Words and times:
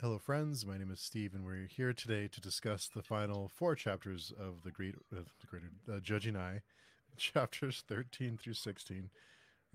Hello, 0.00 0.16
friends. 0.16 0.64
My 0.64 0.78
name 0.78 0.92
is 0.92 1.00
Steve, 1.00 1.34
and 1.34 1.44
we're 1.44 1.66
here 1.66 1.92
today 1.92 2.28
to 2.28 2.40
discuss 2.40 2.86
the 2.86 3.02
final 3.02 3.50
four 3.56 3.74
chapters 3.74 4.32
of 4.38 4.62
the 4.62 4.70
Great, 4.70 4.94
uh, 5.12 5.22
the 5.40 5.46
Greater 5.48 5.72
uh, 5.92 5.98
Judging 5.98 6.36
Eye, 6.36 6.62
chapters 7.16 7.82
thirteen 7.88 8.38
through 8.40 8.54
sixteen. 8.54 9.10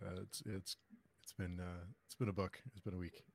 Uh, 0.02 0.22
it's 0.22 0.42
it's 0.46 0.78
it's 1.22 1.34
been 1.34 1.60
uh, 1.60 1.84
it's 2.06 2.16
been 2.16 2.30
a 2.30 2.34
book. 2.34 2.62
It's 2.72 2.80
been 2.80 2.94
a 2.94 2.98
week. 2.98 3.26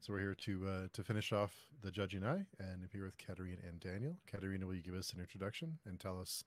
So 0.00 0.12
we're 0.12 0.20
here 0.20 0.36
to 0.36 0.68
uh, 0.68 0.86
to 0.92 1.02
finish 1.02 1.32
off 1.32 1.52
the 1.82 1.90
Judging 1.90 2.24
Eye, 2.24 2.46
and 2.60 2.84
I'm 2.84 2.90
here 2.92 3.06
with 3.06 3.18
Katerina 3.18 3.62
and 3.68 3.80
Daniel. 3.80 4.14
Katerina, 4.30 4.64
will 4.68 4.74
you 4.74 4.82
give 4.82 4.94
us 4.94 5.12
an 5.12 5.18
introduction 5.18 5.80
and 5.84 5.98
tell 5.98 6.20
us 6.20 6.44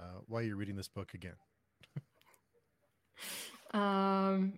uh, 0.00 0.22
why 0.26 0.40
you're 0.40 0.56
reading 0.56 0.74
this 0.74 0.88
book 0.88 1.14
again? 1.14 1.36
um, 3.74 4.54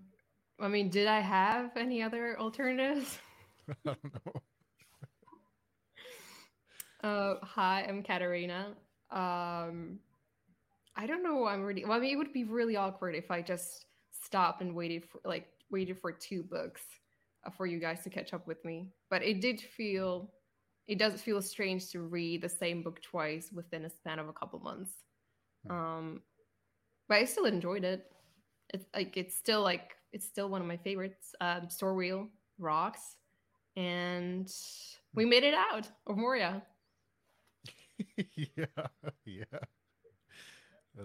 I 0.59 0.69
mean, 0.69 0.89
did 0.89 1.09
I 1.09 1.21
have 1.21 1.77
any 1.77 2.03
other 2.03 2.41
alternatives? 2.41 3.19
I 3.69 3.75
don't 3.85 4.05
know. 4.05 4.43
Uh, 7.03 7.35
hi, 7.43 7.85
I'm 7.89 8.03
Katerina. 8.03 8.75
Um, 9.11 9.99
I 10.95 11.07
don't 11.07 11.23
know. 11.25 11.47
I'm 11.47 11.63
really. 11.63 11.85
Well, 11.85 11.99
I 11.99 12.01
mean, 12.01 12.13
it 12.13 12.17
would 12.17 12.33
be 12.33 12.45
really 12.45 12.77
awkward 12.77 13.17
if 13.17 13.31
I 13.31 13.43
just 13.43 13.87
stopped 14.25 14.61
and 14.61 14.75
waited 14.75 15.05
for 15.05 15.21
like 15.25 15.49
waited 15.71 15.99
for 15.99 16.13
two 16.13 16.45
books 16.45 16.83
uh, 17.45 17.51
for 17.51 17.67
you 17.67 17.81
guys 17.81 18.05
to 18.05 18.11
catch 18.11 18.33
up 18.33 18.47
with 18.47 18.65
me. 18.65 18.93
But 19.11 19.25
it 19.25 19.41
did 19.41 19.61
feel, 19.61 20.31
it 20.87 20.99
does 20.99 21.21
feel 21.21 21.43
strange 21.43 21.91
to 21.91 22.03
read 22.03 22.43
the 22.43 22.49
same 22.49 22.83
book 22.83 23.03
twice 23.03 23.51
within 23.53 23.85
a 23.85 23.91
span 23.91 24.21
of 24.21 24.29
a 24.29 24.33
couple 24.33 24.61
months. 24.61 24.93
Hmm. 25.67 25.73
Um, 25.73 26.23
but 27.09 27.19
I 27.19 27.25
still 27.25 27.47
enjoyed 27.47 27.85
it. 27.85 28.13
It's 28.73 28.87
like 28.95 29.17
it's 29.17 29.35
still 29.35 29.63
like 29.63 29.97
it's 30.13 30.27
still 30.27 30.49
one 30.49 30.61
of 30.61 30.69
my 30.69 30.77
favorites. 30.77 31.35
Um, 31.41 31.63
Sorweel 31.63 32.29
rocks, 32.59 33.17
and 33.75 34.49
we 35.15 35.25
made 35.25 35.43
it 35.43 35.55
out 35.55 35.89
of 36.07 36.17
Moria. 36.17 36.63
yeah, 38.37 38.67
yeah. 39.25 39.45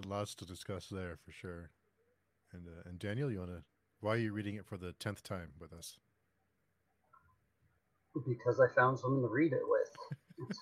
Lots 0.05 0.35
to 0.35 0.45
discuss 0.45 0.87
there 0.87 1.17
for 1.25 1.31
sure. 1.31 1.71
And 2.53 2.67
uh, 2.67 2.89
and 2.89 2.99
Daniel, 2.99 3.31
you 3.31 3.39
want 3.39 3.51
to? 3.51 3.63
Why 3.99 4.13
are 4.13 4.17
you 4.17 4.33
reading 4.33 4.55
it 4.55 4.65
for 4.65 4.77
the 4.77 4.93
tenth 4.93 5.23
time 5.23 5.49
with 5.59 5.73
us? 5.73 5.97
Because 8.25 8.59
I 8.59 8.67
found 8.73 8.99
someone 8.99 9.21
to 9.21 9.27
read 9.27 9.53
it 9.53 9.61
with. 9.63 10.49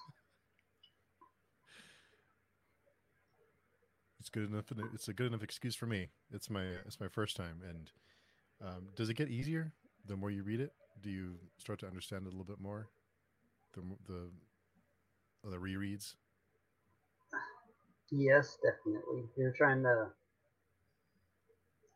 it's 4.20 4.30
good 4.30 4.50
enough. 4.50 4.66
It's 4.94 5.08
a 5.08 5.14
good 5.14 5.28
enough 5.28 5.44
excuse 5.44 5.76
for 5.76 5.86
me. 5.86 6.10
It's 6.32 6.50
my 6.50 6.64
it's 6.86 7.00
my 7.00 7.08
first 7.08 7.36
time, 7.36 7.62
and 7.68 7.92
um, 8.62 8.88
does 8.96 9.10
it 9.10 9.16
get 9.16 9.30
easier 9.30 9.74
the 10.06 10.16
more 10.16 10.32
you 10.32 10.44
read 10.44 10.60
it? 10.60 10.74
Do 11.02 11.10
you 11.10 11.36
start 11.58 11.80
to 11.80 11.88
understand 11.88 12.26
it 12.26 12.28
a 12.28 12.32
little 12.32 12.46
bit 12.46 12.60
more? 12.60 12.88
The 13.74 13.82
the 14.08 14.30
the 15.50 15.58
rereads. 15.58 16.16
Yes, 18.12 18.58
definitely. 18.64 19.24
You're 19.36 19.52
trying 19.52 19.84
to 19.84 20.08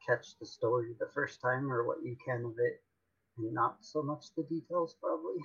catch 0.08 0.38
the 0.40 0.46
story 0.46 0.96
the 1.00 1.10
first 1.14 1.42
time 1.42 1.72
or 1.72 1.86
what 1.86 2.04
you 2.04 2.16
can 2.26 2.46
of 2.46 2.56
it, 2.58 2.82
and 3.38 3.54
not 3.54 3.78
so 3.82 4.02
much 4.02 4.26
the 4.36 4.44
details, 4.44 4.96
probably. 5.00 5.42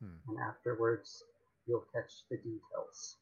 Hmm. 0.00 0.16
And 0.28 0.38
afterwards, 0.40 1.22
you'll 1.66 1.86
catch 1.92 2.24
the 2.30 2.36
details. 2.38 3.16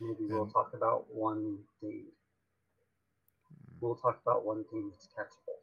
Maybe 0.00 0.26
we'll 0.28 0.46
talk 0.46 0.72
about 0.74 1.06
one 1.12 1.58
thing. 1.80 2.04
Hmm. 3.48 3.76
We'll 3.80 3.96
talk 3.96 4.20
about 4.26 4.44
one 4.44 4.64
thing 4.70 4.90
that's 4.90 5.06
catchable 5.06 5.60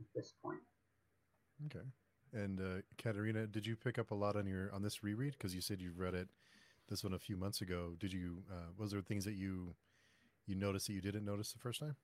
at 0.00 0.06
this 0.14 0.34
point. 0.44 0.60
Okay. 1.66 1.86
And 2.34 2.60
uh, 2.60 2.82
Katerina, 2.98 3.46
did 3.46 3.66
you 3.66 3.76
pick 3.76 3.98
up 3.98 4.10
a 4.10 4.14
lot 4.14 4.36
on 4.36 4.46
your 4.46 4.72
on 4.72 4.82
this 4.82 5.02
reread? 5.02 5.32
Because 5.32 5.54
you 5.54 5.60
said 5.60 5.80
you've 5.80 5.98
read 5.98 6.14
it 6.14 6.28
this 6.88 7.04
one 7.04 7.14
a 7.14 7.18
few 7.18 7.36
months 7.36 7.60
ago. 7.60 7.94
Did 7.98 8.12
you? 8.12 8.42
Uh, 8.50 8.70
was 8.76 8.90
there 8.90 9.00
things 9.00 9.24
that 9.24 9.34
you 9.34 9.74
you 10.46 10.54
noticed 10.54 10.86
that 10.86 10.94
you 10.94 11.00
didn't 11.00 11.24
notice 11.24 11.52
the 11.52 11.58
first 11.58 11.80
time? 11.80 11.96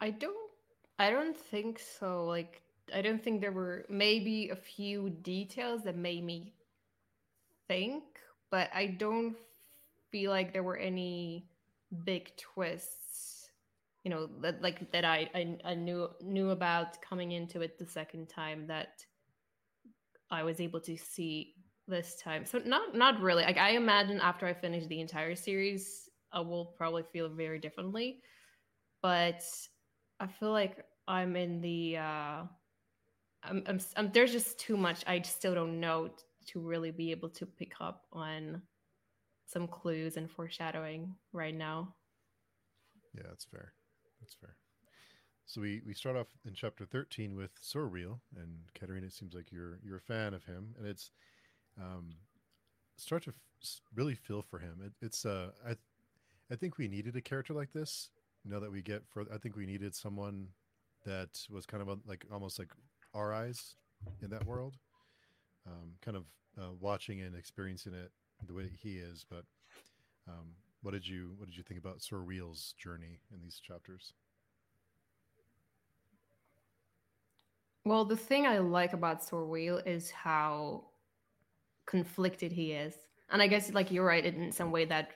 I 0.00 0.10
don't. 0.10 0.50
I 0.98 1.10
don't 1.10 1.36
think 1.36 1.78
so. 1.78 2.26
Like, 2.26 2.62
I 2.94 3.02
don't 3.02 3.22
think 3.22 3.40
there 3.40 3.52
were 3.52 3.84
maybe 3.88 4.48
a 4.48 4.56
few 4.56 5.10
details 5.10 5.84
that 5.84 5.96
made 5.96 6.24
me 6.24 6.54
think, 7.68 8.02
but 8.50 8.70
I 8.74 8.86
don't 8.86 9.36
feel 10.10 10.30
like 10.30 10.52
there 10.52 10.62
were 10.62 10.76
any 10.76 11.48
big 12.04 12.34
twists. 12.36 13.50
You 14.04 14.10
know, 14.10 14.28
that 14.40 14.62
like 14.62 14.92
that 14.92 15.04
I, 15.04 15.28
I 15.34 15.58
I 15.64 15.74
knew 15.74 16.08
knew 16.22 16.50
about 16.50 17.00
coming 17.02 17.32
into 17.32 17.60
it 17.60 17.78
the 17.78 17.86
second 17.86 18.28
time 18.28 18.68
that 18.68 19.04
I 20.30 20.44
was 20.44 20.60
able 20.60 20.80
to 20.82 20.96
see 20.96 21.54
this 21.88 22.16
time. 22.16 22.44
So 22.44 22.58
not 22.64 22.94
not 22.94 23.20
really. 23.20 23.44
Like 23.44 23.58
I 23.58 23.70
imagine 23.70 24.20
after 24.20 24.46
I 24.46 24.54
finish 24.54 24.86
the 24.86 25.00
entire 25.00 25.34
series, 25.34 26.08
I 26.32 26.40
will 26.40 26.66
probably 26.66 27.04
feel 27.12 27.28
very 27.28 27.58
differently. 27.58 28.20
But 29.02 29.42
I 30.20 30.26
feel 30.26 30.50
like 30.50 30.84
I'm 31.06 31.36
in 31.36 31.60
the 31.60 31.98
uh 31.98 32.42
I'm, 33.44 33.62
I'm, 33.66 33.80
I'm 33.96 34.10
there's 34.12 34.32
just 34.32 34.58
too 34.58 34.76
much 34.76 35.04
I 35.06 35.20
still 35.22 35.54
don't 35.54 35.78
know 35.78 36.08
t- 36.08 36.14
to 36.52 36.60
really 36.60 36.90
be 36.90 37.10
able 37.10 37.28
to 37.30 37.46
pick 37.46 37.74
up 37.80 38.06
on 38.12 38.62
some 39.46 39.68
clues 39.68 40.16
and 40.16 40.30
foreshadowing 40.30 41.14
right 41.32 41.54
now. 41.54 41.94
Yeah, 43.14 43.22
that's 43.28 43.44
fair. 43.44 43.72
That's 44.20 44.34
fair. 44.34 44.56
So 45.46 45.60
we, 45.60 45.80
we 45.86 45.94
start 45.94 46.16
off 46.16 46.26
in 46.44 46.54
chapter 46.54 46.84
13 46.84 47.36
with 47.36 47.52
Sorweel, 47.62 48.18
and 48.36 48.58
Katerina, 48.74 49.06
it 49.06 49.12
seems 49.12 49.32
like 49.32 49.52
you're 49.52 49.78
you're 49.84 49.98
a 49.98 50.00
fan 50.00 50.34
of 50.34 50.44
him, 50.44 50.74
and 50.76 50.88
it's 50.88 51.12
um, 51.80 52.14
start 52.96 53.24
to 53.24 53.30
f- 53.62 53.80
really 53.94 54.14
feel 54.14 54.42
for 54.42 54.58
him. 54.58 54.80
It, 54.84 54.92
it's 55.00 55.24
uh, 55.24 55.50
I, 55.66 55.76
I 56.50 56.56
think 56.56 56.78
we 56.78 56.88
needed 56.88 57.16
a 57.16 57.20
character 57.20 57.52
like 57.54 57.72
this. 57.72 58.10
You 58.44 58.50
know 58.50 58.60
that 58.60 58.70
we 58.70 58.82
get 58.82 59.02
for. 59.08 59.24
I 59.32 59.38
think 59.38 59.56
we 59.56 59.66
needed 59.66 59.94
someone 59.94 60.48
that 61.04 61.40
was 61.50 61.66
kind 61.66 61.82
of 61.82 61.88
a, 61.88 61.98
like 62.06 62.24
almost 62.32 62.58
like 62.58 62.68
our 63.14 63.32
eyes 63.32 63.74
in 64.22 64.30
that 64.30 64.46
world, 64.46 64.76
um, 65.66 65.92
kind 66.02 66.16
of 66.16 66.24
uh, 66.58 66.72
watching 66.80 67.22
and 67.22 67.34
experiencing 67.36 67.94
it 67.94 68.10
the 68.46 68.54
way 68.54 68.70
he 68.80 68.98
is. 68.98 69.24
But 69.28 69.44
um, 70.28 70.54
what 70.82 70.92
did 70.92 71.06
you 71.06 71.34
what 71.36 71.46
did 71.48 71.56
you 71.56 71.62
think 71.62 71.80
about 71.80 71.98
Sorweel's 71.98 72.74
journey 72.78 73.20
in 73.32 73.40
these 73.42 73.60
chapters? 73.60 74.12
Well, 77.84 78.04
the 78.04 78.16
thing 78.16 78.46
I 78.46 78.58
like 78.58 78.92
about 78.92 79.22
Sorweel 79.22 79.86
is 79.86 80.10
how 80.10 80.86
conflicted 81.86 82.52
he 82.52 82.72
is. 82.72 82.94
And 83.30 83.42
i 83.42 83.46
guess 83.46 83.72
like 83.72 83.90
you're 83.90 84.04
right 84.04 84.24
in 84.24 84.52
some 84.52 84.70
way 84.70 84.84
that 84.84 85.10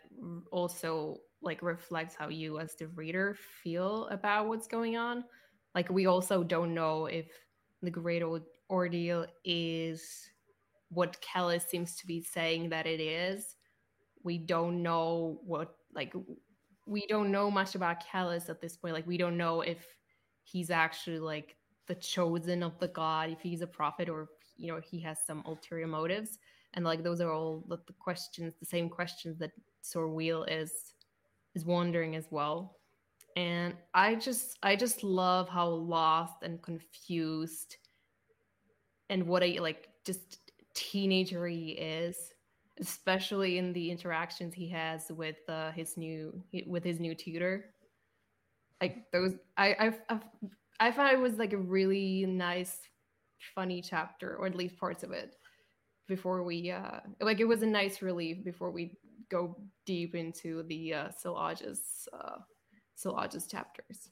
also 0.50 1.20
like 1.42 1.62
reflects 1.62 2.14
how 2.14 2.28
you 2.28 2.58
as 2.58 2.74
the 2.74 2.86
reader 2.88 3.36
feel 3.62 4.06
about 4.08 4.48
what's 4.48 4.66
going 4.66 4.96
on. 4.96 5.24
Like 5.74 5.88
we 5.88 6.06
also 6.06 6.42
don't 6.42 6.74
know 6.74 7.06
if 7.06 7.26
the 7.82 7.90
great 7.90 8.22
ordeal 8.68 9.26
is 9.44 10.02
what 10.90 11.22
Kellhus 11.22 11.68
seems 11.68 11.96
to 11.96 12.06
be 12.06 12.20
saying 12.20 12.68
that 12.70 12.86
it 12.86 13.00
is. 13.00 13.56
We 14.22 14.38
don't 14.38 14.82
know 14.82 15.40
what 15.44 15.76
like 15.94 16.12
we 16.86 17.06
don't 17.06 17.30
know 17.30 17.50
much 17.50 17.74
about 17.74 18.04
Kellhus 18.04 18.50
at 18.50 18.60
this 18.60 18.76
point. 18.76 18.94
Like 18.94 19.06
we 19.06 19.16
don't 19.16 19.38
know 19.38 19.62
if 19.62 19.78
he's 20.42 20.70
actually 20.70 21.20
like 21.20 21.56
the 21.86 21.94
chosen 21.94 22.62
of 22.62 22.78
the 22.78 22.88
god 22.88 23.30
if 23.30 23.40
he's 23.40 23.62
a 23.62 23.66
prophet 23.66 24.08
or 24.08 24.28
you 24.56 24.68
know 24.68 24.80
he 24.80 25.00
has 25.00 25.18
some 25.26 25.42
ulterior 25.44 25.88
motives 25.88 26.38
and 26.74 26.84
like 26.84 27.02
those 27.02 27.20
are 27.20 27.32
all 27.32 27.64
the, 27.68 27.78
the 27.86 27.92
questions 27.94 28.54
the 28.60 28.66
same 28.66 28.88
questions 28.88 29.38
that 29.38 29.52
Sorweel 29.82 30.44
is 30.48 30.94
is 31.54 31.64
wondering 31.64 32.16
as 32.16 32.26
well. 32.30 32.76
And 33.36 33.74
i 33.94 34.14
just 34.14 34.58
i 34.62 34.74
just 34.76 35.04
love 35.04 35.48
how 35.48 35.68
lost 35.68 36.42
and 36.42 36.60
confused 36.62 37.76
and 39.08 39.26
what 39.26 39.42
a 39.42 39.58
like 39.60 39.88
just 40.04 40.38
teenager 40.74 41.46
he 41.46 41.70
is 41.70 42.32
especially 42.80 43.58
in 43.58 43.72
the 43.72 43.90
interactions 43.90 44.54
he 44.54 44.68
has 44.68 45.12
with 45.12 45.36
uh, 45.48 45.70
his 45.72 45.96
new 45.96 46.42
with 46.66 46.82
his 46.82 46.98
new 46.98 47.14
tutor. 47.14 47.74
Like 48.80 49.10
those 49.12 49.34
i 49.56 49.76
I've, 49.78 50.00
I've 50.08 50.24
i 50.80 50.90
thought 50.90 51.12
it 51.12 51.18
was 51.18 51.34
like 51.34 51.52
a 51.52 51.58
really 51.58 52.24
nice 52.26 52.78
funny 53.54 53.82
chapter 53.82 54.36
or 54.36 54.46
at 54.46 54.54
least 54.54 54.78
parts 54.78 55.02
of 55.02 55.12
it 55.12 55.36
before 56.10 56.42
we 56.42 56.70
uh 56.70 57.00
like 57.20 57.40
it 57.40 57.46
was 57.46 57.62
a 57.62 57.66
nice 57.66 58.02
relief 58.02 58.44
before 58.44 58.70
we 58.70 58.98
go 59.30 59.56
deep 59.86 60.14
into 60.14 60.64
the 60.64 60.92
uh 60.92 61.08
Cil-Aujas 61.22 61.80
uh 62.12 62.38
Cil-Aujas 62.96 63.48
chapters. 63.48 64.10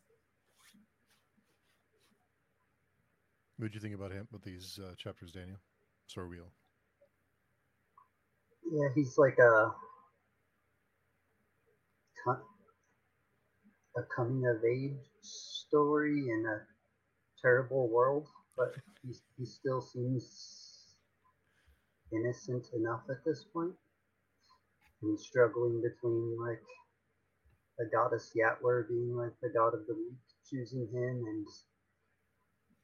What 3.56 3.67
did 3.67 3.75
you 3.75 3.81
think 3.81 3.97
about 3.97 4.12
him 4.12 4.29
with 4.31 4.43
these 4.43 4.79
uh, 4.81 4.95
chapters, 4.97 5.33
Daniel? 5.33 5.59
Sorweel. 6.09 6.49
Yeah, 8.71 8.89
he's 8.95 9.19
like 9.19 9.37
a 9.39 9.75
a 13.97 14.03
coming 14.15 14.47
of 14.47 14.62
age 14.65 14.95
story 15.23 16.29
in 16.29 16.45
a 16.47 16.59
terrible 17.43 17.89
world, 17.89 18.29
but 18.56 18.75
he, 19.03 19.15
he 19.37 19.45
still 19.45 19.81
seems 19.81 20.68
innocent 22.12 22.66
enough 22.75 23.02
at 23.10 23.25
this 23.25 23.44
point. 23.52 23.75
And 25.02 25.19
struggling 25.19 25.81
between 25.81 26.37
like 26.40 26.62
the 27.78 27.87
goddess 27.93 28.32
Yatwer 28.37 28.88
being 28.88 29.16
like 29.16 29.32
the 29.40 29.50
god 29.50 29.75
of 29.75 29.87
the 29.87 29.94
weak, 29.94 30.19
choosing 30.50 30.88
him, 30.93 31.25
and 31.26 31.46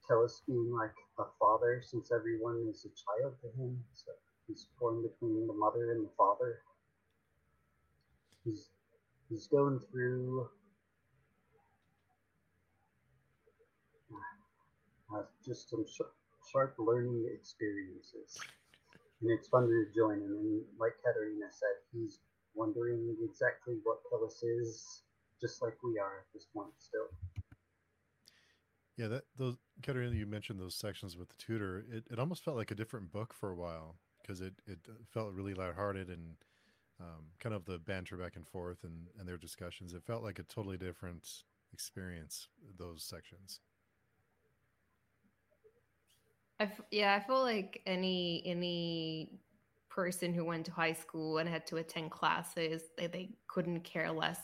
Kellhus 0.08 0.42
being 0.46 0.70
like 0.72 0.94
a 1.18 1.24
father 1.40 1.82
since 1.84 2.12
everyone 2.12 2.66
is 2.70 2.84
a 2.86 2.92
child 2.94 3.34
to 3.42 3.48
him. 3.60 3.82
So 3.94 4.12
he's 4.46 4.68
torn 4.78 5.02
between 5.02 5.46
the 5.46 5.54
mother 5.54 5.92
and 5.92 6.04
the 6.04 6.10
father. 6.16 6.60
He's 8.44 8.68
he's 9.28 9.46
going 9.48 9.80
through 9.90 10.48
uh, 15.14 15.22
just 15.44 15.70
some 15.70 15.84
sh- 15.86 16.12
sharp 16.52 16.74
learning 16.78 17.26
experiences. 17.34 18.38
And 19.24 19.32
it's 19.32 19.48
fun 19.48 19.66
to 19.68 19.86
join 19.96 20.20
him. 20.20 20.36
And 20.36 20.62
like 20.78 20.92
Katerina 21.02 21.46
said, 21.50 21.80
he's 21.92 22.18
wondering 22.54 23.16
exactly 23.24 23.76
what 23.82 24.00
Kellhus 24.12 24.44
is, 24.44 25.02
just 25.40 25.62
like 25.62 25.82
we 25.82 25.98
are 25.98 26.18
at 26.18 26.26
this 26.34 26.46
point 26.52 26.72
still. 26.78 27.08
Yeah, 28.98 29.08
that 29.08 29.24
those 29.38 29.56
Katerina, 29.82 30.14
you 30.14 30.26
mentioned 30.26 30.60
those 30.60 30.74
sections 30.74 31.16
with 31.16 31.30
the 31.30 31.36
tutor. 31.38 31.86
It, 31.90 32.04
it 32.10 32.18
almost 32.18 32.44
felt 32.44 32.58
like 32.58 32.70
a 32.70 32.74
different 32.74 33.10
book 33.12 33.32
for 33.32 33.50
a 33.50 33.56
while 33.56 33.96
because 34.20 34.42
it, 34.42 34.52
it 34.66 34.78
felt 35.10 35.32
really 35.32 35.54
lighthearted 35.54 36.08
and 36.08 36.36
um, 37.00 37.24
kind 37.40 37.54
of 37.54 37.64
the 37.64 37.78
banter 37.78 38.18
back 38.18 38.36
and 38.36 38.46
forth 38.46 38.84
and, 38.84 39.08
and 39.18 39.26
their 39.26 39.38
discussions. 39.38 39.94
It 39.94 40.04
felt 40.04 40.22
like 40.22 40.38
a 40.38 40.42
totally 40.42 40.76
different 40.76 41.28
experience, 41.72 42.48
those 42.78 43.02
sections. 43.02 43.60
I 46.60 46.64
f- 46.64 46.80
yeah, 46.90 47.14
I 47.14 47.20
feel 47.26 47.42
like 47.42 47.82
any 47.86 48.42
any 48.46 49.40
person 49.88 50.34
who 50.34 50.44
went 50.44 50.66
to 50.66 50.72
high 50.72 50.92
school 50.92 51.38
and 51.38 51.48
had 51.48 51.66
to 51.68 51.76
attend 51.76 52.10
classes, 52.10 52.82
they, 52.96 53.06
they 53.06 53.30
couldn't 53.46 53.80
care 53.80 54.10
less 54.10 54.40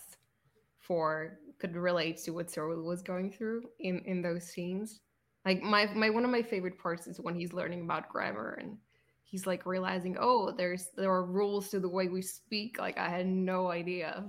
for 0.78 1.38
could 1.58 1.76
relate 1.76 2.16
to 2.16 2.30
what 2.30 2.48
Sorweel 2.48 2.84
was 2.84 3.02
going 3.02 3.30
through 3.30 3.62
in 3.80 4.00
in 4.06 4.22
those 4.22 4.44
scenes. 4.44 5.00
Like 5.44 5.62
my 5.62 5.86
my 5.94 6.10
one 6.10 6.24
of 6.24 6.30
my 6.30 6.42
favorite 6.42 6.78
parts 6.78 7.06
is 7.06 7.20
when 7.20 7.34
he's 7.34 7.52
learning 7.52 7.82
about 7.82 8.08
grammar 8.08 8.58
and 8.60 8.76
he's 9.24 9.46
like 9.46 9.64
realizing, 9.66 10.16
oh, 10.18 10.50
there's 10.50 10.88
there 10.96 11.12
are 11.12 11.24
rules 11.24 11.68
to 11.70 11.80
the 11.80 11.88
way 11.88 12.08
we 12.08 12.22
speak. 12.22 12.78
Like 12.78 12.98
I 12.98 13.08
had 13.08 13.26
no 13.26 13.70
idea. 13.70 14.24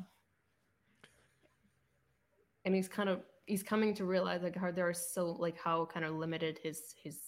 And 2.63 2.75
he's 2.75 2.87
kind 2.87 3.09
of 3.09 3.21
he's 3.47 3.63
coming 3.63 3.95
to 3.95 4.05
realize 4.05 4.43
like 4.43 4.55
how 4.55 4.71
there 4.71 4.87
are 4.87 4.93
so 4.93 5.31
like 5.31 5.57
how 5.57 5.85
kind 5.85 6.05
of 6.05 6.13
limited 6.13 6.59
his 6.61 6.93
his 7.03 7.19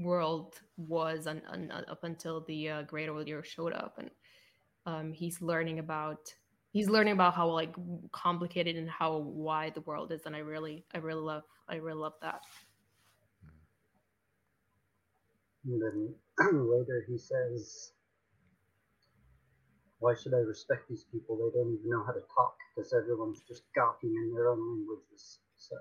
world 0.00 0.60
was 0.76 1.26
on, 1.26 1.42
on, 1.50 1.70
up 1.70 2.04
until 2.04 2.44
the 2.46 2.68
uh, 2.68 2.82
great 2.82 3.08
year 3.26 3.44
showed 3.44 3.72
up. 3.72 3.96
And 3.98 4.10
um, 4.86 5.12
he's 5.12 5.40
learning 5.40 5.78
about 5.78 6.34
he's 6.72 6.88
learning 6.88 7.14
about 7.14 7.34
how 7.34 7.48
like 7.48 7.74
complicated 8.12 8.76
and 8.76 8.88
how 8.88 9.18
wide 9.18 9.74
the 9.74 9.80
world 9.82 10.12
is. 10.12 10.22
And 10.26 10.34
i 10.34 10.40
really 10.40 10.84
i 10.94 10.98
really 10.98 11.20
love 11.22 11.42
i 11.68 11.76
really 11.76 11.98
love 11.98 12.14
that. 12.22 12.42
And 15.64 15.82
then 15.82 16.14
later 16.52 17.04
he 17.08 17.18
says 17.18 17.92
why 19.98 20.14
should 20.14 20.32
i 20.32 20.38
respect 20.38 20.88
these 20.88 21.04
people? 21.12 21.36
They 21.36 21.58
don't 21.58 21.74
even 21.74 21.90
know 21.90 22.02
how 22.04 22.12
to 22.12 22.22
talk 22.34 22.56
because 22.74 22.94
everyone's 22.94 23.42
just 23.46 23.62
gawking 23.74 24.14
in 24.14 24.34
their 24.34 24.48
own 24.48 24.78
languages. 24.78 25.40
So 25.58 25.76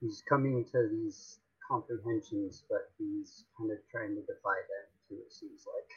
he's 0.00 0.22
coming 0.26 0.64
to 0.72 0.88
these 0.90 1.39
comprehensions 1.70 2.64
but 2.68 2.90
he's 2.98 3.44
kind 3.56 3.70
of 3.70 3.78
trying 3.90 4.14
to 4.16 4.22
defy 4.22 4.58
them 4.66 4.86
too 5.08 5.22
it 5.24 5.32
seems 5.32 5.64
like 5.72 5.90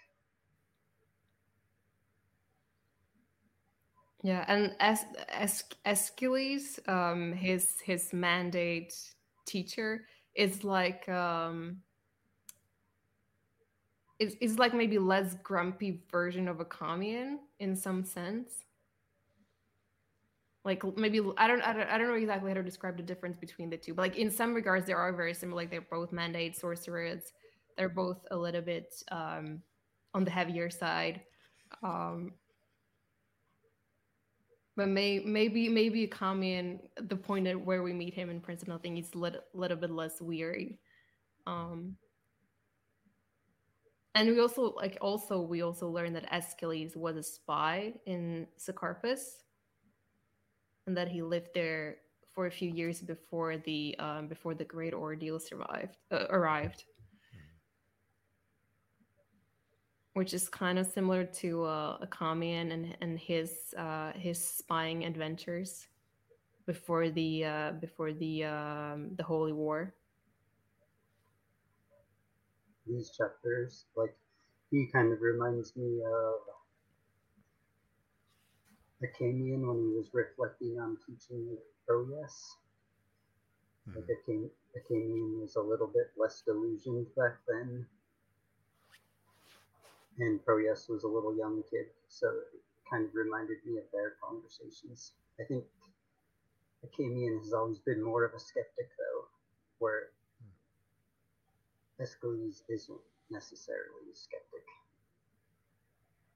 Yeah, 4.23 4.45
and 4.47 4.73
as 4.79 5.03
as 5.27 5.65
Eskeles, 5.85 6.79
um, 6.87 7.33
his 7.33 7.81
his 7.81 8.13
mandate 8.13 8.93
teacher 9.45 10.05
is 10.33 10.63
like 10.63 11.07
um, 11.09 11.81
is 14.17 14.37
is 14.39 14.57
like 14.57 14.73
maybe 14.73 14.97
less 14.97 15.35
grumpy 15.43 16.01
version 16.09 16.47
of 16.47 16.59
Achamian 16.59 17.39
in 17.59 17.75
some 17.75 18.05
sense. 18.05 18.63
Like 20.65 20.83
maybe 20.97 21.19
I 21.37 21.47
don't, 21.47 21.61
I 21.61 21.73
don't 21.73 21.89
I 21.89 21.97
don't 21.97 22.07
know 22.07 22.13
exactly 22.13 22.49
how 22.49 22.55
to 22.55 22.63
describe 22.63 22.95
the 22.95 23.03
difference 23.03 23.37
between 23.37 23.69
the 23.69 23.77
two, 23.77 23.93
but 23.93 24.03
like 24.03 24.17
in 24.17 24.31
some 24.31 24.53
regards 24.53 24.85
they 24.85 24.93
are 24.93 25.11
very 25.11 25.33
similar. 25.33 25.61
Like 25.61 25.71
they're 25.71 25.81
both 25.81 26.13
mandate 26.13 26.55
sorcerers. 26.55 27.33
They're 27.77 27.89
both 27.89 28.19
a 28.31 28.37
little 28.37 28.61
bit 28.61 28.93
um, 29.11 29.61
on 30.13 30.23
the 30.23 30.31
heavier 30.31 30.69
side. 30.69 31.21
Um, 31.81 32.33
but 34.75 34.87
may, 34.87 35.19
maybe 35.19 35.69
maybe 35.69 36.07
Achamian 36.07 36.79
the 37.01 37.15
point 37.15 37.47
at 37.47 37.59
where 37.59 37.83
we 37.83 37.93
meet 37.93 38.13
him 38.13 38.29
in 38.29 38.39
Prince 38.39 38.61
of 38.61 38.69
Nothing 38.69 38.95
he's 38.95 39.13
a 39.13 39.17
little, 39.17 39.41
little 39.53 39.77
bit 39.77 39.91
less 39.91 40.21
weary. 40.21 40.79
Um, 41.45 41.95
and 44.15 44.29
we 44.29 44.39
also 44.39 44.73
like 44.75 44.97
also 45.01 45.41
we 45.41 45.61
also 45.61 45.89
learned 45.89 46.15
that 46.15 46.31
Eskeles 46.31 46.95
was 46.95 47.17
a 47.17 47.23
spy 47.23 47.93
in 48.05 48.47
Sakarpus, 48.57 49.43
and 50.87 50.97
that 50.97 51.07
he 51.07 51.21
lived 51.21 51.49
there 51.53 51.97
for 52.33 52.47
a 52.47 52.51
few 52.51 52.69
years 52.69 53.01
before 53.01 53.57
the 53.57 53.95
um, 53.99 54.27
before 54.27 54.53
the 54.53 54.65
Great 54.65 54.93
Ordeal 54.93 55.39
survived 55.39 55.97
uh, 56.11 56.25
arrived 56.29 56.85
which 60.13 60.33
is 60.33 60.47
kind 60.47 60.77
of 60.77 60.85
similar 60.85 61.25
to 61.25 61.63
uh, 61.63 62.05
Achamian 62.05 62.71
and 62.71 62.95
and 63.01 63.19
his 63.19 63.73
uh, 63.77 64.13
his 64.13 64.43
spying 64.43 65.05
adventures 65.05 65.87
before 66.65 67.09
the 67.09 67.45
uh, 67.45 67.71
before 67.73 68.13
the 68.13 68.45
um, 68.45 69.09
the 69.15 69.23
Holy 69.23 69.53
War. 69.53 69.93
These 72.85 73.11
chapters, 73.17 73.85
like 73.95 74.15
he 74.69 74.87
kind 74.91 75.11
of 75.11 75.21
reminds 75.21 75.75
me 75.75 76.01
of 76.05 76.35
Achamian 79.03 79.67
when 79.67 79.77
he 79.77 79.97
was 79.97 80.09
reflecting 80.13 80.79
on 80.79 80.97
teaching 81.05 81.57
Proyas. 81.87 82.55
Mm-hmm. 83.89 83.99
Like 83.99 84.51
Achamian 84.77 85.41
was 85.41 85.55
a 85.55 85.61
little 85.61 85.87
bit 85.87 86.11
less 86.17 86.41
delusioned 86.45 87.07
back 87.15 87.37
then 87.47 87.85
and 90.19 90.39
Proyas 90.45 90.89
was 90.89 91.03
a 91.03 91.07
little 91.07 91.35
young 91.35 91.63
kid, 91.69 91.87
so 92.07 92.27
it 92.27 92.61
kind 92.89 93.05
of 93.05 93.15
reminded 93.15 93.57
me 93.65 93.77
of 93.77 93.85
their 93.91 94.13
conversations. 94.21 95.13
I 95.39 95.43
think 95.43 95.63
Achamian 96.85 97.39
has 97.39 97.53
always 97.53 97.79
been 97.79 98.03
more 98.03 98.23
of 98.23 98.33
a 98.33 98.39
skeptic, 98.39 98.89
though, 98.97 99.25
where 99.79 100.09
Eskeles 101.99 102.63
isn't 102.69 102.99
necessarily 103.29 104.11
a 104.11 104.15
skeptic. 104.15 104.65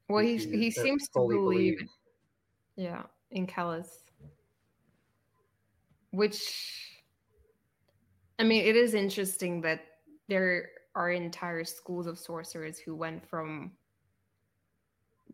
Well, 0.10 0.24
he, 0.24 0.38
he, 0.38 0.58
he 0.58 0.72
seems 0.72 1.10
to 1.10 1.20
believe, 1.20 1.78
believe, 1.78 1.90
yeah, 2.78 3.04
in 3.32 3.46
Kellhus, 3.48 3.90
which, 6.12 7.04
I 8.40 8.44
mean, 8.44 8.64
it 8.66 8.78
is 8.78 8.94
interesting 8.94 9.60
that 9.62 9.82
there 10.30 10.70
are 10.96 11.12
entire 11.12 11.64
schools 11.64 12.08
of 12.08 12.18
sorcerers 12.18 12.80
who 12.80 12.96
went 12.96 13.28
from 13.28 13.72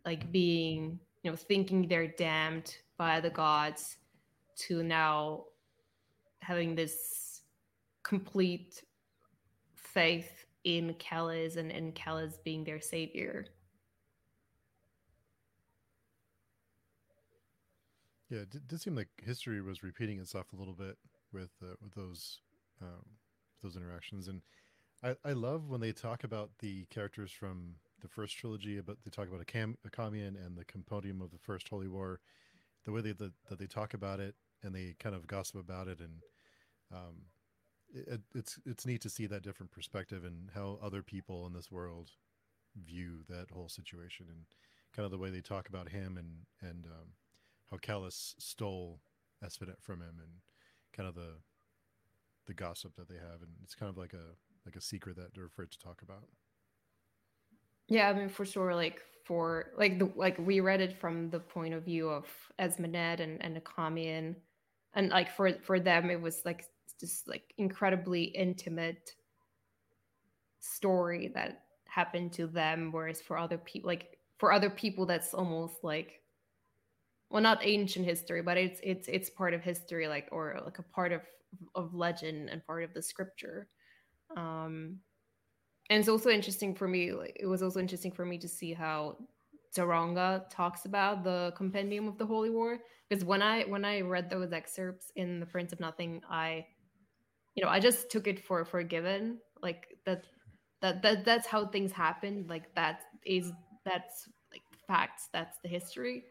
like 0.05 0.31
being 0.31 0.99
you 1.23 1.31
know 1.31 1.37
thinking 1.37 1.87
they're 1.87 2.07
damned 2.07 2.75
by 2.97 3.21
the 3.21 3.29
gods 3.29 3.97
to 4.55 4.83
now 4.83 5.45
having 6.41 6.75
this 6.75 7.41
complete 8.03 8.83
faith 9.75 10.45
in 10.65 10.93
Kellhus 10.95 11.57
and 11.57 11.71
in 11.71 11.93
Kellhus 11.93 12.35
being 12.43 12.63
their 12.63 12.81
savior. 12.81 13.45
Yeah, 18.33 18.39
it 18.39 18.67
did, 18.67 18.81
seem 18.81 18.95
like 18.95 19.09
history 19.23 19.61
was 19.61 19.83
repeating 19.83 20.19
itself 20.19 20.47
a 20.53 20.55
little 20.55 20.73
bit 20.73 20.97
with 21.31 21.51
uh, 21.61 21.75
with 21.83 21.93
those 21.93 22.39
um, 22.81 23.05
those 23.61 23.75
interactions, 23.75 24.27
and 24.27 24.41
I, 25.03 25.15
I 25.23 25.33
love 25.33 25.69
when 25.69 25.81
they 25.81 25.91
talk 25.91 26.23
about 26.23 26.49
the 26.57 26.85
characters 26.85 27.31
from 27.31 27.75
the 28.01 28.07
first 28.07 28.35
trilogy, 28.35 28.81
but 28.81 28.97
they 29.03 29.11
talk 29.11 29.27
about 29.27 29.41
a, 29.41 29.45
Cam, 29.45 29.77
a 29.85 29.89
Kamian 29.91 30.35
and 30.43 30.57
the 30.57 30.65
compendium 30.65 31.21
of 31.21 31.29
the 31.29 31.37
first 31.37 31.69
Holy 31.69 31.87
War, 31.87 32.21
the 32.85 32.91
way 32.91 33.01
they, 33.01 33.11
the, 33.11 33.31
that 33.49 33.59
they 33.59 33.67
talk 33.67 33.93
about 33.93 34.19
it 34.19 34.33
and 34.63 34.73
they 34.73 34.95
kind 34.99 35.13
of 35.13 35.27
gossip 35.27 35.57
about 35.57 35.87
it, 35.87 35.99
and 35.99 36.23
um, 36.91 37.17
it, 37.93 38.21
it's 38.33 38.57
it's 38.65 38.87
neat 38.87 39.01
to 39.01 39.11
see 39.11 39.27
that 39.27 39.43
different 39.43 39.71
perspective 39.71 40.25
and 40.25 40.49
how 40.55 40.79
other 40.81 41.03
people 41.03 41.45
in 41.45 41.53
this 41.53 41.71
world 41.71 42.09
view 42.83 43.19
that 43.29 43.51
whole 43.51 43.69
situation, 43.69 44.25
and 44.27 44.39
kind 44.91 45.05
of 45.05 45.11
the 45.11 45.19
way 45.19 45.29
they 45.29 45.41
talk 45.41 45.69
about 45.69 45.89
him 45.89 46.17
and 46.17 46.47
and 46.67 46.87
um, 46.87 47.09
how 47.71 47.77
Kellhus 47.77 48.35
stole 48.39 48.99
Esmenet 49.43 49.81
from 49.81 50.01
him, 50.01 50.15
and 50.19 50.31
kind 50.95 51.07
of 51.07 51.15
the 51.15 51.37
the 52.45 52.53
gossip 52.53 52.95
that 52.95 53.07
they 53.07 53.15
have, 53.15 53.41
and 53.41 53.51
it's 53.63 53.75
kind 53.75 53.89
of 53.89 53.97
like 53.97 54.13
a 54.13 54.35
like 54.65 54.75
a 54.75 54.81
secret 54.81 55.15
that 55.17 55.33
they're 55.33 55.45
afraid 55.45 55.71
to 55.71 55.79
talk 55.79 56.01
about. 56.01 56.23
Yeah, 57.87 58.09
I 58.09 58.13
mean, 58.13 58.29
for 58.29 58.45
sure. 58.45 58.75
Like 58.75 59.01
for 59.25 59.71
like 59.77 59.99
the 59.99 60.11
like 60.15 60.37
we 60.37 60.59
read 60.59 60.81
it 60.81 60.99
from 60.99 61.29
the 61.29 61.39
point 61.39 61.73
of 61.73 61.83
view 61.83 62.09
of 62.09 62.25
Esmenet 62.59 63.19
and 63.19 63.43
and 63.43 63.61
Achamian, 63.61 64.35
and 64.93 65.09
like 65.09 65.31
for 65.35 65.53
for 65.61 65.79
them, 65.79 66.09
it 66.09 66.21
was 66.21 66.41
like 66.45 66.65
just 66.99 67.27
like 67.27 67.53
incredibly 67.57 68.23
intimate 68.23 69.15
story 70.59 71.31
that 71.35 71.63
happened 71.85 72.31
to 72.31 72.47
them 72.47 72.91
whereas 72.91 73.21
for 73.21 73.37
other 73.37 73.57
people 73.57 73.87
like 73.87 74.17
for 74.37 74.51
other 74.51 74.69
people 74.69 75.05
that's 75.05 75.33
almost 75.33 75.83
like 75.83 76.22
well 77.33 77.41
not 77.41 77.65
ancient 77.65 78.05
history 78.05 78.43
but 78.43 78.57
it's 78.57 78.79
it's 78.83 79.07
it's 79.09 79.29
part 79.29 79.53
of 79.53 79.61
history 79.61 80.07
like 80.07 80.29
or 80.31 80.61
like 80.63 80.77
a 80.77 80.83
part 80.83 81.11
of 81.11 81.21
of 81.75 81.93
legend 81.93 82.49
and 82.49 82.65
part 82.65 82.83
of 82.83 82.93
the 82.93 83.01
scripture. 83.01 83.67
Um 84.37 84.99
and 85.89 85.99
it's 85.99 86.09
also 86.09 86.29
interesting 86.29 86.73
for 86.73 86.87
me 86.87 87.11
like 87.11 87.35
it 87.39 87.47
was 87.47 87.61
also 87.61 87.79
interesting 87.79 88.11
for 88.11 88.25
me 88.25 88.37
to 88.37 88.47
see 88.47 88.71
how 88.71 89.17
Zsoronga 89.75 90.49
talks 90.49 90.85
about 90.85 91.23
the 91.23 91.51
compendium 91.57 92.07
of 92.07 92.17
the 92.17 92.25
holy 92.25 92.51
war 92.51 92.79
because 93.09 93.25
when 93.25 93.41
i 93.41 93.63
when 93.63 93.83
i 93.83 94.01
read 94.01 94.29
those 94.29 94.53
excerpts 94.53 95.11
in 95.15 95.39
the 95.39 95.45
prince 95.47 95.73
of 95.73 95.79
nothing 95.79 96.21
i 96.29 96.65
you 97.55 97.63
know 97.63 97.69
i 97.69 97.79
just 97.79 98.09
took 98.11 98.27
it 98.27 98.39
for 98.39 98.63
for 98.65 98.83
given 98.83 99.39
like 99.63 99.97
that 100.05 100.25
that 100.81 101.01
that 101.01 101.25
that's 101.25 101.47
how 101.47 101.65
things 101.65 101.91
happen 101.91 102.45
like 102.47 102.73
that 102.75 103.01
is 103.25 103.51
that's 103.83 104.29
like 104.51 104.61
facts 104.87 105.27
that's 105.33 105.57
the 105.63 105.69
history 105.69 106.23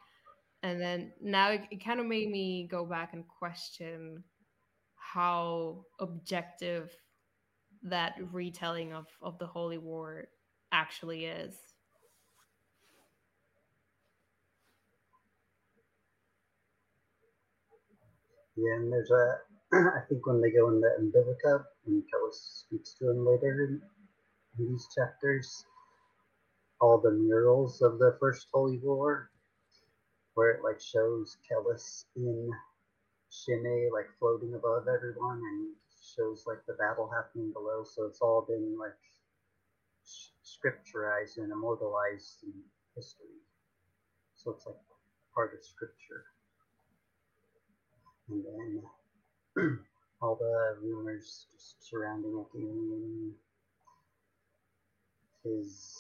and 0.63 0.81
then 0.81 1.13
now 1.21 1.51
it, 1.51 1.63
it 1.71 1.85
kind 1.85 2.01
of 2.01 2.07
made 2.07 2.31
me 2.31 2.69
go 2.71 2.85
back 2.85 3.13
and 3.15 3.25
question 3.27 4.23
how 4.97 5.85
objective 6.01 6.91
that 7.83 8.15
retelling 8.33 8.93
of 8.93 9.07
of 9.21 9.39
the 9.39 9.47
holy 9.47 9.79
war 9.79 10.29
actually 10.71 11.27
is. 11.27 11.55
Yeah 18.57 18.75
and 18.77 18.93
there's 18.93 19.11
a 19.11 19.39
i 19.97 20.01
think 20.09 20.27
when 20.27 20.41
they 20.41 20.51
go 20.51 20.69
in 20.69 20.81
the 20.81 20.91
umbilica 21.01 21.65
and 21.87 22.03
Kellhus 22.03 22.65
speaks 22.67 22.95
to 22.99 23.11
him 23.11 23.27
later 23.27 23.65
in, 23.65 23.81
in 24.59 24.73
these 24.73 24.87
chapters 24.95 25.65
all 26.81 27.01
the 27.01 27.11
murals 27.11 27.81
of 27.81 27.99
the 27.99 28.17
first 28.21 28.47
holy 28.53 28.79
war 28.79 29.32
where 30.35 30.51
it 30.51 30.65
like 30.65 30.81
shows 30.81 31.37
Kellhus 31.49 32.05
in 32.17 32.51
Shimeh 33.31 33.93
like 33.93 34.07
floating 34.19 34.55
above 34.55 34.87
everyone 34.89 35.39
and 35.39 35.75
shows 36.17 36.45
like 36.47 36.65
the 36.67 36.75
battle 36.75 37.11
happening 37.15 37.53
below. 37.53 37.85
So 37.85 38.05
it's 38.05 38.21
all 38.21 38.45
been 38.47 38.77
like 38.79 38.97
scripturized 40.45 41.39
and 41.39 41.53
immortalized 41.53 42.45
in 42.45 42.53
history. 42.95 43.41
So 44.35 44.53
it's 44.53 44.67
like 44.67 44.77
part 45.35 45.55
of 45.55 45.65
scripture. 45.65 46.25
And 48.29 48.45
then 49.57 49.79
all 50.23 50.37
the 50.37 50.77
rumors 50.83 51.47
surrounding 51.81 52.45
Athenian, 52.49 53.33
his 55.45 55.99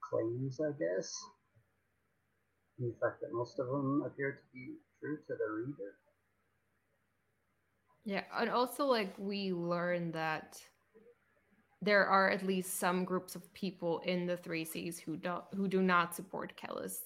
claims, 0.00 0.60
I 0.60 0.70
guess. 0.78 1.24
The 2.78 2.92
fact 3.00 3.20
that 3.20 3.32
most 3.32 3.58
of 3.58 3.66
them 3.66 4.02
appear 4.04 4.32
to 4.32 4.42
be 4.52 4.74
true 5.00 5.16
to 5.16 5.34
the 5.34 5.52
reader. 5.52 5.94
Yeah, 8.04 8.24
and 8.38 8.50
also 8.50 8.84
like 8.86 9.14
we 9.16 9.52
learn 9.52 10.12
that 10.12 10.60
there 11.80 12.06
are 12.06 12.30
at 12.30 12.44
least 12.44 12.78
some 12.78 13.04
groups 13.04 13.34
of 13.34 13.52
people 13.54 14.00
in 14.00 14.26
the 14.26 14.36
Three 14.36 14.64
Seas 14.64 14.98
who 14.98 15.16
don't 15.16 15.44
who 15.54 15.68
do 15.68 15.82
not 15.82 16.14
support 16.14 16.54
Kellhus. 16.56 16.96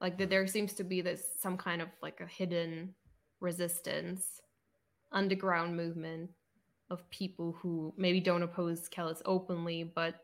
Like 0.00 0.16
that 0.18 0.30
there 0.30 0.46
seems 0.46 0.74
to 0.74 0.84
be 0.84 1.00
this 1.00 1.24
some 1.40 1.56
kind 1.56 1.82
of 1.82 1.88
like 2.02 2.20
a 2.20 2.26
hidden 2.26 2.94
resistance, 3.40 4.40
underground 5.12 5.76
movement 5.76 6.30
of 6.88 7.08
people 7.10 7.56
who 7.60 7.92
maybe 7.96 8.20
don't 8.20 8.42
oppose 8.42 8.88
Kellhus 8.88 9.22
openly, 9.24 9.82
but 9.82 10.20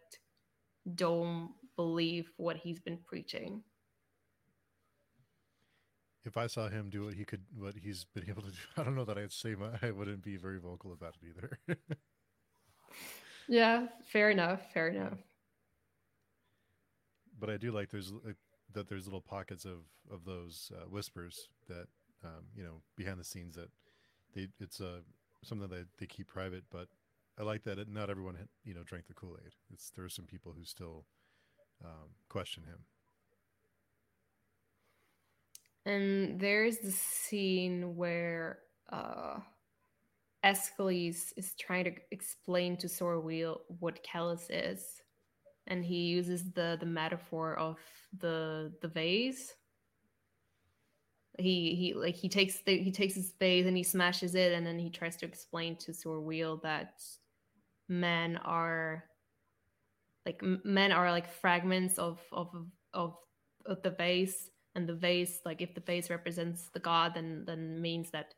don't 0.94 1.50
believe 1.76 2.30
what 2.36 2.56
he's 2.56 2.80
been 2.80 2.98
preaching 3.06 3.62
if 6.26 6.36
I 6.36 6.48
saw 6.48 6.68
him 6.68 6.90
do 6.90 7.04
what 7.04 7.14
he 7.14 7.24
could, 7.24 7.42
what 7.56 7.74
he's 7.76 8.04
been 8.04 8.28
able 8.28 8.42
to 8.42 8.50
do, 8.50 8.56
I 8.76 8.82
don't 8.82 8.96
know 8.96 9.04
that 9.04 9.16
I'd 9.16 9.32
say 9.32 9.54
my, 9.54 9.70
I 9.82 9.92
wouldn't 9.92 10.22
be 10.22 10.36
very 10.36 10.58
vocal 10.58 10.92
about 10.92 11.14
it 11.22 11.28
either. 11.28 11.78
yeah, 13.48 13.86
fair 14.04 14.30
enough. 14.30 14.72
Fair 14.72 14.88
enough. 14.88 15.18
But 17.38 17.50
I 17.50 17.56
do 17.56 17.70
like 17.70 17.90
there's 17.90 18.12
that 18.72 18.88
there's 18.88 19.06
little 19.06 19.20
pockets 19.20 19.64
of 19.64 19.84
of 20.10 20.24
those 20.24 20.72
uh, 20.74 20.86
whispers 20.88 21.48
that 21.68 21.86
um, 22.24 22.44
you 22.56 22.64
know 22.64 22.80
behind 22.96 23.20
the 23.20 23.24
scenes 23.24 23.54
that 23.54 23.68
they 24.34 24.48
it's 24.58 24.80
uh, 24.80 25.00
something 25.44 25.68
that 25.68 25.86
they 25.98 26.06
keep 26.06 26.28
private. 26.28 26.64
But 26.70 26.88
I 27.38 27.42
like 27.42 27.62
that 27.64 27.78
it, 27.78 27.88
not 27.88 28.08
everyone 28.10 28.36
you 28.64 28.74
know 28.74 28.82
drank 28.84 29.06
the 29.06 29.14
Kool 29.14 29.36
Aid. 29.44 29.52
It's 29.70 29.90
there 29.90 30.04
are 30.04 30.10
some 30.10 30.24
people 30.24 30.54
who 30.56 30.64
still 30.64 31.04
um, 31.84 32.08
question 32.30 32.64
him 32.64 32.86
and 35.86 36.38
there's 36.38 36.78
the 36.78 36.92
scene 36.92 37.96
where 37.96 38.58
uh 38.92 39.38
Eskeles 40.46 41.32
is 41.36 41.54
trying 41.58 41.84
to 41.84 41.92
explain 42.12 42.76
to 42.76 42.86
Sorweel 42.86 43.58
what 43.80 44.04
Kellhus 44.04 44.46
is. 44.48 45.02
And 45.66 45.84
he 45.84 46.04
uses 46.04 46.52
the 46.52 46.76
the 46.78 46.86
metaphor 46.86 47.56
of 47.58 47.78
the 48.18 48.72
the 48.80 48.88
vase. 48.88 49.54
He 51.38 51.74
he 51.74 51.94
like 51.94 52.14
he 52.14 52.28
takes 52.28 52.60
the 52.60 52.78
he 52.78 52.92
takes 52.92 53.14
his 53.14 53.32
vase 53.40 53.66
and 53.66 53.76
he 53.76 53.82
smashes 53.82 54.36
it 54.36 54.52
and 54.52 54.64
then 54.64 54.78
he 54.78 54.88
tries 54.88 55.16
to 55.16 55.26
explain 55.26 55.76
to 55.76 55.90
Sorweel 55.90 56.62
that 56.62 57.02
men 57.88 58.36
are 58.36 59.04
like 60.24 60.40
men 60.42 60.92
are 60.92 61.10
like 61.10 61.28
fragments 61.28 61.98
of 61.98 62.20
of 62.30 62.48
of, 62.94 63.16
of 63.66 63.82
the 63.82 63.90
vase 63.90 64.50
and 64.76 64.88
the 64.88 64.94
vase 64.94 65.40
like 65.44 65.60
if 65.60 65.74
the 65.74 65.80
vase 65.80 66.10
represents 66.10 66.68
the 66.68 66.78
god 66.78 67.14
then 67.14 67.44
then 67.46 67.80
means 67.80 68.10
that 68.10 68.34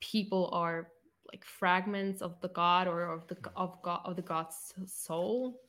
people 0.00 0.50
are 0.52 0.88
like 1.32 1.44
fragments 1.44 2.22
of 2.22 2.40
the 2.40 2.48
god 2.48 2.86
or 2.86 3.02
of 3.02 3.26
the 3.28 3.36
of 3.56 3.80
god 3.82 4.00
of 4.04 4.16
the 4.16 4.22
god's 4.22 4.74
soul. 4.86 5.60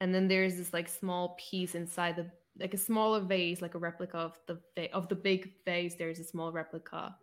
And 0.00 0.14
then 0.14 0.28
there's 0.28 0.56
this 0.56 0.72
like 0.72 0.88
small 0.88 1.36
piece 1.38 1.74
inside 1.74 2.16
the 2.16 2.30
like 2.58 2.74
a 2.74 2.78
smaller 2.78 3.20
vase 3.20 3.62
like 3.62 3.74
a 3.74 3.78
replica 3.78 4.18
of 4.18 4.38
the 4.46 4.92
of 4.92 5.08
the 5.08 5.14
big 5.14 5.52
vase. 5.64 5.94
There's 5.94 6.18
a 6.18 6.24
small 6.24 6.52
replica 6.52 7.16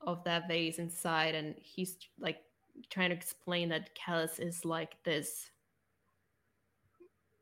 of 0.00 0.24
that 0.24 0.48
vase 0.48 0.78
inside 0.78 1.34
and 1.34 1.54
he's 1.58 1.96
like 2.18 2.38
trying 2.90 3.10
to 3.10 3.16
explain 3.16 3.68
that 3.68 3.90
Kellhus 3.94 4.40
is 4.40 4.64
like 4.64 4.96
this 5.04 5.50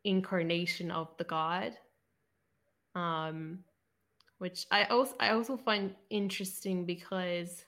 incarnation 0.05 0.91
of 0.91 1.09
the 1.19 1.25
god. 1.25 1.73
Um 2.95 3.61
which 4.39 4.67
i 4.71 4.85
also 4.85 5.15
i 5.21 5.31
also 5.31 5.55
find 5.57 5.95
interesting 6.09 6.87
because 6.87 7.65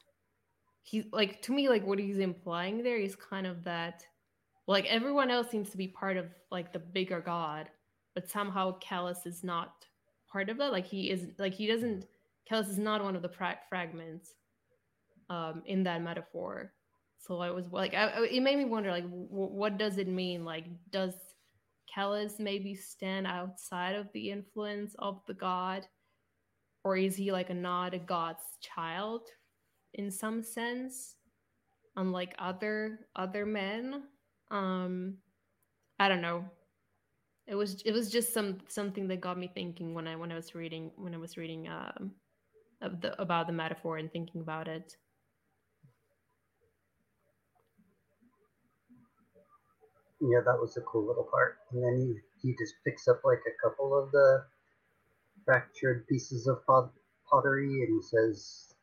he's 0.82 1.04
like 1.12 1.42
to 1.42 1.52
me 1.52 1.68
like 1.68 1.86
what 1.86 1.98
he's 1.98 2.18
implying 2.18 2.82
there 2.82 2.96
is 2.96 3.14
kind 3.14 3.46
of 3.46 3.62
that 3.62 4.02
like 4.66 4.86
everyone 4.86 5.30
else 5.30 5.50
seems 5.50 5.68
to 5.68 5.76
be 5.76 5.86
part 5.86 6.16
of 6.16 6.26
like 6.50 6.72
the 6.72 6.78
bigger 6.78 7.20
god 7.20 7.68
but 8.14 8.30
somehow 8.30 8.78
Kellhus 8.78 9.26
is 9.26 9.42
not 9.42 9.86
part 10.30 10.48
of 10.48 10.58
that. 10.58 10.72
Like 10.72 10.86
he 10.86 11.10
is 11.10 11.28
like 11.38 11.54
he 11.54 11.66
doesn't 11.66 12.06
Kellhus 12.50 12.68
is 12.68 12.78
not 12.78 13.02
one 13.02 13.16
of 13.16 13.22
the 13.22 13.28
pra- 13.28 13.58
fragments 13.68 14.34
um 15.30 15.62
in 15.66 15.82
that 15.84 16.02
metaphor. 16.02 16.72
So 17.18 17.38
i 17.40 17.50
was 17.50 17.66
like 17.70 17.94
I, 17.94 18.24
it 18.24 18.42
made 18.42 18.58
me 18.58 18.64
wonder 18.64 18.90
like 18.90 19.04
w- 19.04 19.28
what 19.30 19.78
does 19.78 19.98
it 19.98 20.08
mean? 20.08 20.44
Like 20.44 20.66
does 20.90 21.14
Kellhus 21.94 22.38
maybe 22.38 22.74
stand 22.74 23.26
outside 23.26 23.94
of 23.94 24.08
the 24.12 24.30
influence 24.30 24.94
of 24.98 25.20
the 25.26 25.34
god? 25.34 25.86
Or 26.84 26.96
is 26.96 27.16
he 27.16 27.30
like 27.32 27.50
a 27.50 27.54
not 27.54 27.94
a 27.94 27.98
god's 27.98 28.44
child 28.60 29.22
in 29.94 30.10
some 30.10 30.42
sense? 30.42 31.16
Unlike 31.96 32.34
other 32.38 33.00
other 33.14 33.46
men? 33.46 34.04
Um 34.50 35.18
I 35.98 36.08
don't 36.08 36.22
know. 36.22 36.44
It 37.46 37.54
was 37.54 37.82
it 37.82 37.92
was 37.92 38.10
just 38.10 38.32
some 38.32 38.58
something 38.68 39.08
that 39.08 39.20
got 39.20 39.38
me 39.38 39.50
thinking 39.52 39.94
when 39.94 40.08
I 40.08 40.16
when 40.16 40.32
I 40.32 40.36
was 40.36 40.54
reading 40.54 40.90
when 40.96 41.14
I 41.14 41.18
was 41.18 41.36
reading 41.36 41.68
um 41.68 42.12
the, 42.80 43.20
about 43.20 43.46
the 43.46 43.52
metaphor 43.52 43.98
and 43.98 44.10
thinking 44.10 44.40
about 44.40 44.68
it. 44.68 44.96
Yeah, 50.22 50.40
that 50.46 50.60
was 50.60 50.78
a 50.78 50.82
cool 50.82 51.06
little 51.08 51.28
part. 51.30 51.58
And 51.72 51.84
then 51.84 52.22
he, 52.42 52.48
he 52.50 52.56
just 52.56 52.76
picks 52.86 53.08
up 53.08 53.22
like 53.24 53.42
a 53.48 53.68
couple 53.68 53.98
of 53.98 54.12
the 54.12 54.44
fractured 55.44 56.06
pieces 56.08 56.46
of 56.48 56.64
pot- 56.66 56.92
pottery 57.30 57.84
and 57.84 57.96
he 57.96 58.02
says, 58.02 58.74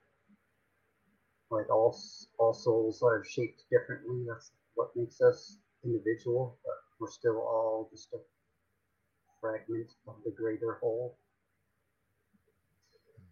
like 1.52 1.70
all 1.72 1.98
all 2.40 2.54
souls 2.54 3.02
are 3.04 3.24
shaped 3.26 3.64
differently. 3.72 4.26
That's 4.28 4.52
what 4.76 4.92
makes 4.96 5.22
us 5.22 5.58
individual, 5.86 6.58
but 6.66 6.76
we're 7.00 7.12
still 7.12 7.38
all 7.40 7.90
just 7.92 8.14
a 8.14 8.20
fragment 9.42 9.92
of 10.08 10.16
the 10.26 10.32
greater 10.32 10.78
whole. 10.82 11.18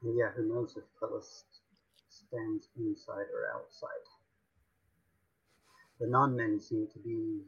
And 0.03 0.17
yeah, 0.17 0.31
who 0.35 0.47
knows 0.49 0.77
if 0.77 0.85
Kellhus 1.01 1.43
stands 2.09 2.69
inside 2.77 3.27
or 3.33 3.51
outside. 3.55 4.05
The 5.99 6.07
non-men 6.07 6.59
seem 6.59 6.87
to 6.93 6.99
be 6.99 7.41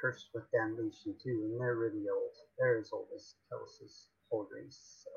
cursed 0.00 0.28
with 0.34 0.44
damnation 0.52 1.14
too, 1.22 1.42
and 1.44 1.60
they're 1.60 1.76
really 1.76 2.06
old. 2.08 2.34
They're 2.58 2.78
as 2.78 2.90
old 2.92 3.08
as 3.14 3.34
Kellhus's 3.50 4.08
whole 4.30 4.48
race, 4.52 5.02
so 5.04 5.10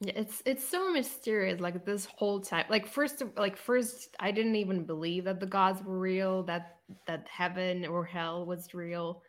yeah, 0.00 0.12
it's 0.16 0.42
it's 0.46 0.66
so 0.66 0.90
mysterious. 0.92 1.60
Like 1.60 1.84
this 1.84 2.06
whole 2.06 2.40
time, 2.40 2.64
like 2.70 2.86
first, 2.86 3.22
like 3.36 3.56
first, 3.56 4.16
I 4.18 4.30
didn't 4.30 4.56
even 4.56 4.84
believe 4.84 5.24
that 5.24 5.40
the 5.40 5.46
gods 5.46 5.82
were 5.82 5.98
real, 5.98 6.42
that 6.44 6.78
that 7.06 7.26
heaven 7.30 7.86
or 7.86 8.04
hell 8.04 8.46
was 8.46 8.72
real, 8.72 9.22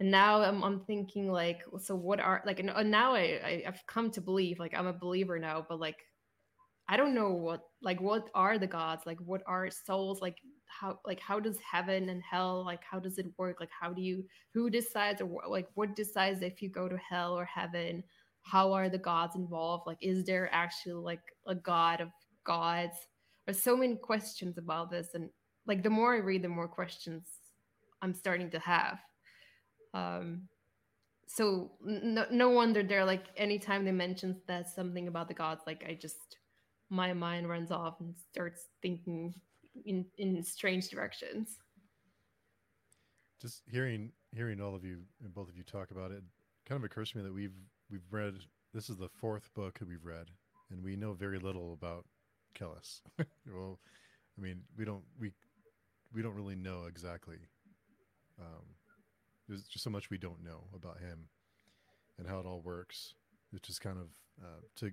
and 0.00 0.10
now 0.10 0.40
I'm 0.42 0.64
I'm 0.64 0.80
thinking 0.86 1.30
like, 1.30 1.60
so 1.78 1.94
what 1.94 2.20
are 2.20 2.42
like? 2.46 2.60
And 2.60 2.90
now 2.90 3.14
I, 3.14 3.40
I 3.44 3.62
I've 3.66 3.86
come 3.86 4.10
to 4.12 4.20
believe, 4.22 4.58
like 4.58 4.74
I'm 4.74 4.86
a 4.86 4.92
believer 4.92 5.38
now, 5.38 5.66
but 5.68 5.78
like, 5.78 5.96
I 6.88 6.96
don't 6.96 7.14
know 7.14 7.30
what 7.30 7.62
like 7.82 8.00
what 8.00 8.30
are 8.34 8.58
the 8.58 8.66
gods? 8.66 9.02
Like 9.06 9.18
what 9.18 9.42
are 9.46 9.70
souls? 9.70 10.20
Like 10.20 10.38
how 10.66 10.98
like 11.04 11.20
how 11.20 11.40
does 11.40 11.58
heaven 11.58 12.08
and 12.08 12.22
hell 12.22 12.64
like 12.64 12.82
how 12.82 12.98
does 12.98 13.18
it 13.18 13.26
work? 13.36 13.60
Like 13.60 13.70
how 13.78 13.92
do 13.92 14.02
you 14.02 14.24
who 14.54 14.70
decides 14.70 15.20
or 15.20 15.42
like 15.48 15.68
what 15.74 15.96
decides 15.96 16.42
if 16.42 16.62
you 16.62 16.68
go 16.70 16.88
to 16.88 16.96
hell 16.96 17.38
or 17.38 17.44
heaven? 17.44 18.02
how 18.48 18.72
are 18.72 18.88
the 18.88 18.98
gods 18.98 19.36
involved 19.36 19.86
like 19.86 19.98
is 20.00 20.24
there 20.24 20.48
actually 20.52 20.94
like 20.94 21.20
a 21.46 21.54
god 21.54 22.00
of 22.00 22.08
gods 22.44 22.96
there's 23.44 23.62
so 23.62 23.76
many 23.76 23.94
questions 23.96 24.56
about 24.58 24.90
this 24.90 25.08
and 25.14 25.28
like 25.66 25.82
the 25.82 25.90
more 25.90 26.14
i 26.14 26.18
read 26.18 26.42
the 26.42 26.48
more 26.48 26.68
questions 26.68 27.24
i'm 28.00 28.14
starting 28.14 28.50
to 28.50 28.58
have 28.58 28.98
um 29.92 30.42
so 31.26 31.70
no, 31.84 32.24
no 32.30 32.48
wonder 32.48 32.82
they're 32.82 33.04
like 33.04 33.26
anytime 33.36 33.84
they 33.84 33.92
mention 33.92 34.40
that 34.46 34.66
something 34.66 35.08
about 35.08 35.28
the 35.28 35.34
gods 35.34 35.60
like 35.66 35.84
i 35.86 35.92
just 35.92 36.37
my 36.90 37.12
mind 37.12 37.48
runs 37.48 37.70
off 37.70 38.00
and 38.00 38.14
starts 38.30 38.66
thinking 38.82 39.34
in 39.84 40.04
in 40.18 40.42
strange 40.42 40.88
directions 40.88 41.58
just 43.40 43.62
hearing 43.70 44.10
hearing 44.34 44.60
all 44.60 44.74
of 44.74 44.84
you 44.84 44.98
and 45.22 45.34
both 45.34 45.48
of 45.48 45.56
you 45.56 45.62
talk 45.62 45.90
about 45.90 46.10
it 46.10 46.22
kind 46.66 46.78
of 46.78 46.84
occurs 46.84 47.12
to 47.12 47.18
me 47.18 47.24
that 47.24 47.32
we've 47.32 47.54
we've 47.90 48.02
read 48.10 48.34
this 48.74 48.90
is 48.90 48.96
the 48.96 49.08
fourth 49.08 49.52
book 49.54 49.78
that 49.78 49.88
we've 49.88 50.04
read, 50.04 50.30
and 50.70 50.82
we 50.84 50.96
know 50.96 51.12
very 51.12 51.38
little 51.38 51.72
about 51.72 52.04
Kellhus. 52.54 53.00
well, 53.18 53.78
I 54.38 54.42
mean, 54.42 54.62
we 54.76 54.84
don't 54.84 55.04
we 55.18 55.32
we 56.12 56.22
don't 56.22 56.34
really 56.34 56.54
know 56.54 56.84
exactly. 56.86 57.38
Um, 58.38 58.64
there's 59.48 59.62
just 59.62 59.84
so 59.84 59.90
much 59.90 60.10
we 60.10 60.18
don't 60.18 60.44
know 60.44 60.64
about 60.74 60.98
him 61.00 61.28
and 62.18 62.28
how 62.28 62.38
it 62.38 62.46
all 62.46 62.60
works. 62.60 63.14
It's 63.52 63.66
just 63.66 63.80
kind 63.80 63.98
of 63.98 64.06
uh, 64.42 64.60
to 64.76 64.90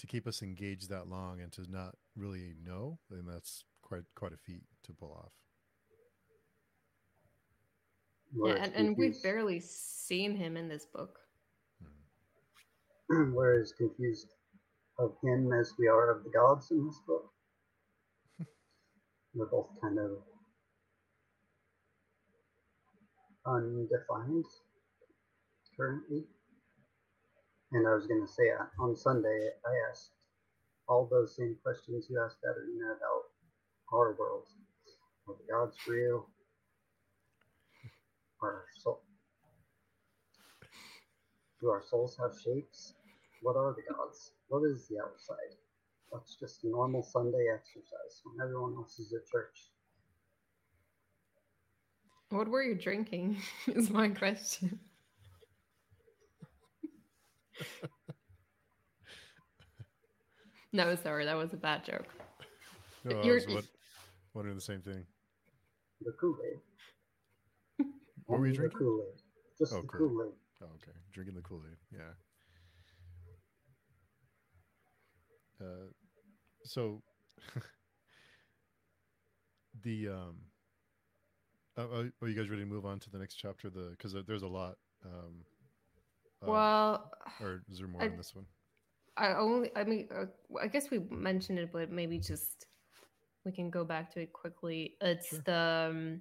to 0.00 0.06
keep 0.06 0.26
us 0.26 0.42
engaged 0.42 0.88
that 0.88 1.08
long 1.08 1.40
and 1.40 1.52
to 1.52 1.70
not 1.70 1.94
really 2.16 2.54
know, 2.64 2.98
then 3.10 3.24
that's 3.26 3.64
quite 3.82 4.04
quite 4.14 4.32
a 4.32 4.36
feat 4.36 4.62
to 4.84 4.92
pull 4.92 5.12
off. 5.12 5.32
Yeah, 8.32 8.62
and, 8.62 8.74
and 8.74 8.96
we've 8.96 9.22
barely 9.22 9.60
seen 9.60 10.36
him 10.36 10.56
in 10.56 10.68
this 10.68 10.86
book. 10.86 11.18
we're 13.08 13.60
as 13.60 13.72
confused 13.72 14.28
of 14.98 15.16
him 15.22 15.52
as 15.52 15.72
we 15.78 15.88
are 15.88 16.16
of 16.16 16.24
the 16.24 16.30
gods 16.30 16.70
in 16.70 16.86
this 16.86 16.98
book. 17.06 17.30
We're 19.34 19.46
both 19.46 19.68
kind 19.80 19.98
of 19.98 20.18
undefined 23.46 24.44
currently. 25.76 26.24
And 27.72 27.86
I 27.86 27.94
was 27.94 28.06
going 28.06 28.26
to 28.26 28.32
say 28.32 28.50
uh, 28.50 28.82
on 28.82 28.96
Sunday, 28.96 29.50
I 29.64 29.90
asked 29.90 30.10
all 30.88 31.06
those 31.08 31.36
same 31.36 31.56
questions 31.62 32.06
you 32.10 32.20
asked 32.20 32.40
that 32.42 32.54
Katerina 32.54 32.96
about 32.96 33.30
our 33.92 34.16
world. 34.18 34.46
Are 35.28 35.34
the 35.34 35.52
gods 35.52 35.76
real? 35.86 36.26
Are 38.42 38.64
soul? 38.76 39.02
Do 41.60 41.68
our 41.68 41.82
souls 41.88 42.16
have 42.20 42.32
shapes? 42.42 42.94
What 43.42 43.56
are 43.56 43.74
the 43.74 43.94
gods? 43.94 44.32
What 44.48 44.64
is 44.64 44.88
the 44.88 44.98
outside? 44.98 45.54
That's 46.12 46.34
just 46.34 46.64
a 46.64 46.68
normal 46.68 47.04
Sunday 47.04 47.46
exercise 47.54 48.22
when 48.24 48.44
everyone 48.44 48.74
else 48.74 48.98
is 48.98 49.12
at 49.12 49.30
church. 49.30 49.70
What 52.30 52.48
were 52.48 52.62
you 52.62 52.74
drinking? 52.74 53.36
is 53.68 53.90
my 53.90 54.08
question. 54.08 54.80
no, 60.72 60.94
sorry, 60.96 61.24
that 61.24 61.36
was 61.36 61.52
a 61.52 61.56
bad 61.56 61.84
joke. 61.84 62.06
No, 63.04 63.22
You're 63.22 63.40
what, 63.48 63.64
wondering 64.34 64.56
the 64.56 64.62
same 64.62 64.82
thing. 64.82 65.04
The 66.02 66.12
Kool 66.12 66.36
Aid. 66.46 66.58
What 68.26 68.40
were 68.40 68.46
you 68.46 68.54
drinking? 68.54 68.78
Kool 68.78 69.04
Aid. 69.08 69.20
Just 69.58 69.72
oh, 69.72 69.80
the 69.82 69.88
Kool 69.88 70.22
Aid. 70.26 70.32
Oh, 70.62 70.66
okay. 70.76 70.92
Drinking 71.12 71.34
the 71.34 71.42
Kool 71.42 71.62
Aid. 71.68 71.76
Yeah. 71.92 72.12
Uh, 75.60 75.90
so 76.64 77.02
the 79.82 80.08
um, 80.08 80.36
uh, 81.76 81.82
uh, 81.82 82.04
are 82.22 82.28
you 82.28 82.34
guys 82.34 82.48
ready 82.48 82.62
to 82.62 82.68
move 82.68 82.86
on 82.86 82.98
to 83.00 83.10
the 83.10 83.18
next 83.18 83.34
chapter? 83.34 83.68
The 83.70 83.90
because 83.90 84.14
there's 84.26 84.42
a 84.42 84.48
lot. 84.48 84.76
Um, 85.04 85.44
well, 86.48 87.10
or 87.40 87.62
is 87.70 87.78
there 87.78 87.88
more 87.88 88.02
I, 88.02 88.06
in 88.06 88.16
this 88.16 88.34
one? 88.34 88.46
I 89.16 89.34
only, 89.34 89.70
I 89.76 89.84
mean, 89.84 90.08
uh, 90.14 90.26
I 90.60 90.66
guess 90.66 90.90
we 90.90 91.00
mentioned 91.10 91.58
it, 91.58 91.70
but 91.72 91.90
maybe 91.90 92.18
just 92.18 92.66
we 93.44 93.52
can 93.52 93.70
go 93.70 93.84
back 93.84 94.12
to 94.14 94.20
it 94.20 94.32
quickly. 94.32 94.96
It's 95.00 95.28
sure. 95.28 95.42
the 95.44 95.88
um, 95.90 96.20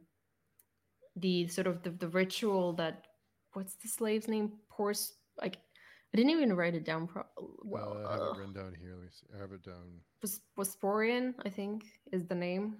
the 1.15 1.47
sort 1.47 1.67
of 1.67 1.83
the, 1.83 1.91
the 1.91 2.07
ritual 2.09 2.73
that 2.73 3.05
what's 3.53 3.75
the 3.75 3.87
slave's 3.87 4.27
name? 4.27 4.53
Pours 4.69 5.13
like 5.41 5.57
I 6.13 6.17
didn't 6.17 6.31
even 6.31 6.53
write 6.53 6.75
it 6.75 6.85
down. 6.85 7.07
Pro- 7.07 7.23
well, 7.63 7.97
uh, 8.03 8.09
I 8.09 8.11
have 8.13 8.21
it 8.21 8.37
written 8.39 8.53
down 8.53 8.73
here. 8.81 8.95
Let 8.95 9.03
me 9.03 9.09
see. 9.11 9.27
I 9.35 9.39
have 9.39 9.51
it 9.51 9.63
down. 9.63 10.01
Porsparian, 10.57 11.35
I 11.45 11.49
think, 11.49 11.85
is 12.11 12.25
the 12.25 12.35
name. 12.35 12.77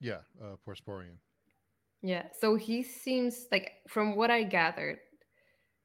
Yeah, 0.00 0.18
uh, 0.40 0.56
Porsparian. 0.66 1.18
Yeah, 2.02 2.24
so 2.38 2.54
he 2.54 2.82
seems 2.82 3.46
like, 3.52 3.72
from 3.88 4.16
what 4.16 4.30
I 4.30 4.44
gathered, 4.44 4.98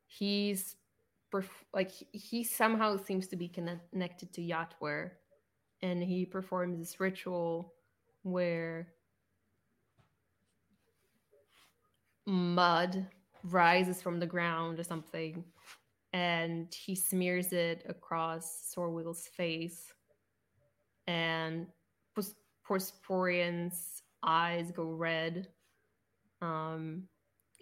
he's 0.07 0.75
perf- 1.33 1.65
like 1.73 1.91
he 2.11 2.43
somehow 2.43 2.97
seems 2.97 3.27
to 3.27 3.35
be 3.35 3.47
connected 3.47 4.33
to 4.33 4.41
Yatwer, 4.41 5.11
and 5.81 6.01
he 6.03 6.25
performs 6.25 6.79
this 6.79 6.99
ritual 6.99 7.73
where 8.23 8.87
mud 12.25 13.07
rises 13.43 14.01
from 14.01 14.19
the 14.19 14.25
ground 14.25 14.79
or 14.79 14.83
something, 14.83 15.43
and 16.13 16.73
he 16.73 16.95
smears 16.95 17.53
it 17.53 17.85
across 17.87 18.73
Sorweel's 18.75 19.27
face, 19.27 19.93
and 21.07 21.67
Porsparian's 22.67 24.01
eyes 24.23 24.71
go 24.71 24.85
red. 24.85 25.47
Um, 26.41 27.03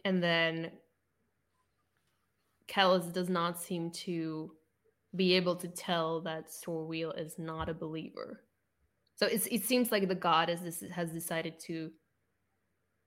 and 0.05 0.23
then 0.23 0.71
Kellhus 2.67 3.11
does 3.11 3.29
not 3.29 3.61
seem 3.61 3.91
to 3.91 4.51
be 5.15 5.33
able 5.33 5.55
to 5.57 5.67
tell 5.67 6.21
that 6.21 6.49
Sorweel 6.49 7.19
is 7.19 7.37
not 7.37 7.69
a 7.69 7.73
believer. 7.73 8.41
So 9.15 9.27
it 9.27 9.63
seems 9.63 9.91
like 9.91 10.07
the 10.07 10.15
god 10.15 10.49
is, 10.49 10.83
has 10.91 11.11
decided 11.11 11.59
to 11.61 11.91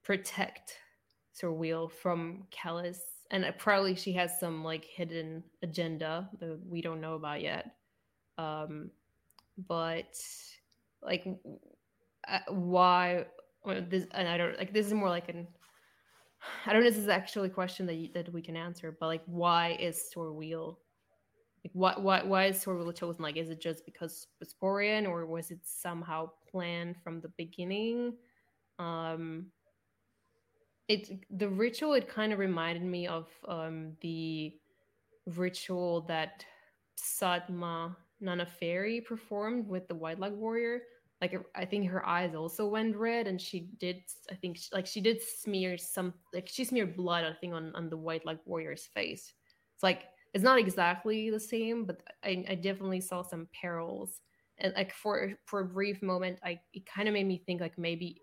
protect 0.03 0.77
Sorweel 1.39 1.91
from 1.91 2.45
Kellhus, 2.49 2.99
and 3.29 3.45
probably 3.57 3.93
she 3.95 4.13
has 4.13 4.39
some 4.39 4.63
like 4.63 4.85
hidden 4.85 5.43
agenda 5.61 6.29
that 6.39 6.59
we 6.65 6.81
don't 6.81 7.01
know 7.01 7.15
about 7.15 7.41
yet. 7.41 7.75
Um, 8.37 8.89
but 9.67 10.17
like, 11.01 11.27
uh, 12.27 12.39
why? 12.49 13.25
This 13.65 14.05
and 14.11 14.27
I 14.27 14.37
don't 14.37 14.57
like. 14.57 14.73
This 14.73 14.87
is 14.87 14.93
more 14.93 15.09
like 15.09 15.29
an. 15.29 15.47
I 16.65 16.73
don't 16.73 16.81
know. 16.81 16.87
If 16.87 16.95
this 16.95 17.03
is 17.03 17.09
actually 17.09 17.49
a 17.49 17.51
question 17.51 17.85
that 17.87 17.95
you, 17.95 18.09
that 18.13 18.31
we 18.31 18.41
can 18.41 18.55
answer, 18.55 18.95
but 18.99 19.07
like, 19.07 19.23
why 19.25 19.77
is 19.79 20.09
Sorweel? 20.15 20.77
Like, 21.63 21.71
why 21.73 21.93
why 21.97 22.23
why 22.23 22.45
is 22.45 22.63
Sorweel 22.63 22.95
chosen? 22.95 23.23
Like, 23.23 23.37
is 23.37 23.49
it 23.49 23.61
just 23.61 23.85
because 23.85 24.27
Porsparian, 24.41 25.07
or 25.07 25.25
was 25.25 25.51
it 25.51 25.59
somehow 25.63 26.29
planned 26.49 26.97
from 27.03 27.21
the 27.21 27.29
beginning? 27.37 28.13
Um, 28.79 29.47
it 30.87 31.25
the 31.37 31.49
ritual 31.49 31.93
it 31.93 32.07
kind 32.07 32.31
of 32.31 32.39
reminded 32.39 32.83
me 32.83 33.07
of 33.07 33.27
um, 33.47 33.93
the 34.01 34.53
ritual 35.25 36.01
that 36.01 36.45
Sadma 36.97 37.95
Nana 38.21 38.45
Fairy 38.45 39.01
performed 39.01 39.67
with 39.67 39.87
the 39.87 39.95
White 39.95 40.19
Light 40.19 40.33
Warrior. 40.33 40.81
Like 41.21 41.33
er, 41.33 41.45
I 41.55 41.65
think 41.65 41.87
her 41.89 42.05
eyes 42.05 42.35
also 42.35 42.67
went 42.67 42.95
red, 42.95 43.27
and 43.27 43.41
she 43.41 43.69
did. 43.79 44.03
I 44.31 44.35
think 44.35 44.59
like 44.71 44.85
she 44.85 45.01
did 45.01 45.21
smear 45.21 45.77
some 45.77 46.13
like 46.33 46.47
she 46.47 46.63
smeared 46.63 46.95
blood. 46.95 47.23
I 47.23 47.33
think 47.33 47.53
on 47.53 47.75
on 47.75 47.89
the 47.89 47.97
White 47.97 48.25
Light 48.25 48.39
Warrior's 48.45 48.85
face. 48.85 49.33
It's 49.73 49.83
like 49.83 50.03
it's 50.33 50.43
not 50.43 50.59
exactly 50.59 51.29
the 51.29 51.39
same, 51.39 51.85
but 51.85 52.03
I, 52.23 52.45
I 52.49 52.55
definitely 52.55 53.01
saw 53.01 53.23
some 53.23 53.47
perils. 53.59 54.21
And 54.59 54.73
like 54.75 54.93
for 54.93 55.33
for 55.45 55.61
a 55.61 55.65
brief 55.65 56.03
moment, 56.03 56.39
I 56.43 56.59
it 56.73 56.85
kind 56.85 57.07
of 57.07 57.13
made 57.13 57.27
me 57.27 57.41
think 57.45 57.61
like 57.61 57.77
maybe 57.77 58.21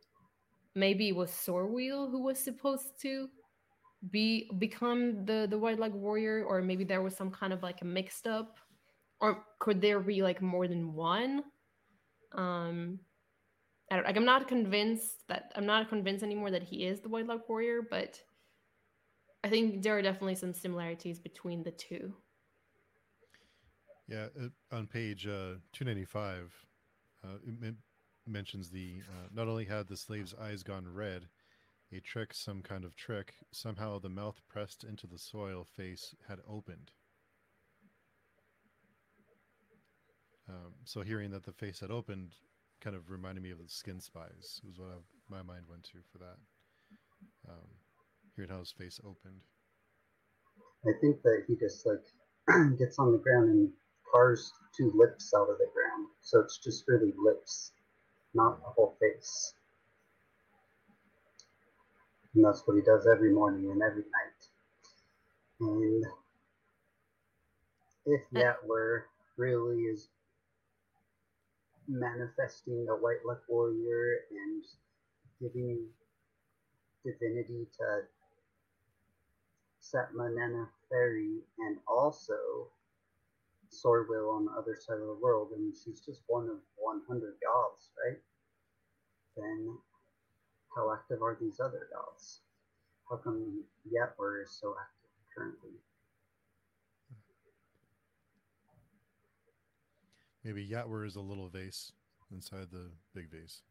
maybe 0.74 1.08
it 1.08 1.16
was 1.16 1.30
Sorweel 1.30 2.10
who 2.10 2.22
was 2.22 2.38
supposed 2.38 3.00
to 3.02 3.28
be 4.10 4.50
become 4.58 5.24
the 5.24 5.46
the 5.48 5.58
white 5.58 5.78
light 5.78 5.94
warrior 5.94 6.44
or 6.44 6.60
maybe 6.60 6.84
there 6.84 7.02
was 7.02 7.16
some 7.16 7.30
kind 7.30 7.52
of 7.52 7.62
like 7.62 7.80
a 7.82 7.84
mixed 7.84 8.26
up 8.26 8.58
or 9.20 9.44
could 9.58 9.80
there 9.80 10.00
be 10.00 10.22
like 10.22 10.42
more 10.42 10.68
than 10.68 10.92
one 10.92 11.44
um 12.34 12.98
I 13.90 13.96
don't, 13.96 14.04
like 14.04 14.16
i'm 14.16 14.24
not 14.24 14.48
convinced 14.48 15.26
that 15.28 15.52
i'm 15.56 15.66
not 15.66 15.88
convinced 15.88 16.24
anymore 16.24 16.50
that 16.50 16.62
he 16.62 16.84
is 16.84 17.00
the 17.00 17.08
white 17.08 17.26
light 17.26 17.40
warrior 17.48 17.80
but 17.88 18.20
i 19.42 19.48
think 19.48 19.82
there 19.82 19.96
are 19.96 20.02
definitely 20.02 20.34
some 20.34 20.54
similarities 20.54 21.18
between 21.18 21.62
the 21.62 21.70
two 21.70 22.12
yeah 24.08 24.26
on 24.72 24.86
page 24.86 25.26
uh, 25.26 25.56
295 25.72 26.52
uh, 27.24 27.28
it 27.62 27.74
mentions 28.26 28.70
the 28.70 29.00
uh, 29.08 29.28
not 29.32 29.48
only 29.48 29.64
had 29.64 29.86
the 29.86 29.96
slave's 29.96 30.34
eyes 30.40 30.62
gone 30.62 30.86
red 30.92 31.26
a 31.92 32.00
trick, 32.00 32.34
some 32.34 32.62
kind 32.62 32.84
of 32.84 32.96
trick. 32.96 33.34
Somehow 33.52 33.98
the 33.98 34.08
mouth 34.08 34.40
pressed 34.48 34.84
into 34.84 35.06
the 35.06 35.18
soil 35.18 35.64
face 35.64 36.14
had 36.28 36.40
opened. 36.48 36.90
Um, 40.48 40.74
so 40.84 41.00
hearing 41.00 41.30
that 41.30 41.44
the 41.44 41.52
face 41.52 41.80
had 41.80 41.90
opened 41.90 42.34
kind 42.80 42.94
of 42.94 43.10
reminded 43.10 43.42
me 43.42 43.50
of 43.50 43.58
the 43.58 43.68
skin 43.68 44.00
spies, 44.00 44.60
was 44.66 44.78
what 44.78 44.88
I, 44.88 44.98
my 45.30 45.42
mind 45.42 45.64
went 45.68 45.84
to 45.84 45.98
for 46.12 46.18
that. 46.18 46.36
Um, 47.48 47.68
hearing 48.36 48.50
how 48.50 48.58
his 48.58 48.72
face 48.72 49.00
opened. 49.02 49.40
I 50.86 50.92
think 51.00 51.22
that 51.22 51.44
he 51.48 51.56
just 51.56 51.86
like 51.86 52.04
gets 52.78 52.98
on 52.98 53.12
the 53.12 53.18
ground 53.18 53.48
and 53.48 53.70
carves 54.12 54.52
two 54.76 54.92
lips 54.94 55.32
out 55.34 55.48
of 55.48 55.56
the 55.58 55.68
ground. 55.72 56.08
So 56.20 56.40
it's 56.40 56.58
just 56.58 56.84
really 56.88 57.14
lips, 57.16 57.72
not 58.34 58.58
a 58.66 58.70
whole 58.70 58.96
face. 59.00 59.54
And 62.34 62.44
that's 62.44 62.62
what 62.66 62.76
he 62.76 62.82
does 62.82 63.06
every 63.10 63.32
morning 63.32 63.70
and 63.70 63.80
every 63.80 64.02
night. 64.02 64.48
And 65.60 66.04
if 68.06 68.20
that 68.32 68.56
were 68.66 69.06
really 69.36 69.82
is 69.84 70.08
manifesting 71.88 72.86
a 72.88 72.94
white 72.94 73.24
luck 73.26 73.42
warrior 73.48 74.20
and 74.30 74.64
giving 75.40 75.86
divinity 77.04 77.66
to 77.76 78.02
Nana 80.16 80.68
Fairy 80.88 81.38
and 81.58 81.76
also 81.86 82.34
Sorweel 83.70 84.34
on 84.34 84.46
the 84.46 84.52
other 84.52 84.76
side 84.80 85.00
of 85.00 85.06
the 85.06 85.18
world, 85.20 85.50
and 85.54 85.74
she's 85.74 86.00
just 86.00 86.20
one 86.26 86.48
of 86.48 86.58
100 86.76 87.34
gods, 87.42 87.90
right? 88.04 88.18
Then 89.36 89.76
how 90.74 90.92
active 90.92 91.22
are 91.22 91.36
these 91.40 91.60
other 91.60 91.88
gods? 91.92 92.40
How 93.10 93.16
come 93.16 93.64
Yatwer 93.86 94.42
is 94.42 94.50
so 94.50 94.74
active 94.80 95.10
currently? 95.36 95.78
Maybe 100.44 100.68
Yatwer 100.68 101.06
is 101.06 101.16
a 101.16 101.20
little 101.20 101.48
vase 101.48 101.92
inside 102.30 102.68
the 102.70 102.90
big 103.14 103.30
vase. 103.30 103.62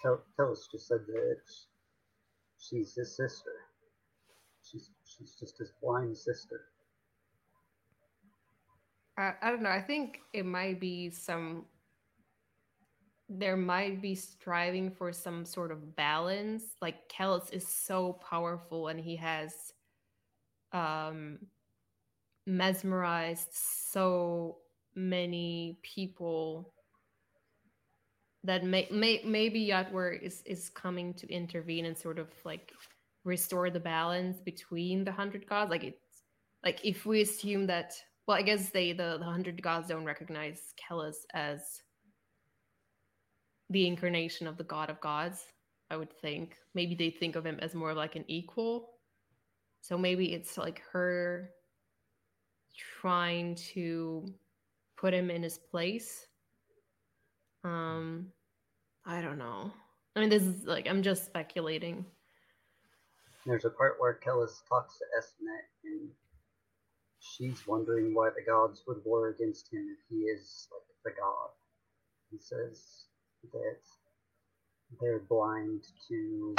Telos 0.00 0.68
just 0.70 0.86
said 0.86 1.00
that 1.08 1.40
she's 2.58 2.94
his 2.94 3.16
sister. 3.16 3.50
She's 4.62 4.90
she's 5.04 5.34
just 5.34 5.58
his 5.58 5.72
blind 5.82 6.16
sister. 6.16 6.66
I, 9.16 9.32
I 9.42 9.50
don't 9.50 9.62
know. 9.62 9.70
I 9.70 9.82
think 9.82 10.20
it 10.32 10.46
might 10.46 10.78
be 10.78 11.10
some 11.10 11.66
there 13.28 13.56
might 13.56 14.00
be 14.00 14.14
striving 14.14 14.90
for 14.90 15.12
some 15.12 15.44
sort 15.44 15.72
of 15.72 15.96
balance. 15.96 16.76
Like 16.80 17.08
Kellhus 17.08 17.52
is 17.52 17.66
so 17.66 18.14
powerful 18.30 18.88
and 18.88 19.00
he 19.00 19.16
has 19.16 19.72
um 20.72 21.38
mesmerized 22.48 23.48
so 23.52 24.58
many 24.94 25.78
people 25.82 26.72
that 28.44 28.64
may, 28.64 28.88
may 28.90 29.20
maybe 29.24 29.68
Yatwer 29.68 30.20
is 30.20 30.42
is 30.46 30.70
coming 30.70 31.12
to 31.14 31.32
intervene 31.32 31.84
and 31.84 31.96
sort 31.96 32.18
of 32.18 32.28
like 32.44 32.72
restore 33.24 33.70
the 33.70 33.80
balance 33.80 34.40
between 34.40 35.04
the 35.04 35.12
hundred 35.12 35.46
gods. 35.46 35.70
Like 35.70 35.84
it's 35.84 36.22
like 36.64 36.80
if 36.84 37.06
we 37.06 37.20
assume 37.22 37.66
that 37.66 37.94
well, 38.26 38.36
I 38.36 38.42
guess 38.42 38.70
they 38.70 38.92
the, 38.92 39.18
the 39.18 39.24
hundred 39.24 39.62
gods 39.62 39.88
don't 39.88 40.04
recognize 40.04 40.74
Kellhus 40.76 41.26
as 41.34 41.82
the 43.70 43.86
incarnation 43.86 44.46
of 44.46 44.56
the 44.56 44.64
god 44.64 44.90
of 44.90 45.00
gods 45.00 45.44
i 45.90 45.96
would 45.96 46.12
think 46.20 46.56
maybe 46.74 46.94
they 46.94 47.10
think 47.10 47.36
of 47.36 47.44
him 47.44 47.58
as 47.60 47.74
more 47.74 47.94
like 47.94 48.16
an 48.16 48.24
equal 48.28 48.90
so 49.80 49.96
maybe 49.96 50.32
it's 50.32 50.58
like 50.58 50.82
her 50.92 51.50
trying 53.00 53.54
to 53.54 54.26
put 54.96 55.12
him 55.12 55.30
in 55.30 55.42
his 55.42 55.58
place 55.58 56.26
um 57.64 58.26
i 59.04 59.20
don't 59.20 59.38
know 59.38 59.70
i 60.16 60.20
mean 60.20 60.28
this 60.28 60.42
is 60.42 60.64
like 60.64 60.88
i'm 60.88 61.02
just 61.02 61.26
speculating 61.26 62.04
there's 63.46 63.64
a 63.64 63.70
part 63.70 63.94
where 63.98 64.20
Kellhus 64.22 64.60
talks 64.68 64.98
to 64.98 65.04
Esmenet 65.18 65.64
and 65.84 66.10
she's 67.18 67.66
wondering 67.66 68.14
why 68.14 68.28
the 68.28 68.44
gods 68.44 68.82
would 68.86 68.98
war 69.04 69.28
against 69.28 69.72
him 69.72 69.86
if 69.90 69.98
he 70.10 70.24
is 70.24 70.68
like 70.70 71.14
the 71.14 71.20
god. 71.20 71.50
He 72.30 72.38
says, 72.38 73.04
that 73.52 73.78
they're 75.00 75.20
blind 75.20 75.84
to 76.08 76.54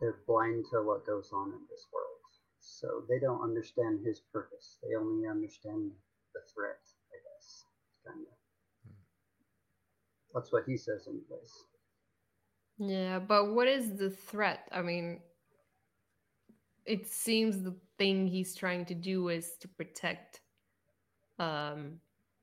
they're 0.00 0.18
blind 0.26 0.64
to 0.70 0.82
what 0.82 1.06
goes 1.06 1.30
on 1.32 1.48
in 1.48 1.60
this 1.70 1.86
world. 1.92 2.17
So 2.70 3.02
they 3.08 3.18
don't 3.18 3.42
understand 3.42 4.00
his 4.04 4.20
purpose. 4.20 4.76
They 4.82 4.94
only 4.94 5.26
understand 5.26 5.90
the 6.34 6.40
threat, 6.54 6.80
I 7.10 7.16
guess. 7.24 7.64
Kind 8.06 8.20
of. 8.20 8.36
Hmm. 8.84 8.94
That's 10.34 10.52
what 10.52 10.64
he 10.66 10.76
says, 10.76 11.06
in 11.06 11.20
place. 11.28 11.64
Yeah, 12.78 13.18
but 13.18 13.54
what 13.54 13.66
is 13.68 13.96
the 13.96 14.10
threat? 14.10 14.68
I 14.70 14.82
mean, 14.82 15.20
it 16.84 17.06
seems 17.06 17.62
the 17.62 17.74
thing 17.98 18.26
he's 18.26 18.54
trying 18.54 18.84
to 18.86 18.94
do 18.94 19.28
is 19.28 19.56
to 19.60 19.68
protect 19.68 20.40
um, 21.38 22.00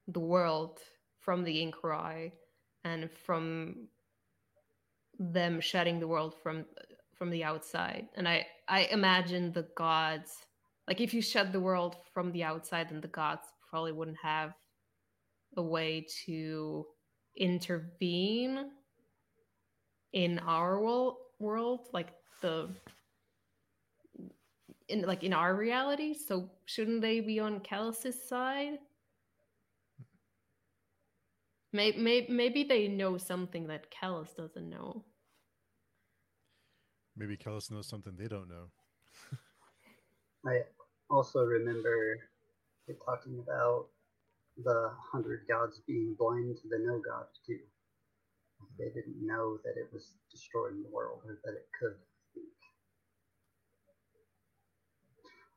the 0.08 0.20
world 0.20 0.80
from 1.20 1.44
the 1.44 1.66
Inchoroi 1.66 2.32
and 2.84 3.10
from 3.12 3.88
them 5.18 5.62
shutting 5.62 6.00
the 6.00 6.08
world 6.08 6.36
from 6.44 6.66
from 7.18 7.30
the 7.30 7.44
outside. 7.44 8.08
And 8.16 8.28
I 8.28 8.46
I 8.68 8.82
imagine 8.92 9.52
the 9.52 9.68
gods 9.76 10.46
like 10.88 11.02
if 11.02 11.14
you 11.14 11.22
shut 11.22 11.52
the 11.52 11.60
world 11.60 11.96
from 12.14 12.32
the 12.32 12.44
outside, 12.44 12.90
then 12.90 13.02
the 13.02 13.08
gods 13.08 13.44
probably 13.70 13.92
wouldn't 13.92 14.18
have 14.22 14.54
a 15.58 15.62
way 15.62 16.06
to 16.26 16.86
intervene 17.38 18.72
in 20.14 20.40
our 20.40 20.80
world 20.80 21.18
world 21.40 21.90
like 21.92 22.14
the 22.42 22.70
in 24.88 25.02
like 25.02 25.24
in 25.24 25.34
our 25.34 25.56
reality 25.56 26.14
so 26.14 26.50
shouldn't 26.66 27.02
they 27.02 27.20
be 27.20 27.40
on 27.40 27.60
Kellhus's 27.60 28.28
side 28.28 28.78
Maybe, 31.76 32.26
maybe, 32.30 32.64
they 32.64 32.88
know 32.88 33.18
something 33.18 33.68
that 33.68 33.92
Kellhus 33.92 34.34
doesn't 34.34 34.70
know. 34.70 35.04
Maybe 37.18 37.38
Kellhus 37.38 37.72
knows 37.72 37.88
something 37.88 38.14
they 38.18 38.28
don't 38.28 38.50
know. 38.50 38.68
I 40.46 40.64
also 41.10 41.46
remember 41.46 42.20
talking 43.06 43.40
about 43.40 43.88
the 44.64 44.92
hundred 45.12 45.48
gods 45.48 45.82
being 45.88 46.16
blind 46.18 46.58
to 46.58 46.68
the 46.70 46.80
no 46.80 47.00
god 47.00 47.26
too. 47.46 47.60
They 48.78 48.90
didn't 48.94 49.26
know 49.26 49.58
that 49.64 49.78
it 49.78 49.90
was 49.92 50.12
destroying 50.32 50.84
the 50.84 50.90
world 50.90 51.22
or 51.26 51.40
that 51.44 51.54
it 51.56 51.68
could. 51.80 51.96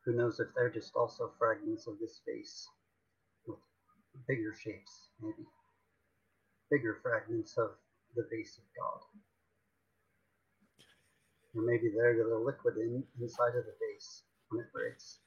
Who 0.05 0.13
knows 0.13 0.39
if 0.39 0.47
they're 0.55 0.69
just 0.69 0.95
also 0.95 1.31
fragments 1.37 1.85
of 1.87 1.99
this 1.99 2.15
space 2.15 2.67
with 3.45 3.59
bigger 4.27 4.55
shapes, 4.57 5.09
maybe 5.21 5.45
bigger 6.71 6.99
fragments 7.03 7.57
of 7.57 7.71
the 8.15 8.27
base 8.31 8.57
of 8.57 8.63
God. 8.77 8.99
Or 11.59 11.65
maybe 11.65 11.91
they're 11.93 12.15
the 12.15 12.37
liquid 12.37 12.77
in, 12.77 13.03
inside 13.19 13.55
of 13.57 13.65
the 13.65 13.73
base 13.79 14.23
when 14.49 14.61
it 14.61 14.71
breaks. 14.73 15.19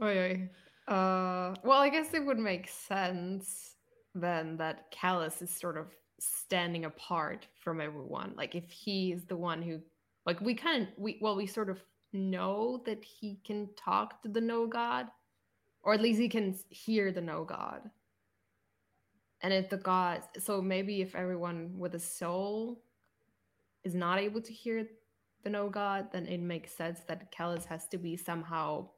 Okay. 0.00 0.50
Uh, 0.86 1.54
well, 1.64 1.80
I 1.80 1.88
guess 1.88 2.14
it 2.14 2.24
would 2.24 2.38
make 2.38 2.68
sense 2.68 3.74
then 4.14 4.56
that 4.58 4.92
Kellhus 4.92 5.42
is 5.42 5.50
sort 5.50 5.76
of 5.76 5.86
standing 6.20 6.84
apart 6.84 7.46
from 7.54 7.80
everyone. 7.80 8.34
Like 8.36 8.54
if 8.54 8.70
he 8.70 9.12
is 9.12 9.24
the 9.24 9.36
one 9.36 9.62
who, 9.62 9.80
like 10.26 10.40
we 10.40 10.54
kind 10.54 10.82
of 10.82 10.88
we 10.96 11.18
well 11.20 11.36
we 11.36 11.46
sort 11.46 11.70
of 11.70 11.82
know 12.12 12.82
that 12.86 13.04
he 13.04 13.38
can 13.44 13.68
talk 13.76 14.22
to 14.22 14.28
the 14.28 14.40
no 14.40 14.66
god, 14.66 15.08
or 15.82 15.94
at 15.94 16.00
least 16.00 16.20
he 16.20 16.28
can 16.28 16.56
hear 16.68 17.12
the 17.12 17.20
no 17.20 17.44
god. 17.44 17.82
And 19.40 19.52
if 19.52 19.68
the 19.68 19.76
god, 19.76 20.22
so 20.38 20.60
maybe 20.60 21.00
if 21.00 21.14
everyone 21.14 21.78
with 21.78 21.94
a 21.94 22.00
soul 22.00 22.82
is 23.84 23.94
not 23.94 24.18
able 24.18 24.40
to 24.40 24.52
hear 24.52 24.86
the 25.44 25.50
no 25.50 25.68
god, 25.68 26.08
then 26.12 26.26
it 26.26 26.40
makes 26.40 26.74
sense 26.74 27.00
that 27.08 27.32
Kellhus 27.32 27.64
has 27.66 27.86
to 27.88 27.98
be 27.98 28.16
somehow 28.16 28.88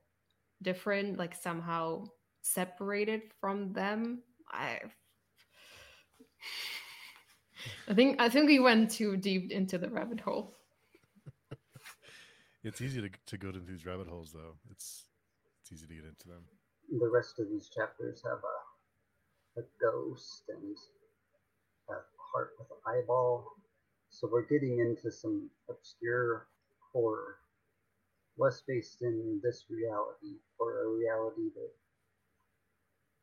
different, 0.63 1.19
like 1.19 1.35
somehow 1.35 2.07
separated 2.43 3.23
from 3.41 3.73
them. 3.73 4.23
I 4.51 4.81
I 7.89 7.95
think 7.95 8.21
I 8.21 8.29
think 8.29 8.47
we 8.47 8.59
went 8.59 8.91
too 8.91 9.17
deep 9.17 9.51
into 9.51 9.79
the 9.79 9.91
rabbit 9.91 10.21
hole. 10.21 10.55
it's 12.65 12.81
easy 12.81 13.03
to, 13.03 13.11
to 13.27 13.39
go 13.39 13.49
into 13.49 13.61
these 13.61 13.85
rabbit 13.85 14.09
holes 14.09 14.33
though. 14.33 14.57
It's 14.71 15.05
it's 15.61 15.73
easy 15.73 15.87
to 15.87 15.95
get 15.95 16.05
into 16.05 16.29
them. 16.29 16.45
The 16.99 17.09
rest 17.09 17.39
of 17.39 17.49
these 17.49 17.69
chapters 17.69 18.23
have 18.25 18.39
a 18.39 19.61
a 19.61 19.65
ghost 19.81 20.45
and 20.49 20.77
a 21.89 22.01
heart 22.33 22.53
with 22.59 22.69
an 22.71 22.79
eyeball. 22.87 23.45
So 24.11 24.29
we're 24.31 24.43
getting 24.43 24.81
into 24.81 25.11
some 25.11 25.49
obscure 25.69 26.49
horror, 26.93 27.37
less 28.37 28.63
based 28.67 29.03
in 29.03 29.41
this 29.43 29.65
reality 29.71 30.37
or 30.59 30.83
a 30.83 30.89
reality 30.89 31.51
that 31.55 31.71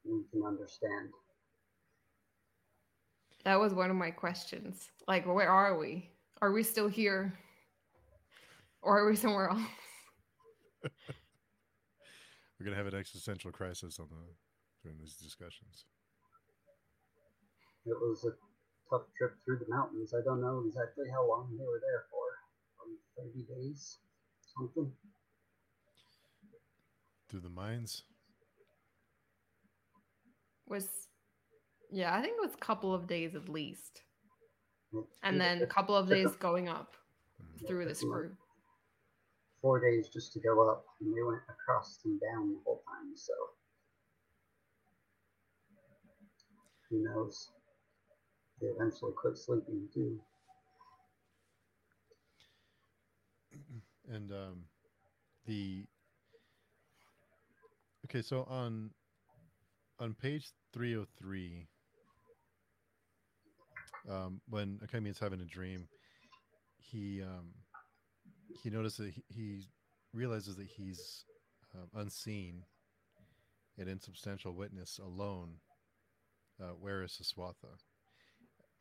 we 0.05 0.23
can 0.31 0.43
understand. 0.43 1.09
That 3.43 3.59
was 3.59 3.73
one 3.73 3.89
of 3.89 3.95
my 3.95 4.11
questions. 4.11 4.89
Like, 5.07 5.25
where 5.25 5.49
are 5.49 5.77
we? 5.77 6.09
Are 6.41 6.51
we 6.51 6.63
still 6.63 6.87
here? 6.87 7.37
Or 8.81 8.99
are 8.99 9.09
we 9.09 9.15
somewhere 9.15 9.49
else? 9.49 9.61
We're 12.59 12.65
gonna 12.65 12.77
have 12.77 12.87
an 12.87 12.95
existential 12.95 13.51
crisis 13.51 13.99
on 13.99 14.07
the 14.09 14.15
during 14.83 14.97
these 14.97 15.15
discussions. 15.15 15.85
It 17.85 17.95
was 17.99 18.25
a 18.25 18.31
tough 18.89 19.03
trip 19.17 19.35
through 19.45 19.59
the 19.59 19.73
mountains. 19.73 20.13
I 20.13 20.23
don't 20.23 20.41
know 20.41 20.63
exactly 20.67 21.05
how 21.11 21.27
long 21.27 21.49
they 21.57 21.65
were 21.65 21.81
there 21.81 22.05
for. 22.11 22.23
Um, 22.83 22.97
Thirty 23.17 23.45
days, 23.45 23.97
something. 24.57 24.91
Through 27.29 27.41
the 27.41 27.49
mines. 27.49 28.03
Was 30.67 30.87
yeah, 31.91 32.13
I 32.13 32.21
think 32.21 32.33
it 32.37 32.45
was 32.45 32.53
a 32.53 32.65
couple 32.65 32.93
of 32.93 33.07
days 33.07 33.35
at 33.35 33.49
least. 33.49 34.01
And 35.23 35.39
then 35.39 35.61
a 35.61 35.67
couple 35.67 35.95
of 35.95 36.07
days 36.07 36.35
going 36.35 36.69
up 36.69 36.95
through 37.67 37.85
this 37.85 38.01
group. 38.01 38.33
Four 39.61 39.79
days 39.79 40.07
just 40.07 40.33
to 40.33 40.39
go 40.39 40.69
up, 40.69 40.85
and 41.01 41.13
they 41.13 41.23
went 41.23 41.41
across 41.49 41.99
and 42.05 42.19
down 42.19 42.53
the 42.53 42.59
whole 42.63 42.81
time, 42.87 43.11
so 43.15 43.33
who 46.89 47.03
knows? 47.03 47.49
They 48.61 48.67
eventually 48.67 49.11
quit 49.15 49.37
sleeping 49.37 49.87
too. 49.93 50.19
And 54.09 54.31
um, 54.31 54.63
the 55.45 55.85
okay, 58.05 58.21
so 58.21 58.43
on 58.49 58.91
on 59.99 60.13
page 60.13 60.49
three 60.73 60.93
hundred 60.93 61.07
three, 61.19 61.67
um, 64.09 64.41
when 64.49 64.79
Akemi 64.85 65.09
is 65.09 65.19
having 65.19 65.41
a 65.41 65.45
dream, 65.45 65.87
he 66.79 67.21
um, 67.21 67.53
he 68.63 68.69
notices 68.69 68.97
that 68.97 69.13
he, 69.13 69.23
he 69.29 69.61
realizes 70.13 70.55
that 70.55 70.67
he's 70.67 71.25
uh, 71.75 71.99
unseen, 71.99 72.63
an 73.77 73.87
insubstantial 73.87 74.53
witness 74.53 74.99
alone. 74.99 75.55
Uh, 76.61 76.73
where 76.79 77.03
is 77.03 77.11
Seswatha? 77.11 77.77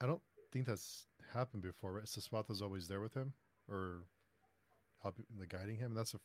I 0.01 0.07
don't 0.07 0.23
think 0.53 0.67
that's 0.67 1.07
happened 1.33 1.63
before, 1.63 1.93
right? 1.93 2.05
Seswatha's 2.05 2.63
always 2.63 2.89
there 2.89 3.01
with 3.01 3.15
him, 3.15 3.33
or 3.69 4.05
helping, 5.03 5.27
like, 5.39 5.51
guiding 5.51 5.77
him. 5.77 5.95
That's 5.95 6.15
a 6.15 6.19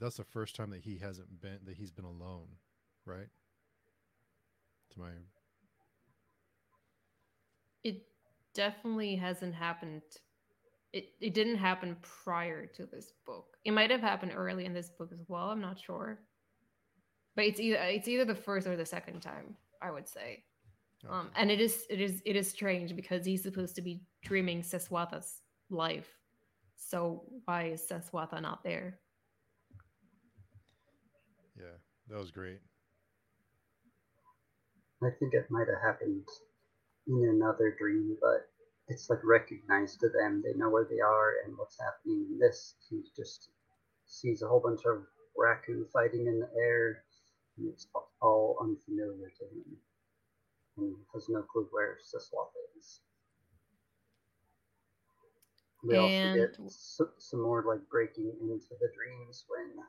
that's 0.00 0.16
the 0.16 0.24
first 0.24 0.56
time 0.56 0.70
that 0.70 0.80
he 0.80 0.98
hasn't 0.98 1.40
been 1.40 1.58
that 1.64 1.76
he's 1.76 1.90
been 1.92 2.04
alone, 2.04 2.48
right? 3.06 3.28
To 4.92 5.00
my 5.00 5.10
it 7.84 8.02
definitely 8.54 9.14
hasn't 9.14 9.54
happened 9.54 10.02
it, 10.92 11.10
it 11.20 11.34
didn't 11.34 11.56
happen 11.56 11.96
prior 12.02 12.66
to 12.66 12.86
this 12.86 13.12
book 13.26 13.56
it 13.64 13.72
might 13.72 13.90
have 13.90 14.00
happened 14.00 14.32
early 14.34 14.64
in 14.64 14.72
this 14.72 14.90
book 14.90 15.10
as 15.12 15.20
well 15.28 15.50
i'm 15.50 15.60
not 15.60 15.78
sure 15.78 16.18
but 17.36 17.44
it's 17.44 17.60
either 17.60 17.76
it's 17.76 18.08
either 18.08 18.24
the 18.24 18.34
first 18.34 18.66
or 18.66 18.76
the 18.76 18.86
second 18.86 19.20
time 19.20 19.54
i 19.82 19.90
would 19.90 20.08
say 20.08 20.42
okay. 21.04 21.14
um 21.14 21.30
and 21.36 21.50
it 21.50 21.60
is 21.60 21.86
it 21.90 22.00
is 22.00 22.22
it 22.24 22.36
is 22.36 22.48
strange 22.48 22.94
because 22.96 23.24
he's 23.24 23.42
supposed 23.42 23.74
to 23.74 23.82
be 23.82 24.02
dreaming 24.22 24.62
seswatha's 24.62 25.42
life 25.70 26.18
so 26.76 27.22
why 27.44 27.64
is 27.64 27.82
seswatha 27.82 28.40
not 28.40 28.62
there 28.62 28.98
yeah 31.56 31.76
that 32.08 32.18
was 32.18 32.30
great 32.30 32.60
i 35.02 35.08
think 35.18 35.34
it 35.34 35.46
might 35.50 35.66
have 35.68 35.82
happened 35.82 36.24
in 37.06 37.28
another 37.28 37.74
dream, 37.78 38.16
but 38.20 38.48
it's 38.88 39.08
like 39.10 39.20
recognized 39.24 40.00
to 40.00 40.08
them. 40.08 40.42
They 40.44 40.58
know 40.58 40.70
where 40.70 40.86
they 40.88 41.00
are 41.00 41.44
and 41.44 41.56
what's 41.56 41.78
happening. 41.80 42.26
In 42.30 42.38
this, 42.38 42.74
he 42.88 43.02
just 43.16 43.50
sees 44.06 44.42
a 44.42 44.48
whole 44.48 44.60
bunch 44.60 44.80
of 44.86 45.04
Wracu 45.36 45.90
fighting 45.92 46.26
in 46.26 46.40
the 46.40 46.48
air, 46.60 47.04
and 47.58 47.68
it's 47.68 47.86
all 48.20 48.56
unfamiliar 48.60 49.30
to 49.38 49.44
him. 49.44 49.76
And 50.76 50.94
has 51.12 51.28
no 51.28 51.42
clue 51.42 51.68
where 51.70 51.98
Seswatha 52.02 52.78
is. 52.78 53.00
We 55.84 55.96
and... 55.96 56.02
also 56.02 56.34
get 56.34 56.70
some 57.18 57.42
more 57.42 57.64
like 57.66 57.88
breaking 57.90 58.32
into 58.40 58.74
the 58.80 58.88
dreams 58.94 59.44
when 59.48 59.84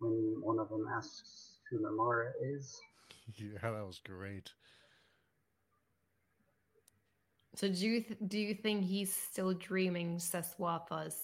when 0.00 0.40
one 0.42 0.58
of 0.58 0.68
them 0.68 0.86
asks 0.94 1.58
who 1.70 1.78
Mimara 1.78 2.30
is. 2.42 2.78
Yeah, 3.36 3.58
that 3.60 3.86
was 3.86 4.00
great. 4.02 4.50
So 7.54 7.68
do 7.68 7.86
you 7.86 8.00
th- 8.00 8.18
do 8.26 8.38
you 8.38 8.54
think 8.54 8.84
he's 8.84 9.12
still 9.12 9.52
dreaming 9.52 10.16
Seswatha's? 10.16 11.16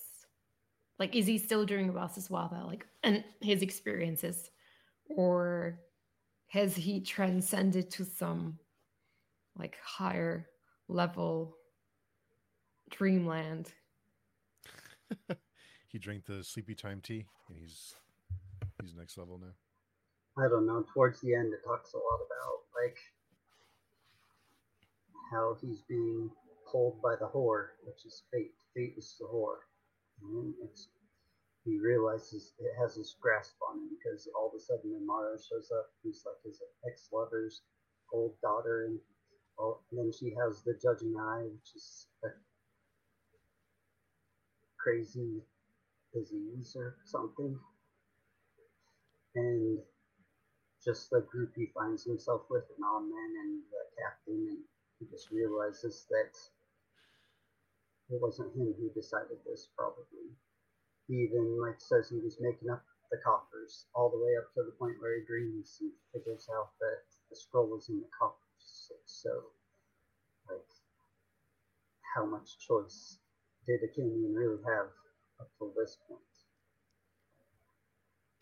Like, 0.98 1.14
is 1.14 1.26
he 1.26 1.38
still 1.38 1.64
dreaming 1.64 1.88
about 1.88 2.14
Seswatha, 2.14 2.66
like, 2.66 2.86
and 3.02 3.24
his 3.40 3.62
experiences, 3.62 4.50
or 5.16 5.80
has 6.54 6.76
he 6.76 7.00
transcended 7.00 7.90
to 7.90 8.04
some 8.04 8.60
like 9.58 9.76
higher 9.82 10.48
level 10.86 11.56
dreamland? 12.90 13.72
he 15.88 15.98
drank 15.98 16.24
the 16.26 16.44
sleepy 16.44 16.76
time 16.76 17.00
tea, 17.02 17.26
and 17.48 17.58
he's 17.58 17.96
he's 18.80 18.94
next 18.94 19.18
level 19.18 19.36
now. 19.36 20.44
I 20.44 20.48
don't 20.48 20.64
know. 20.64 20.86
Towards 20.94 21.20
the 21.22 21.34
end, 21.34 21.52
it 21.52 21.58
talks 21.66 21.92
a 21.92 21.96
lot 21.96 22.20
about 22.24 22.60
like 22.80 22.98
how 25.32 25.56
he's 25.60 25.82
being 25.88 26.30
pulled 26.70 27.02
by 27.02 27.16
the 27.18 27.26
whore, 27.26 27.70
which 27.82 28.06
is 28.06 28.22
fate. 28.32 28.54
Fate 28.76 28.94
is 28.96 29.16
the 29.18 29.26
whore. 29.26 29.66
And 30.22 30.54
it's, 30.62 30.86
he 31.64 31.78
realizes 31.80 32.52
it 32.58 32.72
has 32.78 32.96
this 32.96 33.16
grasp 33.20 33.56
on 33.68 33.78
him 33.78 33.88
because 33.96 34.28
all 34.36 34.48
of 34.48 34.54
a 34.54 34.60
sudden 34.60 34.92
Mimara 34.92 35.40
shows 35.40 35.72
up, 35.72 35.88
who's 36.02 36.22
like 36.26 36.36
his 36.44 36.60
ex 36.86 37.08
lover's 37.12 37.62
old 38.12 38.34
daughter, 38.42 38.84
and, 38.84 38.98
well, 39.58 39.80
and 39.90 39.98
then 39.98 40.12
she 40.12 40.34
has 40.36 40.62
the 40.62 40.74
judging 40.80 41.16
eye, 41.18 41.44
which 41.48 41.74
is 41.74 42.06
a 42.24 42.28
crazy 44.78 45.40
disease 46.12 46.76
or 46.76 46.96
something. 47.04 47.58
And 49.34 49.78
just 50.84 51.08
the 51.10 51.22
group 51.22 51.52
he 51.56 51.72
finds 51.74 52.04
himself 52.04 52.42
with, 52.50 52.64
the 52.68 52.74
man 52.78 53.30
and 53.42 53.62
the 53.72 54.02
captain, 54.02 54.46
and 54.50 54.58
he 55.00 55.06
just 55.10 55.30
realizes 55.30 56.04
that 56.10 56.36
it 58.14 58.20
wasn't 58.20 58.54
him 58.54 58.74
who 58.78 58.90
decided 58.94 59.38
this, 59.46 59.68
probably. 59.74 60.28
Even 61.08 61.60
like 61.60 61.80
says 61.80 62.08
he 62.08 62.18
was 62.18 62.38
making 62.40 62.70
up 62.70 62.82
the 63.10 63.18
coffers 63.24 63.86
all 63.94 64.10
the 64.10 64.18
way 64.18 64.36
up 64.38 64.52
to 64.54 64.62
the 64.64 64.76
point 64.78 64.96
where 65.00 65.18
he 65.18 65.26
dreams 65.26 65.78
and 65.80 65.92
figures 66.12 66.48
out 66.56 66.70
that 66.80 67.04
the 67.30 67.36
scroll 67.36 67.68
was 67.68 67.88
in 67.88 68.00
the 68.00 68.08
coffers. 68.18 68.90
So, 69.04 69.30
like, 70.48 70.64
how 72.14 72.24
much 72.24 72.58
choice 72.58 73.18
did 73.66 73.80
Achamian 73.80 74.34
really 74.34 74.62
have 74.64 74.88
up 75.40 75.50
till 75.58 75.72
this 75.76 75.98
point? 76.08 76.20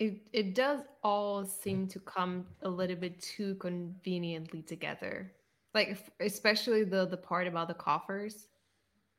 it 0.03 0.21
it 0.33 0.55
does 0.55 0.81
all 1.05 1.45
seem 1.45 1.87
to 1.87 2.01
come 2.01 2.47
a 2.63 2.69
little 2.69 2.97
bit 2.97 3.21
too 3.21 3.55
conveniently 3.57 4.63
together 4.63 5.33
like 5.75 5.99
especially 6.21 6.83
the 6.85 7.07
the 7.07 7.17
part 7.17 7.47
about 7.47 7.69
the 7.69 7.75
coffers 7.75 8.49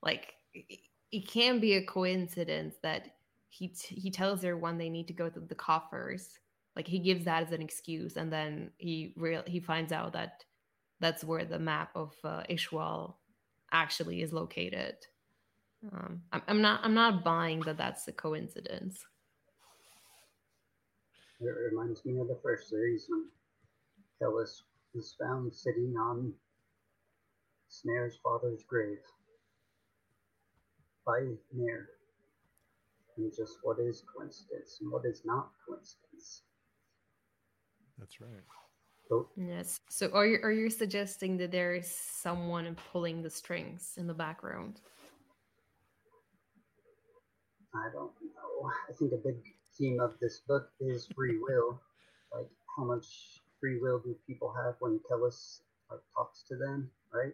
like 0.02 0.34
it, 0.54 0.80
it 1.12 1.28
can 1.28 1.60
be 1.60 1.76
a 1.76 1.86
coincidence 1.86 2.76
that 2.82 3.16
he 3.54 3.68
t- 3.68 3.96
he 3.96 4.10
tells 4.10 4.42
her 4.42 4.58
when 4.58 4.80
they 4.80 4.90
need 4.90 5.08
to 5.08 5.14
go 5.14 5.30
to 5.30 5.40
the 5.40 5.56
coffers. 5.56 6.40
Like 6.76 6.88
he 6.88 6.98
gives 6.98 7.26
that 7.26 7.44
as 7.44 7.52
an 7.52 7.62
excuse 7.62 8.18
and 8.18 8.34
then 8.34 8.72
he 8.78 9.14
real 9.16 9.44
he 9.46 9.60
finds 9.60 9.92
out 9.92 10.14
that 10.14 10.44
that's 11.00 11.24
where 11.24 11.46
the 11.46 11.60
map 11.60 11.92
of 11.96 12.14
uh, 12.24 12.44
Ishuäl 12.50 13.14
actually 13.72 14.24
is 14.24 14.34
located. 14.34 14.96
Um, 15.92 16.22
I'm, 16.32 16.42
I'm 16.48 16.62
not 16.62 16.80
i'm 16.84 16.94
not 16.94 17.24
buying 17.24 17.60
that 17.62 17.78
that's 17.78 18.08
a 18.08 18.12
coincidence. 18.12 19.06
It 21.40 21.46
reminds 21.46 22.04
me 22.06 22.18
of 22.20 22.28
the 22.28 22.40
first 22.42 22.70
series 22.70 23.06
when 23.08 23.26
Kellhus 24.20 24.64
is 24.96 25.16
found 25.22 25.54
sitting 25.54 25.94
on 26.00 26.34
Cnaiür's 27.70 28.18
father's 28.24 28.64
grave 28.64 29.04
by 31.06 31.20
Cnaiür. 31.54 31.86
And 33.18 33.32
just 33.36 33.58
what 33.64 33.78
is 33.80 34.04
coincidence 34.16 34.80
and 34.82 34.92
what 34.92 35.06
is 35.06 35.22
not 35.26 35.52
coincidence. 35.68 36.44
That's 37.98 38.20
right. 38.20 38.30
So, 39.10 39.28
yes 39.36 39.82
so 39.90 40.10
are 40.14 40.26
you 40.26 40.40
are 40.44 40.52
you 40.52 40.70
suggesting 40.70 41.36
that 41.36 41.52
there 41.52 41.76
is 41.76 41.94
someone 41.94 42.74
pulling 42.94 43.22
the 43.22 43.30
strings 43.30 43.96
in 43.98 44.08
the 44.08 44.14
background 44.14 44.80
I 47.74 47.90
don't 47.90 48.14
know. 48.22 48.70
I 48.88 48.94
think 48.94 49.14
a 49.14 49.18
big 49.18 49.42
theme 49.78 50.00
of 50.00 50.14
this 50.22 50.42
book 50.48 50.70
is 50.80 51.08
free 51.16 51.40
will. 51.42 51.82
Like, 52.32 52.50
how 52.78 52.84
much 52.86 53.42
free 53.60 53.80
will 53.82 54.00
do 54.00 54.16
people 54.28 54.54
have 54.54 54.76
when 54.80 55.00
Kellhus 55.10 55.62
like 55.90 56.00
uh, 56.00 56.04
talks 56.16 56.44
to 56.50 56.56
them, 56.56 56.90
right? 57.12 57.34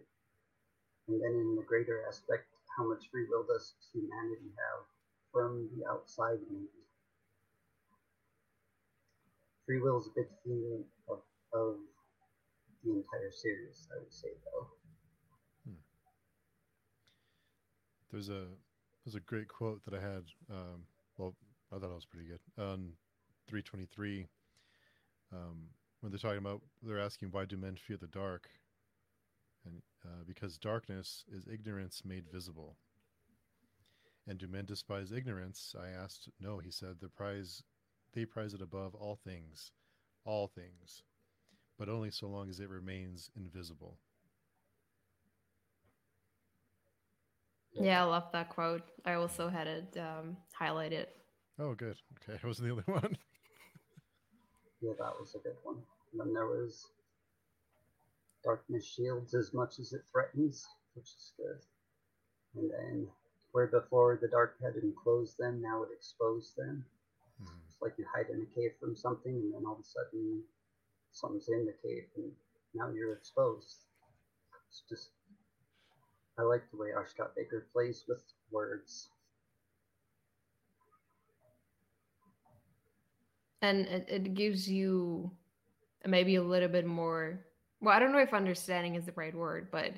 And 1.08 1.20
then 1.20 1.32
in 1.32 1.56
the 1.56 1.62
greater 1.62 2.04
aspect, 2.08 2.48
how 2.76 2.88
much 2.88 3.10
free 3.10 3.26
will 3.28 3.44
does 3.44 3.74
humanity 3.92 4.52
have 4.56 4.84
from 5.32 5.68
the 5.76 5.86
outside 5.90 6.38
maybe? 6.50 6.66
Free 9.66 9.80
will 9.80 10.00
is 10.00 10.06
a 10.06 10.10
big 10.16 10.26
theme 10.44 10.84
of, 11.08 11.18
of 11.52 11.76
the 12.84 12.90
entire 12.90 13.30
series, 13.30 13.86
I 13.94 14.00
would 14.00 14.12
say, 14.12 14.28
though. 14.44 14.66
There's 18.10 18.28
a 18.28 18.46
there's 19.04 19.14
a 19.14 19.20
great 19.20 19.48
quote 19.48 19.84
that 19.84 19.94
I 19.94 20.00
had. 20.00 20.24
Um, 20.50 20.82
well, 21.16 21.34
I 21.72 21.78
thought 21.78 21.90
it 21.90 21.94
was 21.94 22.04
pretty 22.04 22.26
good 22.26 22.40
on 22.58 22.92
323. 23.48 24.26
Um, 25.32 25.68
when 26.00 26.10
they're 26.10 26.18
talking 26.18 26.38
about, 26.38 26.62
they're 26.82 26.98
asking 26.98 27.28
why 27.30 27.44
do 27.44 27.56
men 27.56 27.76
fear 27.76 27.96
the 27.96 28.08
dark, 28.08 28.48
and 29.64 29.82
uh, 30.04 30.24
because 30.26 30.58
darkness 30.58 31.24
is 31.32 31.46
ignorance 31.46 32.02
made 32.04 32.24
visible. 32.32 32.76
And 34.30 34.38
do 34.38 34.46
men 34.46 34.64
despise 34.64 35.10
ignorance? 35.10 35.74
I 35.76 35.88
asked. 35.88 36.28
No, 36.38 36.58
he 36.58 36.70
said. 36.70 37.00
The 37.00 37.08
prize, 37.08 37.64
they 38.14 38.24
prize 38.24 38.54
it 38.54 38.62
above 38.62 38.94
all 38.94 39.16
things, 39.16 39.72
all 40.24 40.46
things, 40.46 41.02
but 41.76 41.88
only 41.88 42.12
so 42.12 42.28
long 42.28 42.48
as 42.48 42.60
it 42.60 42.68
remains 42.68 43.28
invisible. 43.36 43.98
yeah 47.72 48.02
i 48.02 48.04
love 48.04 48.24
that 48.32 48.48
quote 48.48 48.82
i 49.04 49.12
also 49.12 49.48
had 49.48 49.68
it 49.68 49.96
um, 49.96 50.36
highlighted 50.60 51.06
Oh, 51.60 51.74
good. 51.74 51.96
Okay, 52.22 52.38
I 52.42 52.46
wasn't 52.46 52.68
the 52.68 52.72
only 52.72 52.84
one. 52.86 53.16
Yeah, 54.80 54.92
that 54.98 55.12
was 55.20 55.34
a 55.34 55.38
good 55.38 55.56
one. 55.62 55.76
And 56.12 56.20
then 56.20 56.32
there 56.32 56.46
was 56.46 56.86
Darkness 58.42 58.86
shields 58.86 59.34
as 59.34 59.52
much 59.52 59.78
as 59.78 59.92
it 59.92 60.00
threatens, 60.10 60.66
which 60.94 61.04
is 61.04 61.32
good. 61.36 61.58
And 62.56 62.70
then 62.70 63.08
where 63.52 63.66
before 63.66 64.16
the 64.16 64.28
dark 64.28 64.56
had 64.60 64.76
enclosed 64.76 65.36
them, 65.38 65.60
now 65.60 65.82
it 65.82 65.90
exposed 65.92 66.56
them. 66.56 66.84
Mhm. 67.42 67.60
It's 67.66 67.80
like 67.80 67.98
you 67.98 68.06
hide 68.06 68.30
in 68.30 68.42
a 68.42 68.46
cave 68.46 68.76
from 68.78 68.96
something, 68.96 69.34
and 69.34 69.54
then 69.54 69.64
all 69.66 69.74
of 69.74 69.80
a 69.80 69.84
sudden 69.84 70.44
something's 71.12 71.48
in 71.48 71.66
the 71.66 71.72
cave, 71.72 72.08
and 72.16 72.36
now 72.74 72.88
you're 72.90 73.12
exposed. 73.14 73.86
It's 74.68 74.82
just, 74.88 75.10
I 76.38 76.42
like 76.42 76.70
the 76.70 76.76
way 76.76 76.92
R. 76.92 77.06
Scott 77.06 77.34
Baker 77.34 77.66
plays 77.72 78.04
with 78.08 78.22
words. 78.50 79.10
and 83.62 83.86
it, 83.86 84.06
it 84.08 84.34
gives 84.34 84.68
you 84.70 85.30
maybe 86.06 86.36
a 86.36 86.42
little 86.42 86.68
bit 86.68 86.86
more 86.86 87.40
well 87.80 87.94
i 87.94 87.98
don't 87.98 88.12
know 88.12 88.18
if 88.20 88.32
understanding 88.32 88.94
is 88.94 89.04
the 89.06 89.12
right 89.16 89.34
word 89.34 89.68
but 89.70 89.92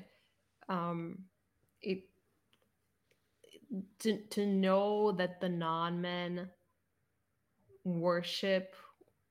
um 0.69 1.17
it 1.81 2.03
to, 3.99 4.17
to 4.29 4.45
know 4.45 5.11
that 5.13 5.41
the 5.41 5.49
non-men 5.49 6.49
worship 7.83 8.75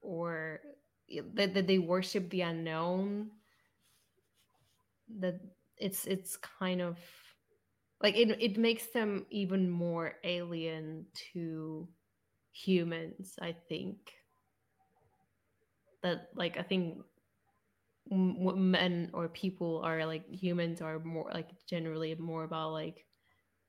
or 0.01 0.61
that, 1.35 1.55
that 1.55 1.67
they 1.67 1.79
worship 1.79 2.29
the 2.31 2.43
unknown 2.43 3.31
that 5.19 5.41
it's 5.77 6.07
it's 6.07 6.37
kind 6.37 6.81
of 6.81 6.99
like 8.03 8.17
it, 8.17 8.31
it 8.41 8.57
makes 8.59 8.87
them 8.89 9.27
even 9.31 9.69
more 9.69 10.15
alien 10.25 11.07
to 11.33 11.89
humans 12.53 13.39
i 13.41 13.55
think. 13.69 13.97
That 16.03 16.31
like 16.35 16.59
i 16.59 16.63
think 16.63 16.99
men 18.11 19.11
or 19.15 19.29
people 19.29 19.81
are 19.85 20.05
like 20.05 20.29
humans 20.29 20.83
are 20.83 20.99
more 20.99 21.31
like 21.33 21.51
generally 21.69 22.15
more 22.17 22.45
about 22.45 22.73
like 22.73 23.07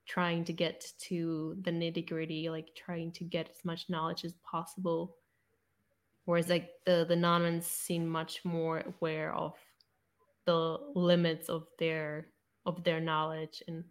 trying 0.06 0.44
to 0.46 0.54
get 0.54 0.86
to 1.00 1.56
the 1.62 1.72
nitty 1.72 2.08
gritty 2.08 2.50
like 2.50 2.70
trying 2.76 3.12
to 3.14 3.24
get 3.24 3.50
as 3.50 3.64
much 3.64 3.90
knowledge 3.90 4.26
as 4.26 4.34
possible? 4.50 5.16
Whereas 6.26 6.50
like 6.50 6.70
the 6.86 7.06
the 7.08 7.16
non 7.16 7.44
ones 7.44 7.68
seem 7.68 8.08
much 8.08 8.44
more 8.46 8.84
aware 8.86 9.34
of 9.34 9.54
the 10.46 10.78
limits 10.96 11.50
of 11.50 11.68
their 11.80 12.28
of 12.66 12.84
their 12.84 13.00
knowledge 13.00 13.64
and 13.68 13.84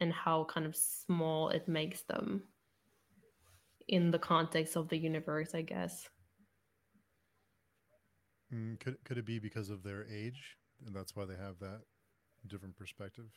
and 0.00 0.12
how 0.12 0.44
kind 0.44 0.66
of 0.66 0.76
small 0.76 1.48
it 1.48 1.68
makes 1.68 2.02
them 2.02 2.42
in 3.88 4.10
the 4.10 4.18
context 4.18 4.76
of 4.76 4.88
the 4.88 4.98
universe 4.98 5.54
i 5.54 5.62
guess? 5.62 6.08
Mm, 8.52 8.78
could 8.78 9.02
could 9.04 9.18
it 9.18 9.26
be 9.26 9.38
because 9.38 9.70
of 9.70 9.82
their 9.82 10.06
age, 10.06 10.56
and 10.84 10.94
that's 10.94 11.16
why 11.16 11.24
they 11.24 11.36
have 11.36 11.58
that 11.60 11.82
different 12.46 12.76
perspective? 12.76 13.30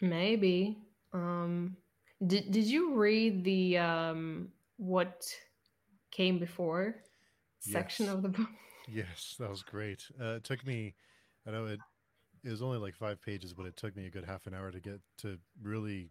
Maybe. 0.00 0.78
Um 1.12 1.76
did 2.26 2.50
did 2.50 2.64
you 2.64 2.94
read 2.94 3.44
the 3.44 3.78
um 3.78 4.52
what 4.76 5.32
came 6.10 6.38
before 6.38 6.96
section 7.60 8.06
Yes. 8.06 8.08
of 8.08 8.22
the 8.22 8.28
book? 8.28 8.48
Yes, 8.86 9.36
that 9.38 9.50
was 9.50 9.62
great. 9.62 10.04
Uh, 10.20 10.36
it 10.36 10.44
took 10.44 10.66
me, 10.66 10.94
I 11.46 11.50
know 11.50 11.66
it, 11.66 11.80
it 12.44 12.50
was 12.50 12.62
only 12.62 12.78
like 12.78 12.94
five 12.94 13.20
pages, 13.20 13.52
but 13.52 13.66
it 13.66 13.76
took 13.76 13.96
me 13.96 14.06
a 14.06 14.10
good 14.10 14.24
half 14.24 14.46
an 14.46 14.54
hour 14.54 14.70
to 14.70 14.80
get 14.80 15.00
to 15.18 15.38
really 15.62 16.10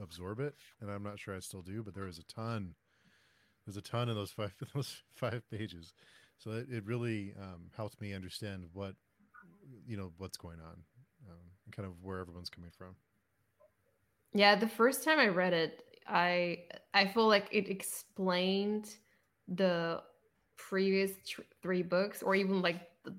absorb 0.00 0.40
it, 0.40 0.54
and 0.80 0.90
I'm 0.90 1.02
not 1.02 1.18
sure 1.18 1.36
I 1.36 1.40
still 1.40 1.62
do, 1.62 1.82
but 1.82 1.94
there 1.94 2.06
is 2.06 2.18
a 2.18 2.24
ton. 2.24 2.74
There's 3.64 3.76
a 3.76 3.82
ton 3.82 4.08
in 4.08 4.14
those 4.14 4.30
five 4.30 4.54
those 4.74 5.02
five 5.14 5.42
pages, 5.50 5.92
so 6.38 6.52
it, 6.52 6.68
it 6.70 6.84
really 6.84 7.34
um, 7.40 7.70
helped 7.76 8.00
me 8.00 8.14
understand 8.14 8.66
what 8.72 8.94
you 9.86 9.96
know 9.96 10.12
what's 10.18 10.36
going 10.36 10.60
on, 10.60 10.82
kind 11.72 11.86
of 11.86 11.94
where 12.02 12.20
everyone's 12.20 12.50
coming 12.50 12.70
from. 12.76 12.96
Yeah, 14.34 14.54
the 14.54 14.68
first 14.68 15.04
time 15.04 15.18
I 15.18 15.28
read 15.28 15.52
it, 15.52 15.82
I 16.06 16.64
I 16.94 17.06
feel 17.06 17.26
like 17.26 17.48
it 17.50 17.68
explained 17.68 18.94
the 19.48 20.02
previous 20.56 21.12
tr- 21.26 21.42
three 21.62 21.82
books 21.82 22.22
or 22.22 22.34
even 22.34 22.62
like 22.62 22.80
the, 23.04 23.14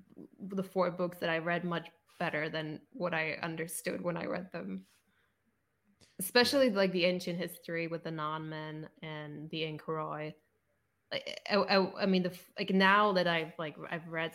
the 0.54 0.62
four 0.62 0.90
books 0.90 1.18
that 1.18 1.30
I 1.30 1.38
read 1.38 1.64
much 1.64 1.88
better 2.18 2.48
than 2.48 2.80
what 2.92 3.14
I 3.14 3.38
understood 3.42 4.02
when 4.02 4.16
I 4.16 4.26
read 4.26 4.50
them. 4.52 4.84
Especially 6.20 6.70
like 6.70 6.92
the 6.92 7.04
ancient 7.04 7.38
history 7.38 7.86
with 7.86 8.02
the 8.04 8.10
non-men 8.10 8.88
and 9.02 9.48
the 9.50 9.62
Inchoroi. 9.62 10.34
Like, 11.12 11.40
I, 11.48 11.54
I, 11.56 12.02
I 12.02 12.06
mean, 12.06 12.22
the 12.22 12.32
like 12.58 12.70
now 12.70 13.12
that 13.12 13.26
I've 13.26 13.52
like 13.58 13.76
I've 13.90 14.06
read 14.08 14.32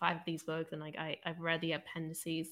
five 0.00 0.16
of 0.16 0.22
these 0.26 0.42
books 0.42 0.72
and 0.72 0.80
like 0.80 0.96
I 0.96 1.18
I've 1.24 1.40
read 1.40 1.60
the 1.60 1.72
appendices, 1.72 2.48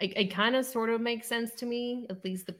it, 0.00 0.16
it 0.16 0.34
kind 0.34 0.56
of 0.56 0.64
sort 0.64 0.90
of 0.90 1.00
makes 1.00 1.26
sense 1.26 1.52
to 1.56 1.66
me. 1.66 2.06
At 2.10 2.24
least 2.24 2.46
the, 2.46 2.54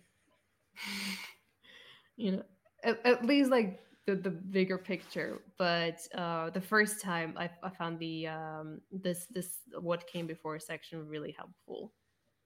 you 2.17 2.33
know, 2.33 2.43
at, 2.83 3.05
at 3.05 3.25
least 3.25 3.51
like 3.51 3.81
the, 4.07 4.15
the 4.15 4.31
bigger 4.31 4.79
picture. 4.79 5.43
But 5.59 6.07
uh, 6.15 6.51
the 6.51 6.61
first 6.61 7.01
time 7.01 7.35
I, 7.37 7.51
I 7.63 7.71
found 7.71 7.99
the 7.99 8.29
um 8.29 8.81
this 8.93 9.27
this 9.31 9.59
what 9.81 10.07
came 10.07 10.27
before 10.27 10.59
section 10.59 11.09
really 11.09 11.35
helpful 11.37 11.93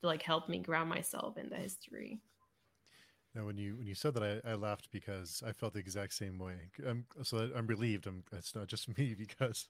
to 0.01 0.07
like 0.07 0.23
help 0.23 0.49
me 0.49 0.59
ground 0.59 0.89
myself 0.89 1.37
in 1.37 1.49
the 1.49 1.57
history. 1.57 2.21
Now, 3.35 3.45
when 3.45 3.59
you 3.59 3.77
when 3.77 3.87
you 3.87 3.95
said 3.95 4.15
that, 4.15 4.43
I, 4.45 4.53
I 4.53 4.55
laughed 4.55 4.89
because 4.91 5.43
I 5.47 5.53
felt 5.53 5.75
the 5.75 5.81
exact 5.81 6.15
same 6.15 6.39
way. 6.39 6.55
I'm, 6.87 7.05
so 7.23 7.51
I'm 7.55 7.67
relieved. 7.67 8.07
I'm, 8.07 8.25
it's 8.33 8.55
not 8.55 8.69
just 8.69 8.89
me 8.99 9.15
because 9.15 9.69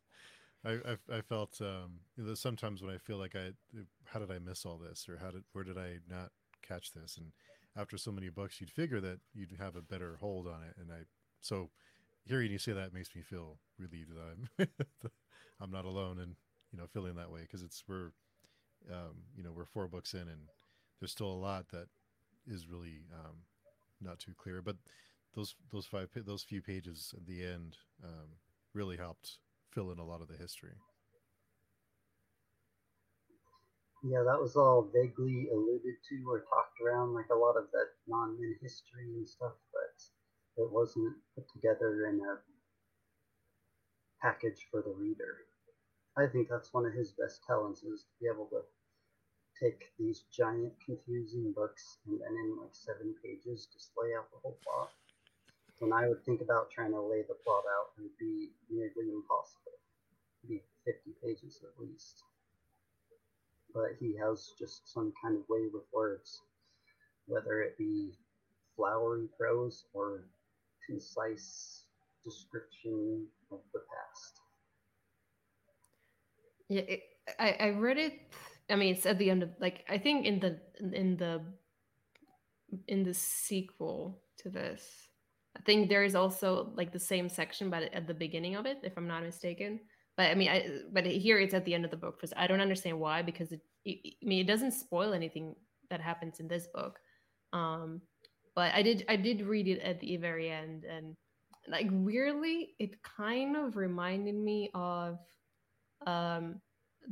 I 0.64 0.70
I, 0.70 1.16
I 1.18 1.20
felt 1.20 1.61
um, 1.61 2.00
sometimes 2.34 2.82
when 2.82 2.94
I 2.94 2.98
feel 2.98 3.18
like 3.18 3.36
I 3.36 3.50
how 4.06 4.20
did 4.20 4.30
I 4.30 4.38
miss 4.38 4.64
all 4.64 4.78
this? 4.78 5.09
Or 5.09 5.18
how 5.18 5.30
did 5.30 5.44
where 5.52 5.64
did 5.64 5.78
I 5.78 5.98
not 6.09 6.30
catch 6.66 6.92
this? 6.92 7.16
And 7.16 7.32
after 7.76 7.96
so 7.96 8.11
many 8.11 8.28
books 8.28 8.61
you'd 8.61 8.70
figure 8.70 9.00
that 9.00 9.20
you'd 9.34 9.56
have 9.59 9.76
a 9.76 9.82
better 9.82 10.16
hold 10.20 10.46
on 10.46 10.62
it. 10.62 10.74
And 10.80 10.90
I 10.92 11.04
so 11.40 11.70
hearing 12.24 12.50
you 12.50 12.59
say 12.59 12.72
that 12.72 12.94
makes 12.94 13.14
me 13.14 13.22
feel 13.22 13.59
relieved 13.78 14.11
that 14.11 14.66
I'm 14.68 14.68
I'm 15.61 15.70
not 15.70 15.84
alone 15.84 16.18
and 16.18 16.34
you 16.72 16.78
know 16.78 16.86
feeling 16.92 17.14
that 17.16 17.30
way. 17.30 17.42
Because 17.42 17.62
it's 17.62 17.84
we're 17.88 18.12
um, 18.92 19.16
you 19.36 19.42
know 19.42 19.52
we're 19.52 19.64
four 19.66 19.88
books 19.88 20.14
in 20.14 20.20
and 20.22 20.48
there's 21.00 21.12
still 21.12 21.30
a 21.30 21.44
lot 21.44 21.68
that 21.68 21.86
is 22.46 22.66
really 22.66 23.02
um, 23.14 23.36
not 24.00 24.18
too 24.18 24.32
clear. 24.36 24.61
But 24.62 24.76
those 25.34 25.54
those 25.70 25.86
five 25.86 26.09
those 26.14 26.42
few 26.42 26.62
pages 26.62 27.14
at 27.16 27.26
the 27.26 27.44
end 27.44 27.76
um, 28.04 28.28
really 28.74 28.96
helped 28.96 29.38
fill 29.75 29.91
in 29.93 29.99
a 29.99 30.05
lot 30.05 30.21
of 30.21 30.29
the 30.29 30.37
history. 30.37 30.73
Yeah, 34.05 34.23
that 34.23 34.41
was 34.41 34.55
all 34.55 34.91
vaguely 34.95 35.49
alluded 35.51 35.97
to 36.09 36.25
or 36.31 36.41
talked 36.41 36.79
around, 36.81 37.14
like 37.14 37.31
a 37.33 37.39
lot 37.39 37.57
of 37.57 37.66
that 37.73 37.91
non-min 38.07 38.55
history 38.62 39.11
and 39.16 39.29
stuff, 39.29 39.55
but 39.73 40.62
it 40.62 40.71
wasn't 40.71 41.16
put 41.35 41.51
together 41.53 42.07
in 42.07 42.21
a 42.21 42.39
package 44.23 44.66
for 44.71 44.83
the 44.83 44.95
reader. 44.95 45.47
I 46.16 46.27
think 46.27 46.49
that's 46.49 46.73
one 46.73 46.87
of 46.87 46.95
his 46.95 47.12
best 47.12 47.43
talents 47.47 47.83
is 47.83 48.03
to 48.03 48.14
be 48.21 48.27
able 48.33 48.47
to 48.51 48.62
take 49.61 49.91
these 49.99 50.25
giant, 50.33 50.73
confusing 50.85 51.53
books 51.55 51.99
and 52.07 52.21
then 52.21 52.35
in 52.35 52.59
like 52.61 52.75
seven 52.75 53.14
pages 53.25 53.66
just 53.73 53.91
lay 53.99 54.14
out 54.14 54.31
the 54.31 54.39
whole 54.43 54.59
plot 54.62 54.91
when 55.79 55.93
I 55.93 56.09
would 56.09 56.24
think 56.24 56.41
about 56.41 56.70
trying 56.70 56.93
to 56.93 57.01
lay 57.01 57.22
the 57.22 57.37
plot 57.45 57.64
out, 57.79 57.91
it 57.99 58.03
would 58.03 58.18
be 58.18 58.51
nearly 58.70 59.12
impossible. 59.12 59.79
It'd 60.43 60.51
be 60.51 60.62
50 60.85 61.14
pages 61.22 61.61
at 61.62 61.81
least. 61.81 62.22
But 63.74 63.97
he 64.01 64.16
has 64.16 64.53
just 64.59 64.93
some 64.93 65.12
kind 65.22 65.37
of 65.37 65.49
way 65.49 65.68
with 65.72 65.85
words, 65.93 66.41
whether 67.26 67.61
it 67.61 67.79
be 67.79 68.12
flowery 68.76 69.29
prose 69.39 69.85
or 69.93 70.24
concise 70.87 71.85
description 72.24 73.26
of 73.53 73.61
the 73.72 73.81
past. 73.81 74.41
Yeah, 76.68 76.83
it, 76.83 77.03
I 77.39 77.57
I 77.61 77.68
read 77.70 77.99
it. 77.99 78.12
I 78.70 78.76
mean, 78.76 78.95
it's 78.95 79.07
at 79.07 79.18
the 79.18 79.31
end 79.31 79.43
of 79.43 79.51
like 79.61 79.85
I 79.89 79.99
think 79.99 80.26
in 80.26 80.41
the 80.41 80.59
in 80.81 81.16
the 81.16 81.43
in 82.87 83.03
the 83.05 83.14
sequel 83.14 84.20
to 84.39 84.51
this 84.51 85.07
I 85.59 85.62
think 85.62 85.88
there 85.88 86.04
is 86.04 86.14
also 86.14 86.72
like 86.76 86.92
the 86.92 86.98
same 86.98 87.28
section, 87.28 87.70
but 87.70 87.92
at 87.92 88.06
the 88.06 88.14
beginning 88.14 88.56
of 88.56 88.66
it, 88.66 88.78
if 88.82 88.96
I'm 88.96 89.09
not 89.09 89.22
mistaken. 89.22 89.80
But 90.16 90.30
I 90.30 90.34
mean, 90.34 90.48
I 90.48 90.68
but 90.92 91.06
here 91.06 91.38
it's 91.38 91.54
at 91.54 91.64
the 91.64 91.74
end 91.74 91.84
of 91.84 91.90
the 91.90 91.96
book. 91.96 92.16
Because 92.16 92.32
I 92.36 92.46
don't 92.46 92.61
understand 92.61 92.98
why, 92.98 93.22
because 93.22 93.52
it, 93.52 93.61
it, 93.84 94.14
I 94.22 94.26
mean, 94.26 94.40
it 94.40 94.46
doesn't 94.46 94.72
spoil 94.72 95.12
anything 95.12 95.54
that 95.90 96.00
happens 96.00 96.40
in 96.40 96.48
this 96.48 96.66
book. 96.72 96.98
Um, 97.52 98.02
but 98.54 98.74
I 98.74 98.82
did 98.82 99.04
I 99.09 99.16
did 99.16 99.42
read 99.42 99.68
it 99.68 99.80
at 99.80 100.00
the 100.00 100.16
very 100.16 100.50
end, 100.50 100.84
and 100.84 101.16
like 101.68 101.88
weirdly, 101.90 102.74
it 102.78 103.02
kind 103.02 103.56
of 103.56 103.76
reminded 103.76 104.34
me 104.34 104.70
of 104.74 105.18
um 106.06 106.61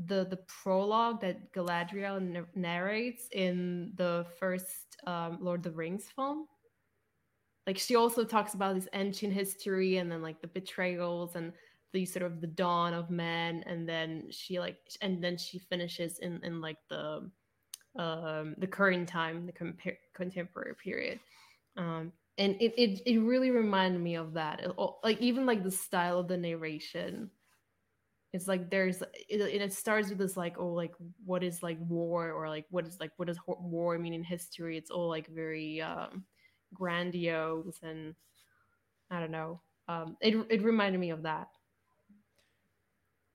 the 0.06 0.26
the 0.26 0.38
prologue 0.62 1.20
that 1.20 1.52
Galadriel 1.52 2.46
narrates 2.54 3.28
in 3.32 3.92
the 3.96 4.26
first 4.38 4.96
um, 5.06 5.38
Lord 5.40 5.60
of 5.60 5.72
the 5.72 5.76
Rings 5.76 6.04
film 6.14 6.46
like 7.66 7.78
she 7.78 7.96
also 7.96 8.24
talks 8.24 8.54
about 8.54 8.74
this 8.74 8.88
ancient 8.92 9.32
history 9.32 9.98
and 9.98 10.10
then 10.10 10.22
like 10.22 10.40
the 10.40 10.46
betrayals 10.46 11.34
and 11.34 11.52
the 11.92 12.04
sort 12.04 12.24
of 12.24 12.40
the 12.40 12.46
dawn 12.46 12.94
of 12.94 13.10
men 13.10 13.62
and 13.66 13.88
then 13.88 14.24
she 14.30 14.58
like 14.58 14.78
and 15.00 15.22
then 15.22 15.36
she 15.36 15.58
finishes 15.58 16.18
in 16.20 16.40
in 16.44 16.60
like 16.60 16.78
the 16.88 17.28
um 17.96 18.54
the 18.58 18.66
current 18.66 19.08
time 19.08 19.46
the 19.46 19.52
compa- 19.52 19.96
contemporary 20.14 20.74
period. 20.82 21.18
Um 21.76 22.12
and 22.38 22.54
it, 22.60 22.74
it 22.76 23.00
it 23.06 23.18
really 23.18 23.50
reminded 23.50 24.00
me 24.00 24.16
of 24.16 24.34
that. 24.34 24.60
It, 24.60 24.72
like 25.02 25.20
even 25.20 25.46
like 25.46 25.62
the 25.62 25.70
style 25.70 26.18
of 26.18 26.28
the 26.28 26.36
narration 26.36 27.30
it's 28.32 28.46
like 28.46 28.70
there's 28.70 29.00
it, 29.00 29.40
it 29.40 29.72
starts 29.72 30.10
with 30.10 30.18
this 30.18 30.36
like 30.36 30.58
oh 30.58 30.68
like 30.68 30.92
what 31.24 31.42
is 31.42 31.62
like 31.62 31.78
war 31.88 32.32
or 32.32 32.48
like 32.50 32.66
what 32.70 32.86
is 32.86 33.00
like 33.00 33.12
what 33.16 33.28
does 33.28 33.38
war 33.46 33.98
mean 33.98 34.12
in 34.12 34.22
history? 34.22 34.76
It's 34.76 34.90
all 34.90 35.08
like 35.08 35.28
very 35.28 35.80
um 35.80 36.24
grandiose 36.74 37.78
and 37.82 38.14
I 39.10 39.20
don't 39.20 39.30
know. 39.30 39.60
Um, 39.88 40.16
it 40.20 40.34
it 40.50 40.62
reminded 40.62 40.98
me 40.98 41.10
of 41.10 41.22
that. 41.22 41.48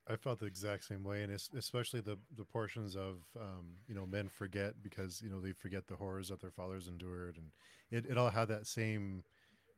I 0.08 0.16
felt 0.18 0.40
the 0.40 0.46
exact 0.46 0.84
same 0.84 1.04
way, 1.04 1.24
and 1.24 1.32
especially 1.58 2.02
the 2.02 2.18
the 2.38 2.44
portions 2.44 2.96
of 2.96 3.24
um, 3.40 3.78
you 3.88 3.96
know 3.96 4.06
men 4.06 4.28
forget 4.30 4.74
because 4.84 5.22
you 5.22 5.30
know 5.30 5.40
they 5.40 5.54
forget 5.54 5.88
the 5.88 5.96
horrors 5.96 6.30
that 6.30 6.42
their 6.42 6.52
fathers 6.52 6.88
endured, 6.88 7.38
and 7.38 7.52
it, 7.92 8.10
it 8.12 8.18
all 8.18 8.30
had 8.30 8.50
that 8.50 8.68
same 8.68 9.24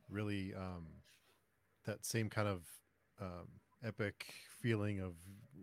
really 0.09 0.53
um, 0.55 0.87
that 1.85 2.05
same 2.05 2.29
kind 2.29 2.47
of 2.47 2.63
um, 3.21 3.47
epic 3.83 4.33
feeling 4.61 4.99
of 5.01 5.13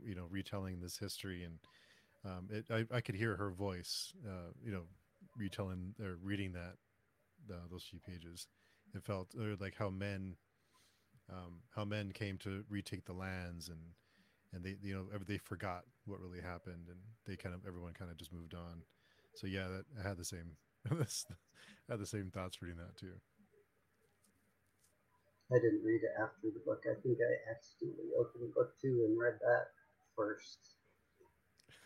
you 0.04 0.14
know 0.14 0.26
retelling 0.30 0.80
this 0.80 0.98
history, 0.98 1.44
and 1.44 1.58
um, 2.24 2.48
it 2.50 2.66
I, 2.70 2.96
I 2.96 3.00
could 3.00 3.14
hear 3.16 3.34
her 3.36 3.50
voice, 3.50 4.12
uh, 4.26 4.52
you 4.62 4.70
know, 4.70 4.82
retelling 5.36 5.94
or 6.00 6.18
reading 6.22 6.52
that 6.52 6.74
uh, 7.50 7.66
those 7.70 7.84
few 7.84 8.00
pages. 8.00 8.46
It 8.94 9.04
felt 9.04 9.28
like 9.60 9.76
how 9.76 9.90
men, 9.90 10.36
um, 11.30 11.60
how 11.74 11.84
men 11.84 12.12
came 12.12 12.38
to 12.38 12.64
retake 12.68 13.04
the 13.04 13.12
lands, 13.12 13.68
and 13.68 13.78
and 14.52 14.64
they 14.64 14.76
you 14.82 14.94
know 14.94 15.06
they 15.26 15.38
forgot 15.38 15.82
what 16.06 16.20
really 16.20 16.40
happened, 16.40 16.88
and 16.88 16.98
they 17.26 17.36
kind 17.36 17.54
of 17.54 17.66
everyone 17.66 17.92
kind 17.92 18.10
of 18.10 18.16
just 18.16 18.32
moved 18.32 18.54
on. 18.54 18.82
So 19.36 19.46
yeah, 19.46 19.68
that 19.68 19.84
I 19.98 20.08
had 20.08 20.18
the 20.18 20.24
same 20.24 20.56
I 20.90 20.94
had 21.88 22.00
the 22.00 22.06
same 22.06 22.30
thoughts 22.30 22.60
reading 22.62 22.78
that 22.78 22.96
too. 22.96 23.14
I 25.50 25.58
didn't 25.58 25.82
read 25.82 26.06
it 26.06 26.14
after 26.14 26.46
the 26.54 26.62
book. 26.62 26.86
I 26.86 26.94
think 27.02 27.18
I 27.18 27.50
accidentally 27.50 28.14
opened 28.14 28.54
book 28.54 28.78
two 28.78 29.02
and 29.10 29.18
read 29.18 29.34
that 29.42 29.74
first 30.14 30.78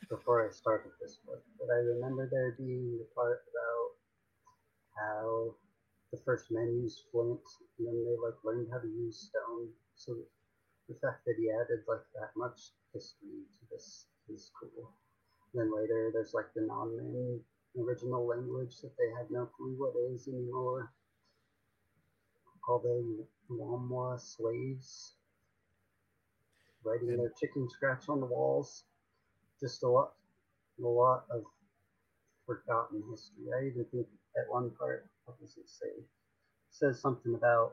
before 0.09 0.45
I 0.45 0.53
started 0.53 0.93
this 1.01 1.17
book. 1.25 1.41
But 1.59 1.73
I 1.73 1.81
remember 1.81 2.29
there 2.29 2.53
being 2.61 3.01
the 3.01 3.09
part 3.17 3.41
about 3.49 4.04
how 4.97 5.55
the 6.13 6.19
first 6.25 6.47
men 6.51 6.81
used 6.83 7.03
flint 7.11 7.41
and 7.79 7.87
then 7.89 8.05
they 8.05 8.17
like 8.23 8.39
learned 8.45 8.69
how 8.71 8.79
to 8.79 8.89
use 8.89 9.31
stone. 9.31 9.69
So 9.97 10.17
the 10.89 10.95
fact 11.03 11.25
that 11.27 11.35
he 11.39 11.51
added 11.51 11.83
like 11.89 12.05
that 12.15 12.31
much 12.37 12.71
history 12.93 13.43
to 13.51 13.61
this 13.71 14.07
is 14.29 14.51
cool. 14.59 14.93
And 15.53 15.63
then 15.63 15.75
later 15.75 16.11
there's 16.13 16.35
like 16.35 16.53
the 16.55 16.63
non-men 16.63 17.41
original 17.81 18.27
language 18.27 18.81
that 18.83 18.93
they 18.99 19.11
had 19.19 19.31
no 19.31 19.47
clue 19.57 19.75
what 19.77 19.95
is 20.13 20.29
anymore. 20.29 20.93
Call 22.65 22.79
them 22.79 23.27
Wamwa 23.51 24.19
slaves, 24.21 25.15
writing 26.85 27.17
their 27.17 27.33
chicken 27.39 27.69
scratch 27.69 28.09
on 28.09 28.21
the 28.21 28.27
walls. 28.27 28.85
Just 29.61 29.83
a 29.83 29.89
lot, 29.89 30.13
a 30.83 30.87
lot 30.87 31.25
of 31.31 31.43
forgotten 32.47 33.03
history. 33.11 33.53
I 33.57 33.67
even 33.67 33.85
think 33.93 34.07
at 34.37 34.51
one 34.51 34.71
part, 34.71 35.07
what 35.25 35.39
does 35.41 35.57
it 35.57 35.69
say? 35.69 35.91
It 35.99 36.07
says 36.71 37.01
something 37.01 37.35
about, 37.35 37.73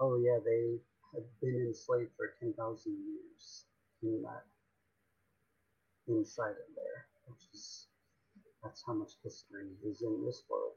oh 0.00 0.16
yeah, 0.18 0.38
they 0.44 0.78
have 1.14 1.24
been 1.40 1.66
enslaved 1.66 2.10
for 2.16 2.34
10,000 2.40 2.56
years 2.92 3.64
in 4.02 4.22
that, 4.22 4.44
inside 6.08 6.50
of 6.50 6.74
there, 6.74 7.06
which 7.26 7.42
is, 7.52 7.86
that's 8.62 8.82
how 8.86 8.94
much 8.94 9.12
history 9.22 9.68
is 9.84 10.02
in 10.02 10.24
this 10.24 10.42
world, 10.48 10.72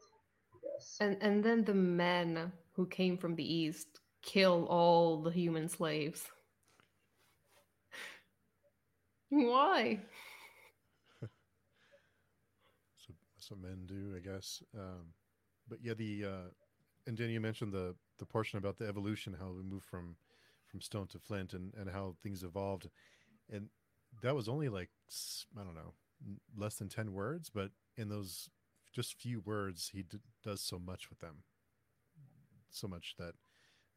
I 0.54 0.58
guess. 0.62 0.98
And, 1.00 1.18
and 1.22 1.44
then 1.44 1.64
the 1.64 1.74
men 1.74 2.52
who 2.74 2.88
came 2.88 3.18
from 3.18 3.36
the 3.36 3.54
east 3.54 4.00
kill 4.22 4.66
all 4.66 5.22
the 5.22 5.32
human 5.32 5.70
slaves. 5.70 6.24
Why? 9.30 10.00
Some 13.48 13.62
men 13.62 13.86
do, 13.86 14.14
I 14.16 14.20
guess. 14.20 14.62
Um, 14.78 15.14
but 15.68 15.80
yeah, 15.82 15.94
the 15.94 16.26
uh, 16.26 16.50
and 17.08 17.18
then 17.18 17.30
you 17.30 17.40
mentioned 17.40 17.74
the 17.74 17.96
the 18.20 18.26
portion 18.26 18.58
about 18.58 18.78
the 18.78 18.88
evolution, 18.88 19.36
how 19.40 19.52
we 19.52 19.64
moved 19.64 19.86
from 19.86 20.16
from 20.68 20.82
stone 20.82 21.08
to 21.08 21.20
flint, 21.20 21.54
and 21.54 21.74
and 21.76 21.90
how 21.90 22.16
things 22.24 22.44
evolved, 22.44 22.90
and 23.52 23.70
that 24.22 24.36
was 24.36 24.50
only 24.50 24.70
like 24.70 24.90
I 25.60 25.64
don't 25.64 25.76
know, 25.76 25.94
less 26.58 26.76
than 26.76 26.90
ten 26.90 27.14
words, 27.14 27.50
but 27.50 27.72
in 27.98 28.10
those 28.10 28.50
just 28.94 29.20
few 29.20 29.42
words, 29.42 29.90
he 29.94 30.04
d- 30.04 30.20
does 30.44 30.62
so 30.62 30.80
much 30.80 31.10
with 31.10 31.20
them, 31.20 31.44
so 32.70 32.88
much 32.88 33.16
that 33.18 33.36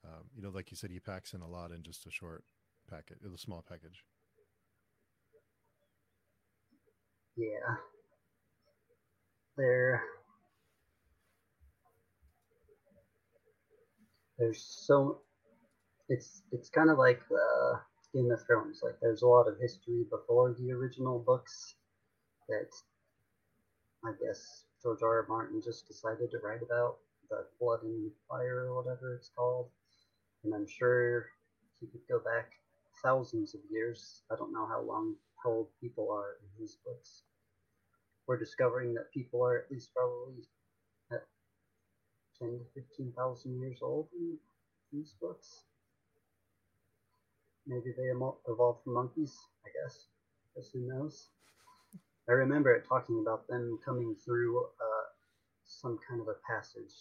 um, 0.04 0.24
you 0.34 0.42
know, 0.42 0.50
like 0.50 0.70
you 0.70 0.76
said, 0.76 0.90
he 0.90 1.00
packs 1.00 1.34
in 1.34 1.40
a 1.40 1.48
lot 1.48 1.72
in 1.72 1.82
just 1.82 2.06
a 2.06 2.10
short 2.10 2.44
packet, 2.88 3.18
a 3.22 3.38
small 3.38 3.64
package. 3.68 4.04
Yeah, 7.36 7.76
there 9.58 10.02
there's 14.38 14.62
so 14.86 15.20
it's 16.08 16.42
it's 16.52 16.70
kind 16.70 16.90
of 16.90 16.98
like 16.98 17.20
uh, 17.30 17.78
Game 18.14 18.30
of 18.30 18.40
Thrones. 18.46 18.80
Like 18.82 18.94
there's 19.02 19.22
a 19.22 19.26
lot 19.26 19.48
of 19.48 19.58
history 19.60 20.04
before 20.10 20.56
the 20.58 20.72
original 20.72 21.18
books 21.18 21.74
that 22.48 22.70
I 24.04 24.12
guess 24.22 24.64
George 24.82 25.02
R. 25.02 25.22
R. 25.22 25.26
Martin 25.28 25.60
just 25.62 25.86
decided 25.86 26.30
to 26.30 26.38
write 26.38 26.62
about 26.62 26.98
the 27.28 27.44
blood 27.60 27.82
and 27.82 28.10
fire 28.28 28.68
or 28.70 28.82
whatever 28.82 29.16
it's 29.16 29.30
called. 29.36 29.68
And 30.44 30.54
I'm 30.54 30.66
sure 30.66 31.26
he 31.80 31.86
could 31.88 32.06
go 32.08 32.20
back 32.20 32.52
thousands 33.02 33.54
of 33.54 33.60
years. 33.70 34.22
I 34.32 34.36
don't 34.36 34.52
know 34.52 34.66
how 34.66 34.80
long 34.80 35.16
how 35.44 35.50
old 35.50 35.68
people 35.80 36.10
are 36.10 36.36
in 36.42 36.62
his 36.62 36.78
books. 36.84 37.22
We're 38.28 38.38
discovering 38.38 38.92
that 38.94 39.10
people 39.10 39.42
are 39.42 39.56
at 39.56 39.70
least 39.70 39.88
probably 39.94 40.44
at 41.10 41.24
ten 42.38 42.58
to 42.58 42.64
fifteen 42.74 43.10
thousand 43.16 43.58
years 43.58 43.78
old 43.80 44.08
in 44.14 44.36
these 44.92 45.14
books. 45.18 45.64
Maybe 47.66 47.94
they 47.96 48.12
evolved 48.12 48.84
from 48.84 48.94
monkeys, 48.94 49.34
I 49.64 49.70
guess. 49.72 50.08
Guess 50.54 50.70
who 50.74 50.86
knows? 50.86 51.28
I 52.28 52.32
remember 52.32 52.74
it 52.74 52.84
talking 52.86 53.20
about 53.22 53.48
them 53.48 53.78
coming 53.82 54.14
through 54.22 54.60
uh, 54.60 55.06
some 55.64 55.98
kind 56.06 56.20
of 56.20 56.28
a 56.28 56.36
passage 56.46 56.92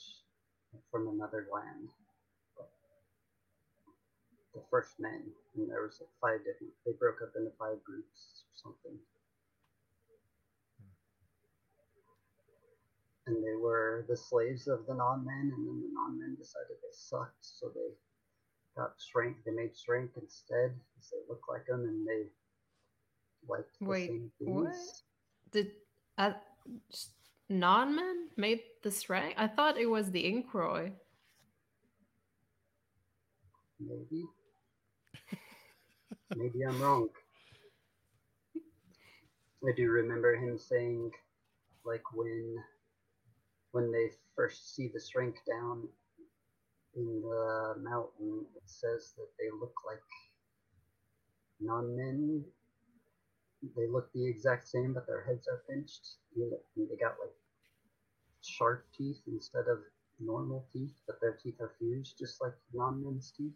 from 0.89 1.09
another 1.09 1.47
land. 1.53 1.89
The 4.55 4.61
first 4.71 4.93
men, 4.97 5.23
and 5.55 5.69
there 5.69 5.83
was 5.83 5.99
like 5.99 6.09
five 6.21 6.39
different. 6.45 6.73
They 6.85 6.93
broke 6.93 7.21
up 7.21 7.33
into 7.35 7.51
five 7.59 7.83
groups 7.83 8.43
or 8.47 8.71
something. 8.71 8.97
And 13.27 13.43
they 13.43 13.55
were 13.61 14.05
the 14.07 14.15
slaves 14.15 14.67
of 14.67 14.85
the 14.87 14.93
non-men, 14.93 15.51
and 15.55 15.67
then 15.67 15.81
the 15.81 15.89
non-men 15.93 16.35
decided 16.39 16.77
they 16.81 16.93
sucked, 16.93 17.35
so 17.41 17.69
they 17.75 17.93
got 18.81 18.99
strength. 18.99 19.39
They 19.45 19.51
made 19.51 19.71
Sranc 19.71 20.09
instead, 20.21 20.71
because 20.95 21.11
they 21.11 21.17
looked 21.27 21.49
like 21.49 21.65
them 21.67 21.81
and 21.81 22.07
they 22.07 22.27
liked 23.47 23.77
the 23.79 23.85
Wait, 23.85 24.07
same 24.07 24.31
what? 24.39 24.71
things. 24.71 25.03
Did 25.51 25.71
uh, 26.17 26.33
non-men 27.49 28.29
made 28.37 28.61
this 28.81 29.09
rank? 29.09 29.35
I 29.37 29.47
thought 29.47 29.77
it 29.77 29.89
was 29.89 30.11
the 30.11 30.23
Inchoroi. 30.23 30.91
Maybe. 33.79 34.25
Maybe 36.35 36.63
I'm 36.65 36.81
wrong. 36.81 37.09
I 39.67 39.71
do 39.75 39.89
remember 39.89 40.35
him 40.35 40.57
saying, 40.57 41.11
like 41.83 42.03
when 42.13 42.57
when 43.77 43.91
they 43.91 44.09
first 44.35 44.75
see 44.75 44.87
the 44.87 44.99
Sranc 44.99 45.35
down 45.47 45.87
in 46.95 47.21
the 47.21 47.75
mountain, 47.79 48.43
it 48.55 48.63
says 48.65 49.13
that 49.17 49.29
they 49.37 49.51
look 49.51 49.75
like 49.85 50.01
non-men. 51.59 52.43
They 53.75 53.87
look 53.87 54.11
the 54.13 54.27
exact 54.27 54.67
same, 54.67 54.95
but 54.95 55.05
their 55.05 55.23
heads 55.23 55.47
are 55.47 55.61
pinched. 55.69 56.15
And 56.35 56.51
they 56.89 56.95
got 56.95 57.17
like 57.21 57.35
sharp 58.41 58.87
teeth 58.97 59.21
instead 59.27 59.67
of 59.69 59.77
normal 60.19 60.65
teeth, 60.73 60.95
but 61.05 61.21
their 61.21 61.33
teeth 61.33 61.61
are 61.61 61.73
fused 61.77 62.17
just 62.17 62.41
like 62.41 62.53
non-men's 62.73 63.31
teeth. 63.37 63.53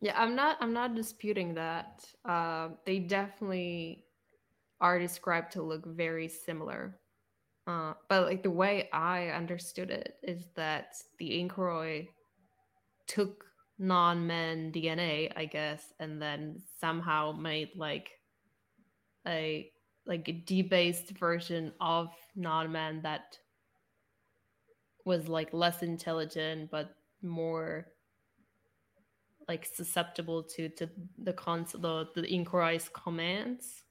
Yeah, 0.00 0.20
I'm 0.20 0.34
not. 0.34 0.56
I'm 0.60 0.72
not 0.72 0.96
disputing 0.96 1.54
that. 1.54 2.04
Uh, 2.28 2.70
they 2.84 2.98
definitely 2.98 4.06
are 4.80 4.98
described 4.98 5.52
to 5.52 5.62
look 5.62 5.86
very 5.86 6.26
similar. 6.26 6.98
Uh, 7.66 7.94
but 8.08 8.24
like 8.24 8.42
the 8.42 8.50
way 8.50 8.88
I 8.92 9.28
understood 9.28 9.90
it 9.90 10.16
is 10.22 10.46
that 10.56 10.94
the 11.18 11.30
Inchoroi 11.30 12.08
took 13.06 13.44
non-men 13.78 14.72
DNA, 14.72 15.32
I 15.36 15.44
guess, 15.44 15.92
and 16.00 16.20
then 16.20 16.62
somehow 16.80 17.32
made 17.32 17.70
like 17.76 18.10
a 19.26 19.70
like 20.04 20.28
a 20.28 20.32
debased 20.32 21.10
version 21.10 21.72
of 21.80 22.08
non-men 22.34 23.02
that 23.02 23.38
was 25.04 25.28
like 25.28 25.52
less 25.52 25.82
intelligent 25.82 26.70
but 26.72 26.96
more 27.22 27.86
like 29.48 29.64
susceptible 29.64 30.42
to 30.42 30.68
to 30.70 30.88
the 31.18 31.32
cons 31.32 31.72
the 31.72 32.08
the 32.14 32.22
Inchoroi's 32.22 32.88
commands. 32.88 33.84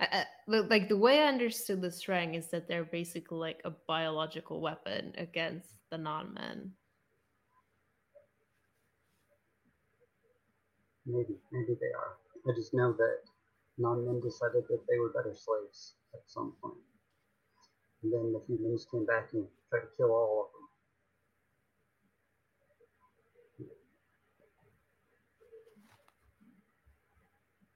I, 0.00 0.06
I, 0.12 0.24
like 0.46 0.88
the 0.88 0.96
way 0.96 1.20
I 1.20 1.28
understood 1.28 1.80
the 1.82 1.88
Sranc 1.88 2.36
is 2.36 2.48
that 2.50 2.68
they're 2.68 2.84
basically 2.84 3.38
like 3.38 3.60
a 3.64 3.70
biological 3.70 4.60
weapon 4.60 5.12
against 5.18 5.70
the 5.90 5.98
non-men. 5.98 6.72
Maybe, 11.06 11.34
maybe 11.50 11.74
they 11.80 11.92
are. 11.96 12.16
I 12.46 12.54
just 12.54 12.74
know 12.74 12.92
that 12.92 13.18
non-men 13.78 14.20
decided 14.20 14.64
that 14.68 14.80
they 14.88 14.98
were 14.98 15.10
better 15.10 15.34
slaves 15.34 15.94
at 16.14 16.20
some 16.26 16.52
point. 16.62 16.74
And 18.02 18.12
then 18.12 18.32
the 18.32 18.42
humans 18.46 18.86
came 18.90 19.04
back 19.06 19.30
and 19.32 19.46
tried 19.70 19.80
to 19.80 19.86
kill 19.96 20.10
all 20.10 20.46
of 20.46 20.52
them. 20.52 20.68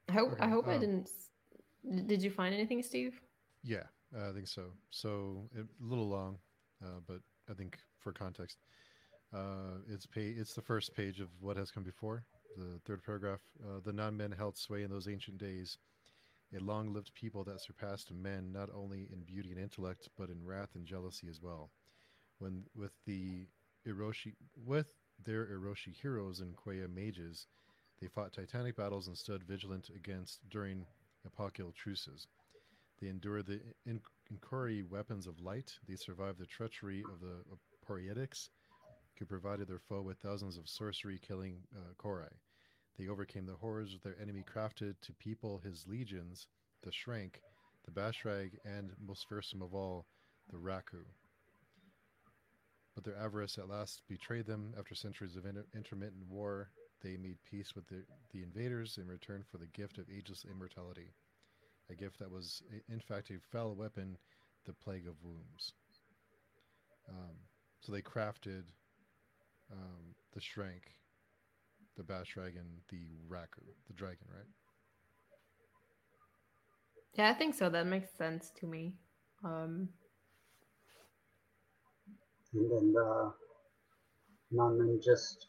I 0.09 0.12
hope 0.12 0.37
I 0.41 0.45
Okay, 0.45 0.51
hope 0.51 0.68
I 0.68 0.75
um, 0.75 0.81
didn't. 0.81 1.11
Did 1.85 2.22
you 2.22 2.30
find 2.30 2.55
anything, 2.55 2.83
Steve? 2.83 3.20
Yeah, 3.62 3.85
uh, 4.16 4.30
I 4.30 4.33
think 4.33 4.49
so. 4.49 4.72
So 4.91 5.49
a 5.57 5.62
little 5.85 6.09
long, 6.09 6.39
uh, 6.85 7.01
but 7.07 7.20
I 7.51 7.55
think 7.55 7.78
for 7.99 8.12
context, 8.12 8.59
uh, 9.33 9.78
it's 9.89 10.07
pa- 10.07 10.20
It's 10.20 10.55
the 10.55 10.62
first 10.62 10.95
page 10.95 11.20
of 11.20 11.28
what 11.41 11.57
has 11.57 11.70
come 11.70 11.85
before. 11.85 12.24
The 12.57 12.80
third 12.85 13.03
paragraph. 13.05 13.41
Uh, 13.62 13.80
the 13.85 13.93
non-men 13.93 14.33
held 14.33 14.57
sway 14.57 14.83
in 14.83 14.91
those 14.91 15.09
ancient 15.09 15.39
days, 15.39 15.78
a 16.55 16.61
long-lived 16.61 17.12
people 17.14 17.45
that 17.45 17.61
surpassed 17.61 18.12
men 18.12 18.53
not 18.53 18.70
only 18.74 19.09
in 19.12 19.22
beauty 19.24 19.51
and 19.53 19.61
intellect, 19.61 20.09
but 20.18 20.30
in 20.30 20.45
wrath 20.45 20.74
and 20.74 20.87
jealousy 20.87 21.28
as 21.28 21.41
well. 21.43 21.70
When 22.39 22.64
with 22.74 22.93
the 23.07 23.47
Ishroi, 23.87 24.35
with 24.57 24.89
their 25.24 25.47
Ishroi 25.47 25.95
heroes 25.95 26.41
and 26.41 26.57
Quya 26.57 26.89
mages, 26.93 27.47
they 28.01 28.09
fought 28.09 28.33
titanic 28.33 28.76
battles 28.76 29.09
and 29.09 29.16
stood 29.16 29.45
vigilant 29.45 29.91
against 29.95 30.41
during 30.51 30.87
epochal 31.27 31.73
truces. 31.73 32.27
They 33.01 33.09
endured 33.09 33.47
the 33.47 33.61
in- 33.85 34.01
Inchoroi 34.33 34.89
weapons 34.89 35.27
of 35.27 35.41
light. 35.41 35.73
They 35.89 35.97
survived 35.97 36.39
the 36.39 36.47
treachery 36.47 37.05
of 37.12 37.20
the 37.20 37.43
Poietics, 37.85 38.51
who 39.18 39.27
provided 39.27 39.68
their 39.68 39.79
foe 39.79 40.03
with 40.03 40.18
thousands 40.18 40.57
of 40.57 40.68
sorcery 40.68 41.18
killing 41.18 41.59
uh, 41.77 41.95
Chorae. 41.99 42.33
They 42.99 43.09
overcame 43.09 43.47
the 43.47 43.55
horrors 43.55 43.95
of 43.95 44.03
their 44.03 44.16
enemy 44.20 44.43
crafted 44.43 44.95
to 45.03 45.12
people 45.14 45.61
his 45.64 45.87
legions, 45.87 46.47
the 46.83 46.91
Sranc, 46.91 47.35
the 47.85 47.91
Bashrag, 47.91 48.53
and, 48.64 48.93
most 49.05 49.29
fearsome 49.29 49.62
of 49.62 49.75
all, 49.75 50.07
the 50.51 50.59
Wracu. 50.59 51.05
But 52.95 53.05
their 53.05 53.16
avarice 53.16 53.59
at 53.59 53.68
last 53.68 54.03
betrayed 54.09 54.47
them. 54.47 54.75
After 54.79 54.95
centuries 54.95 55.37
of 55.37 55.47
inter- 55.47 55.66
intermittent 55.75 56.27
war, 56.29 56.70
they 57.03 57.17
made 57.17 57.39
peace 57.49 57.75
with 57.75 57.87
the, 57.89 58.05
the 58.33 58.43
invaders 58.43 58.99
in 59.01 59.09
return 59.09 59.45
for 59.51 59.59
the 59.59 59.67
gift 59.67 59.99
of 59.99 60.07
ageless 60.11 60.45
immortality 60.51 61.13
a 61.91 61.95
gift 61.95 62.19
that 62.19 62.31
was 62.31 62.63
in 62.89 63.01
fact 63.01 63.31
a 63.31 63.39
fell 63.39 63.75
weapon, 63.75 64.17
the 64.67 64.73
plague 64.73 65.07
of 65.07 65.15
wombs. 65.23 65.73
Um, 67.09 67.37
so 67.81 67.93
they 67.93 68.01
crafted 68.03 68.65
um, 69.73 70.15
the 70.33 70.41
Sranc, 70.41 70.83
the 71.97 72.03
Bashrag, 72.03 72.55
the 72.89 73.07
Wracu, 73.29 73.65
the 73.87 73.93
dragon, 73.95 74.27
right? 74.33 74.47
Yeah, 77.15 77.31
I 77.31 77.35
think 77.35 77.55
so. 77.55 77.69
That 77.69 77.87
makes 77.87 78.11
sense 78.17 78.51
to 78.61 78.67
me. 78.67 78.95
Um, 79.45 79.89
And 82.55 82.71
then 82.71 82.93
the 82.93 83.33
non-men 84.51 85.01
just 85.03 85.49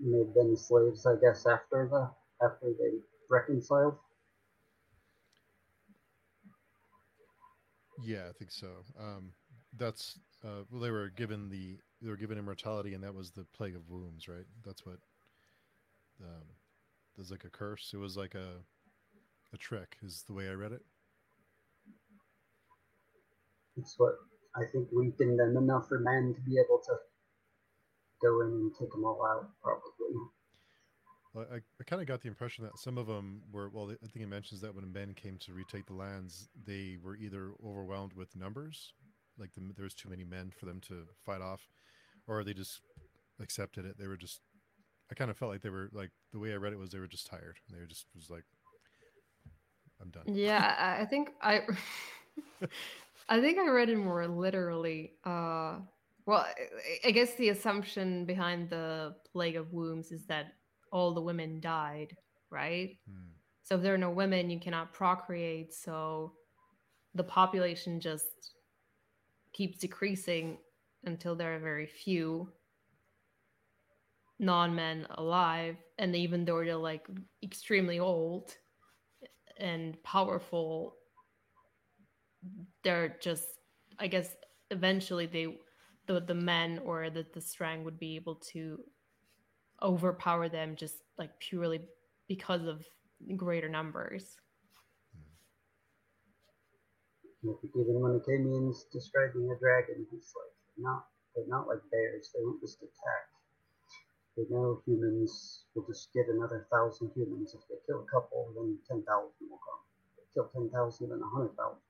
made 0.00 0.34
them 0.34 0.56
slaves, 0.56 1.06
I 1.06 1.16
guess, 1.20 1.46
after 1.46 1.88
the 1.90 2.10
after 2.44 2.72
they 2.78 2.98
reconciled. 3.30 3.96
Yeah, 8.04 8.28
I 8.28 8.32
think 8.32 8.50
so. 8.52 8.68
Um, 8.98 9.32
that's 9.76 10.18
uh, 10.44 10.62
well, 10.70 10.80
they 10.80 10.90
were 10.90 11.08
given 11.08 11.48
the 11.48 11.78
they 12.00 12.08
were 12.08 12.16
given 12.16 12.38
immortality, 12.38 12.94
and 12.94 13.02
that 13.02 13.14
was 13.14 13.30
the 13.30 13.44
plague 13.56 13.74
of 13.74 13.88
wombs, 13.88 14.28
right? 14.28 14.46
That's 14.64 14.86
what. 14.86 14.98
Um, 16.22 16.44
there's 17.16 17.30
like 17.30 17.44
a 17.44 17.50
curse. 17.50 17.90
It 17.92 17.98
was 17.98 18.16
like 18.16 18.34
a 18.34 18.62
a 19.52 19.56
trick, 19.56 19.96
is 20.04 20.24
the 20.26 20.32
way 20.32 20.48
I 20.48 20.52
read 20.52 20.72
it. 20.72 20.82
It's 23.76 23.94
what 23.98 24.14
I 24.56 24.64
think 24.70 24.88
weakened 24.92 25.38
them 25.38 25.56
enough 25.56 25.88
for 25.88 25.98
men 26.00 26.34
to 26.34 26.40
be 26.42 26.58
able 26.58 26.80
to 26.86 26.92
go 28.20 28.40
in 28.42 28.48
and 28.48 28.72
take 28.78 28.90
them 28.90 29.04
all 29.04 29.24
out, 29.24 29.48
probably. 29.62 30.28
Well, 31.34 31.46
I, 31.52 31.56
I 31.56 31.84
kind 31.84 32.00
of 32.00 32.08
got 32.08 32.22
the 32.22 32.28
impression 32.28 32.64
that 32.64 32.78
some 32.78 32.98
of 32.98 33.06
them 33.06 33.42
were. 33.52 33.68
Well, 33.68 33.90
I 33.90 34.06
think 34.06 34.24
it 34.24 34.28
mentions 34.28 34.60
that 34.62 34.74
when 34.74 34.90
men 34.92 35.14
came 35.14 35.38
to 35.38 35.52
retake 35.52 35.86
the 35.86 35.94
lands, 35.94 36.48
they 36.66 36.96
were 37.02 37.16
either 37.16 37.52
overwhelmed 37.64 38.14
with 38.14 38.34
numbers, 38.34 38.92
like 39.38 39.52
the, 39.54 39.60
there 39.76 39.84
was 39.84 39.94
too 39.94 40.08
many 40.08 40.24
men 40.24 40.50
for 40.58 40.66
them 40.66 40.80
to 40.88 41.04
fight 41.24 41.40
off, 41.40 41.60
or 42.26 42.42
they 42.44 42.54
just 42.54 42.80
accepted 43.40 43.84
it. 43.84 43.98
They 43.98 44.06
were 44.06 44.16
just. 44.16 44.40
I 45.10 45.14
kind 45.14 45.30
of 45.30 45.38
felt 45.38 45.50
like 45.50 45.62
they 45.62 45.70
were 45.70 45.88
like 45.92 46.10
the 46.32 46.38
way 46.38 46.52
I 46.52 46.56
read 46.56 46.72
it 46.72 46.78
was 46.78 46.90
they 46.90 46.98
were 46.98 47.06
just 47.06 47.26
tired. 47.26 47.56
They 47.70 47.78
were 47.78 47.86
just 47.86 48.06
was 48.14 48.28
like, 48.28 48.44
I'm 50.00 50.10
done. 50.10 50.24
Yeah, 50.26 50.74
I 50.78 51.02
I 51.02 51.04
think 51.06 51.30
I, 51.40 51.62
I 53.28 53.40
think 53.40 53.58
I 53.58 53.68
read 53.68 53.90
it 53.90 53.96
more 53.96 54.26
literally. 54.26 55.12
Uh, 55.24 55.78
well, 56.28 56.46
I- 57.06 57.10
guess 57.10 57.34
the 57.36 57.48
assumption 57.48 58.26
behind 58.26 58.68
the 58.68 59.16
plague 59.32 59.56
of 59.56 59.72
wombs 59.72 60.12
is 60.12 60.26
that 60.26 60.52
all 60.92 61.14
the 61.14 61.22
women 61.22 61.58
died, 61.58 62.14
right? 62.50 62.98
Hmm. 63.10 63.30
So 63.62 63.76
if 63.76 63.82
there 63.82 63.94
are 63.94 63.98
no 63.98 64.10
women, 64.10 64.50
you 64.50 64.60
cannot 64.60 64.92
procreate. 64.92 65.72
So 65.72 66.34
the 67.14 67.24
population 67.24 67.98
just 67.98 68.52
keeps 69.54 69.78
decreasing 69.78 70.58
until 71.04 71.34
there 71.34 71.56
are 71.56 71.60
very 71.60 71.86
few 71.86 72.52
non-men 74.38 75.06
alive. 75.12 75.76
And 75.98 76.14
even 76.14 76.44
though 76.44 76.62
they're 76.62 76.76
like 76.76 77.06
extremely 77.42 78.00
old 78.00 78.54
and 79.56 80.02
powerful, 80.02 80.96
they're 82.82 83.16
just, 83.18 83.46
I 83.98 84.08
guess, 84.08 84.36
eventually 84.70 85.24
they, 85.24 85.56
the 86.08 86.20
the 86.20 86.34
men 86.34 86.80
or 86.84 87.10
the 87.10 87.24
the 87.34 87.40
Sranc 87.40 87.84
would 87.84 87.98
be 87.98 88.16
able 88.16 88.36
to 88.52 88.80
overpower 89.82 90.48
them 90.48 90.74
just 90.74 90.96
like 91.18 91.30
purely 91.38 91.80
because 92.26 92.66
of 92.66 92.82
greater 93.36 93.68
numbers. 93.68 94.36
Even 97.44 98.00
when 98.02 98.18
Achamian's 98.18 98.86
describing 98.92 99.48
a 99.50 99.58
dragon, 99.58 100.04
he's 100.10 100.34
like, 100.34 100.52
not, 100.76 101.06
they're 101.34 101.46
not 101.46 101.68
like 101.68 101.78
bears. 101.90 102.30
They 102.34 102.42
won't 102.42 102.60
just 102.60 102.82
attack. 102.82 103.30
They 104.36 104.42
know 104.50 104.82
humans 104.86 105.64
will 105.74 105.86
just 105.86 106.12
get 106.12 106.26
another 106.28 106.66
thousand 106.70 107.10
humans. 107.14 107.54
If 107.54 107.62
they 107.68 107.76
kill 107.86 108.02
a 108.02 108.10
couple, 108.10 108.52
then 108.54 108.78
10,000 108.88 109.06
will 109.06 109.60
come. 109.62 109.82
If 110.18 110.26
they 110.26 110.26
kill 110.34 110.50
10,000, 110.50 111.10
then 111.10 111.20
100,000 111.20 111.54
will 111.54 111.54
come. 111.54 111.87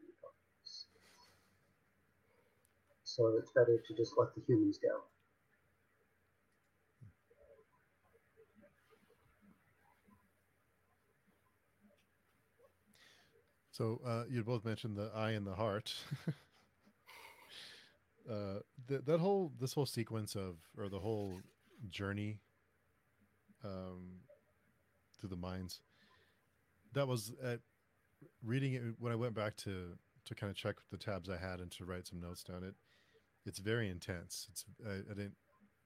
So 3.19 3.27
it's 3.37 3.51
better 3.51 3.77
to 3.85 3.95
just 3.95 4.13
let 4.17 4.33
the 4.37 4.43
humans 4.47 4.79
go. 4.81 5.01
So 13.73 14.01
uh, 14.07 14.23
you 14.31 14.45
both 14.45 14.65
mentioned 14.65 14.97
the 14.97 15.11
eye 15.17 15.33
and 15.33 15.45
the 15.45 15.57
heart. 15.57 15.93
uh, 18.31 18.61
th- 18.87 19.01
that 19.05 19.19
whole 19.19 19.53
this 19.61 19.73
whole 19.73 19.87
sequence 19.87 20.37
of 20.37 20.59
or 20.77 20.89
the 20.89 21.01
whole 21.01 21.41
journey 21.91 22.39
um, 23.65 24.21
through 25.19 25.31
the 25.31 25.37
mines. 25.37 25.81
That 26.93 27.09
was 27.09 27.33
at 27.43 27.59
reading 28.45 28.75
it 28.75 28.83
when 29.01 29.13
I 29.13 29.17
went 29.17 29.35
back 29.35 29.57
to 29.57 29.99
to 30.27 30.35
kind 30.37 30.51
of 30.51 30.57
check 30.57 30.77
the 30.93 30.99
tabs 30.99 31.29
I 31.29 31.37
had 31.37 31.59
and 31.59 31.71
to 31.73 31.85
write 31.85 32.07
some 32.07 32.21
notes 32.21 32.45
down. 32.45 32.63
It 32.63 32.75
it's 33.49 33.59
very 33.59 33.89
intense. 33.89 34.47
It's 34.51 34.65
I, 34.87 35.11
I 35.11 35.15
didn't 35.15 35.35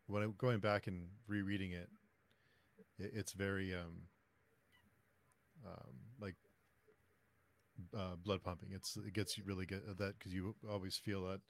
when 0.07 0.23
I 0.23 0.27
going 0.37 0.59
back 0.59 0.89
and 0.89 1.07
rereading 1.29 1.73
it. 1.73 1.89
it 2.99 3.13
it's 3.15 3.33
very 3.33 3.73
um, 3.73 4.03
um, 5.67 5.95
like 6.21 6.35
uh, 7.97 8.17
blood 8.23 8.43
pumping. 8.43 8.71
It's 8.73 8.97
it 8.97 9.15
gets 9.15 9.39
you 9.39 9.45
really 9.47 9.67
get 9.67 9.87
that 9.99 10.19
because 10.19 10.35
you 10.35 10.55
always 10.71 10.97
feel 10.97 11.25
that 11.29 11.41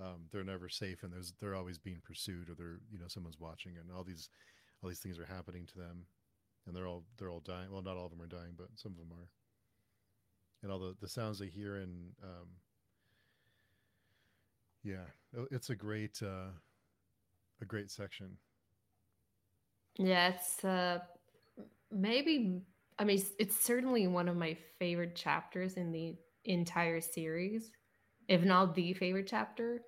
um, 0.00 0.24
they're 0.32 0.44
never 0.44 0.68
safe 0.68 1.04
and 1.04 1.12
there's 1.12 1.32
they're 1.40 1.54
always 1.54 1.78
being 1.78 2.00
pursued 2.04 2.50
or 2.50 2.54
they're 2.54 2.80
you 2.90 2.98
know 2.98 3.08
someone's 3.08 3.38
watching 3.38 3.76
and 3.78 3.90
all 3.96 4.04
these 4.04 4.28
all 4.82 4.88
these 4.88 4.98
things 4.98 5.18
are 5.18 5.26
happening 5.26 5.64
to 5.66 5.78
them 5.78 6.06
and 6.66 6.74
they're 6.74 6.88
all 6.88 7.04
they're 7.18 7.30
all 7.30 7.40
dying. 7.40 7.70
Well, 7.70 7.82
not 7.82 7.96
all 7.96 8.06
of 8.06 8.10
them 8.10 8.22
are 8.22 8.26
dying, 8.26 8.54
but 8.56 8.68
some 8.74 8.92
of 8.92 8.98
them 8.98 9.12
are. 9.12 9.28
And 10.62 10.70
all 10.70 10.78
the 10.78 10.96
the 11.00 11.08
sounds 11.08 11.38
they 11.38 11.46
hear 11.46 11.76
and 11.76 12.12
um, 12.22 12.48
yeah, 14.82 15.06
it's 15.50 15.70
a 15.70 15.76
great 15.76 16.22
uh, 16.22 16.50
a 17.60 17.64
great 17.64 17.90
section. 17.90 18.38
Yeah, 19.98 20.28
it's 20.30 20.64
uh 20.64 21.00
maybe 21.90 22.62
I 22.98 23.04
mean 23.04 23.18
it's, 23.18 23.32
it's 23.38 23.56
certainly 23.56 24.06
one 24.06 24.28
of 24.28 24.36
my 24.36 24.54
favorite 24.78 25.16
chapters 25.16 25.74
in 25.76 25.92
the 25.92 26.18
entire 26.44 27.00
series, 27.00 27.72
if 28.28 28.44
not 28.44 28.74
the 28.74 28.94
favorite 28.94 29.28
chapter. 29.28 29.82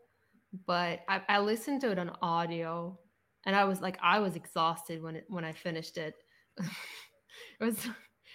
But 0.66 1.04
I, 1.08 1.22
I 1.28 1.40
listened 1.40 1.82
to 1.82 1.92
it 1.92 1.98
on 1.98 2.10
audio 2.22 3.00
and 3.44 3.56
I 3.56 3.64
was 3.64 3.80
like 3.82 3.98
I 4.02 4.20
was 4.20 4.36
exhausted 4.36 5.02
when 5.02 5.16
it 5.16 5.26
when 5.28 5.44
I 5.44 5.52
finished 5.52 5.98
it. 5.98 6.16
it 6.58 7.64
was 7.64 7.86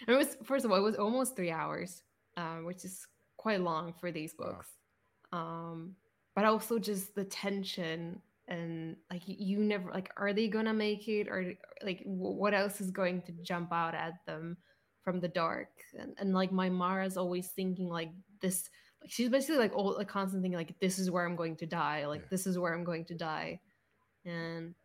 it 0.08 0.12
was 0.14 0.38
first 0.44 0.66
of 0.66 0.72
all 0.72 0.78
it 0.78 0.82
was 0.82 0.96
almost 0.98 1.36
three 1.36 1.52
hours, 1.52 2.04
um, 2.38 2.66
which 2.66 2.86
is 2.86 3.08
quite 3.38 3.62
long 3.62 3.94
for 3.94 4.12
these 4.12 4.34
Wow. 4.38 4.64
books. 4.64 4.78
Um, 5.32 5.96
but 6.40 6.46
also 6.46 6.80
just 6.80 7.14
the 7.16 7.26
tension 7.26 8.22
and 8.48 8.96
like 9.12 9.24
you 9.26 9.60
never 9.60 9.92
like 9.92 10.10
are 10.16 10.32
they 10.32 10.48
gonna 10.48 10.74
make 10.74 11.10
it? 11.10 11.28
Or 11.28 11.52
like 11.84 12.02
what 12.06 12.54
else 12.54 12.80
is 12.80 12.92
going 12.92 13.24
to 13.24 13.34
jump 13.44 13.74
out 13.74 13.94
at 13.94 14.26
them 14.26 14.56
from 15.04 15.20
the 15.20 15.28
dark? 15.28 15.68
And, 16.00 16.16
and 16.18 16.34
like 16.34 16.52
Mimara's 16.52 17.18
always 17.18 17.50
thinking 17.50 17.90
like 17.90 18.12
this 18.40 18.70
like 19.02 19.12
she's 19.12 19.28
basically 19.28 19.58
like 19.58 19.76
all 19.76 19.98
like 19.98 20.08
constant 20.08 20.42
thinking 20.42 20.58
like 20.58 20.80
this 20.80 20.98
is 20.98 21.12
where 21.12 21.26
i'm 21.26 21.36
going 21.36 21.58
to 21.58 21.66
die. 21.66 22.08
Like 22.08 22.22
Yeah. 22.22 22.28
this 22.32 22.48
is 22.48 22.58
where 22.58 22.74
i'm 22.74 22.86
going 22.86 23.04
to 23.08 23.16
die. 23.16 23.60
And 24.24 24.76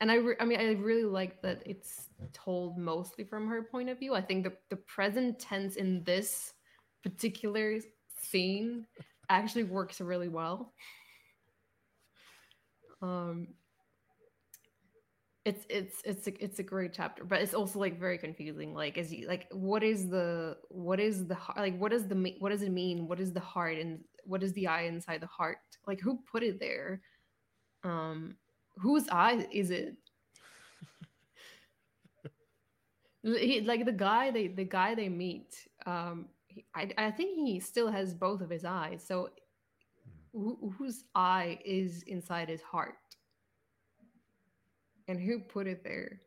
and 0.00 0.10
i 0.10 0.14
re- 0.14 0.36
i 0.40 0.46
mean 0.46 0.58
i 0.58 0.72
really 0.72 1.04
like 1.04 1.42
that 1.42 1.62
it's 1.66 2.08
told 2.32 2.78
mostly 2.78 3.24
from 3.24 3.46
her 3.46 3.62
point 3.62 3.90
of 3.90 3.98
view. 3.98 4.14
I 4.14 4.22
think 4.22 4.44
the, 4.44 4.54
the 4.70 4.76
present 4.76 5.38
tense 5.38 5.76
in 5.76 6.02
this 6.04 6.54
particular 7.02 7.78
scene 8.18 8.86
actually 9.28 9.64
works 9.64 10.00
really 10.00 10.28
well. 10.28 10.72
Um 13.02 13.48
it's 15.46 15.64
it's 15.70 16.02
it's 16.04 16.26
a, 16.26 16.44
it's 16.44 16.58
a 16.58 16.62
great 16.62 16.92
chapter 16.92 17.24
but 17.24 17.40
it's 17.40 17.54
also 17.54 17.78
like 17.78 18.00
very 18.00 18.18
confusing. 18.18 18.74
Like 18.74 18.98
is 18.98 19.12
you 19.12 19.28
like 19.28 19.46
what 19.52 19.84
is 19.84 20.08
the 20.08 20.56
what 20.70 20.98
is 20.98 21.26
the 21.26 21.36
heart 21.36 21.58
like 21.58 21.78
what 21.78 21.92
is 21.92 22.08
the 22.08 22.34
what 22.40 22.50
does 22.50 22.62
it 22.62 22.72
mean? 22.72 23.06
What 23.06 23.20
is 23.20 23.32
the 23.32 23.38
heart 23.40 23.78
and 23.78 24.00
what 24.24 24.42
is 24.42 24.52
the 24.54 24.66
eye 24.66 24.82
inside 24.82 25.20
the 25.20 25.28
heart? 25.28 25.58
Like 25.86 26.00
who 26.00 26.18
put 26.30 26.42
it 26.42 26.58
there? 26.58 27.00
Um 27.84 28.36
whose 28.76 29.08
eye 29.08 29.46
is 29.52 29.70
it? 29.70 29.94
He, 33.22 33.60
like 33.60 33.84
the 33.84 33.92
guy 33.92 34.30
they 34.30 34.48
the 34.48 34.64
guy 34.64 34.94
they 34.94 35.08
meet 35.08 35.54
um 35.84 36.26
he, 36.26 36.35
I, 36.74 36.90
I 36.98 37.10
think 37.10 37.38
he 37.38 37.60
still 37.60 37.90
has 37.90 38.14
both 38.14 38.40
of 38.40 38.50
his 38.50 38.64
eyes 38.64 39.04
so 39.06 39.30
who, 40.32 40.74
whose 40.78 41.04
eye 41.14 41.58
is 41.64 42.02
inside 42.04 42.48
his 42.48 42.62
heart 42.62 42.94
and 45.08 45.20
who 45.20 45.38
put 45.38 45.66
it 45.66 45.82
there 45.84 46.20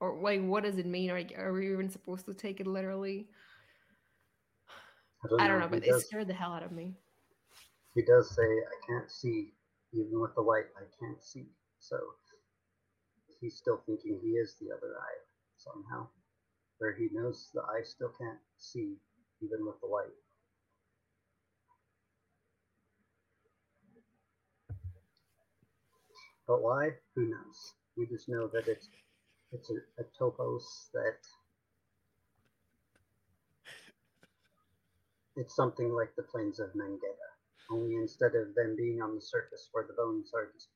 or 0.00 0.18
wait 0.18 0.40
what 0.40 0.64
does 0.64 0.78
it 0.78 0.86
mean 0.86 1.10
are, 1.10 1.22
are 1.38 1.52
we 1.52 1.72
even 1.72 1.88
supposed 1.88 2.26
to 2.26 2.34
take 2.34 2.60
it 2.60 2.66
literally 2.66 3.28
i 5.38 5.48
don't 5.48 5.58
know 5.58 5.66
He 5.66 5.80
but 5.80 5.86
it 5.86 6.00
scared 6.00 6.28
the 6.28 6.34
hell 6.34 6.52
out 6.52 6.62
of 6.62 6.72
me 6.72 6.94
he 7.96 8.02
does 8.02 8.28
say, 8.30 8.42
I 8.42 8.76
can't 8.86 9.10
see. 9.10 9.54
Even 9.94 10.20
with 10.20 10.34
the 10.34 10.42
light, 10.42 10.66
I 10.76 10.84
can't 11.00 11.22
see. 11.24 11.46
So 11.80 11.96
he's 13.40 13.56
still 13.56 13.80
thinking 13.86 14.20
he 14.22 14.32
is 14.32 14.54
the 14.60 14.66
other 14.66 14.98
eye 15.00 15.20
somehow. 15.56 16.06
Where 16.78 16.92
he 16.94 17.08
knows 17.12 17.48
the 17.54 17.62
eye 17.62 17.82
still 17.84 18.12
can't 18.18 18.38
see, 18.58 18.96
even 19.42 19.64
with 19.64 19.80
the 19.80 19.86
light. 19.86 20.12
But 26.46 26.62
why? 26.62 26.90
Who 27.14 27.26
knows? 27.26 27.74
We 27.96 28.06
just 28.06 28.28
know 28.28 28.46
that 28.48 28.68
it's 28.68 28.88
it's 29.52 29.70
a, 29.70 30.02
a 30.02 30.04
topos 30.18 30.62
that 30.92 31.18
it's 35.36 35.54
something 35.54 35.92
like 35.92 36.14
the 36.16 36.22
plains 36.22 36.60
of 36.60 36.68
Mengedda. 36.74 37.30
Only 37.70 37.96
instead 37.96 38.34
of 38.34 38.54
them 38.54 38.76
being 38.76 39.02
on 39.02 39.14
the 39.14 39.20
surface 39.20 39.68
where 39.72 39.84
the 39.86 39.94
bones 39.94 40.30
are 40.34 40.50
just 40.52 40.68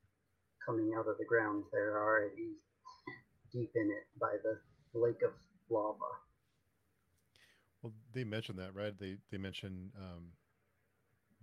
coming 0.65 0.93
out 0.97 1.09
of 1.09 1.19
the 1.19 1.25
ground, 1.25 1.65
they're 1.73 1.99
already 1.99 2.57
deep 3.53 3.71
in 3.75 3.91
it 3.91 4.07
by 4.21 4.37
the 4.43 4.59
lake 4.99 5.23
of 5.23 5.33
Well, 7.83 7.93
they 8.12 8.25
mentioned 8.25 8.59
that, 8.59 8.75
right? 8.75 8.97
They 8.99 9.16
they 9.31 9.39
mentioned 9.39 9.93
um, 9.97 10.33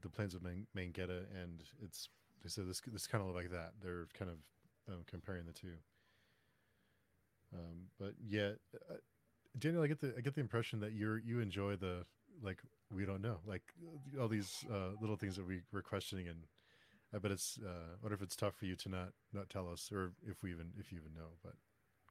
the 0.01 0.09
plains 0.09 0.36
of 0.36 0.43
Man- 0.43 0.67
Mengedda, 0.75 1.25
and 1.41 1.63
it's 1.84 2.09
they 2.43 2.49
said 2.49 2.67
this 2.67 2.82
this 2.82 3.07
kind 3.07 3.28
of 3.28 3.34
like 3.34 3.51
that. 3.51 3.73
They're 3.82 4.07
kind 4.17 4.32
of 4.32 4.38
um, 4.93 5.03
comparing 5.07 5.45
the 5.45 5.53
two. 5.53 5.78
Um, 7.53 7.88
but 7.99 8.13
yeah, 8.25 8.51
uh, 8.89 8.95
Daniel, 9.57 9.84
I 9.84 9.88
get 9.88 10.01
the 10.01 10.13
I 10.17 10.21
get 10.21 10.36
the 10.36 10.41
impression 10.41 10.80
that 10.82 10.93
you're 10.93 11.19
you 11.19 11.39
enjoy 11.39 11.75
the 11.78 12.05
like 12.43 12.59
we 12.91 13.05
don't 13.05 13.21
know, 13.21 13.39
like 13.45 13.63
all 14.19 14.28
these 14.28 14.65
uh, 14.71 14.91
little 15.01 15.17
things 15.17 15.36
that 15.38 15.47
we 15.47 15.61
were 15.73 15.82
questioning, 15.82 16.28
and 16.28 16.39
I 17.13 17.19
bet 17.19 17.32
it's. 17.32 17.59
Uh, 17.63 17.69
I 17.93 18.03
wonder 18.03 18.15
if 18.15 18.21
it's 18.23 18.36
tough 18.36 18.55
for 18.55 18.65
you 18.65 18.75
to 18.78 18.89
not 18.89 19.09
not 19.34 19.49
tell 19.49 19.69
us, 19.69 19.91
or 19.91 20.13
if 20.28 20.43
we 20.43 20.51
even 20.51 20.71
if 20.80 20.91
you 20.91 20.99
even 20.99 21.13
know, 21.15 21.38
but 21.43 21.53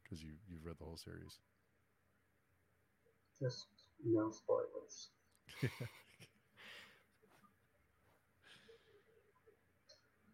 because 0.02 0.22
you 0.22 0.32
you've 0.48 0.66
read 0.66 0.78
the 0.78 0.84
whole 0.86 0.98
series. 0.98 1.40
Just 3.40 3.66
no 4.04 4.30
spoilers. 4.30 5.10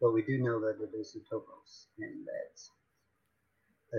but 0.00 0.12
we 0.12 0.22
do 0.22 0.38
know 0.38 0.60
that 0.60 0.80
it 0.82 0.94
is 0.96 1.16
Utopos, 1.16 1.86
and 1.98 2.26
that 2.26 2.60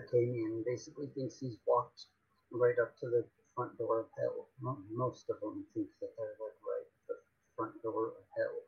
Athenian 0.04 0.64
basically 0.66 1.08
thinks 1.16 1.40
he's 1.40 1.58
walked 1.68 2.06
right 2.52 2.76
up 2.82 2.98
to 3.00 3.08
the 3.08 3.26
front 3.56 3.78
door 3.78 4.00
of 4.02 4.08
hell. 4.18 4.48
Most 4.92 5.30
of 5.30 5.40
them 5.42 5.66
think 5.74 5.88
that 6.02 6.12
they're 6.18 6.36
like 6.40 6.58
right 6.64 6.88
at 6.88 7.08
the 7.08 7.16
front 7.56 7.82
door 7.84 8.08
of 8.08 8.24
hell. 8.38 8.60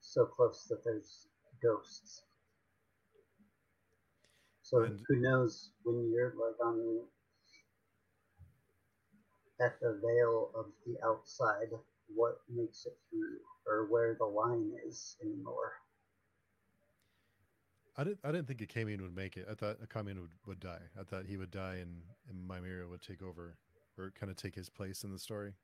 So 0.00 0.26
close 0.26 0.66
that 0.70 0.84
there's 0.84 1.28
ghosts. 1.62 2.22
So 4.62 4.82
And- 4.82 5.00
who 5.06 5.16
knows 5.16 5.70
when 5.84 6.10
you're 6.10 6.34
like 6.34 6.58
on 6.60 7.06
at 9.60 9.80
the 9.80 10.00
veil 10.02 10.50
of 10.54 10.66
the 10.84 10.96
outside, 11.04 11.70
what 12.14 12.40
makes 12.48 12.86
it 12.86 12.96
through 13.10 13.38
or 13.66 13.86
where 13.86 14.14
the 14.18 14.24
line 14.24 14.72
is 14.86 15.16
anymore. 15.22 15.72
I 17.98 18.04
didn't. 18.04 18.18
I 18.24 18.30
didn't 18.30 18.46
think 18.46 18.60
Achamian 18.60 19.00
would 19.00 19.16
make 19.16 19.36
it. 19.36 19.46
I 19.50 19.54
thought 19.54 19.80
Achamian 19.80 20.20
would, 20.20 20.32
would 20.46 20.60
die. 20.60 20.82
I 21.00 21.02
thought 21.02 21.24
he 21.26 21.38
would 21.38 21.50
die, 21.50 21.76
and 21.76 22.02
and 22.28 22.48
Mimara 22.48 22.88
would 22.88 23.00
take 23.00 23.22
over, 23.22 23.56
or 23.96 24.12
kind 24.18 24.30
of 24.30 24.36
take 24.36 24.54
his 24.54 24.68
place 24.68 25.02
in 25.02 25.10
the 25.10 25.18
story. 25.18 25.54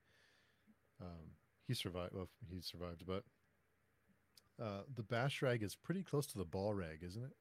Um, 1.01 1.33
he 1.69 1.75
survived. 1.75 2.15
Well, 2.15 2.31
he 2.51 2.63
survived, 2.63 3.05
but 3.07 3.25
uh, 4.63 4.83
the 4.95 5.03
Bashrag 5.03 5.63
is 5.63 5.75
pretty 5.75 6.03
close 6.03 6.27
to 6.29 6.39
the 6.39 6.45
ball 6.45 6.73
rag, 6.73 7.01
isn't 7.03 7.23
it? 7.23 7.33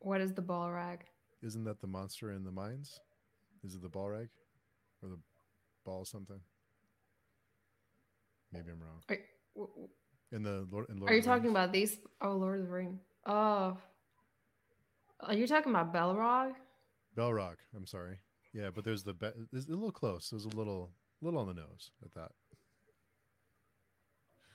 What 0.00 0.20
is 0.20 0.32
the 0.32 0.42
ball 0.42 0.72
rag? 0.72 1.04
Isn't 1.42 1.64
that 1.64 1.80
the 1.80 1.86
monster 1.86 2.32
in 2.32 2.44
the 2.44 2.50
mines? 2.50 3.00
Is 3.64 3.74
it 3.74 3.82
the 3.82 3.88
ball 3.88 4.08
rag, 4.10 4.28
or 5.02 5.08
the 5.08 5.18
ball 5.84 6.04
something? 6.04 6.40
Maybe 8.52 8.70
I'm 8.70 8.80
wrong. 8.80 9.02
Are, 9.08 9.18
w- 9.56 9.88
In 10.32 10.42
the 10.42 10.66
Lord. 10.70 10.86
In 10.88 10.98
Lord 11.00 11.10
are 11.12 11.16
you 11.16 11.22
talking 11.22 11.44
Rings? 11.44 11.52
about 11.52 11.72
these? 11.72 11.98
Oh, 12.20 12.32
Lord 12.32 12.60
of 12.60 12.66
the 12.66 12.72
Ring. 12.72 12.98
Oh, 13.26 13.76
are 15.20 15.34
you 15.34 15.46
talking 15.46 15.70
about 15.72 15.92
Belrog? 15.92 16.52
Belrock? 17.16 17.56
I'm 17.76 17.86
sorry. 17.86 18.18
Yeah, 18.54 18.70
but 18.74 18.84
there's 18.84 19.02
the. 19.04 19.12
Be- 19.14 19.32
it's 19.52 19.66
a 19.66 19.70
little 19.70 19.92
close. 19.92 20.30
It 20.32 20.36
was 20.36 20.44
a 20.46 20.56
little, 20.56 20.92
little 21.20 21.40
on 21.40 21.48
the 21.48 21.54
nose. 21.54 21.90
I 22.04 22.08
thought. 22.18 22.32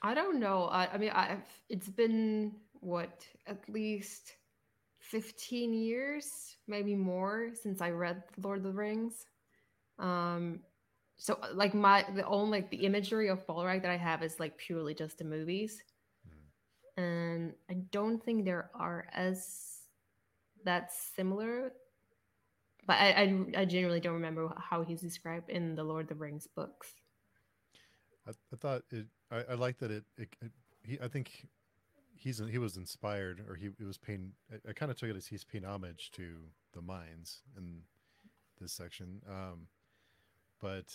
I 0.01 0.13
don't 0.13 0.39
know. 0.39 0.65
I, 0.65 0.87
I 0.93 0.97
mean, 0.97 1.11
I've 1.11 1.43
it's 1.69 1.89
been 1.89 2.53
what 2.81 3.25
at 3.47 3.59
least 3.69 4.33
fifteen 5.03 5.73
years, 5.73 6.57
maybe 6.67 6.95
more, 6.95 7.51
since 7.53 7.81
I 7.81 7.91
read 7.91 8.23
Lord 8.41 8.59
of 8.59 8.63
the 8.63 8.71
Rings. 8.71 9.27
Um, 9.99 10.61
so 11.17 11.37
like 11.53 11.73
my 11.75 12.05
the 12.15 12.25
only 12.25 12.59
like 12.59 12.69
the 12.71 12.85
imagery 12.85 13.29
of 13.29 13.45
Balrog 13.45 13.81
that 13.83 13.91
I 13.91 13.97
have 13.97 14.23
is 14.23 14.39
like 14.39 14.57
purely 14.57 14.95
just 14.95 15.17
the 15.17 15.25
movies, 15.25 15.83
and 16.97 17.53
I 17.69 17.75
don't 17.91 18.23
think 18.23 18.45
there 18.45 18.71
are 18.73 19.05
as 19.13 19.81
that 20.65 20.91
similar. 20.91 21.73
But 22.85 22.97
I, 22.99 23.07
I 23.11 23.61
I 23.61 23.65
genuinely 23.65 24.01
don't 24.01 24.15
remember 24.15 24.51
how 24.57 24.83
he's 24.83 25.01
described 25.01 25.49
in 25.49 25.75
the 25.75 25.83
Lord 25.83 26.03
of 26.03 26.09
the 26.09 26.15
Rings 26.15 26.47
books. 26.47 26.91
I, 28.27 28.31
I 28.31 28.55
thought 28.57 28.83
it. 28.91 29.07
I, 29.31 29.43
I 29.51 29.53
like 29.55 29.77
that 29.79 29.91
it, 29.91 30.03
it, 30.17 30.29
it. 30.41 30.51
He. 30.83 30.99
I 30.99 31.07
think 31.07 31.47
he's 32.23 32.41
he 32.49 32.57
was 32.57 32.77
inspired, 32.77 33.43
or 33.47 33.55
he 33.55 33.67
it 33.67 33.85
was 33.85 33.97
paying. 33.97 34.31
I, 34.51 34.69
I 34.69 34.73
kind 34.73 34.89
of 34.91 34.97
took 34.97 35.09
it 35.09 35.15
as 35.15 35.27
he's 35.27 35.43
paying 35.43 35.65
homage 35.65 36.11
to 36.13 36.35
the 36.73 36.81
mines 36.81 37.41
in 37.57 37.81
this 38.59 38.71
section. 38.71 39.21
Um, 39.29 39.67
but 40.61 40.85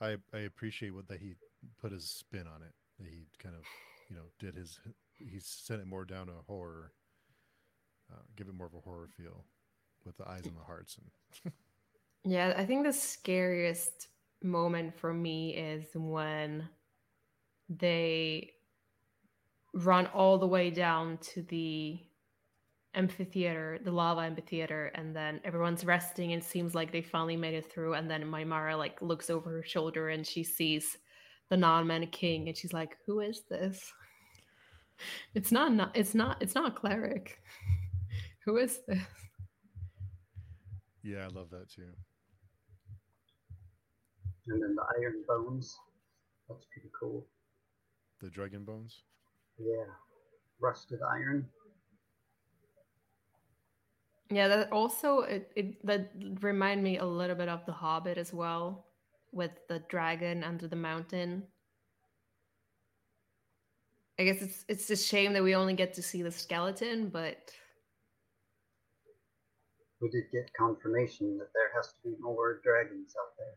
I 0.00 0.16
I 0.32 0.40
appreciate 0.40 0.94
what 0.94 1.08
that 1.08 1.20
he 1.20 1.34
put 1.80 1.92
his 1.92 2.04
spin 2.04 2.46
on 2.46 2.62
it. 2.62 2.74
That 2.98 3.08
he 3.08 3.26
kind 3.38 3.54
of 3.54 3.62
you 4.10 4.16
know 4.16 4.24
did 4.38 4.54
his. 4.54 4.78
He 5.14 5.38
sent 5.40 5.80
it 5.80 5.86
more 5.86 6.04
down 6.04 6.28
a 6.28 6.42
horror. 6.46 6.92
Uh, 8.12 8.20
give 8.36 8.48
it 8.48 8.54
more 8.54 8.66
of 8.66 8.74
a 8.74 8.80
horror 8.80 9.08
feel, 9.16 9.44
with 10.04 10.16
the 10.18 10.28
eyes 10.28 10.44
and 10.44 10.56
the 10.56 10.64
hearts 10.64 10.96
and. 10.96 11.52
Yeah, 12.26 12.54
I 12.56 12.64
think 12.64 12.86
the 12.86 12.92
scariest 12.94 14.08
moment 14.42 14.94
for 14.98 15.12
me 15.12 15.54
is 15.54 15.84
when 15.94 16.66
they 17.68 18.53
run 19.74 20.06
all 20.06 20.38
the 20.38 20.46
way 20.46 20.70
down 20.70 21.18
to 21.18 21.42
the 21.42 22.00
amphitheater, 22.94 23.78
the 23.84 23.90
lava 23.90 24.20
amphitheater, 24.22 24.86
and 24.94 25.14
then 25.14 25.40
everyone's 25.44 25.84
resting 25.84 26.32
and 26.32 26.42
it 26.42 26.46
seems 26.46 26.74
like 26.74 26.92
they 26.92 27.02
finally 27.02 27.36
made 27.36 27.54
it 27.54 27.70
through. 27.70 27.94
And 27.94 28.10
then 28.10 28.24
Mimara 28.24 28.78
like 28.78 29.02
looks 29.02 29.30
over 29.30 29.50
her 29.50 29.62
shoulder 29.62 30.10
and 30.10 30.26
she 30.26 30.44
sees 30.44 30.96
the 31.50 31.56
non-man 31.56 32.06
king 32.08 32.48
and 32.48 32.56
she's 32.56 32.72
like, 32.72 32.96
"Who 33.06 33.20
is 33.20 33.42
this?" 33.50 33.92
It's 35.34 35.50
not, 35.50 35.72
not 35.72 35.90
it's 35.96 36.14
not 36.14 36.40
it's 36.40 36.54
not 36.54 36.68
a 36.68 36.74
cleric. 36.74 37.42
Who 38.44 38.58
is 38.58 38.78
this? 38.86 39.02
Yeah, 41.02 41.24
I 41.24 41.26
love 41.26 41.50
that 41.50 41.68
too. 41.68 41.90
And 44.46 44.62
then 44.62 44.76
the 44.76 44.84
iron 45.00 45.24
bones. 45.26 45.76
That's 46.48 46.64
pretty 46.72 46.90
cool. 46.98 47.26
The 48.20 48.30
dragon 48.30 48.64
bones. 48.64 49.02
Yeah. 49.58 49.86
Rusted 50.60 51.00
iron. 51.02 51.48
Yeah, 54.30 54.48
that 54.48 54.72
also 54.72 55.20
it, 55.20 55.50
it 55.56 55.86
that 55.86 56.10
remind 56.40 56.82
me 56.82 56.98
a 56.98 57.04
little 57.04 57.36
bit 57.36 57.48
of 57.48 57.64
The 57.66 57.72
Hobbit 57.72 58.18
as 58.18 58.32
well, 58.32 58.86
with 59.32 59.52
the 59.68 59.80
dragon 59.88 60.42
under 60.44 60.66
the 60.68 60.76
mountain. 60.76 61.44
I 64.18 64.24
guess 64.24 64.42
it's 64.42 64.64
it's 64.68 64.90
a 64.90 64.96
shame 64.96 65.32
that 65.34 65.42
we 65.42 65.54
only 65.54 65.74
get 65.74 65.94
to 65.94 66.02
see 66.02 66.22
the 66.22 66.30
skeleton, 66.30 67.08
but 67.08 67.50
We 70.00 70.10
did 70.10 70.30
get 70.32 70.52
confirmation 70.52 71.38
that 71.38 71.48
there 71.54 71.70
has 71.74 71.88
to 71.88 71.96
be 72.04 72.14
more 72.20 72.60
dragons 72.62 73.14
out 73.18 73.32
there. 73.38 73.56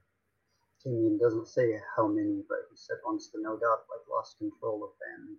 Timian 0.82 1.20
doesn't 1.20 1.48
say 1.48 1.80
how 1.96 2.08
many, 2.08 2.44
but 2.48 2.60
he 2.70 2.78
said 2.78 2.98
once 3.06 3.30
the 3.30 3.42
No 3.42 3.58
God 3.58 3.80
like 3.90 4.08
lost 4.10 4.38
control 4.38 4.84
of 4.84 4.92
them, 5.00 5.38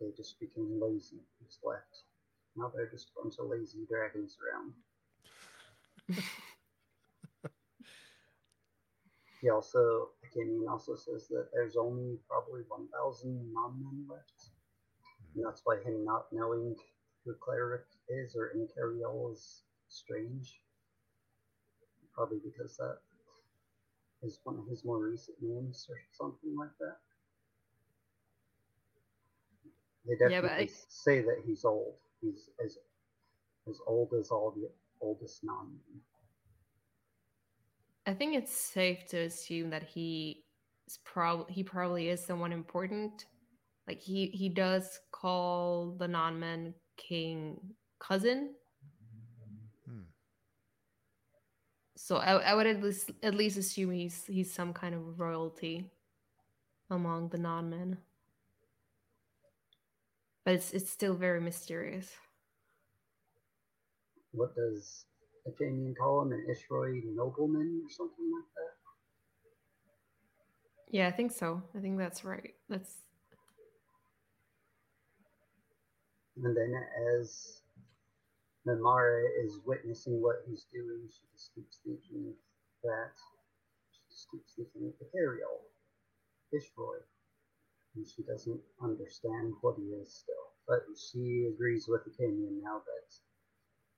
they 0.00 0.10
just 0.16 0.38
became 0.40 0.80
lazy, 0.80 1.20
just 1.42 1.60
left. 1.64 2.04
Now 2.56 2.70
they're 2.74 2.90
just 2.90 3.10
a 3.10 3.22
bunch 3.22 3.38
of 3.38 3.46
lazy 3.46 3.84
dragons 3.88 4.36
around. 4.38 4.72
he 9.40 9.48
also, 9.50 10.10
Timian 10.34 10.68
also 10.70 10.94
says 10.94 11.28
that 11.28 11.48
there's 11.52 11.76
only 11.76 12.18
probably 12.28 12.62
1,000 12.68 13.52
non-men 13.52 14.06
left. 14.08 14.50
And 15.34 15.44
that's 15.44 15.62
why 15.64 15.78
him 15.84 16.04
not 16.04 16.26
knowing 16.32 16.76
who 17.24 17.34
Cleric 17.34 17.86
is 18.08 18.36
or 18.36 18.52
Incariol 18.56 19.32
is 19.32 19.62
strange. 19.88 20.60
Probably 22.14 22.38
because 22.44 22.76
that 22.76 22.98
is 24.22 24.38
one 24.44 24.58
of 24.58 24.68
his 24.68 24.84
more 24.84 24.98
recent 24.98 25.36
names 25.42 25.86
or 25.90 25.96
something 26.12 26.56
like 26.56 26.76
that. 26.78 26.98
They 30.06 30.14
Yeah, 30.20 30.40
but 30.40 30.48
definitely 30.48 30.64
I- 30.74 30.84
say 30.88 31.20
that 31.22 31.42
he's 31.46 31.64
old. 31.64 31.94
He's 32.20 32.50
as 32.64 32.78
as 33.68 33.80
old 33.86 34.12
as 34.14 34.30
all 34.30 34.50
the 34.50 34.70
oldest 35.00 35.42
non 35.44 35.78
I 38.06 38.12
think 38.12 38.34
it's 38.34 38.52
safe 38.52 39.06
to 39.08 39.18
assume 39.18 39.70
that 39.70 39.82
he 39.82 40.44
is 40.86 40.98
probably 41.04 41.52
he 41.54 41.64
probably 41.64 42.08
is 42.10 42.24
someone 42.24 42.52
important. 42.52 43.24
Like 43.88 44.00
he 44.00 44.26
he 44.26 44.48
does 44.50 45.00
call 45.10 45.92
the 45.98 46.08
non-man 46.08 46.74
king 46.96 47.74
cousin, 47.98 48.54
Hmm. 49.86 50.02
so 51.96 52.16
I, 52.16 52.36
I 52.50 52.54
would 52.54 52.66
at 52.66 52.82
least 52.82 53.10
at 53.22 53.34
least 53.34 53.56
assume 53.56 53.90
he's 53.92 54.24
he's 54.26 54.52
some 54.52 54.72
kind 54.74 54.94
of 54.94 55.18
royalty 55.18 55.90
among 56.90 57.28
the 57.30 57.38
non-men. 57.38 57.98
But 60.44 60.54
it's 60.54 60.72
it's 60.72 60.90
still 60.90 61.14
very 61.14 61.40
mysterious. 61.40 62.10
What 64.32 64.54
does 64.54 65.06
Athenian 65.46 65.94
call 65.94 66.22
him? 66.22 66.32
An 66.32 66.46
Ishroi 66.50 67.02
nobleman 67.14 67.82
or 67.84 67.90
something 67.90 68.30
like 68.32 68.50
that? 68.56 68.74
Yeah, 70.90 71.08
I 71.08 71.12
think 71.12 71.32
so. 71.32 71.62
I 71.76 71.80
think 71.80 71.98
that's 71.98 72.24
right. 72.24 72.54
That's 72.68 73.04
And 76.42 76.56
then 76.56 76.74
as 77.20 77.62
Mimara 78.66 79.24
is 79.44 79.60
witnessing 79.64 80.20
what 80.20 80.36
he's 80.48 80.66
doing, 80.72 81.08
she 81.08 81.22
just 81.32 81.54
keeps 81.54 81.78
thinking 81.84 82.34
that 82.82 83.12
she 83.92 84.00
just 84.10 84.30
keeps 84.30 84.54
thinking 84.54 84.92
Ethereal, 85.00 85.60
Fishroy. 86.50 86.98
And 87.96 88.06
she 88.06 88.22
doesn't 88.22 88.60
understand 88.82 89.54
what 89.60 89.76
he 89.78 89.84
is 89.94 90.12
still. 90.12 90.34
But 90.66 90.82
she 90.96 91.48
agrees 91.52 91.86
with 91.88 92.04
the 92.04 92.10
Achamian 92.10 92.60
now 92.62 92.82
that 92.84 93.14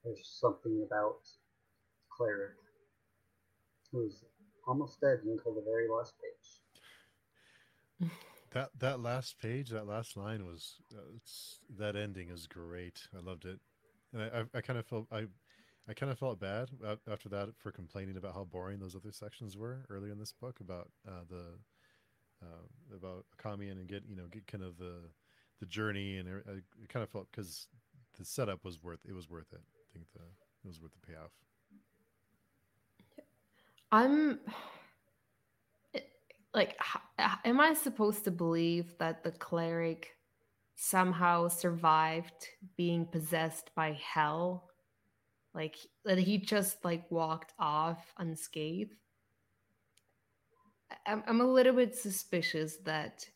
there's 0.05 0.39
something 0.41 0.85
about 0.87 1.21
Cleric 2.11 2.55
who's 3.93 4.25
almost 4.67 5.01
dead 5.01 5.21
until 5.25 5.55
the 5.55 5.63
very 5.63 5.89
last 5.89 6.15
page. 6.21 8.11
That 8.53 8.71
that 8.79 9.01
last 9.01 9.39
page, 9.39 9.71
that 9.71 9.87
last 9.87 10.17
line 10.17 10.47
was 10.47 10.77
uh, 10.97 11.19
that 11.79 11.97
ending 11.97 12.31
is 12.31 12.47
great. 12.47 13.07
I 13.17 13.21
loved 13.21 13.45
it, 13.45 13.61
and 14.13 14.23
I 14.23 14.41
I, 14.41 14.45
I 14.59 14.61
kind 14.61 14.79
of 14.79 14.87
felt 14.87 15.07
I 15.13 15.27
I 15.89 15.95
kind 15.95 16.11
of 16.11 16.19
felt 16.19 16.41
bad 16.41 16.69
after 17.11 17.29
that 17.29 17.51
for 17.59 17.71
complaining 17.71 18.17
about 18.17 18.35
how 18.35 18.45
boring 18.45 18.81
those 18.81 18.97
other 18.97 19.13
sections 19.13 19.57
were 19.57 19.85
earlier 19.89 20.13
in 20.13 20.19
this 20.19 20.33
book 20.33 20.61
about 20.61 20.91
uh, 21.07 21.23
the 21.29 21.59
uh, 22.43 22.97
about 22.97 23.25
Akami 23.39 23.71
and 23.71 23.87
get 23.87 24.03
you 24.09 24.17
know 24.17 24.27
get 24.31 24.47
kind 24.47 24.65
of 24.65 24.77
the 24.79 25.03
the 25.61 25.67
journey 25.67 26.19
and 26.19 26.29
it, 26.29 26.45
I 26.47 26.87
kind 26.89 27.03
of 27.03 27.11
felt 27.11 27.29
because 27.31 27.69
the 28.19 28.25
setup 28.25 28.65
was 28.65 28.83
worth 28.83 29.01
it 29.09 29.13
was 29.13 29.29
worth 29.29 29.53
it. 29.53 29.61
I 29.61 29.93
think 29.93 30.07
the 30.13 30.21
it 30.21 30.69
was 30.69 30.81
worth 30.81 30.93
the 30.93 31.07
payoff. 31.07 31.31
I'm 33.93 34.41
like, 36.53 36.77
am 37.45 37.61
I 37.61 37.75
supposed 37.75 38.25
to 38.25 38.31
believe 38.31 38.95
that 38.99 39.23
the 39.23 39.31
cleric 39.31 40.17
somehow 40.75 41.49
survived 41.49 42.49
being 42.77 43.07
possessed 43.07 43.71
by 43.77 43.99
hell? 44.03 44.71
Like 45.55 45.77
that 46.05 46.19
he 46.19 46.39
just 46.39 46.85
like 46.85 47.11
walked 47.11 47.53
off 47.59 48.13
unscathed? 48.19 48.95
I'm, 51.07 51.23
I'm 51.27 51.41
a 51.41 51.47
little 51.47 51.75
bit 51.75 51.95
suspicious 51.95 52.77
that 52.85 53.27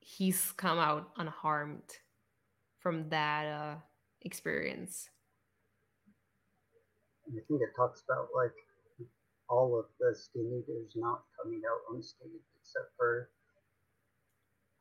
he's 0.00 0.52
come 0.52 0.78
out 0.78 1.10
unharmed 1.16 1.82
from 2.78 3.08
that 3.10 3.46
uh, 3.46 3.74
experience. 4.22 5.08
I 7.26 7.40
think 7.48 7.62
it 7.62 7.70
talks 7.76 8.02
about 8.08 8.28
like 8.36 8.52
all 9.48 9.78
of 9.78 9.86
the 9.98 10.14
skin 10.14 10.62
eaters 10.62 10.92
not 10.94 11.22
coming 11.40 11.62
out 11.68 11.94
unscathed 11.94 12.32
except 12.60 12.90
for 12.96 13.30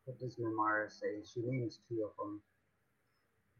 what 0.05 0.19
does 0.19 0.35
Mimara 0.35 0.91
say? 0.91 1.23
She 1.23 1.41
names 1.45 1.79
two 1.87 2.03
of 2.03 2.11
them. 2.17 2.41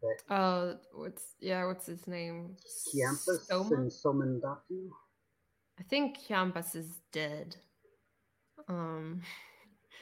That 0.02 0.34
Uh, 0.34 0.74
what's 0.94 1.36
yeah, 1.40 1.66
what's 1.66 1.86
his 1.86 2.06
name? 2.08 2.58
Kiampas 2.94 3.48
Soma? 3.48 3.76
and 3.76 3.92
Somandutta. 3.92 4.58
I 5.80 5.84
think 5.84 6.17
Kiampas 6.19 6.76
is 6.76 7.01
dead. 7.11 7.55
Um, 8.67 9.21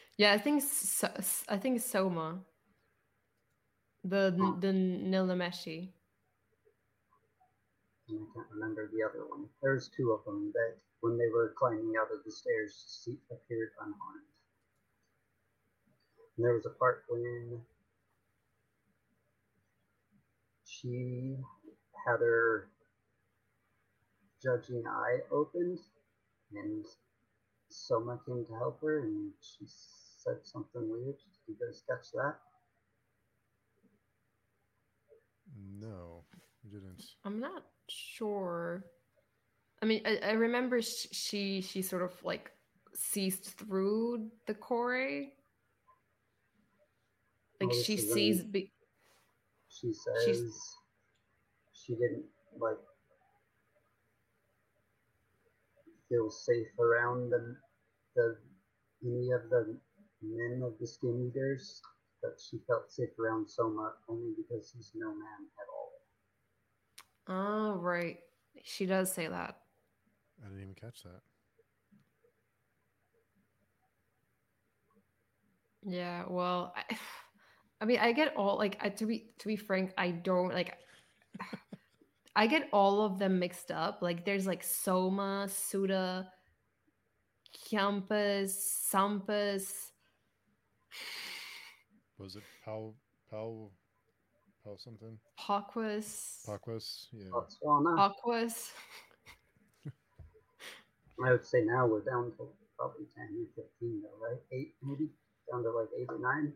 yeah, 0.17 0.34
I 0.34 0.38
think 0.38 0.61
so, 0.63 1.09
I 1.49 1.57
think 1.57 1.82
Soma. 1.82 2.39
The 4.03 4.36
Huh. 4.39 4.53
the 4.59 4.67
Nilnameshi. 4.67 5.93
and 8.09 8.19
I 8.19 8.34
can't 8.34 8.47
remember 8.51 8.89
the 8.91 9.03
other 9.07 9.26
one. 9.28 9.47
There's 9.61 9.89
two 9.89 10.11
of 10.11 10.26
them 10.26 10.51
that, 10.53 10.76
when 11.01 11.17
they 11.17 11.30
were 11.30 11.53
climbing 11.57 11.93
out 11.99 12.11
of 12.11 12.24
the 12.26 12.32
stairs, 12.32 13.07
appeared 13.32 13.69
unharmed. 13.80 14.26
And 16.38 16.45
there 16.45 16.53
was 16.55 16.65
a 16.65 16.69
part 16.72 17.05
when 17.09 17.61
she 20.65 21.38
had 22.05 22.19
her 22.19 22.69
judging 24.42 24.84
eye 24.88 25.20
opened, 25.32 25.80
and 26.56 26.86
Soma 27.70 28.20
came 28.26 28.46
to 28.46 28.54
help 28.54 28.82
her, 28.82 29.00
and 29.00 29.32
she 29.42 29.66
said 29.66 30.38
something 30.44 30.89
weird. 30.89 31.16
Did 31.16 31.48
you 31.48 31.56
guys 31.60 31.84
catch 31.88 32.12
that? 32.14 32.36
No, 35.80 36.24
you 36.64 36.72
didn't. 36.72 37.04
I'm 37.26 37.39
not 37.39 37.64
sure. 37.88 38.86
I 39.82 39.86
mean, 39.86 40.02
I, 40.06 40.20
I 40.24 40.32
remember 40.34 40.82
she 40.82 41.62
she 41.62 41.82
sort 41.82 42.04
of 42.04 42.14
like 42.24 42.52
sees 42.94 43.38
through 43.38 44.30
the 44.48 44.54
core. 44.54 45.26
Like 47.60 47.74
she 47.74 47.98
sees. 47.98 48.44
Be- 48.44 48.72
she 49.70 49.94
says 49.94 50.54
she 51.74 51.94
didn't 51.94 52.26
like 52.60 52.78
feel 56.12 56.30
safe 56.30 56.68
around 56.80 57.32
the, 57.32 57.55
the 58.16 58.36
any 59.03 59.32
of 59.32 59.49
the 59.49 59.78
men 60.22 60.62
of 60.64 60.74
the 60.80 60.86
skin 60.86 61.32
eaters, 61.32 61.82
but 62.22 62.38
she 62.39 62.59
felt 62.68 62.91
safe 62.91 63.18
around 63.18 63.49
Soma 63.49 63.93
only 64.09 64.34
because 64.38 64.72
he's 64.76 64.91
no 64.93 65.07
man 65.07 65.47
at 65.59 65.68
all. 67.34 67.76
oh 67.76 67.80
right, 67.80 68.20
she 68.64 68.86
does 68.86 69.12
say 69.12 69.28
that. 69.28 69.57
I 70.43 70.47
didn't 70.47 70.62
even 70.62 70.76
catch 70.76 71.03
that. 71.03 71.22
Yeah, 75.84 76.26
well, 76.28 76.74
I, 76.76 76.97
I 77.82 77.86
mean, 77.86 77.99
I 77.99 78.12
get 78.12 78.36
all 78.36 78.57
like 78.57 78.78
I, 78.82 78.89
to 78.89 79.05
be 79.05 79.32
to 79.39 79.47
be 79.47 79.55
frank, 79.55 79.93
I 79.97 80.12
don't 80.12 80.53
like. 80.53 80.78
I 82.36 82.48
get 82.48 82.70
all 82.72 83.04
of 83.04 83.20
them 83.20 83.40
mixed 83.40 83.72
up. 83.72 84.02
Like, 84.02 84.26
there's 84.26 84.48
like 84.48 84.64
Soma, 84.64 85.48
Suda, 85.50 86.32
Campus, 87.70 88.88
Sampus. 88.92 89.92
Was 92.18 92.36
it 92.36 92.44
Pau 92.64 92.94
Pau 93.30 93.72
Pau 94.64 94.76
something? 94.78 95.18
Pokwas, 95.40 96.46
Pokwas? 96.48 97.08
Yeah. 97.12 97.32
Oh, 97.34 97.46
Botswana, 97.64 97.98
Aquas. 97.98 98.72
I 101.26 101.32
would 101.32 101.46
say 101.46 101.64
now 101.64 101.88
we're 101.88 102.02
down 102.02 102.32
to 102.38 102.48
probably 102.78 103.06
10 103.16 103.48
or 103.58 103.64
15 103.64 104.02
though, 104.04 104.26
right? 104.26 104.40
8 104.52 104.74
maybe? 104.84 105.10
Down 105.52 105.64
to 105.64 105.72
like 105.72 105.90
8 105.98 106.08
or 106.10 106.20
9? 106.20 106.54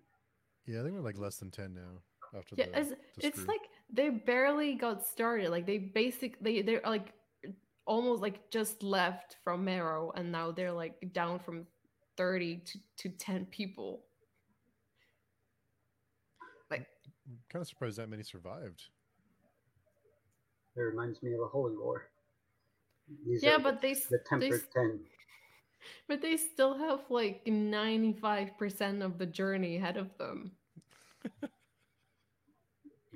Yeah, 0.68 0.80
I 0.80 0.84
think 0.84 0.96
we're 0.96 1.02
like 1.02 1.18
less 1.18 1.38
than 1.38 1.52
ten 1.52 1.74
now. 1.74 2.38
After 2.38 2.56
Yeah, 2.58 2.66
the, 2.66 2.80
it's, 2.80 2.90
the 2.90 3.28
it's 3.28 3.48
like 3.48 3.62
they 3.92 4.10
barely 4.10 4.76
got 4.76 5.06
started. 5.06 5.50
Like 5.50 5.66
they 5.66 5.78
basically 5.78 6.38
they 6.42 6.62
they're 6.62 6.82
like 6.86 7.14
almost 7.86 8.22
like 8.22 8.50
just 8.50 8.84
left 8.84 9.38
from 9.44 9.64
Marrow, 9.66 10.12
and 10.16 10.32
now 10.32 10.52
they're 10.52 10.72
like 10.74 11.14
down 11.14 11.40
from 11.40 11.66
thirty 12.18 12.58
to 12.58 12.80
to 12.98 13.10
ten 13.10 13.46
people. 13.46 14.04
Like 16.72 16.88
I'm 17.28 17.38
kind 17.50 17.62
of 17.62 17.68
surprised 17.68 17.98
that 17.98 18.10
many 18.10 18.24
survived. 18.24 18.84
It 20.76 20.82
reminds 20.82 21.24
me 21.24 21.34
of 21.34 21.40
a 21.42 21.48
Holy 21.48 21.78
War. 21.78 22.10
These 23.26 23.44
yeah, 23.44 23.56
are 23.56 23.60
but 23.60 23.82
they 23.82 23.94
the 23.94 24.02
they 24.12 24.18
tempered 24.28 24.54
s- 24.62 24.68
10. 24.76 25.00
but 26.08 26.22
they 26.22 26.38
still 26.38 26.76
have 26.78 27.02
like 27.10 27.46
ninety 27.46 28.14
five 28.14 28.58
percent 28.58 29.04
of 29.04 29.18
the 29.20 29.26
journey 29.28 29.78
ahead 29.78 29.96
of 29.98 30.18
them. 30.18 30.52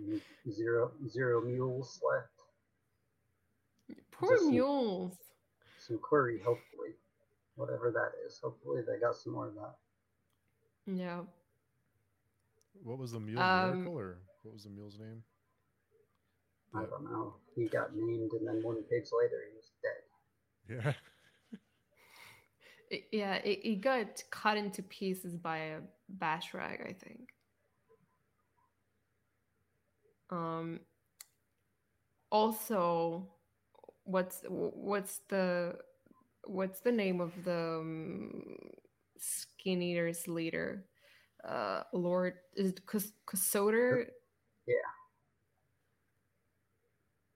and 0.08 0.22
Zero, 0.54 0.92
zero 1.08 1.42
mules 1.42 2.02
left. 2.08 4.00
Poor 4.12 4.38
Just- 4.38 4.50
mules. 4.50 5.18
Some 5.80 6.00
Qirri, 6.00 6.42
hopefully. 6.42 6.90
Whatever 7.56 7.92
that 7.92 8.12
is. 8.26 8.40
Hopefully 8.40 8.82
they 8.82 9.00
got 9.00 9.16
some 9.16 9.34
more 9.34 9.48
of 9.48 9.56
that. 9.56 9.76
Yeah. 10.88 11.22
What 12.84 12.98
was 12.98 13.12
the 13.12 13.20
mule 13.20 13.40
Um, 13.42 13.72
miracle, 13.84 14.00
or 14.00 14.18
what 14.44 14.54
was 14.54 14.64
the 14.64 14.70
mule's 14.70 14.98
name? 15.00 15.24
I 16.74 16.86
don't 16.86 17.04
know. 17.04 17.36
He 17.56 17.68
got 17.68 17.96
named, 17.96 18.32
and 18.34 18.48
then 18.48 18.64
one 18.64 18.82
page 18.84 19.08
later, 19.12 19.44
he 19.50 19.56
was 19.56 19.72
dead. 19.84 20.84
Yeah. 20.86 20.94
It, 22.92 23.04
yeah, 23.12 23.36
it, 23.36 23.60
it 23.64 23.82
got 23.82 24.24
cut 24.32 24.58
into 24.58 24.82
pieces 24.82 25.36
by 25.36 25.58
a 25.58 25.80
Bashrag, 26.18 26.82
I 26.90 26.94
think. 26.94 27.30
Um. 30.30 30.82
Also, 32.32 33.28
what's 34.04 34.44
what's 34.48 35.22
the 35.30 35.76
what's 36.46 36.80
the 36.82 36.92
name 36.92 37.22
of 37.22 37.32
the 37.44 37.80
um, 37.82 38.56
skin 39.18 39.82
eaters 39.82 40.28
leader? 40.28 40.86
Uh, 41.48 41.84
Lord 41.94 42.36
is 42.56 42.72
it 42.72 42.86
Kus- 42.86 43.14
Yeah. 44.68 44.76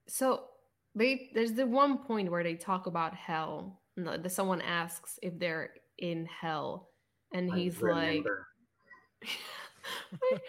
So 0.08 0.44
they 0.94 1.30
there's 1.34 1.52
the 1.52 1.66
one 1.66 1.98
point 1.98 2.30
where 2.30 2.44
they 2.44 2.54
talk 2.54 2.86
about 2.86 3.14
hell. 3.14 3.80
No, 3.96 4.16
someone 4.28 4.60
asks 4.60 5.18
if 5.22 5.38
they're 5.38 5.70
in 5.98 6.26
hell, 6.26 6.90
and 7.32 7.50
I 7.50 7.56
he's 7.56 7.80
like, 7.80 7.94
remember. 7.94 8.46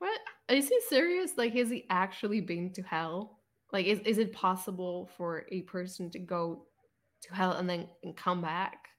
"What? 0.00 0.20
Is 0.50 0.68
he 0.68 0.80
serious? 0.88 1.38
Like, 1.38 1.54
has 1.54 1.70
he 1.70 1.86
actually 1.90 2.42
been 2.42 2.72
to 2.74 2.82
hell? 2.82 3.38
Like, 3.72 3.86
is 3.86 4.00
is 4.00 4.18
it 4.18 4.32
possible 4.32 5.10
for 5.16 5.46
a 5.52 5.62
person 5.62 6.10
to 6.12 6.18
go 6.18 6.66
to 7.22 7.34
hell 7.34 7.52
and 7.52 7.70
then 7.70 7.88
come 8.16 8.42
back 8.42 8.90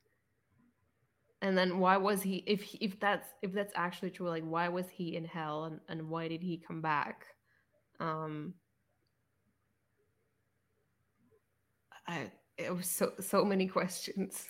and 1.41 1.57
then 1.57 1.79
why 1.79 1.97
was 1.97 2.21
he 2.21 2.43
if 2.47 2.75
if 2.79 2.99
that's 2.99 3.27
if 3.41 3.51
that's 3.53 3.73
actually 3.75 4.11
true 4.11 4.29
like 4.29 4.43
why 4.43 4.69
was 4.69 4.89
he 4.89 5.15
in 5.15 5.25
hell 5.25 5.65
and, 5.65 5.79
and 5.89 6.09
why 6.09 6.27
did 6.27 6.41
he 6.41 6.57
come 6.57 6.81
back 6.81 7.25
um 7.99 8.53
i 12.07 12.31
it 12.57 12.75
was 12.75 12.87
so 12.87 13.11
so 13.19 13.43
many 13.43 13.67
questions 13.67 14.47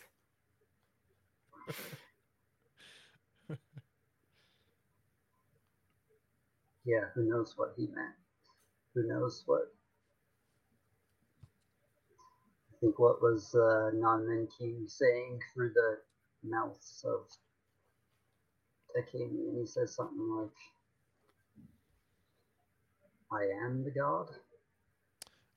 yeah 6.86 7.06
who 7.14 7.28
knows 7.30 7.54
what 7.58 7.74
he 7.78 7.88
meant 7.88 8.16
who 8.94 9.08
knows 9.08 9.44
what 9.46 9.74
i 12.72 12.76
think 12.80 12.98
what 13.00 13.22
was 13.22 13.54
uh 13.56 13.92
non 13.94 14.48
king 14.58 14.84
saying 14.88 15.40
through 15.54 15.72
the 15.74 15.98
mouths 16.44 17.06
of 17.08 17.28
Takemi, 18.96 19.50
and 19.50 19.60
he 19.60 19.66
says 19.66 19.96
something 19.96 20.30
like, 20.38 20.50
I 23.32 23.66
am 23.66 23.84
the 23.84 23.92
god. 23.92 24.28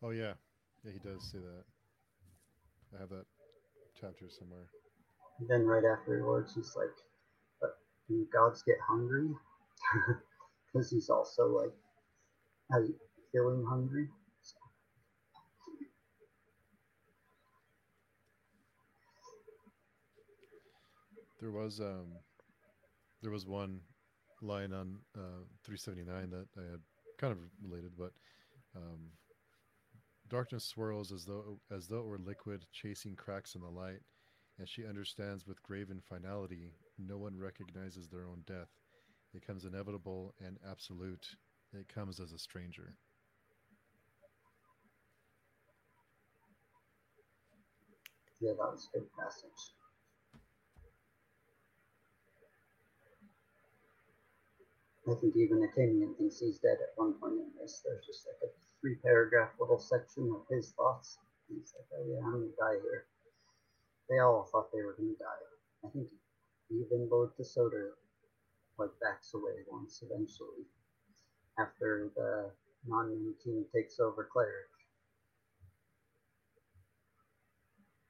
Oh 0.02 0.10
yeah, 0.10 0.34
yeah, 0.84 0.92
he 0.92 0.98
does 0.98 1.30
say 1.32 1.38
that. 1.38 1.64
I 2.96 3.00
have 3.00 3.10
that 3.10 3.26
chapter 4.00 4.26
somewhere. 4.28 4.66
And 5.40 5.48
then 5.48 5.66
right 5.66 5.82
afterwards, 5.84 6.54
he's 6.54 6.76
like, 6.76 6.94
"But 7.60 7.78
do 8.08 8.26
gods 8.32 8.62
get 8.62 8.76
hungry?" 8.86 9.28
Because 10.74 10.90
he's 10.90 11.08
also 11.08 11.46
like, 11.46 11.72
has 12.72 12.90
feeling 13.32 13.64
hungry. 13.68 14.08
There 21.40 21.52
was 21.52 21.80
um, 21.80 22.14
there 23.22 23.30
was 23.30 23.46
one 23.46 23.80
line 24.42 24.72
on 24.72 24.98
uh, 25.16 25.44
379 25.64 26.30
that 26.30 26.46
I 26.58 26.70
had 26.70 26.80
kind 27.18 27.32
of 27.32 27.38
related, 27.62 27.92
but 27.96 28.12
um, 28.74 29.10
darkness 30.28 30.64
swirls 30.64 31.12
as 31.12 31.24
though 31.24 31.60
as 31.70 31.86
though 31.86 32.00
it 32.00 32.06
were 32.06 32.18
liquid, 32.18 32.64
chasing 32.72 33.14
cracks 33.14 33.54
in 33.54 33.60
the 33.60 33.68
light, 33.68 34.00
and 34.58 34.68
she 34.68 34.86
understands 34.86 35.46
with 35.46 35.62
graven 35.62 36.00
finality. 36.00 36.72
No 36.98 37.18
one 37.18 37.38
recognizes 37.38 38.08
their 38.08 38.24
own 38.26 38.42
death. 38.46 38.68
It 39.34 39.44
comes 39.44 39.64
inevitable 39.64 40.32
and 40.38 40.58
absolute. 40.70 41.26
It 41.72 41.88
comes 41.92 42.20
as 42.20 42.32
a 42.32 42.38
stranger. 42.38 42.94
Yeah, 48.40 48.52
that 48.52 48.70
was 48.70 48.88
a 48.94 48.98
good 48.98 49.08
passage. 49.18 49.74
I 55.10 55.14
think 55.20 55.36
even 55.36 55.64
Athenian 55.64 56.14
thinks 56.14 56.40
he's 56.40 56.58
dead 56.60 56.78
at 56.80 56.96
one 56.96 57.14
point 57.14 57.34
in 57.34 57.50
this. 57.60 57.82
There's 57.84 58.06
just 58.06 58.26
like 58.26 58.40
a 58.48 58.52
three 58.80 58.96
paragraph 59.02 59.50
little 59.58 59.78
section 59.78 60.32
of 60.32 60.46
his 60.48 60.72
thoughts. 60.72 61.18
He's 61.48 61.74
like, 61.76 61.88
oh 61.92 62.06
yeah, 62.08 62.24
I'm 62.24 62.40
gonna 62.40 62.56
die 62.56 62.80
here. 62.80 63.04
They 64.08 64.18
all 64.20 64.48
thought 64.50 64.72
they 64.72 64.82
were 64.82 64.94
gonna 64.96 65.18
die. 65.18 65.44
I 65.84 65.88
think 65.90 66.08
even 66.70 67.08
Lord 67.10 67.30
Kosoter 67.36 67.96
like 68.78 68.90
backs 69.00 69.34
away 69.34 69.62
once 69.70 70.02
eventually 70.02 70.64
after 71.58 72.10
the 72.16 72.50
non 72.86 73.34
king 73.42 73.64
takes 73.74 74.00
over 74.00 74.28
cleric. 74.30 74.70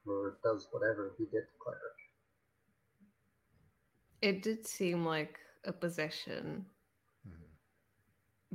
Or 0.07 0.37
does 0.43 0.69
whatever 0.71 1.13
he 1.17 1.25
did 1.25 1.45
to 1.49 1.57
cleric. 1.63 1.81
It 4.21 4.43
did 4.43 4.67
seem 4.67 5.05
like 5.05 5.39
a 5.65 5.73
possession 5.73 6.67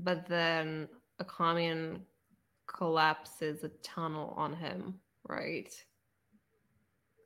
but 0.03 0.27
then 0.27 0.87
Achamian 1.21 2.01
collapses 2.67 3.63
a 3.63 3.69
tunnel 3.83 4.33
on 4.37 4.55
him, 4.55 4.95
right? 5.27 5.69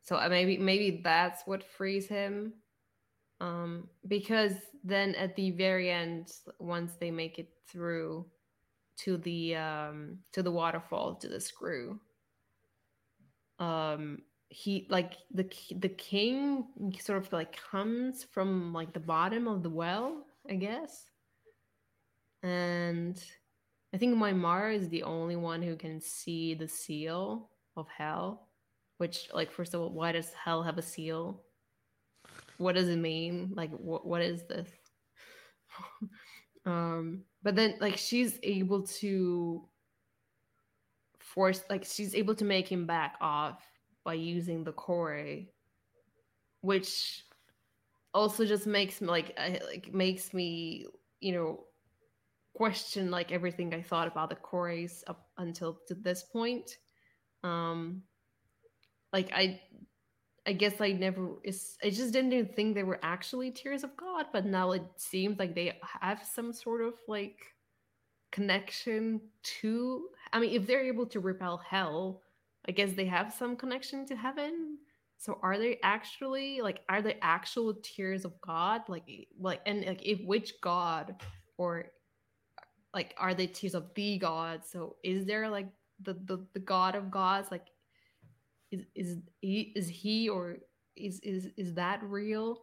So 0.01 0.17
uh, 0.17 0.27
maybe 0.29 0.57
maybe 0.57 1.01
that's 1.03 1.43
what 1.45 1.63
frees 1.63 2.07
him. 2.07 2.53
Um, 3.43 3.89
because 4.07 4.53
then 4.83 5.15
at 5.15 5.35
the 5.35 5.51
very 5.51 5.91
end, 5.91 6.31
once 6.59 6.93
they 6.99 7.11
make 7.11 7.39
it 7.39 7.49
through 7.67 8.25
to 8.97 9.17
the 9.17 9.55
um, 9.55 10.19
to 10.31 10.43
the 10.43 10.51
waterfall 10.51 11.15
to 11.15 11.27
the 11.27 11.39
screw, 11.39 11.99
um, 13.59 14.21
he 14.49 14.87
like 14.89 15.13
the 15.33 15.49
the 15.77 15.89
king 15.89 16.65
sort 16.99 17.25
of 17.25 17.33
like 17.33 17.59
comes 17.71 18.23
from 18.23 18.71
like 18.71 18.93
the 18.93 18.99
bottom 18.99 19.47
of 19.47 19.63
the 19.63 19.69
well, 19.69 20.25
I 20.49 20.55
guess 20.55 21.09
and 22.43 23.23
I 23.93 23.97
think 23.97 24.15
Mimara 24.17 24.75
is 24.75 24.89
the 24.89 25.03
only 25.03 25.37
one 25.37 25.61
who 25.61 25.75
can 25.75 26.01
see 26.01 26.53
the 26.53 26.67
seal 26.67 27.49
of 27.77 27.87
hell. 27.87 28.49
Which, 28.97 29.29
like, 29.33 29.51
first 29.51 29.73
of 29.73 29.81
all, 29.81 29.89
why 29.89 30.11
does 30.11 30.33
hell 30.33 30.61
have 30.63 30.77
a 30.77 30.81
seal? 30.81 31.41
What 32.63 32.75
does 32.75 32.89
it 32.89 32.97
mean? 32.97 33.51
Like, 33.55 33.71
what 33.71 34.05
what 34.05 34.21
is 34.21 34.43
this? 34.43 34.69
um, 36.65 37.23
but 37.43 37.55
then, 37.55 37.75
like, 37.79 37.97
she's 37.97 38.39
able 38.43 38.83
to 38.83 39.67
force, 41.19 41.63
like, 41.69 41.83
she's 41.85 42.15
able 42.15 42.35
to 42.35 42.45
make 42.45 42.71
him 42.71 42.85
back 42.85 43.15
off 43.21 43.61
by 44.03 44.13
using 44.13 44.63
the 44.63 44.73
Chorae, 44.73 45.47
which 46.61 47.23
also 48.13 48.45
just 48.45 48.67
makes 48.67 49.01
me 49.01 49.07
like, 49.07 49.37
like 49.37 49.93
makes 49.93 50.33
me, 50.33 50.85
you 51.19 51.33
know, 51.33 51.65
question 52.53 53.09
like 53.09 53.31
everything 53.31 53.73
I 53.73 53.81
thought 53.81 54.07
about 54.07 54.29
the 54.29 54.35
Chorae 54.35 54.89
up 55.07 55.27
until 55.37 55.79
to 55.87 55.95
this 55.95 56.23
point. 56.23 56.77
Um, 57.43 58.03
like 59.11 59.31
I, 59.33 59.61
I 60.45 60.53
guess 60.53 60.81
I 60.81 60.91
never. 60.91 61.29
I 61.83 61.89
just 61.89 62.11
didn't 62.11 62.33
even 62.33 62.53
think 62.53 62.75
they 62.75 62.83
were 62.83 62.99
actually 63.01 63.51
tears 63.51 63.83
of 63.83 63.95
God, 63.95 64.25
but 64.33 64.45
now 64.45 64.71
it 64.71 64.83
seems 64.97 65.39
like 65.39 65.55
they 65.55 65.79
have 66.01 66.21
some 66.23 66.51
sort 66.51 66.81
of 66.81 66.93
like 67.07 67.39
connection 68.31 69.21
to. 69.61 70.07
I 70.33 70.39
mean, 70.39 70.53
if 70.53 70.67
they're 70.67 70.83
able 70.85 71.05
to 71.07 71.19
repel 71.21 71.57
hell, 71.57 72.21
I 72.67 72.71
guess 72.71 72.93
they 72.93 73.05
have 73.05 73.33
some 73.33 73.55
connection 73.55 74.05
to 74.07 74.15
heaven. 74.15 74.79
So 75.17 75.39
are 75.41 75.57
they 75.57 75.79
actually 75.81 76.59
like 76.59 76.81
are 76.89 77.01
they 77.01 77.17
actual 77.21 77.75
tears 77.81 78.25
of 78.25 78.33
God? 78.41 78.81
Like 78.89 79.03
eh, 79.09 79.23
like 79.39 79.61
and 79.65 79.85
like 79.85 80.05
if 80.05 80.19
which 80.25 80.59
God 80.61 81.15
or 81.57 81.85
like 82.93 83.15
are 83.17 83.33
they 83.33 83.47
tears 83.47 83.75
of 83.75 83.93
the 83.95 84.17
God? 84.17 84.65
so 84.65 84.97
is 85.03 85.25
there 85.25 85.47
like 85.49 85.67
the 86.01 86.13
the, 86.25 86.45
the 86.53 86.59
god 86.59 86.95
of 86.95 87.11
gods 87.11 87.49
like 87.51 87.67
is 88.73 88.85
is 88.95 89.17
he 89.41 89.71
is 89.75 89.87
he 89.87 90.29
or 90.29 90.57
is 90.95 91.19
is 91.21 91.47
is 91.57 91.73
that 91.73 92.01
real 92.03 92.61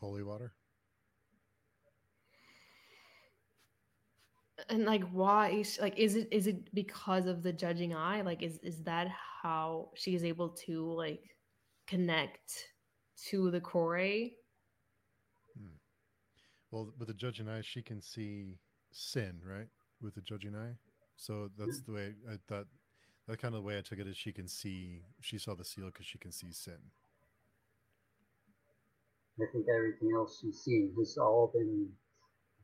holy 0.00 0.22
water 0.22 0.52
and 4.68 4.84
like 4.84 5.04
why 5.10 5.50
is 5.50 5.78
like 5.80 5.96
is 5.98 6.16
it 6.16 6.28
is 6.30 6.46
it 6.46 6.74
because 6.74 7.26
of 7.26 7.42
the 7.42 7.52
judging 7.52 7.94
eye 7.94 8.20
like 8.22 8.42
is 8.42 8.58
is 8.62 8.82
that 8.82 9.08
how 9.42 9.88
she 9.94 10.14
is 10.14 10.24
able 10.24 10.50
to 10.50 10.92
like 10.92 11.22
connect 11.86 12.66
to 13.28 13.50
the 13.50 13.60
Chorae 13.60 14.32
hmm. 15.56 15.76
well, 16.70 16.92
with 16.98 17.08
the 17.08 17.14
judging 17.14 17.48
eye, 17.48 17.62
she 17.62 17.82
can 17.82 18.00
see 18.00 18.58
sin, 18.92 19.40
right? 19.44 19.66
With 20.00 20.14
the 20.14 20.20
judging 20.20 20.54
eye. 20.54 20.76
So 21.16 21.48
that's 21.58 21.80
hmm. 21.80 21.92
the 21.92 21.92
way 21.92 22.14
I 22.30 22.36
thought. 22.48 22.66
That 23.28 23.38
kind 23.38 23.54
of 23.54 23.60
the 23.60 23.66
way 23.66 23.76
I 23.76 23.82
took 23.82 23.98
it 23.98 24.06
is 24.06 24.16
she 24.16 24.32
can 24.32 24.48
see. 24.48 25.02
She 25.20 25.38
saw 25.38 25.54
the 25.54 25.64
seal 25.64 25.86
because 25.86 26.06
she 26.06 26.18
can 26.18 26.32
see 26.32 26.50
sin. 26.50 26.80
I 29.40 29.44
think 29.52 29.66
everything 29.68 30.10
else 30.16 30.40
she's 30.40 30.58
seen 30.60 30.92
has 30.98 31.16
all 31.18 31.52
been 31.54 31.88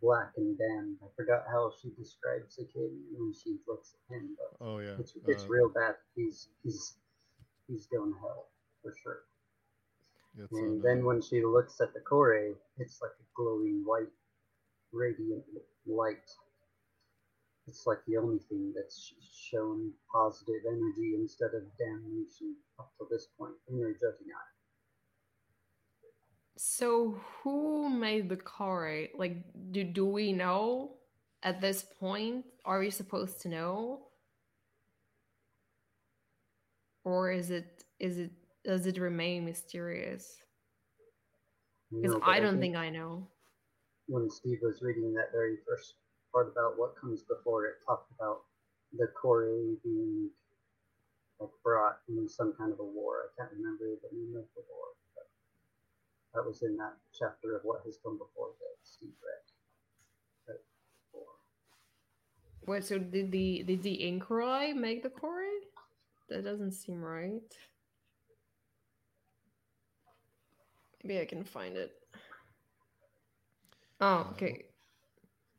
black 0.02 0.32
and 0.36 0.58
damned. 0.58 0.96
I 1.02 1.06
forgot 1.16 1.44
how 1.50 1.70
she 1.80 1.90
describes 1.96 2.56
the 2.56 2.64
kid 2.64 2.90
when 3.16 3.32
she 3.32 3.58
looks 3.68 3.94
at 3.94 4.16
him, 4.16 4.36
but 4.36 4.66
oh 4.66 4.78
yeah, 4.78 4.96
it's, 4.98 5.12
it's 5.28 5.44
uh, 5.44 5.48
real 5.48 5.68
bad. 5.68 5.94
He's 6.16 6.48
he's 6.62 6.96
he's 7.68 7.86
going 7.86 8.12
to 8.12 8.18
hell 8.18 8.48
for 8.82 8.94
sure. 9.02 9.20
And 10.50 10.82
then 10.82 11.04
when 11.04 11.22
she 11.22 11.44
looks 11.44 11.80
at 11.80 11.94
the 11.94 12.00
Chorae, 12.00 12.54
it's 12.78 13.00
like 13.00 13.12
a 13.12 13.26
glowing 13.36 13.82
white, 13.84 14.10
radiant 14.92 15.44
light. 15.86 16.28
It's 17.66 17.86
like 17.86 17.98
the 18.06 18.16
only 18.18 18.38
thing 18.48 18.72
that's 18.74 19.12
shown 19.50 19.92
positive 20.12 20.62
energy 20.68 21.14
instead 21.16 21.54
of 21.54 21.62
damnation 21.78 22.56
up 22.78 22.92
to 22.98 23.06
this 23.10 23.28
point 23.38 23.54
in 23.68 23.80
her 23.80 23.92
judging 23.92 24.32
eye. 24.34 24.52
So 26.56 27.20
who 27.42 27.88
made 27.88 28.28
the 28.28 28.36
Chorae? 28.36 29.10
Like, 29.16 29.36
do 29.72 29.84
do 29.84 30.06
we 30.06 30.32
know 30.32 30.96
at 31.42 31.60
this 31.60 31.84
point? 32.00 32.44
Are 32.64 32.78
we 32.80 32.90
supposed 32.90 33.40
to 33.42 33.48
know? 33.48 34.08
or 37.04 37.30
is 37.30 37.50
it 37.50 37.84
is 37.98 38.18
it 38.18 38.30
does 38.64 38.86
it 38.86 38.98
remain 38.98 39.44
mysterious? 39.44 40.36
Because 41.90 42.16
No, 42.16 42.20
I 42.22 42.40
don't 42.40 42.58
think 42.60 42.74
think 42.74 42.76
I 42.76 42.90
know. 42.90 43.28
when 44.06 44.28
Steve 44.30 44.58
was 44.62 44.82
reading 44.82 45.12
that 45.14 45.32
very 45.32 45.56
first 45.66 45.94
part 46.34 46.50
about 46.50 46.76
what 46.76 46.98
comes 47.00 47.22
before, 47.22 47.66
it 47.66 47.74
talked 47.86 48.10
about 48.10 48.42
the 48.98 49.06
Chorae 49.14 49.76
being 49.84 50.28
like 51.38 51.50
brought 51.62 51.98
in 52.08 52.28
some 52.28 52.52
kind 52.58 52.72
of 52.72 52.80
a 52.80 52.84
war. 52.84 53.30
I 53.38 53.40
can't 53.40 53.52
remember 53.56 53.84
the 54.02 54.10
name 54.16 54.34
of 54.36 54.44
the 54.56 54.62
war, 54.66 54.88
but 55.14 55.30
that 56.34 56.46
was 56.46 56.62
in 56.62 56.76
that 56.78 56.96
chapter 57.16 57.54
of 57.54 57.62
what 57.62 57.82
has 57.86 57.98
come 58.02 58.18
before 58.18 58.50
read. 59.00 59.44
That 60.48 60.60
war. 61.12 61.24
Wait, 62.66 62.84
so 62.84 62.98
did 62.98 63.30
the 63.30 63.62
did 63.62 63.82
the 63.82 63.98
Inchoroi 64.02 64.74
make 64.74 65.02
the 65.02 65.10
Chorae? 65.10 65.60
That 66.28 66.44
doesn't 66.44 66.72
seem 66.72 67.00
right. 67.00 67.40
Maybe 71.02 71.20
I 71.20 71.26
can 71.26 71.44
find 71.44 71.76
it. 71.76 71.92
Oh, 74.00 74.28
okay. 74.32 74.64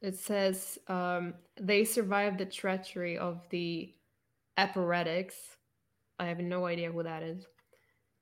It 0.06 0.20
says 0.20 0.78
um, 0.88 1.34
they 1.60 1.84
survived 1.84 2.38
the 2.38 2.45
treachery 2.45 3.18
of 3.18 3.41
the 3.49 3.91
Aporetics. 4.56 5.34
I 6.20 6.28
have 6.28 6.38
no 6.38 6.68
idea 6.68 6.91
who 6.91 7.01
that 7.01 7.24
is. 7.24 7.47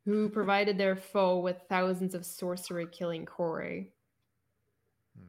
Who 0.05 0.29
provided 0.29 0.77
their 0.77 0.95
foe 0.95 1.39
with 1.39 1.57
thousands 1.67 2.15
of 2.15 2.25
sorcery 2.25 2.87
killing 2.89 3.25
Chorae. 3.25 3.89
Hmm. 5.17 5.25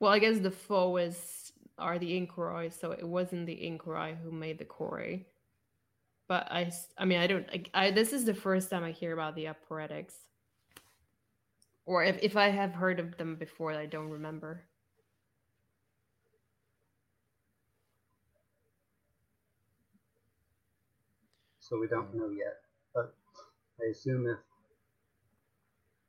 Well, 0.00 0.12
I 0.12 0.18
guess 0.18 0.40
the 0.40 0.50
foe 0.50 0.96
is 0.96 1.52
are 1.78 2.00
the 2.00 2.20
Inchoroi, 2.20 2.72
so 2.72 2.90
it 2.90 3.06
wasn't 3.06 3.46
the 3.46 3.54
Inchoroi 3.54 4.16
who 4.20 4.32
made 4.32 4.58
the 4.58 4.64
Chorae. 4.64 5.24
But 6.26 6.50
I, 6.50 6.72
I 6.98 7.04
mean, 7.04 7.20
I 7.20 7.28
don't. 7.28 7.48
I, 7.48 7.62
I 7.74 7.90
this 7.92 8.12
is 8.12 8.24
the 8.24 8.34
first 8.34 8.70
time 8.70 8.82
I 8.82 8.90
hear 8.90 9.12
about 9.12 9.36
the 9.36 9.44
Aporetics. 9.46 10.14
Or 11.86 12.02
if, 12.02 12.18
if 12.22 12.36
I 12.36 12.48
have 12.48 12.72
heard 12.72 12.98
of 12.98 13.16
them 13.18 13.36
before, 13.36 13.72
I 13.72 13.86
don't 13.86 14.08
remember. 14.10 14.64
So 21.60 21.78
we 21.78 21.88
don't 21.88 22.06
hmm. 22.06 22.18
know 22.18 22.30
yet. 22.30 22.60
But 22.94 23.14
I 23.80 23.90
assume 23.90 24.26
if 24.26 24.38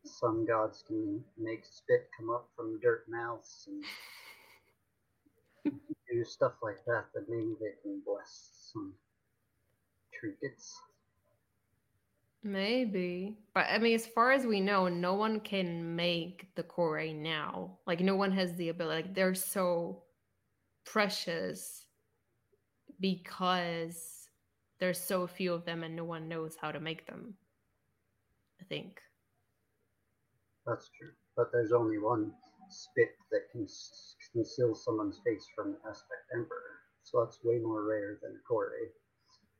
some 0.05 0.45
gods 0.45 0.83
can 0.85 1.23
make 1.37 1.65
spit 1.65 2.09
come 2.17 2.29
up 2.29 2.49
from 2.55 2.79
dirt 2.79 3.05
mouths 3.09 3.67
and 3.67 3.83
do 6.11 6.23
stuff 6.23 6.53
like 6.61 6.83
that, 6.85 7.05
then 7.13 7.25
maybe 7.27 7.55
they 7.59 7.71
can 7.81 8.01
bless 8.05 8.69
some 8.71 8.93
trinkets. 10.13 10.79
Maybe. 12.45 13.39
But 13.55 13.65
I 13.71 13.79
mean, 13.79 13.95
as 13.95 14.05
far 14.05 14.31
as 14.31 14.45
we 14.45 14.61
know, 14.61 14.87
no 14.87 15.15
one 15.15 15.39
can 15.39 15.95
make 15.95 16.47
the 16.55 16.61
Chorae 16.61 17.11
now. 17.15 17.79
Like, 17.87 18.01
no 18.01 18.15
one 18.15 18.31
has 18.33 18.55
the 18.55 18.69
ability. 18.69 19.01
Like, 19.03 19.15
they're 19.15 19.33
so 19.33 20.03
precious 20.85 21.87
because 22.99 24.29
there's 24.79 24.99
so 25.01 25.25
few 25.25 25.53
of 25.53 25.65
them 25.65 25.83
and 25.83 25.95
no 25.95 26.03
one 26.03 26.27
knows 26.29 26.55
how 26.55 26.71
to 26.71 26.79
make 26.79 27.07
them. 27.07 27.33
I 28.61 28.63
think. 28.65 29.01
That's 30.67 30.89
true. 30.97 31.13
But 31.35 31.51
there's 31.51 31.71
only 31.71 31.97
one 31.97 32.31
spit 32.69 33.15
that 33.31 33.49
can 33.51 33.63
s- 33.63 34.15
conceal 34.31 34.75
someone's 34.75 35.19
face 35.25 35.47
from 35.55 35.71
the 35.71 35.79
aspect 35.89 36.29
emperor. 36.31 36.81
So 37.01 37.23
that's 37.23 37.43
way 37.43 37.57
more 37.57 37.83
rare 37.83 38.19
than 38.21 38.35
a 38.35 38.53
Chorae. 38.53 38.89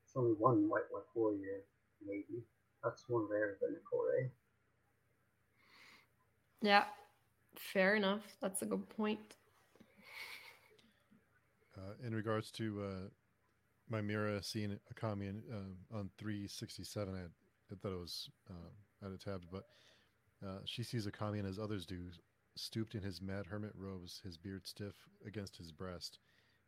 It's 0.04 0.16
only 0.16 0.34
one 0.34 0.70
white 0.70 0.86
wolf 0.92 1.06
warrior, 1.16 1.64
maybe. 2.06 2.44
That's 2.86 3.04
one 3.10 3.24
more 3.24 3.32
rare 3.32 3.58
than 3.60 3.72
a 3.72 3.96
Chorae. 3.96 4.30
Yeah. 6.62 6.84
Fair 7.58 7.96
enough. 7.96 8.22
That's 8.42 8.62
a 8.62 8.66
good 8.66 8.88
point. 8.90 9.38
Uh, 11.76 12.06
in 12.06 12.14
regards 12.14 12.52
to 12.52 12.84
uh, 12.84 13.94
Mimara 13.94 14.44
seeing 14.46 14.80
Achamian, 14.94 15.42
uh, 15.52 15.98
on 15.98 16.10
367, 16.20 17.14
I, 17.14 17.18
had, 17.18 17.32
I 17.72 17.76
thought 17.76 17.94
it 17.94 18.00
was 18.00 18.30
uh, 18.50 19.06
at 19.06 19.12
a 19.12 19.18
tab, 19.18 19.42
but 19.52 19.66
uh, 20.46 20.60
she 20.66 20.84
sees 20.84 21.08
Achamian 21.08 21.50
as 21.50 21.58
others 21.58 21.86
do, 21.86 22.10
stooped 22.56 22.94
in 22.94 23.02
his 23.02 23.22
mad 23.22 23.48
hermit 23.48 23.74
robes, 23.76 24.22
his 24.24 24.38
beard 24.38 24.68
stiff 24.68 24.96
against 25.26 25.58
his 25.58 25.72
breast, 25.72 26.20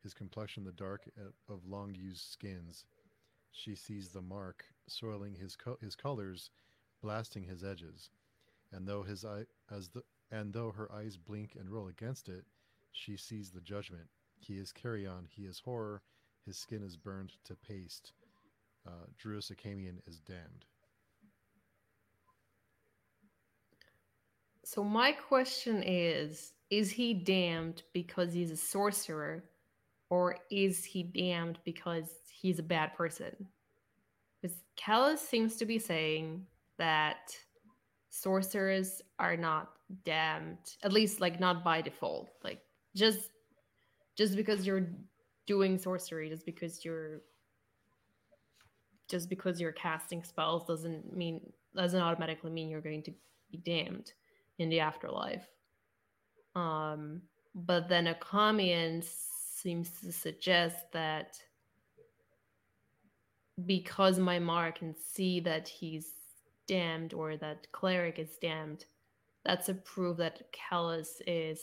his 0.01 0.13
complexion 0.13 0.63
the 0.63 0.72
dark 0.72 1.09
uh, 1.20 1.53
of 1.53 1.65
long 1.68 1.93
used 1.93 2.32
skins. 2.32 2.86
She 3.58 3.74
sees 3.74 4.10
the 4.10 4.22
mark 4.22 4.66
soiling 4.88 5.34
his 5.34 5.55
co- 5.55 5.80
his 5.82 5.95
colors, 5.95 6.51
blasting 7.01 7.43
his 7.43 7.64
edges, 7.64 8.12
and 8.72 8.88
though 8.88 9.01
his 9.01 9.26
eye 9.26 9.47
as 9.72 9.89
the 9.89 10.03
and 10.30 10.53
though 10.53 10.72
her 10.72 10.91
eyes 10.91 11.18
blink 11.18 11.55
and 11.55 11.68
roll 11.68 11.88
against 11.88 12.30
it, 12.30 12.45
she 12.91 13.18
sees 13.18 13.49
the 13.49 13.62
judgment. 13.62 14.10
He 14.38 14.60
is 14.60 14.72
carrion, 14.72 15.28
he 15.28 15.45
is 15.45 15.60
horror, 15.60 16.03
his 16.45 16.55
skin 16.55 16.84
is 16.84 16.97
burned 16.97 17.34
to 17.45 17.55
paste. 17.55 18.14
Uh, 18.86 19.08
Drusas 19.18 19.51
Achamian 19.51 20.08
is 20.08 20.20
damned. 20.20 20.66
So 24.64 24.84
my 24.84 25.14
question 25.14 25.82
is 25.82 26.53
is 26.70 26.91
he 26.91 27.16
damned 27.16 27.82
because 27.91 28.34
he's 28.34 28.51
a 28.51 28.58
sorcerer 28.58 29.45
or 30.10 30.38
is 30.49 30.84
he 30.84 31.03
damned 31.03 31.60
because 31.66 32.10
he's 32.32 32.60
a 32.60 32.64
bad 32.64 32.95
person? 32.95 33.36
Because 34.41 34.58
Kellhus 34.78 35.20
seems 35.20 35.55
to 35.58 35.66
be 35.66 35.80
saying 35.80 36.45
that 36.78 37.36
sorcerers 38.10 39.01
are 39.20 39.38
not 39.38 39.72
damned, 40.05 40.58
at 40.84 40.93
least 40.93 41.20
like 41.20 41.39
not 41.39 41.64
by 41.64 41.82
default. 41.82 42.30
Like 42.43 42.62
just 42.95 43.30
just 44.16 44.36
because 44.36 44.66
you're 44.66 44.88
doing 45.45 45.78
sorcery, 45.78 46.30
just 46.30 46.45
because 46.45 46.84
you're 46.84 47.22
just 49.08 49.30
because 49.30 49.60
you're 49.60 49.72
casting 49.72 50.24
spells 50.24 50.66
doesn't 50.66 51.16
mean 51.16 51.41
doesn't 51.76 52.01
automatically 52.01 52.52
mean 52.52 52.69
you're 52.69 52.81
going 52.81 53.03
to 53.03 53.14
be 53.52 53.57
damned 53.57 54.14
in 54.60 54.69
the 54.69 54.80
afterlife. 54.80 55.48
Um, 56.56 57.22
but 57.53 57.88
then 57.88 58.07
Achamian 58.07 59.03
seems 59.57 59.89
to 60.01 60.11
suggest 60.11 60.91
that 60.93 61.38
because 63.65 64.19
my 64.19 64.39
Mimara 64.39 64.75
can 64.75 64.95
see 64.95 65.39
that 65.41 65.67
he's 65.67 66.11
damned 66.67 67.13
or 67.13 67.38
that 67.38 67.71
cleric 67.71 68.19
is 68.19 68.38
damned, 68.41 68.85
that's 69.43 69.69
a 69.69 69.73
proof 69.73 70.17
that 70.17 70.51
Kellhus 70.51 71.21
is 71.25 71.61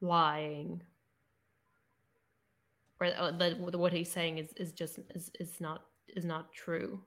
lying. 0.00 0.82
Or 3.00 3.06
uh, 3.06 3.30
that 3.32 3.58
what 3.60 3.92
he's 3.92 4.10
saying 4.10 4.38
is, 4.38 4.52
is 4.56 4.72
just 4.72 4.98
is, 5.14 5.30
is 5.38 5.60
not 5.60 5.84
is 6.08 6.24
not 6.24 6.52
true. 6.52 7.00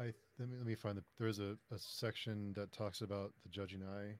I 0.00 0.12
let 0.38 0.48
me 0.48 0.56
let 0.56 0.66
me 0.66 0.74
find 0.74 0.98
the 0.98 1.04
there's 1.20 1.38
a, 1.38 1.56
a 1.70 1.78
section 1.78 2.52
that 2.56 2.72
talks 2.72 3.00
about 3.02 3.32
the 3.44 3.48
judging 3.48 3.82
eye. 3.82 4.16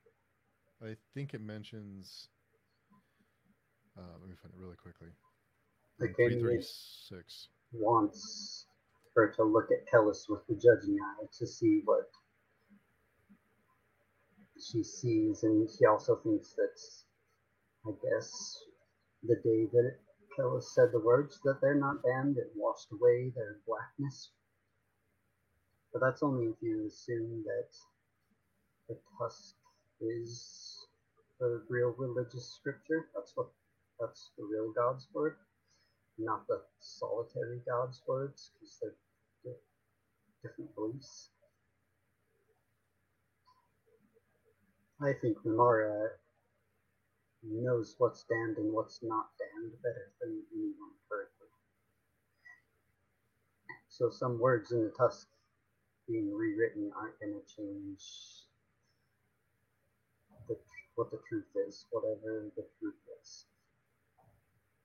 I 0.87 0.97
think 1.15 1.35
it 1.35 1.41
mentions. 1.41 2.29
Uh, 3.99 4.17
let 4.21 4.29
me 4.29 4.37
find 4.41 4.55
it 4.55 4.61
really 4.61 4.77
quickly. 4.77 5.09
The 5.99 6.09
thirty 6.17 6.63
six. 6.63 7.49
wants 7.73 8.67
her 9.15 9.31
to 9.37 9.45
look 9.45 9.69
at 9.71 9.87
Kellhus 9.93 10.29
with 10.29 10.47
the 10.49 10.55
judging 10.55 10.97
eye 11.01 11.27
to 11.39 11.47
see 11.47 11.83
what 11.85 12.11
she 14.59 14.83
sees, 14.83 15.43
and 15.43 15.69
she 15.69 15.85
also 15.85 16.17
thinks 16.17 16.55
that, 16.55 16.81
I 17.87 17.93
guess, 18.03 18.65
the 19.23 19.37
day 19.37 19.67
that 19.73 19.97
Kellhus 20.37 20.75
said 20.75 20.89
the 20.93 21.01
words 21.01 21.41
that 21.45 21.61
they're 21.61 21.75
not 21.75 22.03
damned, 22.03 22.39
it 22.39 22.51
washed 22.57 22.89
away 22.93 23.33
their 23.35 23.59
blackness. 23.67 24.31
But 25.93 26.01
that's 26.01 26.23
only 26.23 26.47
if 26.47 26.57
you 26.63 26.87
assume 26.87 27.45
that 27.45 27.69
the 28.89 28.99
tusk 29.19 29.55
is 30.01 30.87
the 31.39 31.63
real 31.69 31.95
religious 31.99 32.55
scripture. 32.57 33.09
That's 33.15 33.33
what 33.37 33.49
that's 34.03 34.33
the 34.39 34.45
real 34.45 34.73
God's 34.77 35.09
word, 35.15 35.37
not 36.19 36.47
the 36.49 36.61
solitary 36.81 37.61
God's 37.69 38.03
words, 38.09 38.53
because 38.61 38.79
they're 38.83 38.97
di- 39.45 39.61
different 40.43 40.75
beliefs. 40.77 41.31
I 45.03 45.13
think 45.23 45.39
Mimara 45.47 46.09
knows 47.45 47.95
what's 47.99 48.25
damned 48.29 48.59
and 48.59 48.73
what's 48.73 49.01
not 49.03 49.27
damned 49.39 49.73
better 49.83 50.13
than 50.21 50.43
anyone 50.55 50.95
currently. 51.09 51.49
So 53.89 54.11
some 54.11 54.41
words 54.41 54.73
in 54.73 54.85
the 54.85 54.91
tusk 54.99 55.29
being 56.09 56.33
rewritten 56.35 56.91
aren't 56.97 57.19
going 57.21 57.35
to 57.35 57.57
change 57.57 58.03
the, 60.49 60.57
what 60.97 61.11
the 61.11 61.21
truth 61.29 61.47
is, 61.69 61.87
whatever 61.91 62.51
the 62.57 62.65
truth 62.81 62.95
is. 63.21 63.47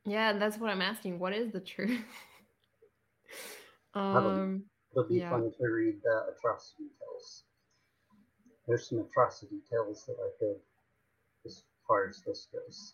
Yeah, 0.08 0.34
that's 0.34 0.58
what 0.58 0.70
I'm 0.70 0.82
asking. 0.82 1.20
What 1.20 1.34
is 1.34 1.52
the 1.52 1.60
truth? 1.60 2.00
um, 3.94 4.64
It'll 4.92 5.08
be 5.08 5.20
Yeah. 5.20 5.30
fun 5.30 5.52
to 5.60 5.68
read 5.68 6.02
the 6.02 6.34
atrocity 6.34 6.86
tales. 6.98 7.44
There's 8.68 8.88
some 8.90 9.00
atrocity 9.00 9.60
tales 9.70 10.06
that 10.08 10.14
are 10.14 10.32
good 10.40 10.56
as 11.46 11.64
far 11.86 12.08
as 12.08 12.22
this 12.26 12.48
goes. 12.54 12.94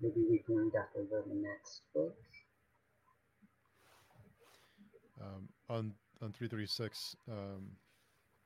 Maybe 0.00 0.24
we 0.28 0.38
can 0.40 0.56
read 0.56 0.74
after 0.74 1.04
the 1.04 1.22
next 1.34 1.82
book. 1.94 2.16
Um, 5.20 5.48
on 5.68 5.94
on 6.20 6.32
three 6.32 6.48
thirty 6.48 6.66
six, 6.66 7.16
um, 7.30 7.70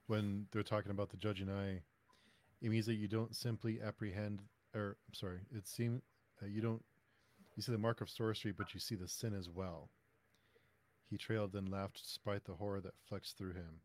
when 0.09 0.47
they're 0.53 0.63
talking 0.63 0.91
about 0.91 1.11
the 1.11 1.17
judging 1.17 1.51
eye, 1.51 1.81
it 2.61 2.71
means 2.71 2.87
that 2.87 2.95
you 2.95 3.09
don't 3.09 3.35
simply 3.35 3.81
apprehend, 3.83 4.41
or 4.75 4.97
I'm 5.09 5.15
sorry, 5.15 5.41
it 5.55 5.67
seems 5.67 6.03
uh, 6.43 6.47
you 6.47 6.61
don't 6.63 6.83
you 7.57 7.63
see 7.63 7.73
the 7.73 7.79
mark 7.79 8.01
of 8.01 8.11
sorcery, 8.11 8.53
but 8.53 8.75
you 8.75 8.81
see 8.81 8.95
the 8.95 9.09
sin 9.09 9.35
as 9.35 9.49
well. 9.49 9.91
He 11.11 11.19
trailed 11.19 11.55
and 11.55 11.69
laughed 11.69 12.01
despite 12.03 12.45
the 12.45 12.55
horror 12.55 12.81
that 12.81 12.95
flexed 13.09 13.37
through 13.37 13.53
him. 13.53 13.81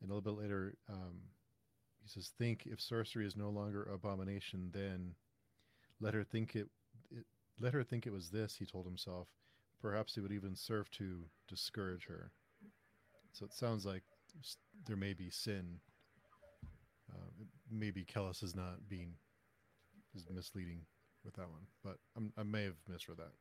And 0.00 0.10
a 0.10 0.14
little 0.14 0.32
bit 0.32 0.40
later, 0.40 0.76
um, 0.88 1.20
he 2.02 2.08
says, 2.08 2.28
"Think 2.28 2.66
if 2.66 2.80
sorcery 2.80 3.26
is 3.26 3.36
no 3.36 3.50
longer 3.50 3.84
abomination, 3.84 4.70
then 4.72 5.14
let 6.00 6.14
her 6.14 6.24
think 6.24 6.54
it, 6.56 6.68
it. 7.10 7.26
Let 7.58 7.74
her 7.74 7.84
think 7.84 8.06
it 8.06 8.12
was 8.12 8.30
this." 8.30 8.56
He 8.56 8.66
told 8.66 8.86
himself. 8.86 9.28
Perhaps 9.80 10.16
it 10.16 10.20
would 10.20 10.32
even 10.32 10.54
serve 10.54 10.88
to 10.92 11.24
discourage 11.48 12.06
her. 12.06 12.30
So 13.32 13.44
it 13.44 13.52
sounds 13.52 13.84
like 13.84 14.04
there 14.86 14.96
may 14.96 15.12
be 15.12 15.28
sin. 15.30 15.80
Uh, 17.12 17.44
maybe 17.68 18.04
Kellhus 18.04 18.44
is 18.44 18.54
not 18.54 18.88
being 18.88 19.14
is 20.14 20.26
misleading 20.30 20.82
with 21.24 21.34
that 21.34 21.48
one, 21.48 21.66
but 21.84 21.98
I'm, 22.16 22.32
I 22.36 22.42
may 22.42 22.64
have 22.64 22.74
misread 22.88 23.18
that. 23.18 23.32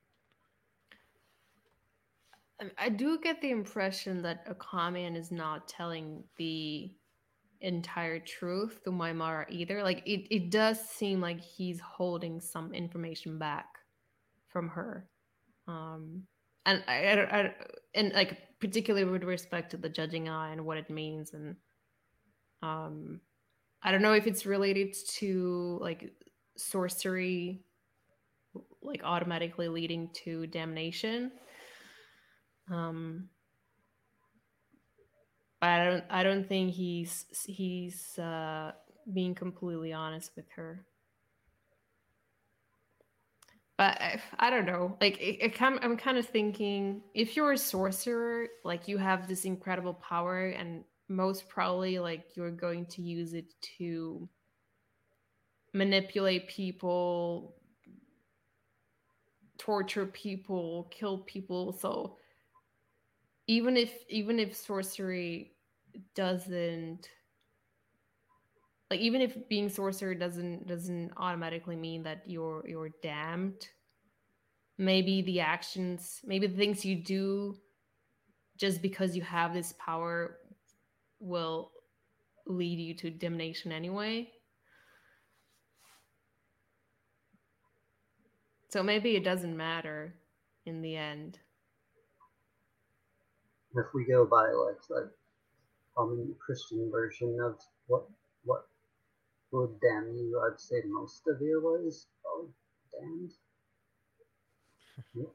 I- 2.77 2.89
do 2.89 3.19
get 3.19 3.41
the 3.41 3.49
impression 3.49 4.21
that 4.21 4.45
Achamian 4.47 5.15
is 5.15 5.31
not 5.31 5.67
telling 5.67 6.23
the 6.37 6.91
entire 7.61 8.19
truth 8.19 8.81
to 8.83 8.91
Mimara 8.91 9.45
either. 9.49 9.83
Like 9.83 10.03
it, 10.05 10.27
it 10.33 10.49
does 10.51 10.79
seem 10.79 11.21
like 11.21 11.39
he's 11.39 11.79
holding 11.79 12.39
some 12.39 12.73
information 12.73 13.37
back 13.37 13.67
from 14.47 14.69
her. 14.69 15.07
Um 15.67 16.23
and 16.65 16.83
I, 16.87 16.93
I, 16.93 17.39
I 17.39 17.53
and 17.95 18.13
like 18.13 18.37
particularly 18.59 19.05
with 19.05 19.23
respect 19.23 19.71
to 19.71 19.77
the 19.77 19.89
judging 19.89 20.29
eye 20.29 20.51
and 20.51 20.65
what 20.65 20.77
it 20.77 20.89
means 20.89 21.33
and 21.33 21.55
um 22.61 23.21
I 23.83 23.91
don't 23.91 24.01
know 24.01 24.13
if 24.13 24.27
it's 24.27 24.45
related 24.45 24.95
to 25.17 25.79
like 25.81 26.13
sorcery 26.57 27.63
like 28.81 29.01
automatically 29.03 29.67
leading 29.67 30.09
to 30.25 30.47
damnation. 30.47 31.31
Um 32.69 33.29
but 35.61 35.69
i 35.69 35.85
don't 35.85 36.03
i 36.09 36.23
don't 36.23 36.49
think 36.49 36.73
he's 36.73 37.25
he's 37.45 38.17
uh 38.17 38.71
being 39.13 39.33
completely 39.33 39.93
honest 39.93 40.31
with 40.35 40.45
her. 40.55 40.85
But 43.77 43.99
I, 43.99 44.21
I 44.37 44.49
don't 44.51 44.67
know. 44.67 44.95
Like 45.01 45.19
it, 45.19 45.43
it 45.43 45.55
kind 45.55 45.79
i'm 45.81 45.97
kind 45.97 46.17
of 46.17 46.27
thinking 46.27 47.01
if 47.13 47.35
you're 47.35 47.53
a 47.53 47.57
sorcerer 47.57 48.47
like 48.63 48.87
you 48.87 48.97
have 48.97 49.27
this 49.27 49.45
incredible 49.45 49.93
power 49.93 50.45
and 50.47 50.83
most 51.09 51.49
probably 51.49 51.99
like 51.99 52.25
you're 52.35 52.51
going 52.51 52.85
to 52.85 53.01
use 53.01 53.33
it 53.33 53.53
to 53.77 54.29
manipulate 55.73 56.47
people 56.47 57.55
torture 59.61 60.07
people 60.07 60.87
kill 60.89 61.19
people. 61.19 61.71
So 61.71 62.17
even 63.45 63.77
if 63.77 63.93
even 64.09 64.39
if 64.39 64.55
sorcery 64.55 65.51
doesn't 66.15 67.07
like 68.89 68.99
even 68.99 69.21
if 69.21 69.47
being 69.49 69.69
sorcerer 69.69 70.15
doesn't 70.15 70.67
doesn't 70.67 71.11
automatically 71.17 71.75
mean 71.75 72.01
that 72.01 72.23
you're 72.25 72.63
you're 72.67 72.89
damned 73.03 73.67
maybe 74.77 75.21
the 75.23 75.39
actions 75.39 76.21
maybe 76.23 76.47
the 76.47 76.57
things 76.57 76.83
you 76.83 76.95
do 76.95 77.55
just 78.57 78.81
because 78.81 79.15
you 79.15 79.21
have 79.21 79.53
this 79.53 79.73
power 79.79 80.37
will 81.19 81.71
lead 82.47 82.79
you 82.79 82.93
to 82.93 83.11
damnation 83.11 83.71
anyway 83.71 84.27
so 88.71 88.83
maybe 88.83 89.15
it 89.15 89.23
doesn't 89.25 89.57
matter 89.57 90.15
in 90.65 90.81
the 90.81 90.95
end 90.97 91.39
If 93.75 93.87
we 93.93 94.05
go 94.05 94.25
by 94.25 94.47
like 94.51 94.81
the 94.89 95.11
common 95.95 96.35
Christian 96.45 96.89
version 96.91 97.39
of 97.41 97.59
what 97.87 98.05
what 98.45 98.67
would 99.51 99.79
damn 99.81 100.13
you, 100.15 100.41
I'd 100.47 100.59
say 100.59 100.83
most 100.87 101.23
of 101.27 101.41
your 101.41 101.61
ways 101.61 102.07
are 102.25 102.47
damned. 103.01 103.31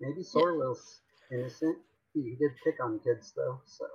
Maybe 0.00 0.22
Sorweel's 0.22 1.00
innocent. 1.32 1.78
He, 2.14 2.22
he 2.22 2.36
did 2.36 2.52
pick 2.64 2.82
on 2.82 3.00
kids 3.00 3.32
though, 3.36 3.60
so 3.66 3.86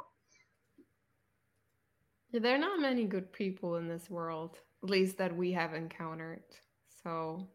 Yeah, 2.32 2.42
there 2.42 2.56
are 2.56 2.60
not 2.60 2.80
many 2.82 3.06
good 3.06 3.32
people 3.34 3.78
in 3.78 3.88
this 3.88 4.10
world, 4.10 4.60
at 4.84 4.90
least 4.90 5.18
that 5.18 5.36
we 5.36 5.54
have 5.54 5.74
encountered. 5.74 6.44
So 7.04 7.48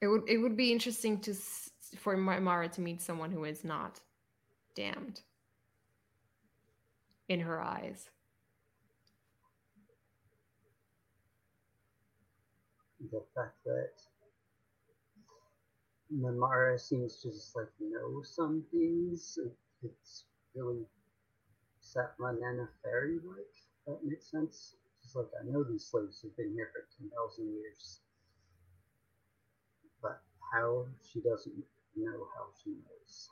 it 0.00 0.06
would 0.08 0.28
it 0.28 0.38
would 0.38 0.56
be 0.56 0.72
interesting 0.72 1.20
to 1.20 1.34
for 1.96 2.16
Ma- 2.16 2.40
Mara 2.40 2.68
to 2.68 2.80
meet 2.80 3.00
someone 3.02 3.30
who 3.30 3.44
is 3.44 3.64
not 3.64 4.00
damned 4.74 5.22
in 7.28 7.40
her 7.40 7.60
eyes. 7.60 8.10
the 13.10 13.22
fact 13.34 13.56
that 13.64 13.92
Namara 16.14 16.78
seems 16.80 17.16
to 17.22 17.30
just 17.30 17.54
like 17.56 17.68
know 17.80 18.22
some 18.22 18.64
things. 18.70 19.38
It's 19.82 20.24
really 20.54 20.84
Satman 21.82 22.38
and 22.42 22.60
a 22.60 22.68
fairy 22.82 23.18
like. 23.24 23.54
That 23.86 24.04
makes 24.04 24.30
sense. 24.30 24.76
Just 25.02 25.16
like 25.16 25.26
I 25.40 25.44
know 25.50 25.62
these 25.64 25.84
slaves 25.86 26.22
have 26.22 26.36
been 26.36 26.52
here 26.54 26.70
for 26.72 26.86
ten 26.98 27.10
thousand 27.10 27.52
years, 27.54 28.00
but 28.02 28.07
how 30.52 30.86
she 31.02 31.20
doesn't 31.20 31.54
know 31.96 32.26
how 32.36 32.46
she 32.62 32.70
knows. 32.70 33.28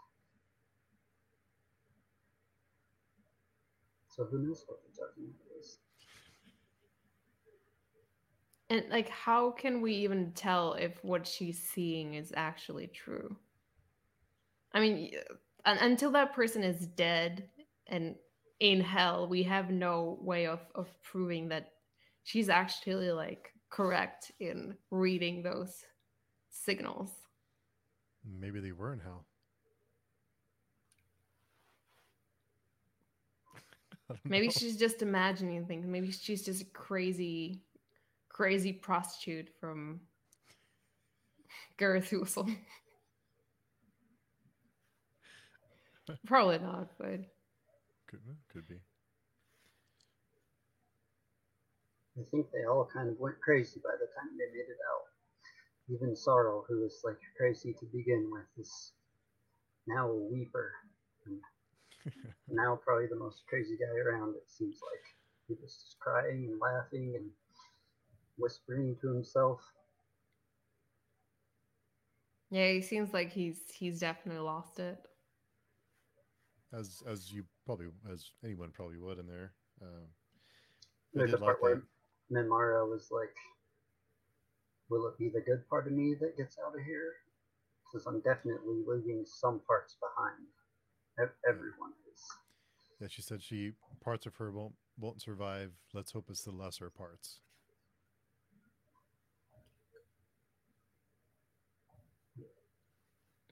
So 4.09 4.25
who 4.25 4.39
knows 4.39 4.65
what 4.67 4.81
the 4.83 4.91
judgment 4.97 5.35
is? 5.61 5.79
And 8.71 8.85
like 8.91 9.09
how 9.09 9.51
can 9.51 9.81
we 9.81 9.95
even 9.95 10.33
tell 10.33 10.75
if 10.75 11.03
what 11.05 11.27
she's 11.27 11.63
seeing 11.63 12.15
is 12.15 12.33
actually 12.37 12.89
true? 12.89 13.37
I 14.73 14.81
mean, 14.81 15.13
until 15.65 16.11
that 16.13 16.35
person 16.35 16.63
is 16.63 16.87
dead 16.87 17.49
and 17.87 18.17
in 18.61 18.81
hell, 18.81 19.29
we 19.29 19.43
have 19.45 19.71
no 19.71 20.19
way 20.21 20.47
of 20.47 20.61
of 20.75 20.89
proving 21.03 21.49
that 21.49 21.73
she's 22.25 22.49
actually 22.49 23.13
like 23.13 23.53
correct 23.71 24.33
in 24.41 24.75
reading 24.91 25.43
those 25.43 25.85
signals. 26.65 27.11
Maybe 28.25 28.61
they 28.61 28.73
were 28.73 28.93
in 28.93 29.01
hell. 29.01 29.25
Maybe 34.25 34.47
know. 34.47 34.53
she's 34.53 34.77
just 34.77 35.03
imagining 35.03 35.67
things. 35.67 35.87
Maybe 35.87 36.11
she's 36.11 36.45
just 36.45 36.63
a 36.63 36.67
crazy, 36.67 37.61
crazy 38.29 38.73
prostitute 38.73 39.49
from 39.61 40.01
Gareth 41.79 42.11
Carythusal. 42.11 42.49
Probably 46.27 46.59
not, 46.59 46.91
but 46.99 47.21
could, 48.07 48.21
could 48.53 48.69
be. 48.69 48.77
I 52.19 52.23
think 52.31 52.47
they 52.53 52.65
all 52.65 52.89
kind 52.93 53.09
of 53.11 53.19
went 53.19 53.41
crazy 53.41 53.81
by 53.83 53.91
the 53.99 54.07
time 54.17 54.39
they 54.39 54.47
made 54.57 54.71
it 54.71 54.79
out. 54.89 55.16
Even 55.89 56.15
Sorweel, 56.15 56.65
who 56.69 56.81
was 56.83 57.01
like 57.05 57.19
crazy 57.37 57.73
to 57.75 57.87
begin 57.87 58.29
with, 58.31 58.47
is 58.59 58.93
now 59.87 60.11
a 60.11 60.17
weeper. 60.33 60.73
And 61.27 61.41
now 62.49 62.77
probably 62.85 63.07
the 63.09 63.17
most 63.17 63.43
crazy 63.49 63.77
guy 63.77 63.97
around, 63.99 64.35
it 64.37 64.49
seems 64.51 64.81
like. 64.83 65.05
He 65.49 65.55
was 65.63 65.73
just 65.75 65.99
crying 66.01 66.49
and 66.51 66.61
laughing 66.61 67.15
and 67.17 67.31
whispering 68.39 68.97
to 69.01 69.09
himself. 69.09 69.61
yeah, 72.51 72.71
he 72.73 72.81
seems 72.83 73.13
like 73.13 73.33
he's 73.33 73.59
he's 73.75 74.01
definitely 74.01 74.41
lost 74.43 74.79
it. 74.79 74.99
as 76.73 77.03
as 77.07 77.33
you 77.33 77.45
probably 77.65 77.87
as 78.13 78.31
anyone 78.45 78.71
probably 78.73 78.99
would 78.99 79.19
in 79.19 79.27
there. 79.27 79.53
Um, 79.83 80.09
I 81.19 81.19
There's 81.19 81.31
did 81.31 81.35
a 81.35 81.39
part 81.39 81.63
where 81.63 81.77
that. 81.77 81.83
Mimara 82.33 82.89
was 82.89 83.11
like, 83.11 83.35
will 84.89 85.07
it 85.09 85.19
be 85.19 85.29
the 85.29 85.41
good 85.41 85.69
part 85.69 85.87
of 85.87 85.93
me 85.93 86.15
that 86.21 86.37
gets 86.37 86.57
out 86.65 86.75
of 86.79 86.85
here? 86.85 87.15
Because 87.85 88.07
I'm 88.07 88.21
definitely 88.21 88.83
leaving 88.87 89.25
some 89.25 89.61
parts 89.67 89.97
behind. 90.01 90.47
Everyone 91.49 91.93
is. 92.13 92.23
Yeah, 93.01 93.09
she 93.09 93.23
said 93.23 93.43
she 93.43 93.73
parts 94.05 94.27
of 94.27 94.35
her 94.37 94.51
won't 94.51 94.75
won't 94.99 95.23
survive. 95.23 95.73
Let's 95.95 96.13
hope 96.13 96.27
it's 96.29 96.43
the 96.43 96.51
lesser 96.51 96.91
parts. 96.91 97.41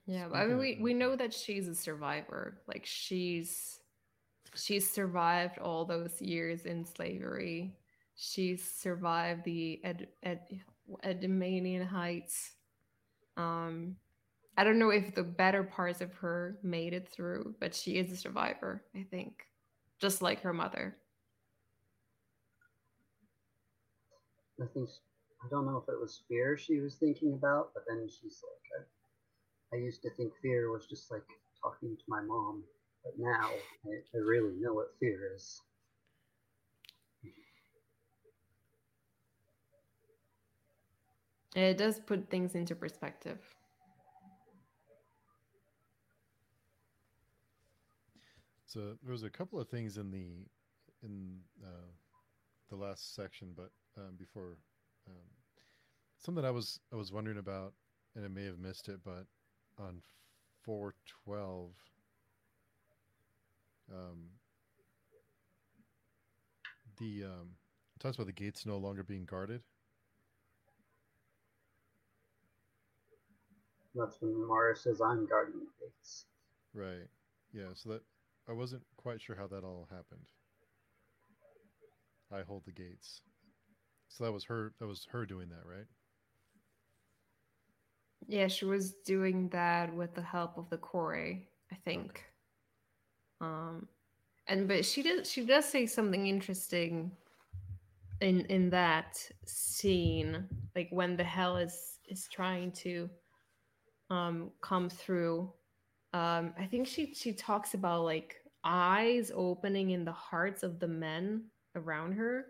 Yeah, 0.05 0.27
but 0.29 0.37
I 0.37 0.45
mean, 0.45 0.57
we 0.59 0.77
we 0.79 0.93
know 0.93 1.15
that 1.15 1.33
she's 1.33 1.67
a 1.67 1.75
survivor. 1.75 2.59
Like 2.67 2.85
she's 2.85 3.79
she's 4.53 4.89
survived 4.89 5.57
all 5.57 5.85
those 5.85 6.21
years 6.21 6.65
in 6.65 6.85
slavery. 6.85 7.75
She's 8.15 8.63
survived 8.63 9.43
the 9.43 9.81
Ed, 9.83 10.07
Ed, 10.23 10.41
Andiamine 11.03 11.87
Heights. 11.87 12.51
Um, 13.37 13.95
I 14.57 14.63
don't 14.63 14.79
know 14.79 14.89
if 14.89 15.13
the 15.13 15.23
better 15.23 15.63
parts 15.63 16.01
of 16.01 16.13
her 16.15 16.57
made 16.63 16.93
it 16.93 17.09
through, 17.09 17.55
but 17.59 17.75
she 17.75 17.97
is 17.97 18.11
a 18.11 18.17
survivor, 18.17 18.83
I 18.95 19.05
think, 19.09 19.45
just 19.99 20.21
like 20.21 20.41
her 20.41 20.53
mother. 20.53 20.95
I 24.61 24.65
think 24.73 24.89
I 25.43 25.47
don't 25.49 25.65
know 25.65 25.77
if 25.77 25.89
it 25.93 25.99
was 25.99 26.21
fear 26.27 26.57
she 26.57 26.79
was 26.79 26.95
thinking 26.95 27.33
about, 27.33 27.71
but 27.73 27.83
then 27.87 28.07
she's 28.09 28.41
like, 28.43 28.87
I, 29.73 29.75
I 29.75 29.79
used 29.79 30.01
to 30.03 30.09
think 30.11 30.33
fear 30.41 30.71
was 30.71 30.87
just 30.87 31.11
like 31.11 31.23
talking 31.61 31.95
to 31.97 32.03
my 32.07 32.21
mom, 32.21 32.63
but 33.03 33.13
now 33.17 33.49
I, 33.85 34.17
I 34.17 34.17
really 34.17 34.53
know 34.59 34.73
what 34.73 34.95
fear 34.99 35.33
is. 35.35 35.61
It 41.55 41.77
does 41.77 41.99
put 41.99 42.29
things 42.29 42.53
into 42.53 42.75
perspective. 42.75 43.39
So 48.65 48.97
there 49.01 49.13
was 49.13 49.23
a 49.23 49.29
couple 49.29 49.59
of 49.59 49.69
things 49.69 49.97
in 49.97 50.11
the 50.11 50.45
in 51.01 51.37
uh, 51.63 51.91
the 52.69 52.75
last 52.75 53.15
section, 53.15 53.53
but 53.55 53.69
um, 53.97 54.15
before 54.17 54.57
um, 55.07 55.13
something 56.17 56.43
I 56.43 56.51
was 56.51 56.81
I 56.91 56.97
was 56.97 57.13
wondering 57.13 57.37
about, 57.37 57.73
and 58.15 58.25
I 58.25 58.27
may 58.27 58.43
have 58.43 58.59
missed 58.59 58.89
it, 58.89 58.99
but 59.05 59.25
on 59.79 60.01
four 60.63 60.95
twelve, 61.23 61.71
um, 63.93 64.25
the 66.97 67.23
um, 67.23 67.51
it 67.95 68.01
talks 68.01 68.15
about 68.17 68.27
the 68.27 68.33
gates 68.33 68.65
no 68.65 68.77
longer 68.77 69.03
being 69.03 69.23
guarded. 69.23 69.61
That's 73.95 74.21
when 74.21 74.47
Mara 74.47 74.75
says, 74.75 75.01
"I'm 75.01 75.25
guarding 75.25 75.59
the 75.59 75.85
gates." 75.85 76.25
Right. 76.73 77.07
Yeah. 77.53 77.73
So 77.73 77.89
that 77.89 78.01
I 78.47 78.53
wasn't 78.53 78.83
quite 78.97 79.21
sure 79.21 79.35
how 79.35 79.47
that 79.47 79.63
all 79.63 79.87
happened. 79.89 80.27
I 82.31 82.41
hold 82.41 82.65
the 82.65 82.71
gates. 82.71 83.21
So 84.09 84.23
that 84.23 84.31
was 84.31 84.43
her. 84.45 84.73
That 84.79 84.87
was 84.87 85.07
her 85.11 85.25
doing 85.25 85.49
that, 85.49 85.65
right? 85.65 85.85
Yeah, 88.27 88.47
she 88.47 88.65
was 88.65 88.93
doing 89.05 89.49
that 89.49 89.93
with 89.93 90.15
the 90.15 90.21
help 90.21 90.57
of 90.57 90.69
the 90.69 90.77
Chorae, 90.77 91.43
I 91.71 91.75
think. 91.85 92.11
Okay. 92.11 92.21
Um, 93.41 93.87
and 94.47 94.67
but 94.67 94.85
she 94.85 95.03
does 95.03 95.29
she 95.29 95.45
does 95.45 95.65
say 95.65 95.85
something 95.85 96.27
interesting 96.27 97.11
in 98.21 98.41
in 98.45 98.69
that 98.69 99.19
scene, 99.45 100.47
like 100.75 100.87
when 100.91 101.17
the 101.17 101.23
hell 101.23 101.57
is 101.57 101.99
is 102.07 102.27
trying 102.31 102.71
to 102.71 103.09
um 104.09 104.51
come 104.61 104.89
through. 104.89 105.51
Um 106.13 106.53
i 106.57 106.65
think 106.65 106.87
she 106.87 107.13
she 107.13 107.33
talks 107.33 107.73
about 107.73 108.03
like 108.03 108.35
eyes 108.63 109.31
opening 109.35 109.91
in 109.91 110.05
the 110.05 110.11
hearts 110.11 110.63
of 110.63 110.79
the 110.79 110.87
men 110.87 111.45
around 111.75 112.13
her. 112.13 112.45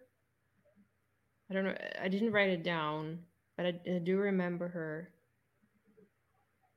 I 1.50 1.54
don't 1.54 1.66
know 1.66 1.76
i 2.02 2.08
didn't 2.08 2.32
write 2.32 2.50
it 2.50 2.64
down 2.64 3.20
but 3.56 3.66
i, 3.68 3.80
I 3.88 4.00
do 4.00 4.18
remember 4.18 4.68
her 4.68 5.10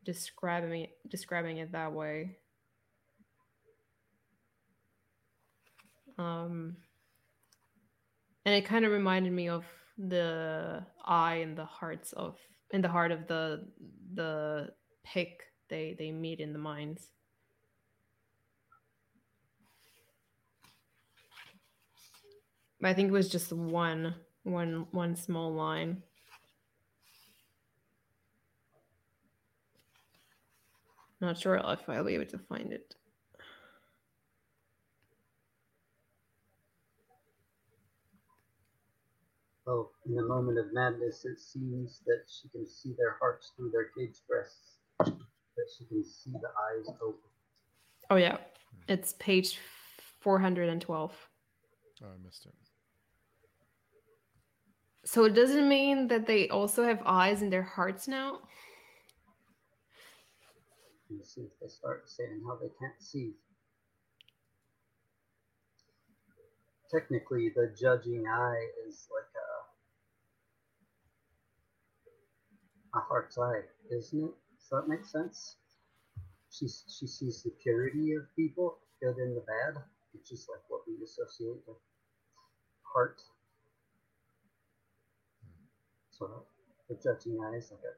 describing 0.05 0.83
it 0.83 0.91
describing 1.09 1.59
it 1.59 1.73
that 1.73 1.93
way. 1.93 2.39
Um 6.19 6.77
and 8.45 8.55
it 8.55 8.65
kind 8.65 8.85
of 8.85 8.93
reminded 8.93 9.33
me 9.33 9.49
of 9.49 9.65
the 9.99 10.83
eye 11.05 11.37
in 11.37 11.55
the 11.55 11.67
hearts 11.67 12.13
of 12.15 12.39
in 12.71 12.83
the 12.83 12.89
heart 12.89 13.13
of 13.13 13.27
the 13.27 13.67
the 14.15 14.71
pick 15.05 15.43
they 15.69 15.95
they 15.99 16.11
meet 16.13 16.41
in 16.41 16.53
the 16.53 16.59
mines. 16.59 17.11
I 22.83 22.95
think 22.95 23.09
it 23.09 23.13
was 23.13 23.29
just 23.29 23.53
one 23.53 24.15
one 24.45 24.87
one 24.93 25.17
small 25.17 25.53
line. 25.53 26.03
Not 31.21 31.39
sure 31.39 31.57
if 31.57 31.89
I'll 31.89 32.05
be 32.05 32.15
able 32.15 32.27
to 32.27 32.39
find 32.39 32.73
it. 32.73 32.95
Oh, 39.69 39.91
in 40.07 40.19
a 40.19 40.23
moment 40.23 40.59
of 40.59 40.73
madness, 40.73 41.27
it 41.27 41.39
seems 41.39 42.01
that 42.07 42.23
she 42.27 42.49
can 42.49 42.67
see 42.67 42.95
their 42.97 43.19
hearts 43.21 43.53
through 43.55 43.71
their 43.71 43.91
caged 43.95 44.23
breasts 44.27 44.79
that 44.99 45.69
she 45.77 45.85
can 45.85 46.03
see 46.03 46.31
the 46.33 46.49
eyes 46.49 46.89
open. 47.03 47.21
Oh 48.09 48.17
yeah, 48.17 48.39
it's 48.89 49.13
page 49.19 49.59
four 50.21 50.39
hundred 50.39 50.71
and 50.71 50.81
twelve. 50.81 51.13
Oh, 52.03 52.07
I 52.07 52.25
missed 52.25 52.47
it. 52.47 52.55
So 55.05 55.25
it 55.25 55.35
doesn't 55.35 55.69
mean 55.69 56.09
that 56.09 56.27
they 56.27 56.49
also 56.49 56.85
have 56.85 57.03
eyes 57.05 57.43
in 57.43 57.51
their 57.51 57.63
hearts 57.63 58.09
now. 58.09 58.39
You 61.11 61.21
see 61.25 61.43
if 61.43 61.61
they 61.61 61.69
start 61.69 62.09
saying 62.09 62.41
how 62.47 62.57
they 62.57 62.69
can't 62.81 63.01
see. 63.01 63.33
Technically, 66.91 67.53
the 67.55 67.75
judging 67.79 68.27
eye 68.27 68.67
is 68.87 69.09
like 69.13 69.25
a 72.95 73.01
heart's 73.01 73.39
eye, 73.39 73.63
isn't 73.91 74.25
it? 74.25 74.31
Does 74.59 74.69
that 74.71 74.89
make 74.89 75.05
sense? 75.05 75.57
She, 76.51 76.67
she 76.67 77.07
sees 77.07 77.43
the 77.43 77.51
purity 77.63 78.15
of 78.15 78.25
people, 78.35 78.79
good 79.01 79.17
and 79.17 79.37
the 79.37 79.43
bad, 79.43 79.83
which 80.13 80.33
is 80.33 80.47
like 80.51 80.63
what 80.69 80.81
we 80.87 80.95
associate 81.05 81.59
with 81.67 81.77
heart. 82.83 83.21
So 86.11 86.45
the 86.89 86.97
judging 86.97 87.39
eye 87.45 87.57
is 87.57 87.71
like 87.71 87.81
a 87.81 87.95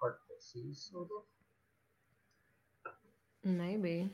heart 0.00 0.20
that 0.28 0.42
sees, 0.42 0.88
sort 0.92 1.08
of. 1.16 2.92
Maybe. 3.42 4.10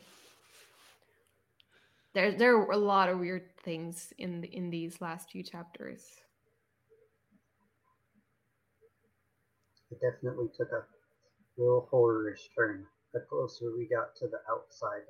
There, 2.14 2.32
there 2.32 2.56
are 2.56 2.72
a 2.72 2.76
lot 2.76 3.08
of 3.08 3.18
weird 3.18 3.56
things 3.62 4.12
in 4.18 4.44
in 4.44 4.70
these 4.70 5.00
last 5.00 5.30
few 5.30 5.42
chapters. 5.42 6.02
It 9.90 10.00
definitely 10.00 10.48
took 10.56 10.70
a 10.72 10.84
real 11.56 11.88
horrorish 11.90 12.48
turn 12.54 12.86
the 13.12 13.20
closer 13.20 13.72
we 13.76 13.86
got 13.86 14.14
to 14.16 14.28
the 14.28 14.40
outside. 14.48 15.02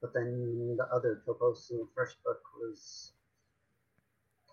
But 0.00 0.12
then 0.12 0.76
the 0.76 0.86
other 0.92 1.22
topos 1.26 1.70
in 1.70 1.78
the 1.78 1.88
first 1.94 2.22
book 2.22 2.42
was 2.60 3.12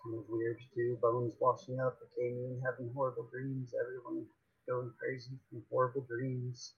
kind 0.02 0.16
of 0.16 0.24
weird 0.28 0.58
too. 0.74 0.98
Bones 1.00 1.34
washing 1.40 1.78
up, 1.78 1.98
Achamian 2.00 2.60
having 2.64 2.90
horrible 2.94 3.28
dreams, 3.30 3.74
everyone 3.78 4.24
going 4.66 4.90
crazy 4.98 5.38
from 5.50 5.62
horrible 5.70 6.06
dreams. 6.08 6.72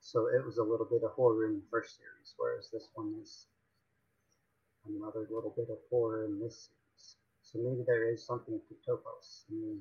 So 0.00 0.26
it 0.26 0.44
was 0.44 0.58
a 0.58 0.62
little 0.62 0.86
bit 0.86 1.02
of 1.02 1.12
horror 1.12 1.46
in 1.46 1.54
the 1.54 1.66
first 1.70 1.96
series, 1.96 2.34
whereas 2.36 2.68
this 2.70 2.88
one 2.94 3.14
is 3.22 3.46
another 4.86 5.26
little 5.30 5.54
bit 5.56 5.70
of 5.70 5.78
horror 5.88 6.26
in 6.26 6.38
this 6.38 6.68
series. 6.68 6.81
So 7.52 7.58
maybe 7.62 7.84
there 7.86 8.10
is 8.10 8.24
something 8.24 8.58
to 8.68 8.74
Topos. 8.90 9.44
I 9.50 9.54
mean, 9.54 9.80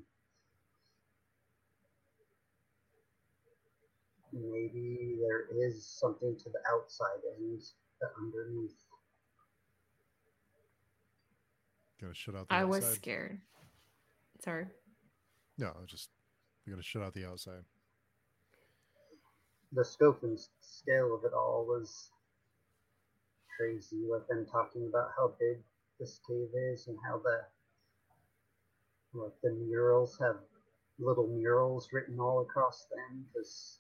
maybe 4.34 5.20
there 5.22 5.48
is 5.68 5.86
something 5.86 6.36
to 6.38 6.50
the 6.50 6.60
outside 6.74 7.22
and 7.40 7.62
the 8.02 8.08
underneath. 8.20 8.76
Gonna 12.02 12.14
shut 12.14 12.36
out 12.36 12.50
the 12.50 12.54
I 12.56 12.64
outside. 12.64 12.68
was 12.68 12.86
scared. 12.96 13.40
Sorry. 14.44 14.66
No, 15.58 15.72
just 15.86 16.10
we're 16.66 16.74
gonna 16.74 16.84
shut 16.84 17.04
out 17.04 17.14
the 17.14 17.26
outside. 17.26 17.64
The 19.72 19.86
scope 19.86 20.24
and 20.24 20.38
scale 20.60 21.16
of 21.16 21.24
it 21.24 21.34
all 21.34 21.66
was 21.66 22.12
crazy 23.56 24.10
I've 24.14 24.28
been 24.28 24.46
talking 24.46 24.88
about 24.90 25.12
how 25.16 25.34
big 25.40 25.60
this 26.00 26.20
cave 26.28 26.50
is 26.74 26.88
and 26.88 26.98
how 27.06 27.20
the 27.20 27.42
Like 29.14 29.34
the 29.44 29.52
murals 29.52 30.18
have 30.20 30.38
little 31.00 31.28
murals 31.28 31.90
written 31.92 32.20
all 32.20 32.42
across 32.42 32.86
them 32.92 33.26
because 33.34 33.80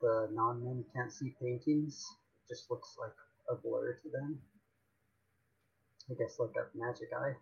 the 0.00 0.28
non-men 0.32 0.84
can't 0.94 1.12
see 1.12 1.34
paintings. 1.40 2.06
It 2.44 2.54
just 2.54 2.70
looks 2.70 2.96
like 2.98 3.14
a 3.48 3.54
blur 3.54 3.98
to 4.02 4.08
them. 4.10 4.38
I 6.10 6.14
guess 6.14 6.38
like 6.40 6.54
a 6.56 6.76
magic 6.76 7.10
eye. 7.16 7.34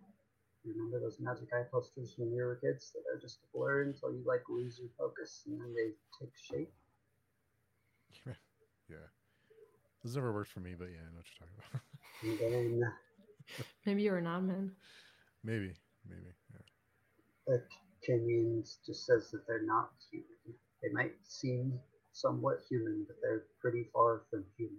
Remember 0.65 1.01
those 1.01 1.19
magic 1.21 1.49
eye 1.55 1.65
posters 1.71 2.15
when 2.19 2.33
you 2.35 2.45
were 2.45 2.57
kids 2.57 2.93
that 2.93 3.05
are 3.11 3.19
just 3.19 3.39
a 3.45 3.57
blur 3.57 3.83
until 3.83 4.13
you 4.13 4.23
like 4.27 4.43
lose 4.49 4.79
your 4.79 4.91
focus 4.99 5.45
and 5.47 5.59
then 5.59 5.73
they 5.75 5.93
take 6.21 6.35
shape? 6.37 6.73
yeah. 8.91 8.97
This 10.05 10.15
never 10.15 10.33
worked 10.33 10.51
for 10.53 10.61
me, 10.61 10.75
but 10.79 10.87
yeah, 10.87 10.99
I 11.01 11.11
know 11.11 11.17
what 11.17 11.27
you're 11.33 11.49
talking 11.49 12.41
about. 12.41 12.53
And 12.53 12.81
then 12.81 12.93
Maybe 13.87 14.03
you're 14.03 14.19
a 14.19 14.23
non-man. 14.23 14.73
Maybe, 15.45 15.75
maybe. 16.09 16.33
Yeah. 16.53 16.61
the 17.47 17.63
Kenyans 18.07 18.77
just 18.85 19.07
says 19.07 19.31
that 19.33 19.47
they're 19.47 19.65
not 19.65 19.91
human. 20.11 20.59
They 20.83 20.91
might 20.93 21.15
seem 21.23 21.79
somewhat 22.13 22.61
human, 22.69 23.05
but 23.07 23.17
they're 23.23 23.45
pretty 23.61 23.89
far 23.93 24.23
from 24.31 24.45
human. 24.57 24.79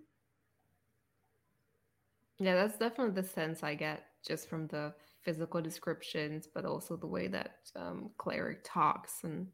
Yeah, 2.39 2.55
that's 2.55 2.77
definitely 2.77 3.21
the 3.21 3.27
sense 3.27 3.63
I 3.63 3.75
get 3.75 4.03
just 4.25 4.47
from 4.49 4.67
the 4.67 4.93
physical 5.21 5.61
descriptions, 5.61 6.47
but 6.53 6.65
also 6.65 6.95
the 6.95 7.07
way 7.07 7.27
that 7.27 7.57
um, 7.75 8.11
Cleric 8.17 8.61
talks 8.63 9.23
and 9.23 9.47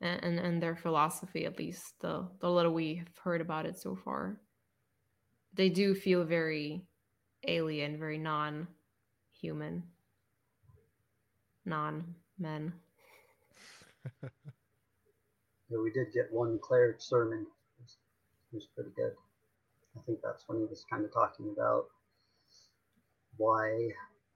and 0.00 0.38
and 0.38 0.62
their 0.62 0.76
philosophy, 0.76 1.44
at 1.46 1.58
least 1.58 1.94
the 2.00 2.28
the 2.40 2.50
little 2.50 2.72
we've 2.72 3.08
heard 3.22 3.40
about 3.40 3.66
it 3.66 3.78
so 3.78 3.96
far. 3.96 4.40
They 5.54 5.68
do 5.68 5.94
feel 5.94 6.24
very 6.24 6.86
alien, 7.46 7.98
very 7.98 8.18
non-human, 8.18 9.82
non-men. 11.64 12.72
Yeah, 15.70 15.78
we 15.82 15.90
did 15.90 16.12
get 16.12 16.32
one 16.32 16.58
cleric 16.62 17.00
sermon. 17.00 17.40
It 17.40 17.82
was, 17.82 17.96
it 18.52 18.56
was 18.56 18.66
pretty 18.74 18.90
good. 18.96 19.12
I 19.96 20.00
think 20.06 20.20
that's 20.22 20.44
when 20.46 20.58
he 20.58 20.64
was 20.64 20.84
kind 20.90 21.04
of 21.04 21.12
talking 21.12 21.50
about 21.52 21.86
why 23.36 23.88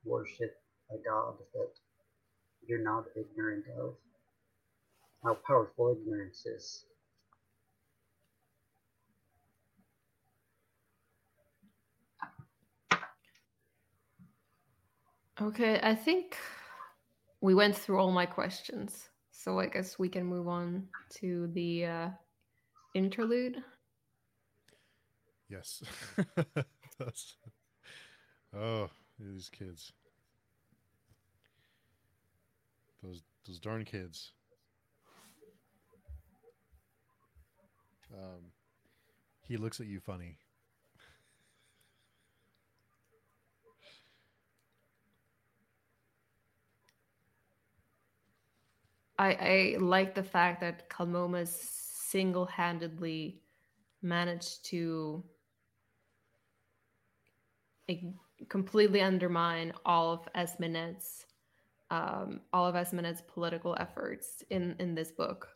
worship 0.04 0.56
a 0.90 0.96
god 1.08 1.34
that 1.54 1.70
you're 2.66 2.82
not 2.82 3.04
ignorant 3.16 3.64
of. 3.78 3.94
How 5.22 5.38
powerful 5.46 5.96
ignorance 5.98 6.46
is. 6.46 6.84
Okay, 15.40 15.78
I 15.82 15.94
think 15.94 16.36
we 17.46 17.54
went 17.54 17.76
through 17.76 18.00
all 18.00 18.10
my 18.10 18.26
questions, 18.26 19.08
so 19.30 19.60
I 19.60 19.66
guess 19.66 20.00
we 20.00 20.08
can 20.08 20.26
move 20.26 20.48
on 20.48 20.88
to 21.20 21.46
the 21.54 21.86
uh, 21.86 22.08
interlude. 22.92 23.62
Yes. 25.48 25.80
That's... 26.98 27.36
Oh, 28.52 28.90
these 29.20 29.48
kids. 29.48 29.92
Those 33.00 33.22
those 33.46 33.60
darn 33.60 33.84
kids. 33.84 34.32
Um, 38.12 38.50
he 39.46 39.56
looks 39.56 39.78
at 39.78 39.86
you 39.86 40.00
funny. 40.00 40.38
I, 49.18 49.32
I 49.32 49.76
like 49.78 50.14
the 50.14 50.22
fact 50.22 50.60
that 50.60 50.88
Kelmomas 50.90 51.48
single-handedly 51.48 53.40
managed 54.02 54.64
to 54.66 55.24
completely 58.48 59.00
undermine 59.00 59.72
all 59.84 60.12
of 60.12 60.28
Esmenet's 60.34 61.26
um, 61.90 62.40
all 62.52 62.66
of 62.66 62.74
Esmenet's 62.74 63.22
political 63.28 63.76
efforts 63.78 64.42
in 64.50 64.74
in 64.80 64.94
this 64.94 65.12
book. 65.12 65.48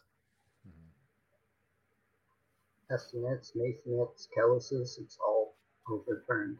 Esmenet's, 2.90 3.52
Maithanet's, 3.56 4.28
Kellhus's, 4.36 4.98
it's 5.00 5.18
all 5.24 5.56
overturned. 5.88 6.58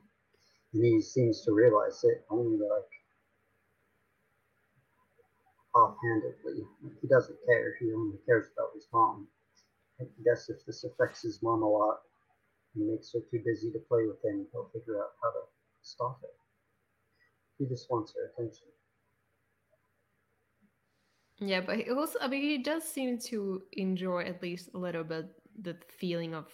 And 0.72 0.84
he 0.84 1.00
seems 1.00 1.42
to 1.44 1.52
realize 1.52 2.04
it 2.04 2.24
only 2.30 2.58
like 2.58 2.90
offhandedly. 5.74 6.64
He 7.00 7.08
doesn't 7.08 7.38
care. 7.46 7.76
He 7.78 7.92
only 7.92 8.18
cares 8.26 8.46
about 8.56 8.74
his 8.74 8.86
mom. 8.92 9.28
I 10.00 10.04
guess 10.24 10.48
if 10.48 10.64
this 10.66 10.84
affects 10.84 11.22
his 11.22 11.42
mom 11.42 11.62
a 11.62 11.68
lot 11.68 11.98
and 12.74 12.90
makes 12.90 13.12
her 13.12 13.20
too 13.30 13.42
busy 13.44 13.70
to 13.72 13.78
play 13.88 14.06
with 14.06 14.24
him, 14.24 14.46
he'll 14.52 14.70
figure 14.72 15.02
out 15.02 15.10
how 15.22 15.30
to 15.30 15.40
stop 15.82 16.20
it. 16.22 16.34
He 17.58 17.66
just 17.66 17.90
wants 17.90 18.14
her 18.16 18.30
attention. 18.32 18.66
Yeah, 21.38 21.60
but 21.62 21.78
he 21.78 21.90
also, 21.90 22.18
I 22.20 22.28
mean, 22.28 22.42
he 22.42 22.58
does 22.58 22.84
seem 22.84 23.18
to 23.30 23.62
enjoy 23.72 24.24
at 24.24 24.42
least 24.42 24.70
a 24.74 24.78
little 24.78 25.04
bit 25.04 25.26
the 25.60 25.76
feeling 25.98 26.34
of 26.34 26.46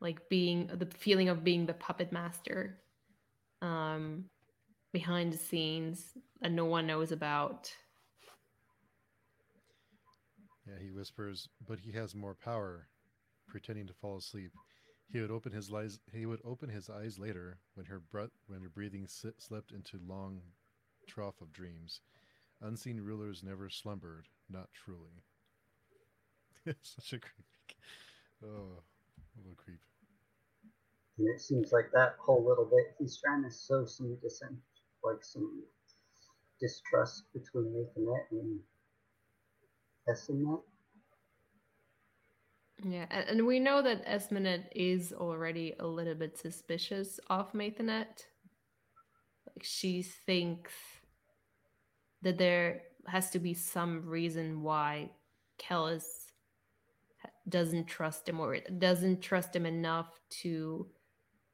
like 0.00 0.28
being 0.28 0.68
the 0.72 0.86
feeling 0.86 1.28
of 1.28 1.42
being 1.44 1.66
the 1.66 1.74
puppet 1.74 2.12
master 2.12 2.78
um 3.62 4.24
behind 4.92 5.32
the 5.32 5.36
scenes 5.36 6.12
that 6.40 6.52
no 6.52 6.64
one 6.64 6.86
knows 6.86 7.12
about. 7.12 7.70
Yeah, 10.68 10.78
he 10.82 10.90
whispers, 10.90 11.48
but 11.66 11.80
he 11.80 11.92
has 11.92 12.14
more 12.14 12.34
power. 12.34 12.88
Pretending 13.48 13.86
to 13.86 13.94
fall 13.94 14.18
asleep, 14.18 14.52
he 15.10 15.20
would 15.20 15.30
open 15.30 15.52
his 15.52 15.72
eyes. 15.72 16.00
He 16.12 16.26
would 16.26 16.40
open 16.44 16.68
his 16.68 16.90
eyes 16.90 17.18
later 17.18 17.58
when 17.74 17.86
her 17.86 17.98
breath, 17.98 18.30
when 18.46 18.60
her 18.60 18.68
breathing 18.68 19.06
si- 19.08 19.32
slipped 19.38 19.72
into 19.72 19.98
long 20.06 20.42
trough 21.06 21.40
of 21.40 21.52
dreams. 21.52 22.00
Unseen 22.60 23.00
rulers 23.00 23.42
never 23.42 23.70
slumbered, 23.70 24.28
not 24.50 24.68
truly. 24.74 25.22
Such 26.82 27.14
a 27.14 27.18
creep. 27.18 27.46
Oh, 28.44 28.82
a 28.82 29.38
little 29.38 29.56
creep. 29.56 29.80
And 31.16 31.28
it 31.28 31.40
seems 31.40 31.72
like 31.72 31.90
that 31.94 32.16
whole 32.20 32.46
little 32.46 32.66
bit, 32.66 32.94
he's 32.98 33.16
trying 33.16 33.42
to 33.44 33.50
sow 33.50 33.86
some 33.86 34.16
dissent, 34.22 34.58
like 35.02 35.24
some 35.24 35.62
distrust 36.60 37.24
between 37.32 37.72
Maithanet 37.72 38.30
and 38.30 38.60
Esmenet. 40.08 40.60
Yeah, 42.84 43.06
and, 43.10 43.44
we 43.44 43.58
know 43.58 43.82
that 43.82 44.06
Esmenet 44.06 44.66
is 44.72 45.12
already 45.12 45.74
a 45.80 45.86
little 45.86 46.14
bit 46.14 46.38
suspicious 46.38 47.18
of 47.28 47.52
Maithanet. 47.52 48.24
Like 49.46 49.62
she 49.62 50.02
thinks 50.02 50.72
that 52.22 52.38
there 52.38 52.82
has 53.06 53.30
to 53.30 53.40
be 53.40 53.54
some 53.54 54.06
reason 54.06 54.62
why 54.62 55.10
Kellhus 55.58 56.04
doesn't 57.48 57.86
trust 57.86 58.28
him 58.28 58.38
or 58.38 58.58
doesn't 58.78 59.22
trust 59.22 59.56
him 59.56 59.66
enough 59.66 60.20
to 60.28 60.86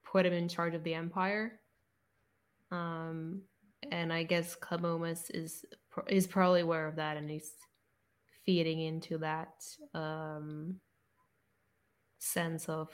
put 0.04 0.26
him 0.26 0.32
in 0.32 0.48
charge 0.48 0.74
of 0.74 0.84
the 0.84 0.94
empire. 0.94 1.60
Um, 2.70 3.42
and 3.90 4.12
I 4.12 4.24
guess 4.24 4.56
Kelmomas 4.56 5.30
is 5.30 5.64
is 6.08 6.26
probably 6.26 6.60
aware 6.60 6.86
of 6.86 6.96
that, 6.96 7.16
and 7.16 7.30
he's 7.30 7.52
feeding 8.44 8.80
into 8.80 9.18
that 9.18 9.64
um, 9.94 10.80
sense 12.18 12.68
of 12.68 12.88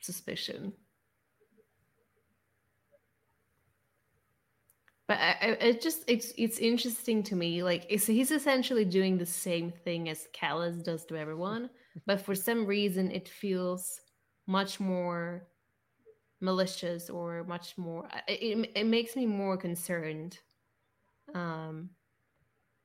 suspicion. 0.00 0.72
But 5.06 5.18
I, 5.18 5.36
I, 5.40 5.46
it 5.60 5.82
just 5.82 6.04
it's 6.08 6.32
it's 6.38 6.58
interesting 6.58 7.22
to 7.24 7.36
me. 7.36 7.62
Like 7.62 7.90
he's 7.90 8.30
essentially 8.30 8.86
doing 8.86 9.18
the 9.18 9.26
same 9.26 9.70
thing 9.70 10.08
as 10.08 10.28
Kellhus 10.32 10.82
does 10.82 11.04
to 11.06 11.16
everyone, 11.16 11.68
but 12.06 12.22
for 12.22 12.34
some 12.34 12.64
reason 12.64 13.10
it 13.10 13.28
feels 13.28 14.00
much 14.46 14.80
more 14.80 15.46
malicious 16.40 17.10
or 17.10 17.44
much 17.44 17.76
more. 17.76 18.08
It, 18.28 18.70
it 18.74 18.86
makes 18.86 19.14
me 19.14 19.26
more 19.26 19.58
concerned 19.58 20.38
um, 21.34 21.90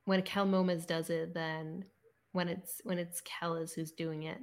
when 0.10 0.24
Kelmomas 0.24 0.88
does 0.88 1.12
it 1.12 1.36
than 1.36 1.86
when 2.32 2.48
it's 2.48 2.82
when 2.84 2.98
it's 2.98 3.22
Kellhus 3.22 3.76
who's 3.76 3.92
doing 3.92 4.24
it. 4.24 4.40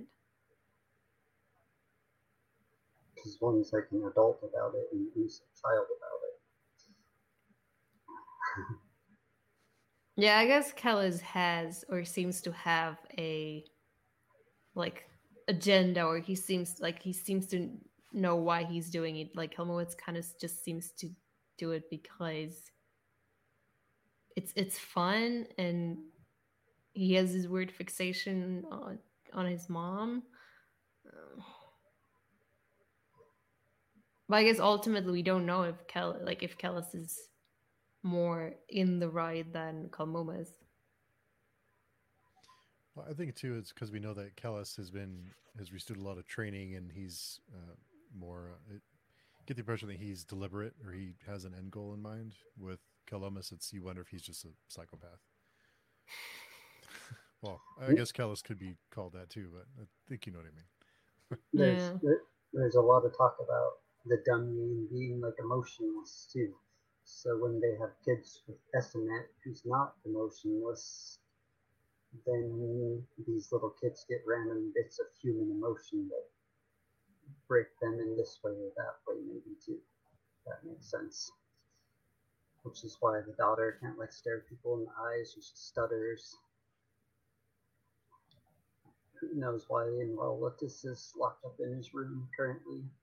Because 3.13 3.37
one's 3.41 3.73
like 3.73 3.89
an 3.91 4.05
adult 4.09 4.39
about 4.45 4.75
it 4.77 4.87
and 4.93 5.09
he's 5.13 5.41
a 5.41 5.51
child 5.61 5.87
about 5.99 6.21
it. 6.29 6.37
Yeah, 10.19 10.39
I 10.39 10.47
guess 10.47 10.73
Kellhus 10.73 11.21
has 11.21 11.85
or 11.91 12.03
seems 12.07 12.41
to 12.43 12.53
have 12.53 12.97
a 13.19 13.65
like 14.75 15.05
agenda, 15.47 16.05
or 16.05 16.21
he 16.21 16.35
seems 16.35 16.81
like 16.81 17.03
he 17.03 17.13
seems 17.13 17.47
to 17.49 17.69
know 18.15 18.37
why 18.37 18.65
he's 18.65 18.89
doing 18.89 19.17
it. 19.17 19.37
Like 19.37 19.55
Helmowitz 19.55 19.95
kind 19.95 20.17
of 20.17 20.25
just 20.41 20.65
seems 20.65 20.93
to 20.93 21.11
do 21.59 21.73
it 21.73 21.91
because 21.91 22.71
it's 24.37 24.53
it's 24.55 24.79
fun 24.79 25.47
and 25.59 25.97
he 26.93 27.15
has 27.15 27.33
this 27.33 27.47
weird 27.47 27.73
fixation 27.73 28.65
on 28.71 28.99
on 29.33 29.47
his 29.47 29.69
mom. 29.69 30.23
Uh, 31.07 31.43
but 34.29 34.37
I 34.37 34.45
guess 34.45 34.61
ultimately 34.61 35.13
we 35.13 35.23
don't 35.23 35.47
know 35.47 35.63
if 35.63 35.87
Kel 35.89 36.19
like 36.23 36.43
if 36.43 36.59
Kellhus 36.59 36.95
is 36.95 37.19
more 38.03 38.55
in 38.69 39.01
the 39.01 39.09
ride 39.09 39.53
than 39.53 39.89
Kalmuma 39.91 40.43
is. 40.43 40.51
Well, 42.95 43.07
I 43.11 43.15
think 43.15 43.35
too 43.35 43.57
it's 43.57 43.73
because 43.73 43.91
we 43.91 44.01
know 44.01 44.15
that 44.15 44.37
Kellhus 44.37 44.77
has 44.77 44.91
been 44.91 45.31
has 45.59 45.73
received 45.73 46.01
a 46.01 46.05
lot 46.05 46.19
of 46.19 46.27
training 46.27 46.77
and 46.77 46.93
he's 46.93 47.41
uh, 47.55 47.75
more 48.17 48.53
uh, 48.53 48.77
it, 48.77 48.83
get 49.47 49.57
the 49.57 49.61
impression 49.61 49.89
that 49.89 49.99
he's 49.99 50.25
deliberate 50.25 50.75
or 50.85 50.93
he 50.93 51.15
has 51.27 51.45
an 51.45 51.55
end 51.57 51.71
goal 51.71 51.95
in 51.95 52.03
mind. 52.03 52.35
With 52.59 52.81
Kelmomas, 53.11 53.53
it's 53.53 53.73
you 53.73 53.83
wonder 53.83 54.03
if 54.03 54.09
he's 54.09 54.23
just 54.23 54.45
a 54.45 54.49
psychopath. 54.69 55.21
well, 57.43 57.61
I 57.81 57.93
guess 57.93 58.13
Kellhus 58.13 58.43
could 58.43 58.59
be 58.59 58.77
called 58.91 59.13
that 59.15 59.31
too, 59.31 59.49
but 59.53 59.67
I 59.81 59.87
think 60.09 60.27
you 60.27 60.33
know 60.33 60.39
what 60.39 60.47
I 60.47 60.55
mean. 60.57 61.41
There's 61.53 61.91
Yeah. 61.93 61.99
there, 62.03 62.21
there's 62.53 62.75
a 62.75 62.81
lot 62.81 63.05
of 63.05 63.17
talk 63.17 63.37
about 63.43 63.79
the 64.07 64.23
dummy 64.25 64.87
being 64.91 65.21
like 65.21 65.35
emotionless 65.39 66.29
too. 66.33 66.55
So 67.05 67.39
when 67.39 67.61
they 67.61 67.77
have 67.81 67.91
kids 68.05 68.43
with 68.47 68.59
Esmenet 68.75 69.27
who's 69.45 69.63
not 69.65 69.95
emotionless, 70.05 71.19
then 72.25 73.05
these 73.27 73.53
little 73.53 73.75
kids 73.81 74.05
get 74.09 74.23
random 74.27 74.73
bits 74.75 74.99
of 74.99 75.07
human 75.21 75.51
emotion 75.51 76.09
that 76.09 76.27
break 77.49 77.67
them 77.81 78.01
in 78.01 78.17
this 78.17 78.39
way 78.43 78.53
or 78.53 78.71
that 78.77 78.97
way 79.07 79.21
maybe 79.27 79.57
too. 79.65 79.79
That 80.47 80.65
makes 80.65 80.91
sense. 80.91 81.31
Which 82.67 82.83
is 82.85 82.97
why 83.01 83.21
the 83.25 83.33
daughter 83.35 83.79
can't 83.81 83.99
like 83.99 84.13
stare 84.13 84.41
people 84.49 84.75
in 84.79 84.85
the 84.85 84.91
eyes, 85.01 85.33
she 85.35 85.41
stutters. 85.41 86.37
Who 89.21 89.29
knows 89.39 89.67
why 89.69 89.85
Inrilatas 89.85 90.85
is 90.85 91.13
locked 91.17 91.45
up 91.45 91.55
in 91.61 91.73
his 91.77 91.95
room 91.95 92.29
currently. 92.37 92.83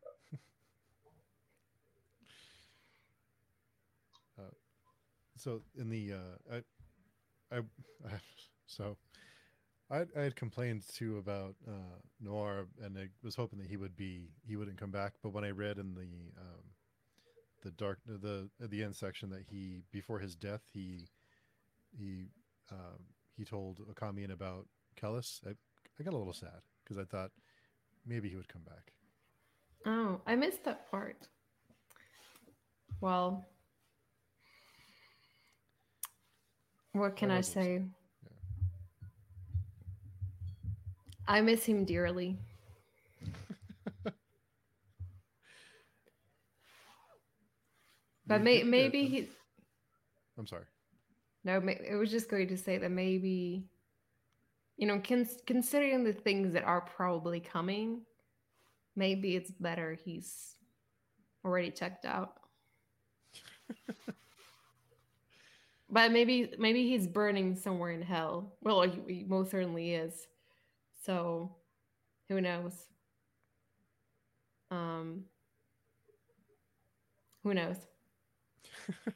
So 5.36 5.62
in 5.78 5.90
the 5.90 6.14
uh, 6.14 6.56
I, 7.52 7.58
I, 7.58 7.60
I 8.06 8.12
so 8.66 8.96
I, 9.92 10.06
I 10.18 10.22
had 10.22 10.36
complained 10.38 10.84
too 10.88 11.18
about 11.18 11.56
uh, 11.68 11.98
Noir, 12.22 12.68
and 12.82 12.98
I 12.98 13.10
was 13.24 13.36
hoping 13.36 13.60
that 13.60 13.68
he 13.68 13.76
would 13.76 13.98
be 13.98 14.30
he 14.48 14.56
wouldn't 14.56 14.78
come 14.78 14.92
back. 14.92 15.14
But 15.22 15.34
when 15.34 15.44
I 15.44 15.50
read 15.50 15.80
in 15.80 15.96
the 15.96 16.32
um, 16.40 16.64
the 17.64 17.72
dark 17.72 18.00
the 18.06 18.50
at 18.62 18.70
the 18.70 18.84
end 18.84 18.96
section 18.96 19.30
that 19.30 19.44
he 19.50 19.84
before 19.92 20.20
his 20.20 20.36
death 20.36 20.62
he 20.74 21.00
he 21.98 22.28
um, 22.72 23.00
he 23.36 23.44
told 23.44 23.80
Achamian 23.88 24.32
about 24.32 24.68
Kellhus, 24.96 25.42
I, 25.46 25.52
I 26.00 26.04
got 26.04 26.14
a 26.14 26.18
little 26.18 26.34
sad 26.34 26.62
because 26.84 26.98
I 26.98 27.04
thought 27.04 27.32
maybe 28.06 28.30
he 28.30 28.36
would 28.36 28.48
come 28.48 28.64
back. 28.64 28.94
Oh, 29.86 30.22
I 30.26 30.36
missed 30.36 30.64
that 30.66 30.90
part. 30.90 31.28
Well, 33.02 33.46
what 36.94 37.16
can 37.16 37.32
I 37.32 37.40
I, 37.40 37.42
say? 37.42 37.82
I 41.28 41.42
miss 41.42 41.66
him 41.66 41.86
dearly. 41.86 42.38
But 48.34 48.42
may, 48.42 48.64
maybe 48.64 49.06
he. 49.06 49.30
I'm 50.40 50.48
sorry. 50.48 50.66
No, 51.44 51.62
I 51.92 51.96
was 51.96 52.10
just 52.10 52.32
going 52.32 52.48
to 52.48 52.58
say 52.58 52.80
that 52.80 52.90
maybe, 52.90 53.68
you 54.76 54.88
know, 54.88 55.00
cons- 55.08 55.44
considering 55.46 56.04
the 56.04 56.14
things 56.14 56.54
that 56.54 56.64
are 56.64 56.82
probably 56.82 57.40
coming, 57.40 58.02
maybe 58.96 59.36
it's 59.36 59.52
better 59.52 60.00
he's 60.04 60.56
already 61.46 61.70
checked 61.70 62.06
out. 62.06 62.40
but 65.92 66.12
maybe, 66.12 66.54
maybe 66.58 66.88
he's 66.88 67.06
burning 67.06 67.56
somewhere 67.56 67.92
in 67.92 68.02
hell. 68.02 68.56
Well, 68.64 68.82
he, 68.82 69.00
he 69.08 69.24
most 69.26 69.52
certainly 69.52 69.94
is. 69.94 70.26
So, 71.06 71.56
who 72.30 72.42
knows? 72.42 72.74
Um, 74.72 75.26
who 77.44 77.54
knows? 77.54 77.78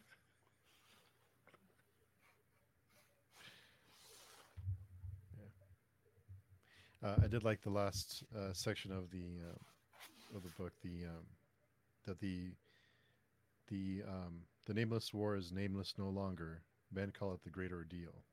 Uh, 7.04 7.16
I 7.24 7.28
did 7.28 7.44
like 7.44 7.62
the 7.62 7.70
last 7.70 8.24
uh, 8.36 8.54
section 8.54 8.92
of 8.92 9.10
the 9.12 9.40
uh, 9.50 9.82
of 10.38 10.44
the 10.44 10.50
book. 10.50 10.74
The 10.84 11.06
um, 11.06 11.26
that 12.06 12.20
the 12.20 12.54
the 13.68 14.04
um, 14.08 14.42
the 14.66 14.74
nameless 14.74 15.14
war 15.14 15.36
is 15.36 15.52
nameless 15.52 15.94
no 15.98 16.10
longer. 16.10 16.64
Men 16.92 17.12
call 17.12 17.34
it 17.34 17.44
the 17.44 17.50
great 17.50 17.72
ordeal. 17.72 18.24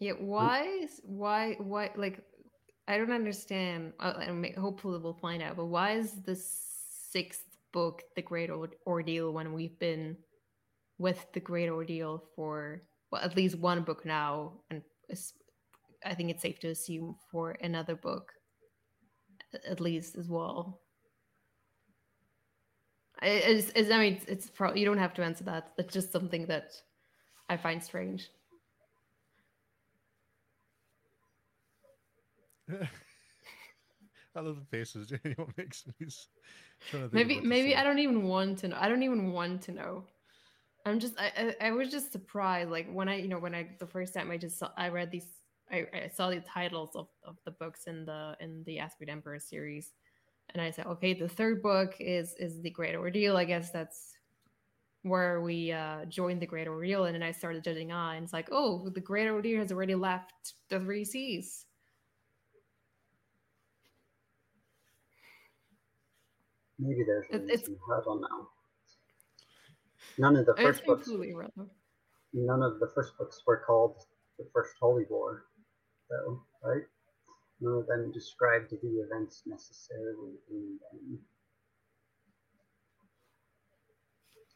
Yeah, 0.00 0.12
why 0.12 0.88
why 1.02 1.54
why 1.58 1.90
like 1.96 2.20
I 2.88 2.96
don't 2.96 3.12
understand. 3.12 3.92
Uh, 4.00 4.14
hopefully 4.58 4.98
we'll 4.98 5.12
find 5.12 5.42
out. 5.42 5.56
But 5.56 5.66
why 5.66 5.92
is 5.92 6.22
the 6.22 6.34
sixth 6.34 7.44
book 7.70 8.02
the 8.16 8.22
Great 8.22 8.50
Ordeal 8.86 9.32
when 9.32 9.52
we've 9.52 9.78
been 9.78 10.16
with 10.96 11.24
the 11.34 11.40
Great 11.40 11.68
Ordeal 11.68 12.24
for 12.34 12.82
well 13.12 13.20
at 13.22 13.36
least 13.36 13.58
one 13.58 13.82
book 13.82 14.06
now, 14.06 14.54
and 14.70 14.82
I 16.04 16.14
think 16.14 16.30
it's 16.30 16.42
safe 16.42 16.58
to 16.60 16.68
assume 16.68 17.16
for 17.30 17.50
another 17.60 17.94
book 17.94 18.32
at 19.68 19.80
least 19.80 20.16
as 20.16 20.28
well. 20.28 20.80
I, 23.20 23.62
mean, 23.74 24.12
it's, 24.14 24.24
it's 24.26 24.50
pro- 24.50 24.74
you 24.74 24.84
don't 24.84 24.98
have 24.98 25.14
to 25.14 25.24
answer 25.24 25.44
that. 25.44 25.72
That's 25.76 25.92
just 25.92 26.12
something 26.12 26.46
that 26.46 26.70
I 27.48 27.56
find 27.56 27.82
strange. 27.82 28.28
I 34.36 34.40
love 34.40 34.56
the 34.56 34.76
faces. 34.76 35.08
Daniel 35.24 35.50
makes. 35.56 35.84
He's 35.98 36.28
trying 36.90 37.08
to 37.08 37.14
maybe 37.14 37.40
maybe 37.40 37.74
i 37.74 37.82
don't 37.82 37.98
even 37.98 38.22
want 38.22 38.58
to 38.58 38.68
know 38.68 38.76
i 38.78 38.88
don't 38.88 39.02
even 39.02 39.32
want 39.32 39.62
to 39.62 39.72
know. 39.72 40.04
I'm 40.86 41.00
just 41.00 41.14
I, 41.18 41.54
I 41.60 41.68
i 41.68 41.70
was 41.72 41.90
just 41.90 42.12
surprised 42.12 42.70
like 42.70 42.88
when 42.90 43.08
i 43.08 43.16
you 43.16 43.28
know 43.28 43.38
when 43.38 43.54
i 43.54 43.68
the 43.78 43.86
first 43.86 44.14
time 44.14 44.30
i 44.30 44.36
just 44.36 44.58
saw 44.58 44.70
i 44.76 44.88
read 44.88 45.10
these 45.10 45.26
i, 45.70 45.86
I 45.92 46.08
saw 46.08 46.30
the 46.30 46.40
titles 46.40 46.90
of, 46.94 47.08
of 47.24 47.36
the 47.44 47.50
books 47.50 47.86
in 47.86 48.06
the 48.06 48.36
in 48.40 48.62
the 48.64 48.78
aspect 48.78 49.10
emperor 49.10 49.38
series. 49.38 49.92
And 50.54 50.62
i 50.62 50.70
said 50.70 50.86
okay 50.86 51.12
the 51.12 51.28
third 51.28 51.62
book 51.62 51.96
is 51.98 52.34
is 52.38 52.62
the 52.62 52.70
great 52.70 52.94
ordeal. 52.94 53.36
I 53.36 53.44
guess 53.44 53.70
that's 53.70 54.16
where 55.02 55.40
we 55.42 55.72
uh 55.72 56.04
joined 56.06 56.40
the 56.40 56.46
great 56.46 56.68
ordeal. 56.68 57.04
And 57.04 57.14
then 57.14 57.22
i 57.22 57.32
started 57.32 57.64
judging 57.64 57.92
eye 57.92 58.14
and 58.14 58.24
it's 58.24 58.32
like 58.32 58.48
oh 58.52 58.88
the 58.88 59.00
great 59.00 59.28
ordeal 59.28 59.60
has 59.60 59.72
already 59.72 59.96
left 59.96 60.54
the 60.70 60.78
three 60.80 61.04
seas 61.04 61.66
Maybe 66.78 67.02
there's 67.04 67.26
a 67.30 67.36
It- 67.36 67.50
it's- 67.50 67.68
reason. 67.68 67.80
I 67.92 68.00
don't 68.04 68.20
know. 68.20 68.50
None 70.18 70.36
of 70.36 70.46
the 70.46 70.54
first 70.56 70.84
books, 70.84 71.08
completely 71.08 71.34
none 72.32 72.62
of 72.62 72.78
the 72.80 72.88
first 72.88 73.16
books 73.18 73.44
were 73.46 73.62
called 73.64 74.06
the 74.38 74.44
First 74.52 74.76
Holy 74.78 75.04
War, 75.06 75.46
though, 76.08 76.44
right? 76.62 76.86
None 77.60 77.74
of 77.78 77.86
them 77.86 78.12
described 78.12 78.70
the 78.70 79.00
events 79.00 79.46
necessarily 79.46 80.40
in 80.48 80.78
them. 80.78 81.28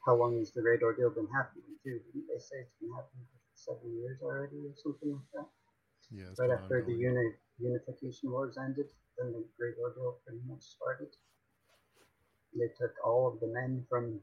How 0.07 0.17
long 0.17 0.39
has 0.39 0.53
the 0.53 0.63
Great 0.63 0.83
Ordeal 0.83 1.11
been 1.11 1.29
happening, 1.29 1.79
too? 1.83 2.01
Didn't 2.01 2.27
they 2.27 2.39
say 2.39 2.61
it's 2.61 2.75
been 2.81 2.93
happening 2.93 3.27
for 3.27 3.39
seven 3.55 3.97
years 3.97 4.21
already 4.21 4.67
or 4.67 4.75
something 4.77 5.13
like 5.15 5.31
that? 5.35 5.49
Yeah, 6.11 6.27
right 6.39 6.39
been 6.39 6.51
after 6.51 6.83
the 6.85 6.93
uni- 6.93 7.37
unification 7.59 8.31
wars 8.31 8.59
ended, 8.59 8.91
then 9.17 9.33
the 9.33 9.49
Great 9.57 9.79
Ordeal 9.79 10.21
pretty 10.25 10.43
much 10.47 10.63
started. 10.63 11.15
They 12.55 12.69
took 12.79 12.93
all 13.05 13.33
of 13.33 13.41
the 13.41 13.47
men 13.47 13.85
from 13.89 14.21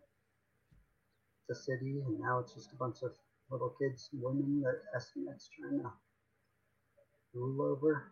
the 1.47 1.55
city, 1.55 2.01
and 2.05 2.19
now 2.19 2.39
it's 2.39 2.53
just 2.53 2.71
a 2.71 2.75
bunch 2.75 2.97
of 3.03 3.11
little 3.49 3.73
kids 3.81 4.09
and 4.13 4.21
women 4.21 4.61
that 4.61 4.81
Esmenet's 4.95 5.49
trying 5.59 5.79
to 5.81 5.91
rule 7.33 7.61
over. 7.61 8.11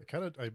I 0.00 0.04
kind 0.04 0.24
of 0.24 0.36
I 0.38 0.50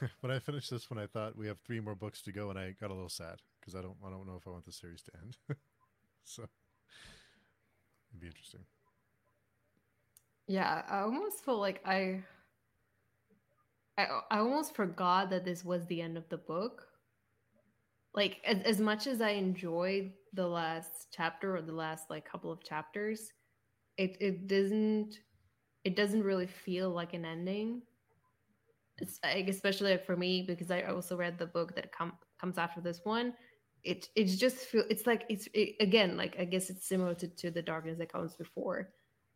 when 0.20 0.32
I 0.32 0.38
finished 0.38 0.70
this 0.70 0.90
one, 0.90 0.98
I 0.98 1.06
thought 1.06 1.36
we 1.36 1.46
have 1.48 1.58
three 1.60 1.80
more 1.80 1.94
books 1.94 2.22
to 2.22 2.32
go, 2.32 2.50
and 2.50 2.58
I 2.58 2.74
got 2.80 2.90
a 2.90 2.94
little 2.94 3.08
sad 3.08 3.40
because 3.60 3.74
I 3.74 3.82
don't 3.82 3.96
I 4.04 4.10
don't 4.10 4.26
know 4.26 4.36
if 4.36 4.46
I 4.46 4.50
want 4.50 4.64
the 4.64 4.72
series 4.72 5.02
to 5.02 5.12
end. 5.22 5.36
so 6.24 6.42
it'd 8.10 8.20
be 8.20 8.26
interesting. 8.26 8.60
Yeah, 10.46 10.82
I 10.88 11.00
almost 11.00 11.44
feel 11.44 11.58
like 11.58 11.80
I 11.86 12.22
I, 13.98 14.06
I 14.30 14.38
almost 14.38 14.74
forgot 14.74 15.30
that 15.30 15.44
this 15.44 15.64
was 15.64 15.86
the 15.86 16.00
end 16.00 16.16
of 16.16 16.28
the 16.28 16.38
book. 16.38 16.86
Like 18.14 18.38
as, 18.44 18.58
as 18.64 18.80
much 18.80 19.06
as 19.06 19.20
I 19.20 19.30
enjoyed 19.30 20.12
the 20.32 20.46
last 20.46 21.08
chapter 21.14 21.56
or 21.56 21.62
the 21.62 21.72
last 21.72 22.10
like 22.10 22.28
couple 22.28 22.50
of 22.50 22.64
chapters, 22.64 23.32
it 23.96 24.16
it 24.20 24.46
doesn't 24.46 25.18
it 25.84 25.96
doesn't 25.96 26.22
really 26.22 26.46
feel 26.46 26.90
like 26.90 27.14
an 27.14 27.24
ending. 27.24 27.82
It's 28.98 29.18
like, 29.24 29.48
especially 29.48 29.96
for 29.98 30.16
me 30.16 30.44
because 30.46 30.70
I 30.70 30.82
also 30.82 31.16
read 31.16 31.38
the 31.38 31.46
book 31.46 31.74
that 31.74 31.92
com- 31.92 32.18
comes 32.40 32.58
after 32.58 32.80
this 32.80 33.00
one. 33.04 33.34
It 33.82 34.08
it's 34.14 34.36
just 34.36 34.58
feel 34.58 34.84
it's 34.88 35.06
like 35.06 35.24
it's 35.28 35.48
it, 35.54 35.76
again 35.80 36.16
like 36.16 36.36
I 36.38 36.44
guess 36.44 36.70
it's 36.70 36.86
similar 36.86 37.14
to, 37.14 37.28
to 37.28 37.50
the 37.50 37.62
darkness 37.62 37.98
that 37.98 38.12
comes 38.12 38.36
before. 38.36 38.90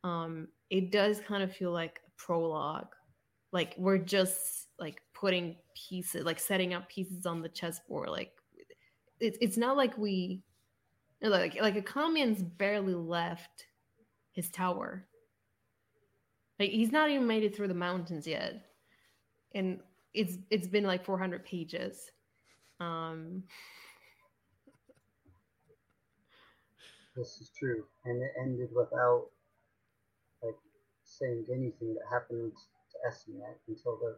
Um, 0.05 0.49
it 0.71 0.93
does 0.93 1.21
kind 1.21 1.43
of 1.43 1.55
feel 1.55 1.73
like 1.73 2.01
a 2.07 2.11
prologue 2.17 2.96
like 3.57 3.75
we're 3.79 3.97
just 3.97 4.69
like 4.79 5.01
putting 5.15 5.57
pieces 5.75 6.27
like 6.27 6.39
setting 6.39 6.75
up 6.75 6.87
pieces 6.91 7.25
on 7.25 7.41
the 7.41 7.49
chessboard 7.49 8.11
like 8.11 8.33
it's 9.19 9.39
it's 9.41 9.57
not 9.57 9.79
like 9.79 9.97
we 9.97 10.43
like 11.23 11.59
like 11.61 11.77
a 11.77 11.81
Achamian's 11.83 12.43
barely 12.43 12.95
left 12.95 13.67
his 14.33 14.51
tower. 14.51 15.07
Like 16.61 16.71
he's 16.71 16.93
not 16.93 17.11
even 17.11 17.27
made 17.27 17.43
it 17.43 17.57
through 17.57 17.69
the 17.69 17.75
mountains 17.75 18.27
yet. 18.27 18.67
And 19.55 19.81
it's 20.13 20.37
it's 20.51 20.69
been 20.69 20.85
like 20.85 21.05
400 21.05 21.45
pages. 21.45 22.11
Um 22.79 23.43
this 27.17 27.41
is 27.41 27.51
true. 27.59 27.85
And 28.05 28.23
it 28.23 28.33
ended 28.39 28.69
without 28.77 29.29
like 30.43 30.57
saying 31.05 31.47
anything 31.51 31.95
that 31.95 32.05
happened 32.11 32.53
estimate 33.07 33.59
until 33.69 33.99
the 33.99 34.17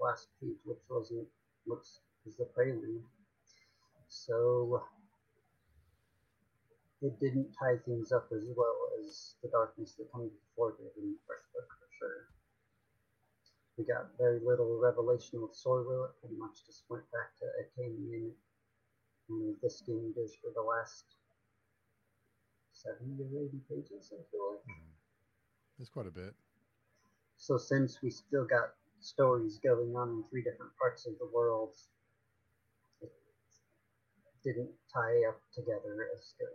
last 0.00 0.28
page, 0.40 0.58
which 0.64 0.82
wasn't 0.90 1.28
which 1.66 1.86
is 2.26 2.36
the 2.36 2.44
prelude. 2.44 3.04
So 4.08 4.82
it 7.02 7.20
didn't 7.20 7.54
tie 7.54 7.78
things 7.84 8.10
up 8.10 8.28
as 8.32 8.44
well 8.56 8.76
as 9.00 9.34
the 9.42 9.48
darkness 9.48 9.94
that 9.98 10.10
comes 10.10 10.32
before 10.32 10.72
did 10.72 10.90
in 10.96 11.12
the 11.12 11.20
first 11.28 11.46
book 11.52 11.68
for 11.68 11.88
sure. 11.98 12.18
We 13.76 13.84
got 13.84 14.10
very 14.18 14.40
little 14.42 14.80
revelation 14.80 15.40
with 15.42 15.54
Sorweel. 15.54 16.10
It 16.10 16.18
pretty 16.20 16.36
much 16.36 16.66
just 16.66 16.84
went 16.88 17.04
back 17.12 17.36
to 17.38 17.46
came 17.76 17.94
in 18.10 18.32
and 19.28 19.54
this 19.62 19.82
game 19.86 20.12
does 20.16 20.34
for 20.40 20.50
the 20.54 20.62
last 20.62 21.04
seventy 22.72 23.22
or 23.22 23.44
eighty 23.44 23.60
pages, 23.68 24.10
I 24.12 24.24
feel 24.30 24.56
like. 24.56 24.64
Mm. 24.66 24.88
It's 25.80 25.90
quite 25.90 26.06
a 26.06 26.10
bit. 26.10 26.34
So 27.38 27.56
since 27.56 28.02
we 28.02 28.10
still 28.10 28.44
got 28.44 28.74
stories 29.00 29.58
going 29.62 29.94
on 29.96 30.08
in 30.10 30.24
three 30.28 30.42
different 30.42 30.72
parts 30.76 31.06
of 31.06 31.16
the 31.18 31.26
world, 31.32 31.74
it 33.00 33.12
didn't 34.44 34.70
tie 34.92 35.22
up 35.28 35.40
together 35.54 36.08
as 36.14 36.34
good. 36.38 36.48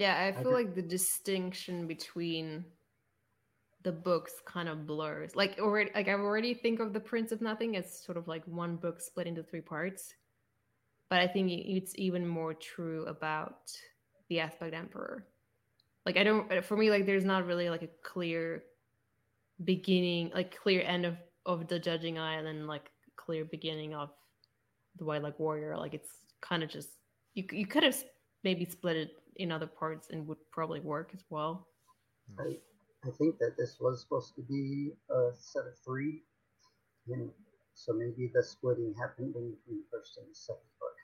Yeah, 0.00 0.24
I 0.24 0.40
feel 0.40 0.52
I 0.52 0.54
like 0.54 0.74
the 0.74 0.82
distinction 0.82 1.86
between 1.86 2.64
the 3.82 3.92
books 3.92 4.34
kind 4.46 4.68
of 4.68 4.86
blurs. 4.86 5.36
Like 5.36 5.58
already 5.58 5.90
like 5.94 6.08
I 6.08 6.12
already 6.12 6.54
think 6.54 6.80
of 6.80 6.92
the 6.92 7.00
Prince 7.00 7.32
of 7.32 7.42
Nothing 7.42 7.76
as 7.76 8.02
sort 8.02 8.16
of 8.16 8.28
like 8.28 8.44
one 8.46 8.76
book 8.76 9.00
split 9.00 9.26
into 9.26 9.42
three 9.42 9.60
parts. 9.60 10.14
But 11.10 11.20
I 11.20 11.26
think 11.26 11.50
it's 11.50 11.92
even 11.96 12.26
more 12.26 12.54
true 12.54 13.04
about 13.06 13.70
the 14.28 14.40
Aspect 14.40 14.74
Emperor 14.74 15.26
like 16.06 16.16
i 16.16 16.22
don't 16.22 16.50
uh, 16.52 16.60
for 16.60 16.76
me 16.76 16.90
like 16.90 17.06
there's 17.06 17.24
not 17.24 17.46
really 17.46 17.70
like 17.70 17.82
a 17.82 17.88
clear 18.02 18.62
beginning 19.64 20.30
like 20.34 20.58
clear 20.60 20.82
end 20.82 21.06
of 21.06 21.16
of 21.46 21.68
the 21.68 21.78
judging 21.78 22.18
eye 22.18 22.36
and 22.36 22.46
then 22.46 22.66
like 22.66 22.90
clear 23.16 23.44
beginning 23.44 23.94
of 23.94 24.10
the 24.96 25.04
White 25.04 25.22
Luck 25.22 25.38
Warrior. 25.38 25.76
Like 25.76 25.94
it's 25.94 26.10
kind 26.40 26.62
of 26.62 26.70
just 26.70 26.90
you, 27.34 27.44
you 27.50 27.66
could 27.66 27.82
have 27.82 27.96
maybe 28.42 28.64
split 28.64 28.96
it 28.96 29.10
in 29.36 29.50
other 29.50 29.66
parts 29.66 30.08
and 30.10 30.26
would 30.26 30.38
probably 30.50 30.80
work 30.80 31.10
as 31.14 31.24
well. 31.30 31.66
I 32.38 32.56
i 33.06 33.10
think 33.18 33.38
that 33.38 33.54
this 33.58 33.76
was 33.80 34.00
supposed 34.00 34.34
to 34.34 34.42
be 34.42 34.92
a 35.10 35.30
set 35.36 35.66
of 35.66 35.76
three 35.84 36.22
and 37.08 37.30
so 37.74 37.92
maybe 37.92 38.30
the 38.32 38.42
splitting 38.42 38.94
happened 38.98 39.36
in 39.36 39.50
between 39.50 39.82
the 39.82 39.88
first 39.90 40.16
and 40.16 40.26
the 40.30 40.34
second 40.34 40.72
book. 40.80 40.96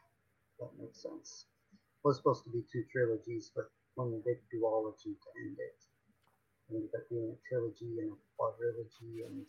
That 0.60 0.82
makes 0.82 1.02
sense. 1.02 1.44
It 1.72 2.09
was 2.09 2.16
supposed 2.16 2.44
to 2.44 2.51
be 2.51 2.62
two 2.72 2.85
trilogies 2.90 3.52
but 3.55 3.70
one 4.01 4.22
big 4.24 4.39
duology 4.52 5.12
to 5.20 5.28
end 5.44 5.56
it. 5.59 5.77
Ended 6.70 6.90
up 6.97 7.09
being 7.10 7.35
a 7.35 7.48
trilogy 7.48 7.98
and 7.98 8.12
a 8.12 8.16
quadrilogy 8.40 9.27
and 9.27 9.47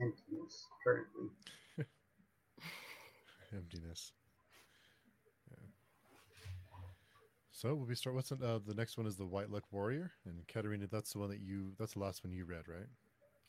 emptiness 0.00 0.66
currently. 0.84 1.30
emptiness. 3.52 4.12
Yeah. 5.50 5.66
So 7.52 7.74
will 7.74 7.86
we 7.86 7.94
start? 7.94 8.16
What's 8.16 8.32
uh, 8.32 8.58
the 8.66 8.74
next 8.74 8.98
one? 8.98 9.06
Is 9.06 9.16
the 9.16 9.26
White 9.26 9.50
Luck 9.50 9.64
Warrior 9.70 10.12
and 10.26 10.46
Katerina? 10.48 10.86
That's 10.90 11.12
the 11.12 11.20
one 11.20 11.30
that 11.30 11.40
you. 11.40 11.72
That's 11.78 11.94
the 11.94 12.00
last 12.00 12.24
one 12.24 12.32
you 12.32 12.44
read, 12.44 12.66
right? 12.66 12.88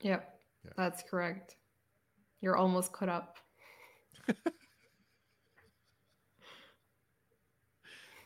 Yep. 0.02 0.30
Yeah. 0.64 0.72
That's 0.78 1.04
correct. 1.04 1.56
You're 2.40 2.58
almost 2.58 2.92
caught 2.92 3.10
up. 3.10 3.38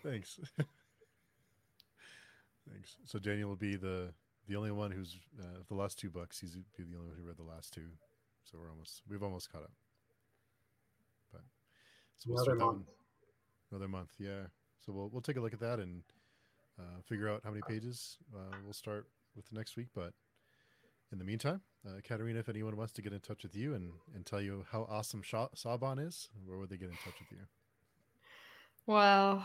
Thanks. 0.06 0.40
Thanks. 2.72 2.98
So 3.06 3.18
Daniel 3.18 3.50
will 3.50 3.56
be 3.56 3.76
the 3.76 4.14
the 4.48 4.56
only 4.56 4.72
one 4.72 4.92
who's 4.92 5.18
uh, 5.40 5.62
the 5.68 5.74
last 5.74 5.98
two 5.98 6.12
books. 6.12 6.40
He's 6.40 6.56
be 6.56 6.84
the 6.84 6.96
only 6.96 7.10
one 7.10 7.18
who 7.18 7.24
read 7.24 7.38
the 7.38 7.44
last 7.44 7.74
two. 7.74 7.88
So 8.44 8.60
we're 8.60 8.70
almost 8.70 9.02
we've 9.10 9.24
almost 9.24 9.52
caught 9.52 9.64
up. 9.64 9.72
But 11.32 11.42
so 12.18 12.30
we'll 12.30 12.44
another 12.44 12.56
month. 12.56 12.88
Another 13.72 13.88
month, 13.88 14.12
yeah. 14.20 14.44
So 14.86 14.94
we'll 14.94 15.10
we'll 15.10 15.22
take 15.22 15.38
a 15.38 15.42
look 15.42 15.54
at 15.54 15.60
that 15.62 15.80
and 15.80 16.04
uh, 16.80 17.02
figure 17.08 17.28
out 17.30 17.42
how 17.44 17.50
many 17.50 17.64
pages 17.68 18.18
uh, 18.36 18.56
we'll 18.64 18.74
start 18.74 19.08
with 19.36 19.50
the 19.50 19.56
next 19.56 19.76
week. 19.76 19.88
But 19.96 20.14
in 21.12 21.18
the 21.18 21.26
meantime, 21.26 21.62
uh, 21.88 22.02
Katerina, 22.04 22.40
if 22.40 22.50
anyone 22.50 22.78
wants 22.78 22.94
to 22.94 23.02
get 23.02 23.14
in 23.14 23.22
touch 23.22 23.42
with 23.42 23.56
you 23.56 23.74
and, 23.74 23.92
and 24.14 24.24
tell 24.26 24.42
you 24.42 24.66
how 24.72 24.88
awesome 24.90 25.24
Sha- 25.24 25.50
Saubon 25.56 25.98
is, 25.98 26.30
where 26.46 26.58
would 26.60 26.70
they 26.70 26.78
get 26.78 26.90
in 26.90 26.96
touch 27.04 27.16
with 27.20 27.32
you? 27.32 27.46
Well, 28.86 29.44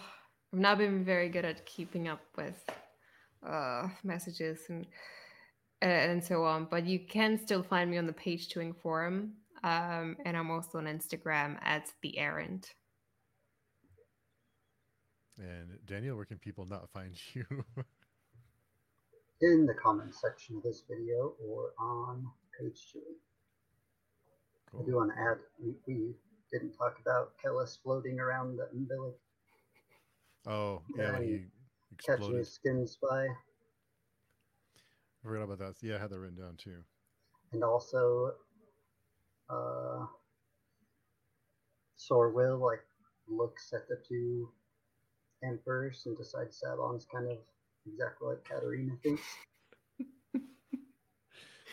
I've 0.52 0.60
not 0.60 0.78
been 0.78 1.04
very 1.04 1.28
good 1.28 1.44
at 1.44 1.64
keeping 1.64 2.08
up 2.08 2.20
with 2.36 2.68
uh, 3.46 3.88
messages 4.02 4.60
and 4.68 4.86
and 5.82 6.22
so 6.22 6.44
on. 6.44 6.66
But 6.70 6.86
you 6.86 7.00
can 7.00 7.38
still 7.38 7.62
find 7.62 7.90
me 7.90 7.98
on 7.98 8.06
the 8.06 8.12
page 8.12 8.48
Twoing 8.48 8.76
forum, 8.76 9.32
um, 9.62 10.16
and 10.24 10.36
I'm 10.36 10.50
also 10.50 10.78
on 10.78 10.84
Instagram 10.84 11.56
at 11.62 11.90
the 12.02 12.18
errand. 12.18 12.68
And 15.38 15.78
Daniel, 15.86 16.16
where 16.16 16.26
can 16.26 16.38
people 16.38 16.66
not 16.66 16.90
find 16.92 17.14
you? 17.34 17.44
In 19.40 19.64
the 19.64 19.74
comment 19.74 20.14
section 20.14 20.56
of 20.56 20.62
this 20.62 20.82
video 20.86 21.32
or 21.42 21.72
on 21.78 22.26
page 22.60 22.88
two. 22.92 23.00
Cool. 24.70 24.82
I 24.82 24.86
do 24.86 24.96
want 24.96 25.12
to 25.14 25.20
add, 25.20 25.38
we, 25.58 25.72
we 25.86 26.12
didn't 26.52 26.72
talk 26.76 26.96
about 27.00 27.32
Kellhus 27.42 27.78
floating 27.82 28.20
around 28.20 28.58
the 28.58 28.68
umbilic 28.76 29.14
Oh, 30.46 30.82
yeah, 30.96 31.12
when 31.12 31.22
he 31.22 31.44
exploded. 31.92 32.22
Catching 32.22 32.38
his 32.38 32.52
skin 32.52 32.86
spy. 32.86 33.26
I 33.26 33.28
forgot 35.22 35.42
about 35.44 35.58
that. 35.58 35.74
Yeah, 35.82 35.96
I 35.96 35.98
had 35.98 36.10
that 36.10 36.18
written 36.18 36.38
down 36.38 36.56
too. 36.56 36.82
And 37.52 37.62
also, 37.62 38.32
uh, 39.50 40.06
Sorweel 41.98 42.58
like 42.60 42.80
looks 43.28 43.72
at 43.74 43.86
the 43.88 43.98
two 44.08 44.48
emperors 45.44 46.02
and 46.06 46.16
decides 46.16 46.62
Saubon's 46.64 47.06
kind 47.12 47.30
of 47.30 47.38
exactly 47.86 48.28
like 48.28 48.44
Katerina 48.44 48.94
thinks. 49.02 49.22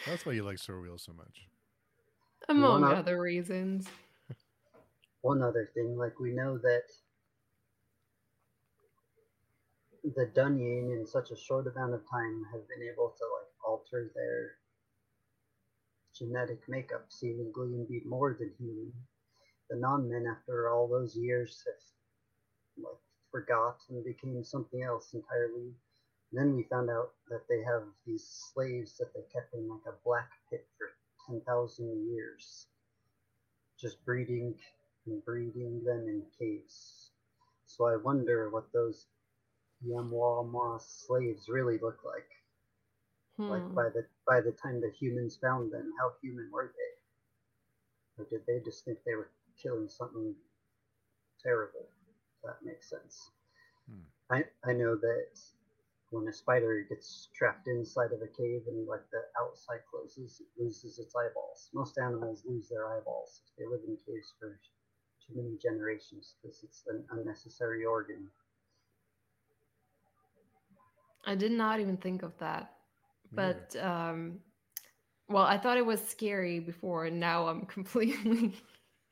That's 0.05 0.25
why 0.25 0.33
you 0.33 0.43
like 0.43 0.57
Sorweel 0.57 0.99
so 0.99 1.13
much. 1.13 1.47
Among 2.49 2.83
other 2.83 3.19
reasons. 3.19 3.87
One 5.21 5.41
other 5.41 5.69
thing, 5.73 5.97
like 5.97 6.19
we 6.19 6.31
know 6.31 6.57
that 6.57 6.83
the 10.15 10.25
Dûnyain 10.25 10.97
in 10.97 11.05
such 11.05 11.31
a 11.31 11.35
short 11.35 11.67
amount 11.67 11.93
of 11.93 12.01
time 12.09 12.45
have 12.51 12.67
been 12.69 12.87
able 12.87 13.13
to 13.17 13.23
like 13.25 13.51
alter 13.65 14.11
their 14.15 14.51
genetic 16.17 16.61
makeup 16.69 17.05
seemingly 17.09 17.75
and 17.75 17.87
be 17.87 18.01
more 18.05 18.35
than 18.39 18.53
human. 18.57 18.93
The 19.69 19.75
non-men, 19.75 20.25
after 20.25 20.69
all 20.69 20.87
those 20.87 21.15
years, 21.15 21.63
have 21.65 22.85
like 22.85 23.01
forgot 23.31 23.79
and 23.89 24.03
became 24.05 24.43
something 24.43 24.81
else 24.81 25.13
entirely. 25.13 25.73
And 26.31 26.39
then 26.39 26.55
we 26.55 26.63
found 26.63 26.89
out 26.89 27.11
that 27.29 27.43
they 27.49 27.61
have 27.63 27.83
these 28.05 28.49
slaves 28.53 28.97
that 28.97 29.13
they 29.13 29.21
kept 29.33 29.53
in 29.53 29.67
like 29.67 29.85
a 29.87 29.97
black 30.05 30.29
pit 30.49 30.65
for 30.77 30.87
ten 31.27 31.41
thousand 31.41 32.07
years, 32.13 32.67
just 33.79 34.03
breeding 34.05 34.55
and 35.05 35.23
breeding 35.25 35.83
them 35.83 36.07
in 36.07 36.23
caves. 36.39 37.11
So 37.65 37.85
I 37.85 37.97
wonder 37.97 38.49
what 38.49 38.71
those 38.73 39.07
Emwamas 39.83 40.81
slaves 40.81 41.49
really 41.49 41.77
look 41.79 42.03
like. 42.03 42.29
Like 43.47 43.63
Hmm. 43.63 43.75
by 43.75 43.89
the 43.89 44.05
by 44.27 44.41
the 44.41 44.51
time 44.51 44.79
the 44.79 44.91
humans 44.91 45.37
found 45.37 45.71
them, 45.71 45.91
how 45.97 46.11
human 46.21 46.51
were 46.51 46.67
they? 46.67 46.97
Or 48.17 48.25
did 48.25 48.45
they 48.45 48.59
just 48.59 48.83
think 48.83 49.01
they 49.03 49.15
were 49.15 49.29
killing 49.55 49.87
something 49.87 50.35
terrible? 51.39 51.89
If 52.35 52.41
that 52.43 52.61
makes 52.61 52.89
sense. 52.89 53.31
Hmm. 53.87 54.03
I 54.29 54.45
I 54.63 54.71
know 54.73 54.95
that 54.95 55.39
when 56.11 56.27
a 56.27 56.33
spider 56.33 56.81
gets 56.83 57.27
trapped 57.33 57.67
inside 57.67 58.13
of 58.13 58.21
a 58.21 58.27
cave 58.27 58.67
and 58.67 58.87
like 58.87 59.09
the 59.11 59.27
outside 59.37 59.81
closes, 59.89 60.39
it 60.41 60.47
loses 60.57 60.99
its 60.99 61.15
eyeballs. 61.15 61.69
Most 61.73 61.97
animals 61.97 62.45
lose 62.45 62.69
their 62.69 62.87
eyeballs 62.87 63.41
if 63.45 63.55
they 63.57 63.65
live 63.65 63.83
in 63.85 63.97
caves 63.97 64.33
for 64.39 64.59
too 65.25 65.33
many 65.35 65.57
generations 65.57 66.35
because 66.41 66.63
it's 66.63 66.85
an 66.87 67.05
unnecessary 67.11 67.85
organ. 67.85 68.31
I 71.27 71.35
did 71.35 71.51
not 71.51 71.79
even 71.79 71.97
think 71.97 72.23
of 72.23 72.37
that. 72.39 72.71
Me 73.31 73.43
neither. 73.43 73.67
But 73.71 73.83
um 73.83 74.39
well, 75.29 75.43
I 75.43 75.57
thought 75.57 75.77
it 75.77 75.85
was 75.85 76.01
scary 76.01 76.59
before 76.59 77.05
and 77.05 77.19
now 77.19 77.47
I'm 77.47 77.65
completely 77.77 78.55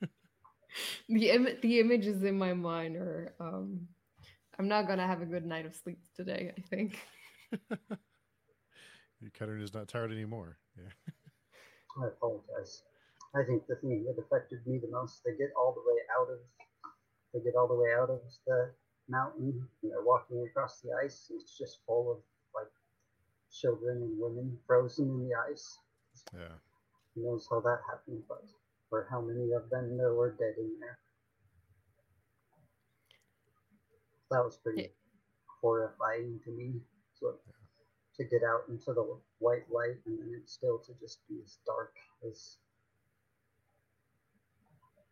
the 1.08 1.30
Im- 1.30 1.58
the 1.62 1.80
images 1.80 2.24
in 2.24 2.38
my 2.38 2.52
mind 2.54 2.96
are 2.96 3.34
um 3.38 3.86
I'm 4.58 4.68
not 4.68 4.86
going 4.86 4.98
to 4.98 5.06
have 5.06 5.20
a 5.20 5.26
good 5.26 5.44
night 5.44 5.66
of 5.66 5.74
sleep 5.74 5.98
today, 6.14 6.52
I 6.56 6.60
think. 6.62 6.98
Katerina 9.34 9.62
is 9.62 9.74
not 9.74 9.86
tired 9.88 10.12
anymore. 10.12 10.56
Yeah. 10.78 10.88
I 12.02 12.06
apologize. 12.08 12.82
I 13.34 13.42
think 13.44 13.66
the 13.66 13.76
thing 13.76 14.04
that 14.04 14.18
affected 14.18 14.66
me 14.66 14.78
the 14.78 14.88
most, 14.88 15.22
they 15.24 15.32
get 15.36 15.50
all 15.58 15.74
the 15.74 15.80
way 15.80 16.00
out 16.18 16.30
of 16.32 16.38
they 17.34 17.40
get 17.40 17.54
all 17.54 17.68
the 17.68 17.74
way 17.74 17.90
out 17.92 18.08
of 18.08 18.20
the 18.46 18.72
mountain 19.08 19.46
you 19.82 19.90
they're 19.90 20.02
walking 20.04 20.44
across 20.48 20.80
the 20.80 20.90
ice. 21.04 21.30
It's 21.34 21.56
just 21.56 21.80
full 21.86 22.12
of 22.12 22.18
like 22.54 22.70
children 23.50 24.02
and 24.02 24.18
women 24.18 24.58
frozen 24.66 25.08
in 25.08 25.28
the 25.28 25.34
ice. 25.50 25.78
Yeah. 26.34 26.56
Who 27.14 27.24
knows 27.24 27.46
how 27.50 27.60
that 27.60 27.80
happened, 27.88 28.22
but 28.28 28.44
or 28.90 29.06
how 29.10 29.20
many 29.20 29.52
of 29.52 29.68
them 29.70 29.96
there 29.96 30.14
were 30.14 30.32
dead 30.32 30.54
in 30.58 30.78
there. 30.80 30.98
That 34.30 34.44
was 34.44 34.56
pretty 34.56 34.82
Yeah. 34.82 34.88
horrifying 35.60 36.40
to 36.44 36.50
me. 36.50 36.80
So 37.14 37.38
to 38.16 38.24
get 38.24 38.42
out 38.42 38.68
into 38.68 38.92
the 38.92 39.20
white 39.38 39.70
light 39.70 39.96
and 40.06 40.18
then 40.18 40.34
it's 40.34 40.52
still 40.52 40.78
to 40.78 40.94
just 40.94 41.26
be 41.28 41.40
as 41.44 41.58
dark 41.66 41.94
as 42.28 42.58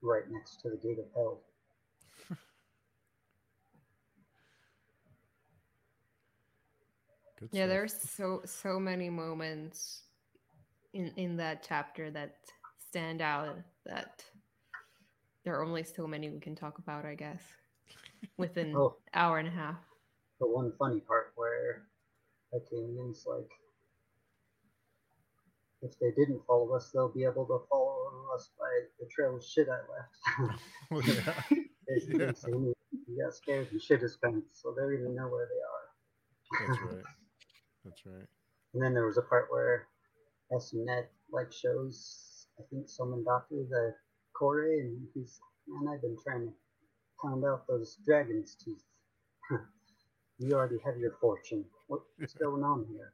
right 0.02 0.28
next 0.30 0.60
to 0.62 0.70
the 0.70 0.76
gate 0.76 0.98
of 0.98 1.10
hell. 1.14 1.40
Good 7.50 7.58
Yeah, 7.58 7.64
stuff. 7.64 7.70
there's 7.70 8.10
so 8.10 8.40
so 8.46 8.80
many 8.80 9.10
moments 9.10 10.02
in 10.94 11.08
in 11.16 11.36
that 11.36 11.62
chapter 11.66 12.10
that 12.10 12.36
stand 12.78 13.20
out 13.20 13.56
that 13.84 14.24
there 15.44 15.54
are 15.58 15.62
only 15.64 15.82
so 15.82 16.06
many 16.06 16.30
we 16.30 16.40
can 16.40 16.54
talk 16.54 16.78
about, 16.78 17.04
I 17.04 17.14
guess, 17.14 17.42
within 18.38 18.74
Oh. 18.74 18.96
hour 19.12 19.38
and 19.38 19.48
a 19.48 19.50
half. 19.50 19.76
The 20.40 20.46
one 20.46 20.72
funny 20.78 21.00
part 21.00 21.32
where 21.36 21.86
Achamian's 22.54 23.26
like 23.26 23.50
if 25.82 25.98
they 25.98 26.12
didn't 26.12 26.40
follow 26.46 26.72
us, 26.74 26.90
they'll 26.92 27.12
be 27.12 27.24
able 27.24 27.44
to 27.44 27.58
follow 27.68 28.30
us 28.34 28.50
by 28.58 28.70
the 28.98 29.06
trail 29.06 29.36
of 29.36 29.44
shit 29.44 29.68
I 29.68 29.80
left. 29.92 30.16
Well, 30.38 30.58
oh, 30.92 31.00
yeah. 31.12 31.42
they, 31.88 32.16
Yeah. 32.18 32.26
they 32.28 32.32
say 32.32 32.52
we 32.52 32.72
we 33.06 33.22
got 33.22 33.34
scared 33.34 33.68
and 33.70 33.82
shit 33.82 34.02
is 34.02 34.14
spent, 34.14 34.44
so 34.52 34.72
they 34.72 34.80
don't 34.82 34.94
even 34.94 35.14
know 35.14 35.28
where 35.28 35.46
they 35.46 35.60
are. 35.60 36.68
That's 36.74 36.80
right. 36.82 37.04
That's 37.84 38.06
right. 38.06 38.26
And 38.72 38.82
then 38.82 38.94
there 38.94 39.06
was 39.06 39.18
a 39.18 39.22
part 39.22 39.46
where 39.50 39.86
SNet 40.52 41.06
like 41.32 41.52
shows 41.52 42.46
I 42.58 42.62
think 42.70 42.86
Somandutta 42.86 43.68
the 43.68 43.94
Qirri 44.40 44.80
and 44.80 45.06
he's 45.14 45.40
man, 45.66 45.92
I've 45.92 46.02
been 46.02 46.16
trying 46.22 46.46
to 46.46 46.52
pound 47.22 47.44
out 47.44 47.66
those 47.66 47.96
dragon's 48.04 48.54
teeth. 48.54 48.82
you 50.38 50.52
already 50.52 50.78
have 50.84 50.96
your 50.98 51.12
fortune. 51.20 51.64
What's 51.88 52.34
going 52.34 52.62
on 52.62 52.86
here? 52.90 53.12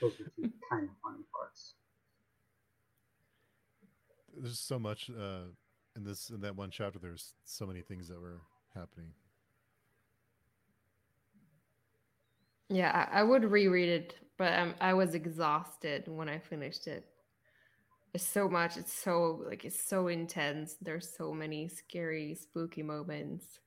Those 0.00 0.12
are 0.20 0.30
two 0.36 0.50
kind 0.70 0.88
of 0.88 0.96
funny 1.02 1.24
parts. 1.32 1.74
There's 4.36 4.58
so 4.58 4.78
much 4.78 5.10
uh, 5.10 5.50
in 5.96 6.04
this 6.04 6.30
in 6.30 6.40
that 6.40 6.56
one 6.56 6.70
chapter. 6.70 6.98
There's 6.98 7.34
so 7.44 7.66
many 7.66 7.80
things 7.80 8.08
that 8.08 8.20
were 8.20 8.40
happening. 8.74 9.12
Yeah, 12.68 13.08
I, 13.12 13.20
I 13.20 13.22
would 13.22 13.44
reread 13.44 13.88
it, 13.88 14.14
but 14.38 14.58
um, 14.58 14.74
I 14.80 14.94
was 14.94 15.14
exhausted 15.14 16.08
when 16.08 16.28
I 16.28 16.38
finished 16.38 16.86
it. 16.86 17.06
It's 18.14 18.24
so 18.26 18.48
much. 18.48 18.76
It's 18.76 18.92
so 18.92 19.42
like 19.46 19.64
it's 19.64 19.80
so 19.80 20.08
intense. 20.08 20.76
There's 20.80 21.12
so 21.16 21.32
many 21.32 21.68
scary, 21.68 22.34
spooky 22.34 22.82
moments. 22.82 23.58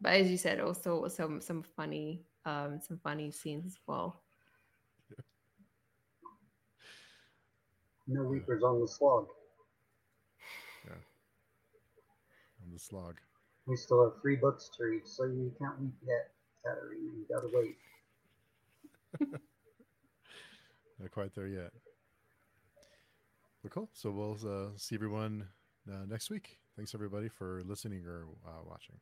But 0.00 0.14
as 0.14 0.30
you 0.30 0.36
said, 0.36 0.60
also 0.60 1.08
some 1.08 1.40
some 1.40 1.62
funny 1.62 2.22
um 2.46 2.80
some 2.80 2.98
funny 3.02 3.30
scenes 3.32 3.66
as 3.66 3.78
well. 3.86 4.22
No 8.06 8.22
weepers 8.22 8.62
on 8.62 8.80
the 8.80 8.88
slog. 8.88 9.26
Yeah, 10.86 10.94
on 12.64 12.72
the 12.72 12.78
slog. 12.78 13.16
We 13.66 13.76
still 13.76 14.02
have 14.04 14.20
three 14.22 14.36
books 14.36 14.70
to 14.76 14.84
read, 14.84 15.06
so 15.06 15.24
you 15.24 15.52
can't 15.58 15.80
weep 15.80 15.94
yet, 16.06 16.30
Katerina. 16.64 17.02
You 17.02 17.26
gotta 17.28 17.48
wait. 17.52 17.76
Not 19.20 21.10
quite 21.10 21.34
there 21.34 21.48
yet. 21.48 21.72
Cool. 23.70 23.88
So 23.92 24.10
we'll 24.10 24.38
uh, 24.46 24.70
see 24.76 24.94
everyone 24.96 25.46
uh, 25.90 26.04
next 26.08 26.30
week. 26.30 26.58
Thanks 26.76 26.94
everybody 26.94 27.28
for 27.28 27.62
listening 27.64 28.04
or 28.06 28.26
uh, 28.46 28.62
watching. 28.68 28.96